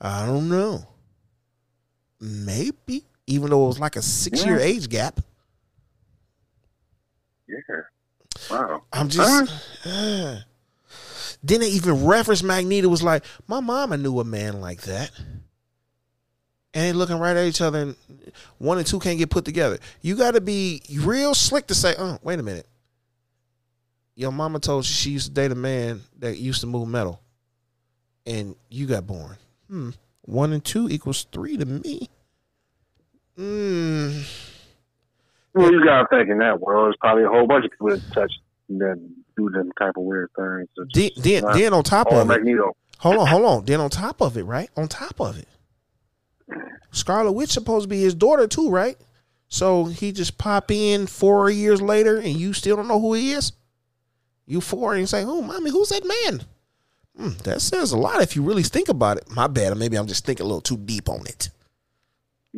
I 0.00 0.24
don't 0.24 0.48
know. 0.48 0.86
Maybe, 2.20 3.06
even 3.26 3.50
though 3.50 3.64
it 3.64 3.68
was 3.68 3.80
like 3.80 3.96
a 3.96 4.02
six 4.02 4.44
year 4.46 4.58
Yeah. 4.58 4.66
age 4.66 4.88
gap. 4.88 5.18
Yeah. 7.48 7.58
Wow. 8.48 8.84
I'm 8.92 9.08
just. 9.08 9.52
then 9.82 10.44
they 11.42 11.70
even 11.70 12.04
reference 12.06 12.44
Magneto 12.44 12.88
was 12.88 13.02
like, 13.02 13.24
my 13.48 13.58
mama 13.58 13.96
knew 13.96 14.20
a 14.20 14.24
man 14.24 14.60
like 14.60 14.82
that. 14.82 15.10
And 16.74 16.84
they 16.84 16.92
looking 16.92 17.18
right 17.18 17.36
at 17.36 17.46
each 17.46 17.60
other, 17.60 17.78
and 17.78 17.96
one 18.58 18.78
and 18.78 18.86
two 18.86 18.98
can't 18.98 19.18
get 19.18 19.30
put 19.30 19.44
together. 19.44 19.78
You 20.02 20.16
got 20.16 20.34
to 20.34 20.40
be 20.40 20.82
real 21.00 21.34
slick 21.34 21.66
to 21.68 21.74
say, 21.74 21.94
"Oh, 21.98 22.18
wait 22.22 22.38
a 22.38 22.42
minute." 22.42 22.66
Your 24.14 24.32
mama 24.32 24.58
told 24.58 24.84
you 24.84 24.92
she 24.92 25.10
used 25.10 25.28
to 25.28 25.32
date 25.32 25.52
a 25.52 25.54
man 25.54 26.02
that 26.18 26.38
used 26.38 26.60
to 26.60 26.66
move 26.66 26.88
metal, 26.88 27.20
and 28.26 28.54
you 28.68 28.86
got 28.86 29.06
born. 29.06 29.36
Hmm. 29.70 29.90
One 30.22 30.52
and 30.52 30.62
two 30.62 30.88
equals 30.90 31.26
three 31.32 31.56
to 31.56 31.64
me. 31.64 32.10
Hmm. 33.36 34.20
Well, 35.54 35.72
you 35.72 35.84
gotta 35.84 36.06
think 36.10 36.28
in 36.28 36.38
that 36.38 36.60
world, 36.60 36.86
there's 36.86 36.96
probably 37.00 37.24
a 37.24 37.28
whole 37.28 37.46
bunch 37.46 37.64
of 37.64 37.70
people 37.70 37.90
that 37.90 38.02
touch 38.12 38.32
that 38.68 39.10
do 39.36 39.50
them 39.50 39.70
type 39.78 39.96
of 39.96 40.02
weird 40.02 40.30
things. 40.36 40.68
Then, 40.92 41.10
then, 41.16 41.44
then 41.54 41.72
on 41.72 41.82
top 41.82 42.12
of 42.12 42.20
it, 42.20 42.24
Magneto. 42.26 42.76
Hold 42.98 43.16
on, 43.16 43.26
hold 43.26 43.44
on. 43.44 43.64
Then 43.64 43.80
on 43.80 43.90
top 43.90 44.20
of 44.20 44.36
it, 44.36 44.42
right? 44.42 44.68
On 44.76 44.88
top 44.88 45.20
of 45.20 45.38
it, 45.38 45.48
Scarlet 46.90 47.32
Witch 47.32 47.50
supposed 47.50 47.84
to 47.84 47.88
be 47.88 48.00
his 48.00 48.14
daughter 48.14 48.46
too, 48.46 48.70
right? 48.70 48.96
So 49.48 49.86
he 49.86 50.12
just 50.12 50.38
pop 50.38 50.70
in 50.70 51.06
four 51.06 51.50
years 51.50 51.80
later, 51.80 52.18
and 52.18 52.36
you 52.36 52.52
still 52.52 52.76
don't 52.76 52.88
know 52.88 53.00
who 53.00 53.14
he 53.14 53.32
is. 53.32 53.52
You 54.46 54.60
four 54.60 54.92
and 54.92 55.00
you 55.00 55.06
say, 55.06 55.24
"Oh, 55.24 55.42
mommy, 55.42 55.70
who's 55.70 55.90
that 55.90 56.04
man?" 56.04 56.44
Hmm, 57.16 57.38
that 57.44 57.60
says 57.60 57.92
a 57.92 57.98
lot 57.98 58.22
if 58.22 58.36
you 58.36 58.42
really 58.42 58.62
think 58.62 58.88
about 58.88 59.16
it. 59.16 59.30
My 59.30 59.46
bad. 59.46 59.76
Maybe 59.76 59.96
I'm 59.96 60.06
just 60.06 60.24
thinking 60.24 60.44
a 60.44 60.46
little 60.46 60.60
too 60.60 60.76
deep 60.76 61.08
on 61.08 61.26
it. 61.26 61.50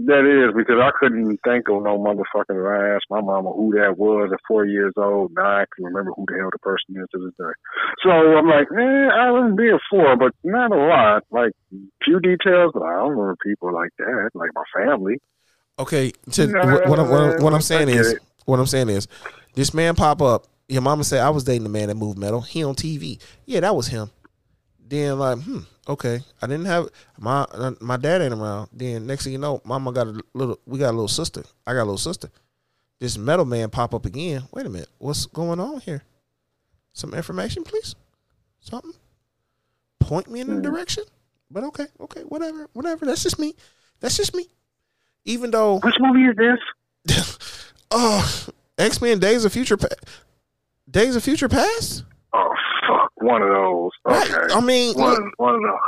That 0.06 0.24
is 0.24 0.56
because 0.56 0.80
I 0.80 0.90
couldn't 0.98 1.38
think 1.44 1.68
of 1.68 1.82
no 1.82 1.98
motherfucker 1.98 2.56
that 2.56 2.64
I 2.64 2.96
asked 2.96 3.10
my 3.10 3.20
mama 3.20 3.52
who 3.52 3.72
that 3.76 3.98
was 3.98 4.30
at 4.32 4.40
four 4.48 4.64
years 4.64 4.94
old. 4.96 5.32
Now 5.34 5.60
I 5.60 5.64
can 5.74 5.84
remember 5.84 6.12
who 6.16 6.24
the 6.26 6.38
hell 6.38 6.48
the 6.50 6.58
person 6.58 6.96
is 6.96 7.06
to 7.12 7.18
this 7.18 7.34
day. 7.36 7.52
So 8.02 8.10
I'm 8.10 8.48
like, 8.48 8.68
eh, 8.72 9.08
I 9.12 9.30
wouldn't 9.30 9.58
be 9.58 9.68
a 9.68 9.78
four, 9.90 10.16
but 10.16 10.32
not 10.42 10.72
a 10.72 10.76
lot. 10.76 11.24
Like 11.30 11.52
few 12.04 12.18
details, 12.20 12.70
but 12.72 12.82
I 12.82 12.96
don't 12.96 13.10
remember 13.10 13.36
people 13.44 13.74
like 13.74 13.90
that, 13.98 14.30
like 14.32 14.50
my 14.54 14.64
family. 14.74 15.18
Okay, 15.78 16.12
to, 16.32 16.46
No, 16.46 16.60
what, 16.60 16.88
what, 16.88 16.98
I'm, 16.98 17.42
what, 17.42 17.52
I'm- 17.52 17.62
saying 17.62 17.88
is, 17.88 18.16
what 18.46 18.58
I'm 18.58 18.66
saying 18.66 18.88
is, 18.88 19.06
this 19.54 19.74
man 19.74 19.94
pop 19.96 20.22
up. 20.22 20.46
Your 20.68 20.82
mama 20.82 21.02
said 21.02 21.20
I 21.20 21.30
was 21.30 21.42
dating 21.44 21.64
the 21.64 21.68
man 21.68 21.88
that 21.88 21.96
moved 21.96 22.16
metal. 22.16 22.42
He 22.42 22.62
on 22.62 22.76
TV. 22.76 23.20
Yeah, 23.44 23.60
that 23.60 23.74
was 23.74 23.88
him. 23.88 24.10
Then 24.90 25.20
like, 25.20 25.38
hmm, 25.38 25.60
okay. 25.88 26.20
I 26.42 26.46
didn't 26.48 26.66
have 26.66 26.88
my 27.16 27.46
my 27.80 27.96
dad 27.96 28.22
ain't 28.22 28.34
around. 28.34 28.68
Then 28.72 29.06
next 29.06 29.22
thing 29.24 29.32
you 29.32 29.38
know, 29.38 29.60
mama 29.64 29.92
got 29.92 30.08
a 30.08 30.20
little. 30.34 30.58
We 30.66 30.80
got 30.80 30.90
a 30.90 30.98
little 30.98 31.06
sister. 31.06 31.44
I 31.64 31.72
got 31.74 31.82
a 31.82 31.88
little 31.90 31.96
sister. 31.96 32.28
This 32.98 33.16
metal 33.16 33.44
man 33.44 33.70
pop 33.70 33.94
up 33.94 34.04
again. 34.04 34.42
Wait 34.52 34.66
a 34.66 34.68
minute, 34.68 34.88
what's 34.98 35.26
going 35.26 35.60
on 35.60 35.80
here? 35.80 36.02
Some 36.92 37.14
information, 37.14 37.62
please. 37.62 37.94
Something. 38.58 38.92
Point 40.00 40.28
me 40.28 40.40
in 40.40 40.48
the 40.48 40.54
Hmm. 40.56 40.62
direction. 40.62 41.04
But 41.52 41.62
okay, 41.64 41.86
okay, 42.00 42.22
whatever, 42.22 42.66
whatever. 42.72 43.06
That's 43.06 43.22
just 43.22 43.38
me. 43.38 43.54
That's 44.00 44.16
just 44.16 44.34
me. 44.34 44.46
Even 45.24 45.50
though 45.52 45.78
Which 45.78 45.94
movie 46.00 46.24
is 46.26 46.36
this? 46.36 47.72
oh, 47.92 48.46
X 48.76 49.00
Men 49.00 49.20
Days 49.20 49.44
of 49.44 49.52
Future, 49.52 49.76
pa- 49.76 49.86
Days 50.90 51.14
of 51.14 51.22
Future 51.22 51.48
Past. 51.48 52.02
Oh 52.32 52.52
one 53.20 53.42
of 53.42 53.48
those. 53.48 53.90
Okay, 54.06 54.32
Right. 54.32 54.52
I 54.52 54.60
mean, 54.60 54.94
one, 54.94 55.14
look, 55.14 55.38
one 55.38 55.54
of 55.54 55.62
those. 55.62 55.78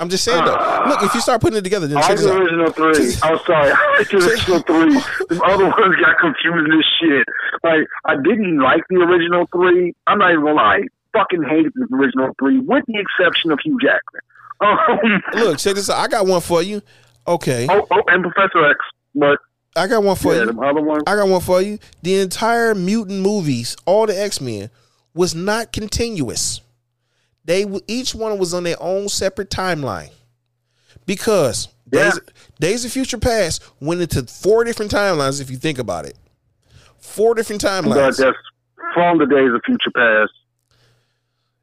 I'm 0.00 0.08
just 0.08 0.24
saying 0.24 0.42
though. 0.44 0.84
Look, 0.88 1.02
if 1.02 1.14
you 1.14 1.20
start 1.20 1.42
putting 1.42 1.58
it 1.58 1.62
together, 1.62 1.86
then 1.86 1.98
I 1.98 2.00
check 2.00 2.16
this 2.16 2.24
the 2.24 2.32
original 2.32 2.72
three. 2.72 3.14
I'm 3.22 3.38
sorry, 3.44 3.70
I 3.70 3.98
like 3.98 4.08
the 4.08 4.16
original 4.16 4.60
three. 4.60 4.94
The 5.28 5.42
other 5.44 5.64
ones 5.64 5.96
got 6.00 6.16
confusing 6.18 6.72
as 6.72 6.84
shit. 6.98 7.26
Like 7.62 7.86
I 8.06 8.16
didn't 8.16 8.58
like 8.60 8.82
the 8.88 8.96
original 8.96 9.46
three. 9.52 9.92
I'm 10.06 10.18
not 10.18 10.32
even 10.32 10.44
gonna 10.44 10.56
lie. 10.56 10.76
I 10.76 11.18
fucking 11.18 11.42
hated 11.42 11.72
the 11.74 11.86
original 11.94 12.32
three, 12.38 12.60
with 12.60 12.84
the 12.86 12.98
exception 12.98 13.52
of 13.52 13.58
Hugh 13.62 13.78
Jackman. 13.82 14.22
Um, 14.62 15.20
Look, 15.34 15.58
check 15.58 15.74
this 15.74 15.90
out. 15.90 15.98
I 15.98 16.08
got 16.08 16.26
one 16.26 16.40
for 16.40 16.62
you. 16.62 16.80
Okay, 17.26 17.66
oh, 17.68 17.86
oh, 17.90 18.02
and 18.08 18.22
Professor 18.22 18.70
X, 18.70 18.78
but 19.14 19.38
I 19.76 19.86
got 19.86 20.02
one 20.02 20.16
for 20.16 20.34
yeah, 20.34 20.44
you. 20.44 20.52
the 20.52 20.60
other 20.60 20.80
one. 20.80 21.02
I 21.06 21.14
got 21.14 21.28
one 21.28 21.40
for 21.42 21.60
you. 21.60 21.78
The 22.02 22.20
entire 22.20 22.74
mutant 22.74 23.20
movies, 23.20 23.76
all 23.84 24.06
the 24.06 24.18
X 24.18 24.40
Men, 24.40 24.70
was 25.14 25.34
not 25.34 25.72
continuous. 25.72 26.60
They 27.44 27.66
each 27.88 28.14
one 28.14 28.38
was 28.38 28.54
on 28.54 28.64
their 28.64 28.80
own 28.80 29.08
separate 29.08 29.50
timeline 29.50 30.10
because 31.06 31.68
Yeah. 31.92 32.10
Days, 32.10 32.20
Days 32.60 32.84
of 32.84 32.92
Future 32.92 33.18
Past 33.18 33.62
went 33.80 34.00
into 34.00 34.22
four 34.24 34.62
different 34.64 34.92
timelines. 34.92 35.40
If 35.40 35.50
you 35.50 35.56
think 35.56 35.78
about 35.78 36.04
it, 36.04 36.16
four 36.98 37.34
different 37.34 37.62
timelines. 37.62 38.18
that's 38.18 38.36
from 38.94 39.18
the 39.18 39.26
Days 39.26 39.50
of 39.52 39.60
Future 39.64 39.90
Past 39.94 40.32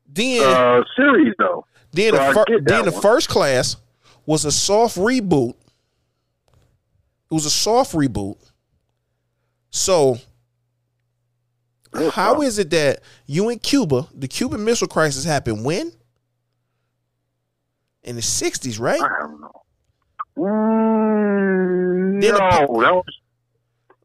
then, 0.09 0.41
uh, 0.41 0.83
series, 0.95 1.33
though. 1.37 1.65
then, 1.91 2.13
so 2.13 2.17
the, 2.17 2.33
fir- 2.33 2.59
then 2.65 2.85
the 2.85 2.91
first 2.91 3.29
class 3.29 3.75
was 4.25 4.45
a 4.45 4.51
soft 4.51 4.97
reboot. 4.97 5.53
It 7.29 7.33
was 7.33 7.45
a 7.45 7.49
soft 7.51 7.93
reboot. 7.93 8.37
So 9.69 10.17
How 12.11 12.41
is 12.41 12.59
it 12.59 12.69
that 12.71 13.01
you 13.25 13.49
in 13.49 13.59
Cuba, 13.59 14.07
the 14.13 14.27
Cuban 14.27 14.63
Missile 14.63 14.87
Crisis 14.87 15.23
happened 15.23 15.65
when? 15.65 15.91
In 18.03 18.15
the 18.15 18.21
60s, 18.21 18.79
right? 18.79 19.01
I 19.01 19.19
don't 19.19 19.41
know. 19.41 19.51
Mm, 20.37 22.21
no, 22.21 22.31
the 22.31 22.37
that 22.37 22.69
was 22.69 23.03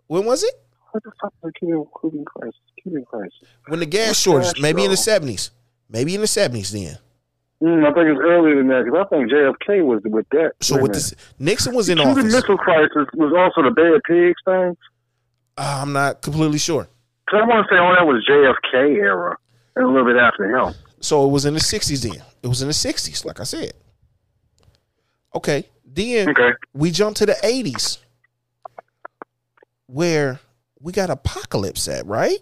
When 0.07 0.25
was 0.25 0.43
it? 0.43 0.55
what 0.93 1.03
the 1.05 1.11
fuck 1.21 1.33
was 1.43 1.53
the 1.53 1.59
Cuban, 2.01 2.25
crisis? 2.25 2.61
Cuban 2.83 3.05
crisis. 3.05 3.49
When 3.69 3.81
the 3.81 3.87
gas 3.87 4.19
shortage, 4.19 4.61
maybe 4.61 4.85
in 4.85 4.91
the 4.91 4.97
70s. 4.97 5.51
maybe 5.89 6.15
in 6.15 6.21
the 6.21 6.27
seventies 6.27 6.71
then. 6.73 6.99
Mm, 7.63 7.85
I 7.87 7.93
think 7.95 8.09
it's 8.09 8.21
earlier 8.21 8.57
than 8.57 8.69
that 8.69 8.85
because 8.85 9.07
I 9.07 9.09
think 9.09 9.31
JFK 9.31 9.85
was 9.85 10.03
with 10.05 10.27
that. 10.31 10.53
So 10.61 10.83
with 10.83 10.95
this, 10.95 11.15
Nixon 11.39 11.75
was 11.75 11.89
in 11.89 11.99
Cuban 11.99 12.11
office. 12.13 12.23
Cuban 12.25 12.41
Missile 12.41 12.59
Crisis 12.59 13.09
was 13.15 13.33
also 13.37 13.69
the 13.69 13.75
Bay 13.75 13.89
of 13.95 14.03
Pigs 14.03 14.41
thing. 14.45 14.77
Uh, 15.57 15.81
I'm 15.83 15.93
not 15.93 16.23
completely 16.23 16.59
sure. 16.59 16.89
Cause 17.31 17.41
I 17.43 17.47
want 17.47 17.67
to 17.67 17.75
say, 17.75 17.79
oh, 17.79 17.95
that 17.95 18.07
was 18.07 18.25
JFK 18.29 18.97
era, 18.97 19.37
and 19.77 19.85
a 19.85 19.89
little 19.89 20.05
bit 20.05 20.17
after 20.17 20.45
him. 20.55 20.75
So 21.01 21.27
it 21.27 21.31
was 21.31 21.45
in 21.45 21.55
the 21.55 21.61
sixties 21.61 22.03
then. 22.03 22.23
It 22.43 22.47
was 22.49 22.63
in 22.63 22.69
the 22.69 22.75
sixties, 22.75 23.25
like 23.25 23.41
I 23.41 23.45
said. 23.45 23.73
Okay. 25.35 25.65
Then 25.85 26.31
Okay. 26.31 26.51
we 26.75 26.91
jump 26.91 27.17
to 27.17 27.27
the 27.27 27.37
eighties, 27.43 27.99
where 29.87 30.41
we 30.81 30.93
got 30.93 31.11
apocalypse 31.11 31.87
at, 31.89 32.07
right? 32.07 32.39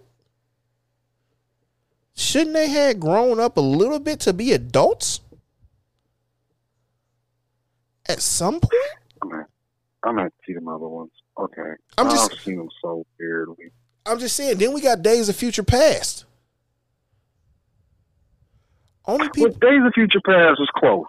Shouldn't 2.15 2.55
they 2.55 2.69
have 2.69 3.01
grown 3.01 3.41
up 3.41 3.57
a 3.57 3.61
little 3.61 3.99
bit 4.01 4.21
to 4.21 4.33
be 4.33 4.53
adults? 4.53 5.21
At 8.09 8.21
some 8.21 8.61
point? 8.61 8.75
I'm 9.23 9.33
I'm 10.03 10.17
gonna 10.17 10.31
see 10.47 10.55
them 10.55 10.69
other 10.69 10.89
ones. 10.89 11.13
Okay. 11.39 11.73
I'm 11.99 12.11
just- 12.11 12.33
I've 12.33 12.39
seen 12.41 12.57
them 12.57 12.69
so 12.83 13.05
weirdly. 13.19 13.71
I'm 14.11 14.19
just 14.19 14.35
saying, 14.35 14.59
then 14.59 14.73
we 14.73 14.81
got 14.81 15.03
Days 15.03 15.29
of 15.29 15.37
Future 15.37 15.63
Past. 15.63 16.25
Only 19.07 19.29
Well, 19.37 19.51
Days 19.51 19.83
of 19.87 19.93
Future 19.95 20.21
Past 20.25 20.59
was 20.59 20.69
close. 20.75 21.07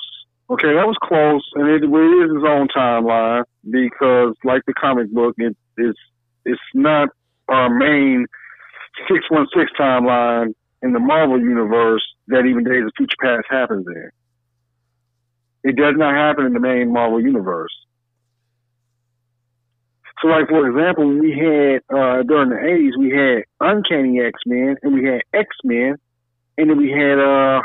Okay, 0.51 0.73
that 0.73 0.85
was 0.85 0.97
close, 1.01 1.43
and 1.55 1.67
it, 1.67 1.83
it 1.83 1.87
is 1.87 2.31
its 2.35 2.45
own 2.47 2.67
timeline 2.75 3.43
because, 3.69 4.35
like 4.43 4.61
the 4.67 4.73
comic 4.73 5.09
book, 5.11 5.33
it 5.37 5.55
is 5.77 5.95
it's 6.45 6.61
not 6.73 7.09
our 7.47 7.69
main 7.69 8.27
six 9.07 9.23
one 9.29 9.47
six 9.55 9.71
timeline 9.79 10.53
in 10.83 10.93
the 10.93 10.99
Marvel 10.99 11.39
universe 11.39 12.03
that 12.27 12.45
even 12.45 12.63
Days 12.63 12.83
of 12.85 12.91
Future 12.97 13.15
Past 13.21 13.47
happens 13.49 13.85
in. 13.87 14.09
It 15.63 15.75
does 15.75 15.95
not 15.97 16.13
happen 16.13 16.45
in 16.45 16.53
the 16.53 16.59
main 16.59 16.91
Marvel 16.91 17.21
universe. 17.21 17.71
So, 20.21 20.27
like 20.27 20.47
for 20.49 20.67
example, 20.67 21.07
we 21.07 21.31
had 21.31 21.81
uh, 21.89 22.21
during 22.23 22.49
the 22.49 22.59
eighties, 22.61 22.93
we 22.97 23.09
had 23.09 23.43
Uncanny 23.59 24.21
X 24.21 24.39
Men, 24.45 24.75
and 24.83 24.93
we 24.93 25.05
had 25.05 25.21
X 25.33 25.47
Men, 25.63 25.95
and 26.57 26.69
then 26.69 26.77
we 26.77 26.91
had 26.91 27.17
uh, 27.17 27.61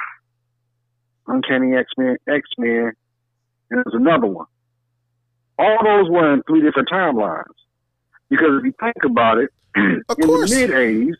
Uncanny 1.27 1.77
X 1.77 1.91
Men, 1.99 2.16
X 2.27 2.49
Men, 2.57 2.93
and 3.70 3.85
there's 3.85 3.95
another 3.95 4.27
one. 4.27 4.47
All 5.59 5.78
those 5.85 6.11
were 6.11 6.33
in 6.33 6.43
three 6.45 6.62
different 6.62 6.89
timelines. 6.89 7.45
Because 8.28 8.59
if 8.59 8.65
you 8.65 8.74
think 8.81 9.05
about 9.05 9.39
it, 9.39 9.51
in 9.77 10.03
the 10.19 10.49
mid 10.51 10.70
'80s, 10.70 11.15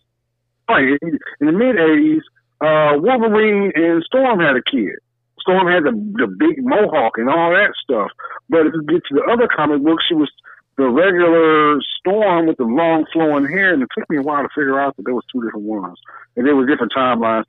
right? 0.68 0.98
In 1.02 1.18
in 1.40 1.46
the 1.46 1.52
mid 1.52 1.76
'80s, 1.76 2.22
uh, 2.60 2.98
Wolverine 2.98 3.72
and 3.74 4.02
Storm 4.04 4.40
had 4.40 4.56
a 4.56 4.62
kid. 4.62 4.96
Storm 5.40 5.68
had 5.68 5.84
the 5.84 5.92
the 5.92 6.26
big 6.26 6.64
mohawk 6.64 7.18
and 7.18 7.28
all 7.28 7.50
that 7.50 7.74
stuff. 7.84 8.10
But 8.48 8.66
if 8.66 8.72
you 8.74 8.82
get 8.84 9.04
to 9.08 9.14
the 9.14 9.30
other 9.30 9.48
comic 9.54 9.82
books, 9.82 10.04
she 10.08 10.14
was 10.14 10.30
the 10.76 10.88
regular 10.88 11.80
Storm 11.98 12.46
with 12.46 12.56
the 12.58 12.64
long 12.64 13.06
flowing 13.12 13.46
hair, 13.46 13.72
and 13.74 13.82
it 13.82 13.88
took 13.96 14.08
me 14.10 14.18
a 14.18 14.22
while 14.22 14.42
to 14.42 14.48
figure 14.54 14.78
out 14.78 14.96
that 14.96 15.04
there 15.04 15.14
was 15.14 15.24
two 15.32 15.42
different 15.42 15.66
ones, 15.66 15.98
and 16.36 16.46
there 16.46 16.54
were 16.54 16.66
different 16.66 16.92
timelines. 16.96 17.44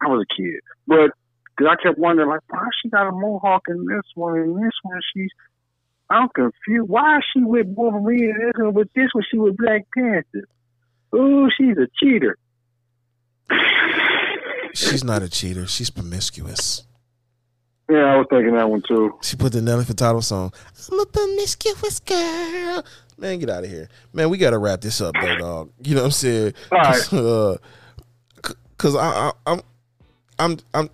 I 0.00 0.08
was 0.08 0.24
a 0.30 0.34
kid, 0.34 0.60
but 0.86 1.10
'cause 1.56 1.66
I 1.70 1.76
kept 1.82 1.98
wondering, 1.98 2.28
like, 2.28 2.42
why 2.48 2.68
she 2.82 2.90
got 2.90 3.08
a 3.08 3.12
mohawk 3.12 3.62
in 3.68 3.84
this 3.86 4.04
one 4.14 4.38
and 4.38 4.62
this 4.62 4.74
one 4.82 5.00
she's. 5.14 5.30
I'm 6.08 6.28
confused. 6.28 6.88
Why 6.88 7.18
is 7.18 7.24
she 7.32 7.42
with 7.42 7.66
Wolverine 7.68 8.30
and 8.30 8.40
this 8.40 8.52
one, 8.56 8.74
but 8.74 8.88
this 8.94 9.12
one 9.12 9.24
she 9.28 9.38
with 9.38 9.56
Black 9.56 9.86
Panther? 9.92 10.46
Ooh, 11.14 11.48
she's 11.56 11.76
a 11.78 11.88
cheater. 11.98 12.36
She's 14.74 15.02
not 15.02 15.22
a 15.22 15.28
cheater. 15.28 15.66
She's 15.66 15.90
promiscuous. 15.90 16.86
Yeah, 17.88 18.14
I 18.14 18.16
was 18.16 18.26
thinking 18.28 18.54
that 18.54 18.68
one 18.68 18.82
too. 18.86 19.14
She 19.22 19.36
put 19.36 19.52
the 19.52 19.62
Nelly 19.62 19.84
Furtado 19.84 20.22
song. 20.22 20.52
I'm 20.90 21.00
a 21.00 21.06
promiscuous 21.06 22.00
girl. 22.00 22.84
Man, 23.16 23.38
get 23.38 23.48
out 23.48 23.64
of 23.64 23.70
here. 23.70 23.88
Man, 24.12 24.28
we 24.28 24.38
gotta 24.38 24.58
wrap 24.58 24.80
this 24.80 25.00
up 25.00 25.14
though, 25.20 25.36
dog. 25.38 25.72
You 25.82 25.94
know 25.94 26.02
what 26.02 26.06
I'm 26.06 26.12
saying? 26.12 26.54
All 26.72 26.78
right. 26.78 27.12
Uh, 27.12 27.56
Cause 28.78 28.94
I, 28.94 29.30
I 29.30 29.32
I'm 29.46 29.60
I'm 30.38 30.58
I'm 30.74 30.90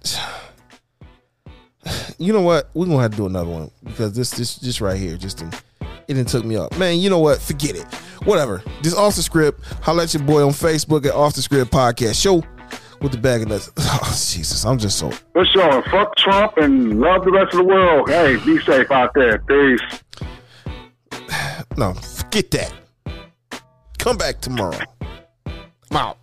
you 2.18 2.32
know 2.32 2.42
what? 2.42 2.70
We're 2.74 2.86
gonna 2.86 3.02
have 3.02 3.10
to 3.10 3.16
do 3.16 3.26
another 3.26 3.50
one 3.50 3.70
because 3.84 4.14
this 4.14 4.30
this 4.30 4.56
just 4.56 4.80
right 4.80 4.96
here 4.96 5.16
just 5.16 5.38
didn't, 5.38 5.54
it 6.06 6.14
didn't 6.14 6.28
took 6.28 6.44
me 6.44 6.56
up. 6.56 6.76
Man, 6.78 6.98
you 7.00 7.10
know 7.10 7.18
what? 7.18 7.40
Forget 7.40 7.74
it. 7.74 7.92
Whatever. 8.24 8.62
This 8.82 8.94
off 8.94 9.16
the 9.16 9.22
script. 9.22 9.64
Holla 9.82 10.04
at 10.04 10.14
your 10.14 10.22
boy 10.22 10.46
on 10.46 10.52
Facebook 10.52 11.04
at 11.06 11.12
Off 11.12 11.34
the 11.34 11.42
Script 11.42 11.72
Podcast 11.72 12.22
Show 12.22 12.44
with 13.02 13.12
the 13.12 13.18
bag 13.18 13.42
of 13.42 13.48
nuts. 13.48 13.70
Oh, 14.04 14.08
Jesus, 14.32 14.64
I'm 14.64 14.78
just 14.78 14.98
so 14.98 15.10
For 15.32 15.44
sure. 15.44 15.82
Fuck 15.90 16.16
Trump 16.16 16.56
and 16.56 17.00
love 17.00 17.24
the 17.24 17.30
rest 17.32 17.52
of 17.54 17.58
the 17.58 17.64
world. 17.64 18.08
Hey, 18.08 18.36
be 18.44 18.58
safe 18.62 18.90
out 18.90 19.12
there. 19.14 19.38
Peace. 19.38 20.02
No, 21.76 21.94
forget 21.94 22.50
that. 22.50 22.72
Come 23.98 24.18
back 24.18 24.40
tomorrow. 24.40 24.78
I'm 25.46 25.96
out. 25.96 26.18